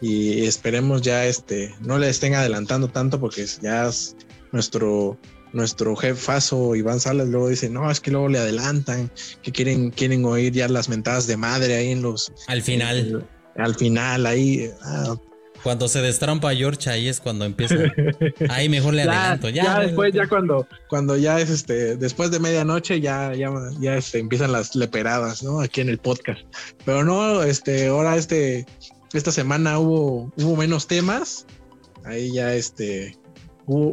y 0.00 0.46
esperemos 0.46 1.02
ya, 1.02 1.26
este, 1.26 1.74
no 1.80 1.98
le 1.98 2.08
estén 2.08 2.34
adelantando 2.34 2.88
tanto 2.88 3.20
porque 3.20 3.46
ya 3.62 3.86
es 3.86 4.16
nuestro, 4.50 5.16
nuestro 5.52 5.94
jefazo 5.94 6.74
Iván 6.74 6.98
Salas 6.98 7.28
luego 7.28 7.48
dice, 7.48 7.70
no, 7.70 7.88
es 7.88 8.00
que 8.00 8.10
luego 8.10 8.28
le 8.28 8.38
adelantan, 8.38 9.12
que 9.42 9.52
quieren, 9.52 9.90
quieren 9.90 10.24
oír 10.24 10.52
ya 10.52 10.66
las 10.66 10.88
mentadas 10.88 11.28
de 11.28 11.36
madre 11.36 11.76
ahí 11.76 11.92
en 11.92 12.02
los... 12.02 12.32
Al 12.48 12.62
final. 12.62 13.28
al 13.56 13.74
final, 13.76 14.26
ahí, 14.26 14.70
ah, 14.82 15.14
cuando 15.62 15.88
se 15.88 16.00
destrampa 16.00 16.54
George, 16.54 16.88
ahí 16.90 17.08
es 17.08 17.20
cuando 17.20 17.44
empieza. 17.44 17.74
Ahí 18.50 18.68
mejor 18.68 18.94
le 18.94 19.02
adelanto. 19.02 19.48
Ya, 19.48 19.64
ya 19.64 19.80
después, 19.80 20.12
ya 20.14 20.26
cuando, 20.28 20.66
cuando 20.88 21.16
ya 21.16 21.40
es 21.40 21.50
este, 21.50 21.96
después 21.96 22.30
de 22.30 22.38
medianoche, 22.38 23.00
ya, 23.00 23.34
ya, 23.34 23.50
ya 23.80 23.96
este, 23.96 24.18
empiezan 24.18 24.52
las 24.52 24.74
leperadas, 24.74 25.42
¿no? 25.42 25.60
Aquí 25.60 25.80
en 25.80 25.88
el 25.88 25.98
podcast. 25.98 26.40
Pero 26.84 27.04
no, 27.04 27.42
este, 27.42 27.88
ahora 27.88 28.16
este, 28.16 28.66
esta 29.12 29.32
semana 29.32 29.78
hubo, 29.78 30.32
hubo 30.36 30.56
menos 30.56 30.86
temas. 30.86 31.46
Ahí 32.04 32.32
ya 32.32 32.54
este, 32.54 33.18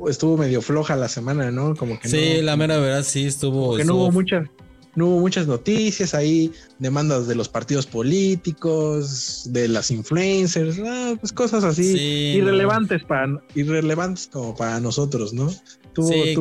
estuvo 0.08 0.38
medio 0.38 0.62
floja 0.62 0.96
la 0.96 1.10
semana, 1.10 1.52
¿no? 1.52 1.76
Como 1.76 2.00
que 2.00 2.08
sí, 2.08 2.42
la 2.42 2.56
mera 2.56 2.78
verdad 2.78 3.04
sí 3.04 3.26
estuvo. 3.26 3.76
Que 3.76 3.84
no 3.84 3.96
hubo 3.96 4.12
mucha, 4.12 4.50
no 4.96 5.08
hubo 5.08 5.20
muchas 5.20 5.48
noticias 5.48 6.14
ahí, 6.14 6.52
demandas 6.80 7.28
de 7.28 7.36
los 7.36 7.50
partidos 7.50 7.86
políticos, 7.86 9.44
de 9.52 9.68
las 9.68 9.92
influencers, 9.92 10.80
ah, 10.86 11.16
pues 11.20 11.32
cosas 11.32 11.64
así 11.64 12.36
irrelevantes 12.36 13.04
para 13.04 13.42
irrelevantes 13.56 14.28
como 14.32 14.56
para 14.56 14.80
nosotros, 14.80 15.34
¿no? 15.34 15.50
sí, 15.50 16.36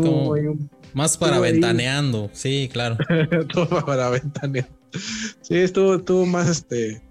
más 0.92 1.16
para 1.16 1.41
ventaneando, 1.41 2.31
sí, 2.33 2.68
claro. 2.73 2.97
Todo 3.52 3.84
para 3.84 4.10
ventaneando. 4.10 4.70
Sí, 5.41 5.57
estuvo, 5.57 5.97
estuvo 5.97 6.24
más 6.24 6.49
este 6.49 7.02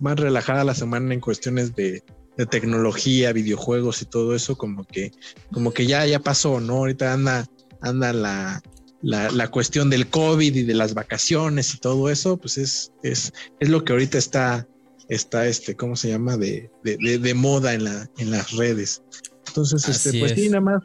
más 0.00 0.18
relajada 0.18 0.64
la 0.64 0.74
semana 0.74 1.12
en 1.12 1.20
cuestiones 1.20 1.74
de, 1.74 2.02
de 2.36 2.46
tecnología, 2.46 3.32
videojuegos 3.32 4.00
y 4.02 4.06
todo 4.06 4.34
eso, 4.34 4.56
como 4.56 4.84
que, 4.84 5.12
como 5.52 5.72
que 5.72 5.86
ya, 5.86 6.06
ya 6.06 6.20
pasó, 6.20 6.60
¿no? 6.60 6.74
Ahorita 6.74 7.12
anda, 7.12 7.46
anda 7.80 8.12
la, 8.12 8.62
la, 9.02 9.48
cuestión 9.48 9.90
del 9.90 10.08
COVID 10.08 10.54
y 10.54 10.62
de 10.62 10.74
las 10.74 10.94
vacaciones 10.94 11.74
y 11.74 11.78
todo 11.78 12.10
eso, 12.10 12.36
pues 12.36 12.58
es, 12.58 12.92
es, 13.02 13.32
es 13.60 13.68
lo 13.68 13.84
que 13.84 13.92
ahorita 13.92 14.18
está, 14.18 14.68
está 15.08 15.46
este, 15.46 15.76
¿cómo 15.76 15.96
se 15.96 16.08
llama? 16.08 16.36
De, 16.36 16.70
de, 16.82 17.34
moda 17.34 17.74
en, 17.74 17.84
la, 17.84 18.10
en 18.18 18.30
las 18.30 18.52
redes. 18.52 19.02
Entonces, 19.46 19.88
este, 19.88 20.18
pues 20.18 20.32
sí, 20.32 20.48
nada 20.48 20.60
más 20.60 20.82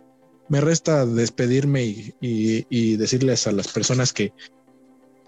me 0.49 0.61
resta 0.61 1.05
despedirme 1.05 1.83
y, 1.83 2.13
y, 2.21 2.97
decirles 2.97 3.47
a 3.47 3.51
las 3.51 3.67
personas 3.67 4.13
que, 4.13 4.33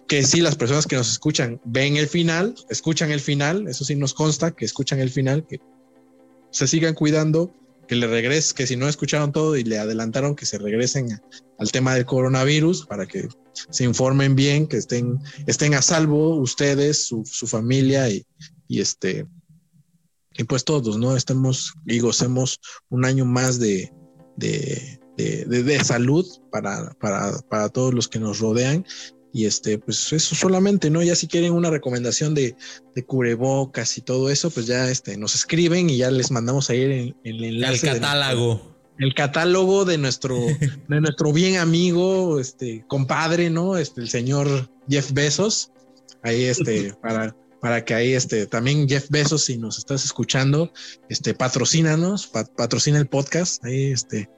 que 0.07 0.23
sí, 0.23 0.41
las 0.41 0.55
personas 0.55 0.85
que 0.85 0.95
nos 0.95 1.11
escuchan 1.11 1.59
ven 1.63 1.97
el 1.97 2.07
final, 2.07 2.55
escuchan 2.69 3.11
el 3.11 3.21
final, 3.21 3.67
eso 3.67 3.85
sí 3.85 3.95
nos 3.95 4.13
consta 4.13 4.51
que 4.51 4.65
escuchan 4.65 4.99
el 4.99 5.09
final, 5.09 5.45
que 5.47 5.59
se 6.51 6.67
sigan 6.67 6.93
cuidando, 6.93 7.53
que 7.87 7.95
le 7.95 8.07
regresen, 8.07 8.55
que 8.55 8.67
si 8.67 8.75
no 8.75 8.87
escucharon 8.87 9.31
todo 9.31 9.55
y 9.55 9.63
le 9.63 9.79
adelantaron 9.79 10.35
que 10.35 10.45
se 10.45 10.57
regresen 10.57 11.19
al 11.57 11.71
tema 11.71 11.95
del 11.95 12.05
coronavirus 12.05 12.85
para 12.85 13.05
que 13.05 13.27
se 13.53 13.83
informen 13.83 14.35
bien, 14.35 14.67
que 14.67 14.77
estén, 14.77 15.19
estén 15.47 15.73
a 15.73 15.81
salvo 15.81 16.35
ustedes, 16.35 17.07
su, 17.07 17.47
familia 17.47 18.09
y, 18.09 18.25
este 18.69 19.25
y 20.37 20.43
pues 20.43 20.65
todos, 20.65 20.97
¿no? 20.97 21.15
Estemos 21.15 21.73
y 21.85 21.99
gocemos 21.99 22.59
un 22.89 23.05
año 23.05 23.23
más 23.23 23.57
de, 23.57 23.91
de, 24.35 24.99
de, 25.15 25.83
salud 25.83 26.25
para, 26.51 26.91
para, 26.99 27.39
para, 27.49 27.69
todos 27.69 27.93
los 27.93 28.09
que 28.09 28.19
nos 28.19 28.39
rodean 28.39 28.85
y 29.31 29.45
este, 29.45 29.77
pues 29.77 30.11
eso 30.11 30.35
solamente, 30.35 30.89
¿no? 30.89 31.03
Ya 31.03 31.15
si 31.15 31.27
quieren 31.27 31.53
una 31.53 31.69
recomendación 31.69 32.33
de, 32.33 32.55
cubrebocas 33.05 33.97
y 33.97 34.01
todo 34.01 34.29
eso, 34.29 34.49
pues 34.49 34.65
ya 34.65 34.89
este, 34.89 35.17
nos 35.17 35.35
escriben 35.35 35.89
y 35.89 35.97
ya 35.97 36.11
les 36.11 36.31
mandamos 36.31 36.69
ahí 36.69 36.81
el, 36.81 37.15
el 37.23 37.43
enlace. 37.43 37.87
El 37.87 37.93
catálogo. 37.93 38.74
El 38.99 39.13
catálogo 39.13 39.85
de 39.85 39.97
nuestro, 39.97 40.37
de 40.87 41.01
nuestro 41.01 41.33
bien 41.33 41.57
amigo, 41.57 42.39
este, 42.39 42.83
compadre, 42.87 43.49
¿no? 43.49 43.77
Este, 43.77 44.01
el 44.01 44.09
señor 44.09 44.69
Jeff 44.89 45.11
Bezos. 45.11 45.71
Ahí, 46.23 46.45
este, 46.45 46.93
para, 47.01 47.35
para 47.61 47.85
que 47.85 47.93
ahí, 47.93 48.13
este, 48.13 48.47
también 48.47 48.89
Jeff 48.89 49.09
Bezos, 49.09 49.43
si 49.43 49.57
nos 49.57 49.77
estás 49.77 50.05
escuchando, 50.05 50.71
este, 51.09 51.33
patrocínanos, 51.33 52.27
patrocina 52.27 52.97
el 52.97 53.07
podcast. 53.07 53.63
Ahí, 53.63 53.91
este, 53.91 54.29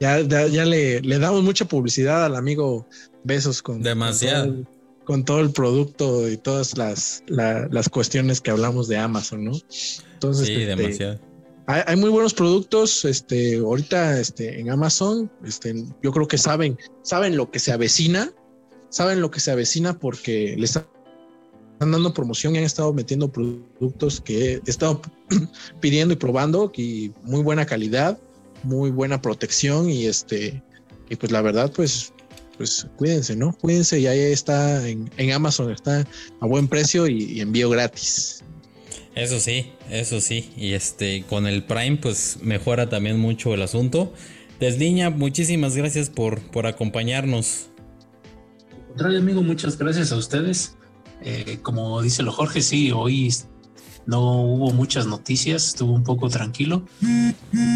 Ya, 0.00 0.20
ya, 0.20 0.64
le, 0.64 1.00
le, 1.00 1.18
damos 1.18 1.42
mucha 1.42 1.66
publicidad 1.66 2.24
al 2.24 2.36
amigo 2.36 2.86
Besos 3.24 3.62
con, 3.62 3.82
Demasiado. 3.82 4.64
Con 5.04 5.24
todo, 5.26 5.40
el 5.40 5.50
producto 5.50 6.30
y 6.30 6.38
todas 6.38 6.78
las, 6.78 7.22
las 7.26 7.90
cuestiones 7.90 8.40
que 8.40 8.50
hablamos 8.50 8.88
de 8.88 8.96
Amazon, 8.96 9.44
¿no? 9.44 9.52
Entonces, 10.14 10.46
sí, 10.46 10.54
este, 10.54 10.66
demasiado. 10.66 11.33
Hay, 11.66 11.82
hay, 11.86 11.96
muy 11.96 12.10
buenos 12.10 12.34
productos, 12.34 13.04
este, 13.04 13.56
ahorita, 13.56 14.20
este, 14.20 14.60
en 14.60 14.70
Amazon, 14.70 15.30
este, 15.44 15.74
yo 16.02 16.12
creo 16.12 16.28
que 16.28 16.36
saben, 16.36 16.78
saben 17.02 17.36
lo 17.36 17.50
que 17.50 17.58
se 17.58 17.72
avecina, 17.72 18.30
saben 18.90 19.20
lo 19.20 19.30
que 19.30 19.40
se 19.40 19.50
avecina 19.50 19.98
porque 19.98 20.54
les 20.58 20.76
están 20.76 20.86
dando 21.80 22.14
promoción 22.14 22.54
y 22.54 22.58
han 22.58 22.64
estado 22.64 22.92
metiendo 22.92 23.30
productos 23.30 24.20
que 24.20 24.54
he 24.54 24.70
estado 24.70 25.02
pidiendo 25.80 26.14
y 26.14 26.16
probando 26.16 26.70
y 26.76 27.12
muy 27.22 27.42
buena 27.42 27.66
calidad, 27.66 28.18
muy 28.62 28.90
buena 28.90 29.20
protección 29.20 29.90
y 29.90 30.06
este, 30.06 30.62
y 31.08 31.16
pues 31.16 31.32
la 31.32 31.42
verdad, 31.42 31.72
pues, 31.74 32.12
pues 32.56 32.86
cuídense, 32.96 33.36
¿no? 33.36 33.52
Cuídense 33.60 34.00
y 34.00 34.06
ahí 34.06 34.20
está 34.20 34.86
en, 34.88 35.10
Amazon, 35.32 35.70
está 35.70 36.06
a 36.40 36.46
buen 36.46 36.68
precio 36.68 37.06
y, 37.06 37.40
envío 37.40 37.68
gratis. 37.70 38.42
Eso 39.14 39.38
sí, 39.38 39.72
eso 39.90 40.20
sí. 40.20 40.50
Y 40.56 40.72
este, 40.72 41.24
con 41.28 41.46
el 41.46 41.64
Prime, 41.64 41.96
pues 41.96 42.38
mejora 42.42 42.88
también 42.88 43.18
mucho 43.18 43.54
el 43.54 43.62
asunto. 43.62 44.12
Desliña, 44.60 45.10
muchísimas 45.10 45.76
gracias 45.76 46.10
por, 46.10 46.40
por 46.50 46.66
acompañarnos. 46.66 47.68
Contrario, 48.88 49.18
amigo, 49.18 49.42
muchas 49.42 49.78
gracias 49.78 50.12
a 50.12 50.16
ustedes. 50.16 50.76
Eh, 51.22 51.58
como 51.62 52.02
dice 52.02 52.22
lo 52.22 52.32
Jorge, 52.32 52.60
sí, 52.60 52.92
hoy 52.92 53.32
no 54.06 54.42
hubo 54.42 54.70
muchas 54.72 55.06
noticias, 55.06 55.68
estuvo 55.68 55.92
un 55.92 56.04
poco 56.04 56.28
tranquilo, 56.28 56.84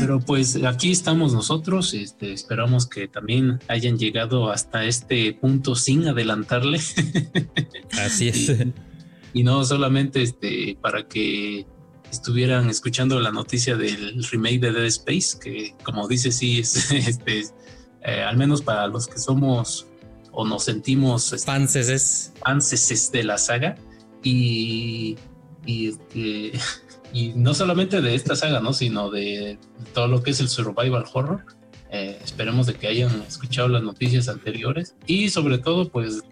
pero 0.01 0.21
pues 0.21 0.63
aquí 0.65 0.91
estamos 0.91 1.33
nosotros, 1.33 1.95
este, 1.95 2.33
esperamos 2.33 2.87
que 2.87 3.09
también 3.09 3.61
hayan 3.69 3.97
llegado 3.97 4.51
hasta 4.51 4.85
este 4.85 5.33
punto 5.33 5.75
sin 5.75 6.07
adelantarle. 6.07 6.81
Así 7.99 8.29
es. 8.29 8.51
y, 8.51 8.73
no 9.35 9.65
solamente 9.65 10.23
este, 10.23 10.77
para 10.81 11.07
que 11.07 11.67
estuvieran 12.11 12.69
escuchando 12.71 13.21
la 13.21 13.31
noticia 13.31 13.77
del 13.77 14.25
remake 14.25 14.61
de 14.61 14.73
Dead 14.73 14.87
Space, 14.87 15.39
que 15.39 15.75
como 15.83 16.09
dice, 16.09 16.33
sí, 16.33 16.61
es, 16.61 16.91
este, 16.93 17.45
eh, 18.03 18.23
al 18.23 18.37
menos 18.37 18.63
para 18.63 18.87
los 18.87 19.07
que 19.07 19.19
somos 19.19 19.87
o 20.33 20.47
nos 20.47 20.65
sentimos 20.65 21.33
este, 21.33 21.47
fanses 21.47 23.13
de 23.13 23.25
la 23.25 23.39
saga 23.39 23.77
y 24.23 25.17
y, 25.69 25.89
este, 25.89 26.53
y 27.13 27.29
no 27.35 27.55
solamente 27.55 28.01
de 28.01 28.15
esta 28.15 28.35
saga, 28.35 28.61
¿no? 28.61 28.73
Sino 28.73 29.11
de 29.11 29.59
todo 29.95 30.09
lo 30.09 30.23
que 30.23 30.31
es 30.31 30.41
el 30.41 30.49
survival 30.49 31.05
horror. 31.13 31.45
Eh, 31.91 32.19
esperemos 32.23 32.67
de 32.67 32.75
que 32.75 32.87
hayan 32.87 33.23
escuchado 33.23 33.69
las 33.69 33.83
noticias 33.83 34.29
anteriores 34.29 34.95
y 35.07 35.31
sobre 35.31 35.59
todo, 35.59 35.89
pues, 35.89 36.23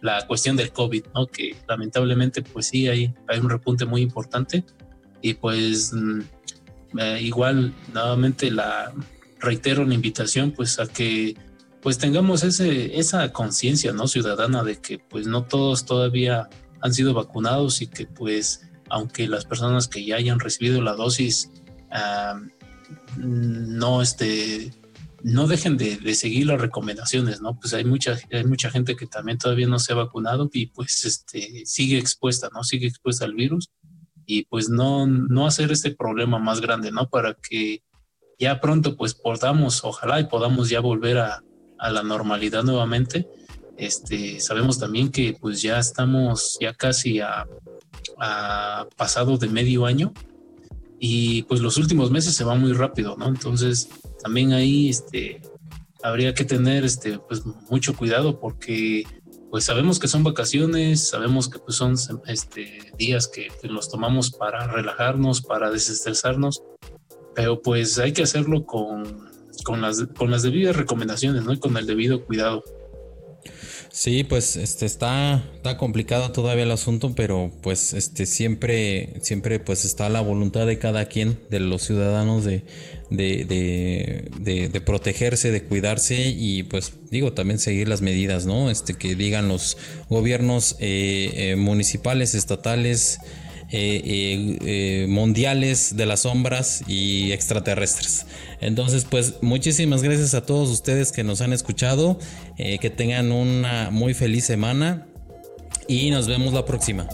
la 0.00 0.26
cuestión 0.26 0.56
del 0.56 0.72
COVID, 0.72 1.06
¿no? 1.14 1.26
Que 1.26 1.56
lamentablemente, 1.68 2.42
pues 2.42 2.66
sí, 2.68 2.88
hay, 2.88 3.14
hay 3.28 3.38
un 3.38 3.50
repunte 3.50 3.84
muy 3.84 4.02
importante 4.02 4.64
y 5.22 5.34
pues 5.34 5.92
mm, 5.92 6.20
eh, 6.98 7.18
igual, 7.22 7.74
nuevamente 7.92 8.50
la 8.50 8.92
reitero 9.38 9.84
la 9.84 9.94
invitación, 9.94 10.52
pues, 10.52 10.78
a 10.78 10.86
que 10.86 11.36
pues 11.80 11.96
tengamos 11.96 12.44
ese, 12.44 12.98
esa 12.98 13.32
conciencia, 13.32 13.92
¿no? 13.92 14.06
Ciudadana 14.06 14.62
de 14.62 14.76
que 14.76 14.98
pues 14.98 15.26
no 15.26 15.44
todos 15.44 15.86
todavía 15.86 16.50
han 16.82 16.92
sido 16.92 17.14
vacunados 17.14 17.80
y 17.80 17.86
que 17.86 18.06
pues 18.06 18.68
aunque 18.90 19.26
las 19.26 19.46
personas 19.46 19.88
que 19.88 20.04
ya 20.04 20.16
hayan 20.16 20.40
recibido 20.40 20.82
la 20.82 20.94
dosis 20.94 21.50
no 23.16 24.02
este 24.02 24.72
no 25.22 25.46
dejen 25.46 25.76
de, 25.76 26.14
seguir 26.14 26.46
las 26.46 26.60
recomendaciones, 26.60 27.40
¿no? 27.40 27.58
Pues 27.58 27.74
hay 27.74 27.84
mucha, 27.84 28.18
hay 28.32 28.44
mucha 28.44 28.70
gente 28.70 28.96
que 28.96 29.06
también 29.06 29.38
todavía 29.38 29.66
no 29.66 29.78
se 29.78 29.92
ha 29.92 29.96
vacunado 29.96 30.48
y 30.52 30.66
pues 30.66 31.04
este 31.04 31.64
sigue 31.66 31.98
expuesta, 31.98 32.48
¿no? 32.52 32.64
Sigue 32.64 32.86
expuesta 32.86 33.24
al 33.24 33.34
virus 33.34 33.70
y 34.26 34.44
pues 34.44 34.68
no, 34.68 35.06
no 35.06 35.46
hacer 35.46 35.72
este 35.72 35.94
problema 35.94 36.38
más 36.38 36.60
grande, 36.60 36.90
¿no? 36.90 37.08
Para 37.08 37.34
que 37.34 37.82
ya 38.38 38.60
pronto 38.60 38.96
pues 38.96 39.14
podamos, 39.14 39.84
ojalá 39.84 40.20
y 40.20 40.24
podamos 40.24 40.68
ya 40.70 40.80
volver 40.80 41.18
a, 41.18 41.42
a 41.78 41.90
la 41.90 42.02
normalidad 42.02 42.62
nuevamente. 42.62 43.28
Este, 43.76 44.40
sabemos 44.40 44.78
también 44.78 45.10
que 45.10 45.36
pues 45.40 45.62
ya 45.62 45.78
estamos 45.78 46.58
ya 46.60 46.74
casi 46.74 47.20
a 47.20 47.46
pasado 48.96 49.38
de 49.38 49.48
medio 49.48 49.86
año 49.86 50.12
y 51.02 51.42
pues 51.44 51.60
los 51.60 51.78
últimos 51.78 52.10
meses 52.10 52.34
se 52.34 52.44
va 52.44 52.54
muy 52.54 52.74
rápido, 52.74 53.16
¿no? 53.16 53.26
Entonces 53.26 53.88
también 54.22 54.52
ahí 54.52 54.88
este, 54.88 55.40
habría 56.02 56.34
que 56.34 56.44
tener 56.44 56.84
este, 56.84 57.18
pues 57.18 57.44
mucho 57.68 57.96
cuidado 57.96 58.40
porque 58.40 59.04
pues 59.50 59.64
sabemos 59.64 59.98
que 59.98 60.08
son 60.08 60.22
vacaciones, 60.22 61.08
sabemos 61.08 61.48
que 61.48 61.58
pues 61.58 61.76
son 61.76 61.96
este, 62.26 62.78
días 62.96 63.26
que 63.26 63.48
pues, 63.60 63.72
los 63.72 63.90
tomamos 63.90 64.30
para 64.30 64.66
relajarnos, 64.68 65.42
para 65.42 65.70
desestresarnos, 65.70 66.62
pero 67.34 67.60
pues 67.60 67.98
hay 67.98 68.12
que 68.12 68.22
hacerlo 68.22 68.64
con, 68.64 69.28
con, 69.64 69.80
las, 69.80 70.06
con 70.16 70.30
las 70.30 70.42
debidas 70.42 70.76
recomendaciones, 70.76 71.44
¿no? 71.44 71.52
Y 71.52 71.58
con 71.58 71.76
el 71.76 71.86
debido 71.86 72.24
cuidado. 72.24 72.62
Sí, 73.92 74.22
pues 74.22 74.54
este 74.54 74.86
está, 74.86 75.42
está 75.56 75.76
complicado 75.76 76.30
todavía 76.30 76.62
el 76.62 76.70
asunto, 76.70 77.12
pero 77.16 77.50
pues 77.60 77.92
este 77.92 78.24
siempre, 78.24 79.14
siempre 79.20 79.58
pues 79.58 79.84
está 79.84 80.08
la 80.08 80.20
voluntad 80.20 80.64
de 80.66 80.78
cada 80.78 81.06
quien, 81.06 81.40
de 81.50 81.58
los 81.58 81.82
ciudadanos 81.82 82.44
de, 82.44 82.62
de, 83.10 84.30
de, 84.38 84.80
protegerse, 84.80 85.50
de 85.50 85.64
cuidarse 85.64 86.28
y 86.28 86.62
pues 86.62 86.92
digo 87.10 87.32
también 87.32 87.58
seguir 87.58 87.88
las 87.88 88.00
medidas, 88.00 88.46
¿no? 88.46 88.70
Este 88.70 88.94
que 88.94 89.16
digan 89.16 89.48
los 89.48 89.76
gobiernos 90.08 90.76
eh, 90.78 91.32
eh, 91.34 91.56
municipales, 91.56 92.36
estatales, 92.36 93.18
eh, 93.72 95.06
mundiales 95.08 95.96
de 95.96 96.06
las 96.06 96.20
sombras 96.20 96.82
y 96.86 97.32
extraterrestres. 97.32 98.26
Entonces, 98.60 99.06
pues 99.08 99.34
muchísimas 99.42 100.02
gracias 100.02 100.34
a 100.34 100.44
todos 100.44 100.68
ustedes 100.70 101.12
que 101.12 101.24
nos 101.24 101.40
han 101.40 101.52
escuchado. 101.52 102.18
Eh, 102.58 102.78
que 102.78 102.90
tengan 102.90 103.32
una 103.32 103.90
muy 103.90 104.12
feliz 104.12 104.44
semana 104.44 105.06
y 105.88 106.10
nos 106.10 106.26
vemos 106.28 106.52
la 106.52 106.66
próxima. 106.66 107.08